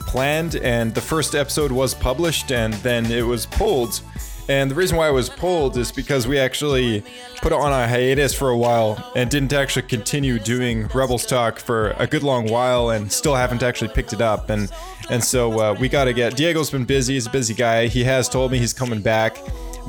planned, 0.00 0.56
and 0.56 0.94
the 0.94 1.00
first 1.00 1.34
episode 1.34 1.72
was 1.72 1.94
published, 1.94 2.52
and 2.52 2.74
then 2.74 3.06
it 3.10 3.22
was 3.22 3.46
pulled. 3.46 4.02
And 4.48 4.70
the 4.70 4.74
reason 4.74 4.96
why 4.96 5.08
it 5.08 5.12
was 5.12 5.28
pulled 5.28 5.76
is 5.76 5.92
because 5.92 6.26
we 6.26 6.38
actually 6.38 7.04
put 7.42 7.52
it 7.52 7.56
on 7.56 7.70
a 7.70 7.86
hiatus 7.86 8.32
for 8.32 8.48
a 8.48 8.56
while 8.56 9.12
and 9.14 9.30
didn't 9.30 9.52
actually 9.52 9.86
continue 9.86 10.38
doing 10.38 10.86
Rebels 10.88 11.26
Talk 11.26 11.58
for 11.58 11.90
a 11.98 12.06
good 12.06 12.22
long 12.22 12.48
while, 12.50 12.90
and 12.90 13.12
still 13.12 13.34
haven't 13.34 13.62
actually 13.62 13.92
picked 13.92 14.14
it 14.14 14.22
up. 14.22 14.48
And 14.48 14.70
and 15.10 15.22
so 15.22 15.60
uh, 15.60 15.76
we 15.78 15.88
got 15.88 16.04
to 16.04 16.12
get. 16.14 16.36
Diego's 16.36 16.70
been 16.70 16.86
busy. 16.86 17.14
He's 17.14 17.26
a 17.26 17.30
busy 17.30 17.54
guy. 17.54 17.88
He 17.88 18.04
has 18.04 18.28
told 18.28 18.50
me 18.50 18.58
he's 18.58 18.72
coming 18.72 19.02
back. 19.02 19.38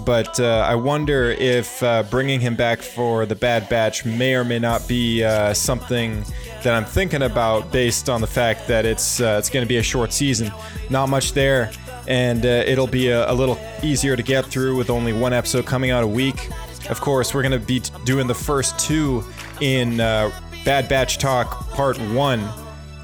But 0.05 0.39
uh, 0.39 0.65
I 0.67 0.75
wonder 0.75 1.31
if 1.31 1.83
uh, 1.83 2.03
bringing 2.03 2.39
him 2.39 2.55
back 2.55 2.81
for 2.81 3.25
the 3.25 3.35
Bad 3.35 3.67
Batch 3.67 4.05
may 4.05 4.33
or 4.33 4.45
may 4.45 4.59
not 4.59 4.87
be 4.87 5.23
uh, 5.23 5.53
something 5.53 6.23
that 6.63 6.73
I'm 6.73 6.85
thinking 6.85 7.21
about, 7.21 7.71
based 7.71 8.09
on 8.09 8.21
the 8.21 8.27
fact 8.27 8.67
that 8.67 8.85
it's 8.85 9.19
uh, 9.19 9.37
it's 9.39 9.49
going 9.49 9.63
to 9.65 9.67
be 9.67 9.77
a 9.77 9.83
short 9.83 10.13
season, 10.13 10.51
not 10.89 11.09
much 11.09 11.33
there, 11.33 11.71
and 12.07 12.45
uh, 12.45 12.63
it'll 12.65 12.87
be 12.87 13.09
a, 13.09 13.29
a 13.29 13.33
little 13.33 13.59
easier 13.83 14.15
to 14.15 14.23
get 14.23 14.45
through 14.45 14.75
with 14.75 14.89
only 14.89 15.13
one 15.13 15.33
episode 15.33 15.65
coming 15.65 15.91
out 15.91 16.03
a 16.03 16.07
week. 16.07 16.49
Of 16.89 17.01
course, 17.01 17.33
we're 17.33 17.43
going 17.43 17.59
to 17.59 17.65
be 17.65 17.79
t- 17.81 17.91
doing 18.05 18.27
the 18.27 18.35
first 18.35 18.79
two 18.79 19.23
in 19.61 19.99
uh, 19.99 20.31
Bad 20.65 20.89
Batch 20.89 21.17
Talk 21.17 21.69
Part 21.71 21.97
One 22.11 22.47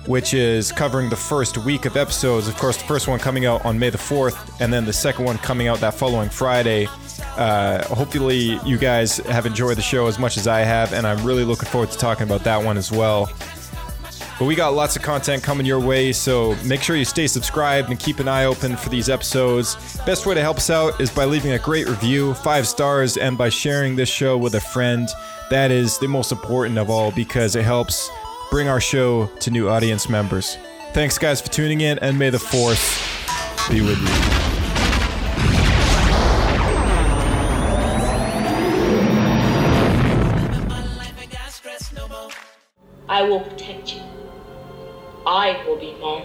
which 0.08 0.34
is 0.34 0.72
covering 0.72 1.10
the 1.10 1.16
first 1.16 1.58
week 1.58 1.86
of 1.86 1.98
episodes. 1.98 2.48
Of 2.48 2.56
course, 2.58 2.78
the 2.78 2.86
first 2.86 3.08
one 3.08 3.20
coming 3.20 3.46
out 3.46 3.66
on 3.66 3.78
May 3.80 3.90
the 3.90 3.98
4th, 3.98 4.62
and 4.62 4.72
then 4.72 4.86
the 4.86 4.94
second 4.94 5.26
one 5.26 5.38
coming 5.40 5.68
out 5.68 5.80
that 5.80 5.94
following 5.94 6.30
Friday. 6.30 6.88
Uh, 7.38 7.84
hopefully, 7.86 8.60
you 8.66 8.78
guys 8.78 9.18
have 9.18 9.46
enjoyed 9.46 9.78
the 9.78 9.82
show 9.82 10.08
as 10.08 10.20
much 10.20 10.38
as 10.38 10.48
I 10.48 10.60
have, 10.60 10.94
and 10.94 11.08
I'm 11.08 11.24
really 11.26 11.44
looking 11.44 11.68
forward 11.68 11.92
to 11.92 11.98
talking 11.98 12.24
about 12.24 12.44
that 12.44 12.64
one 12.64 12.78
as 12.78 12.92
well. 12.92 13.30
But 14.38 14.46
we 14.46 14.56
got 14.56 14.74
lots 14.74 14.98
of 14.98 15.02
content 15.02 15.44
coming 15.44 15.66
your 15.66 15.80
way, 15.80 16.12
so 16.12 16.58
make 16.66 16.82
sure 16.82 16.98
you 16.98 17.06
stay 17.06 17.26
subscribed 17.26 17.90
and 17.90 17.98
keep 17.98 18.20
an 18.20 18.28
eye 18.28 18.44
open 18.44 18.76
for 18.76 18.90
these 18.90 19.10
episodes. 19.10 19.98
Best 20.06 20.26
way 20.26 20.36
to 20.36 20.42
help 20.42 20.58
us 20.58 20.70
out 20.70 21.00
is 21.00 21.10
by 21.10 21.24
leaving 21.24 21.54
a 21.54 21.60
great 21.60 21.88
review, 21.88 22.34
five 22.34 22.68
stars, 22.68 23.16
and 23.16 23.38
by 23.38 23.48
sharing 23.48 23.96
this 23.96 24.10
show 24.10 24.38
with 24.38 24.56
a 24.56 24.60
friend. 24.60 25.08
That 25.50 25.72
is 25.72 25.98
the 26.00 26.10
most 26.10 26.34
important 26.34 26.78
of 26.78 26.90
all 26.90 27.12
because 27.12 27.56
it 27.56 27.64
helps 27.64 28.10
bring 28.52 28.68
our 28.68 28.82
show 28.82 29.28
to 29.40 29.52
new 29.52 29.70
audience 29.70 30.10
members. 30.10 30.58
Thanks, 30.92 31.18
guys, 31.18 31.40
for 31.40 31.50
tuning 31.50 31.80
in, 31.80 31.98
and 32.00 32.20
may 32.20 32.30
the 32.30 32.40
force 32.40 33.02
be 33.70 33.82
with 33.82 34.00
you. 34.00 34.46
I 43.08 43.22
will 43.22 43.40
protect 43.40 43.96
you. 43.96 44.05
I 45.26 45.64
will 45.66 45.78
be 45.78 45.96
mom. 46.00 46.24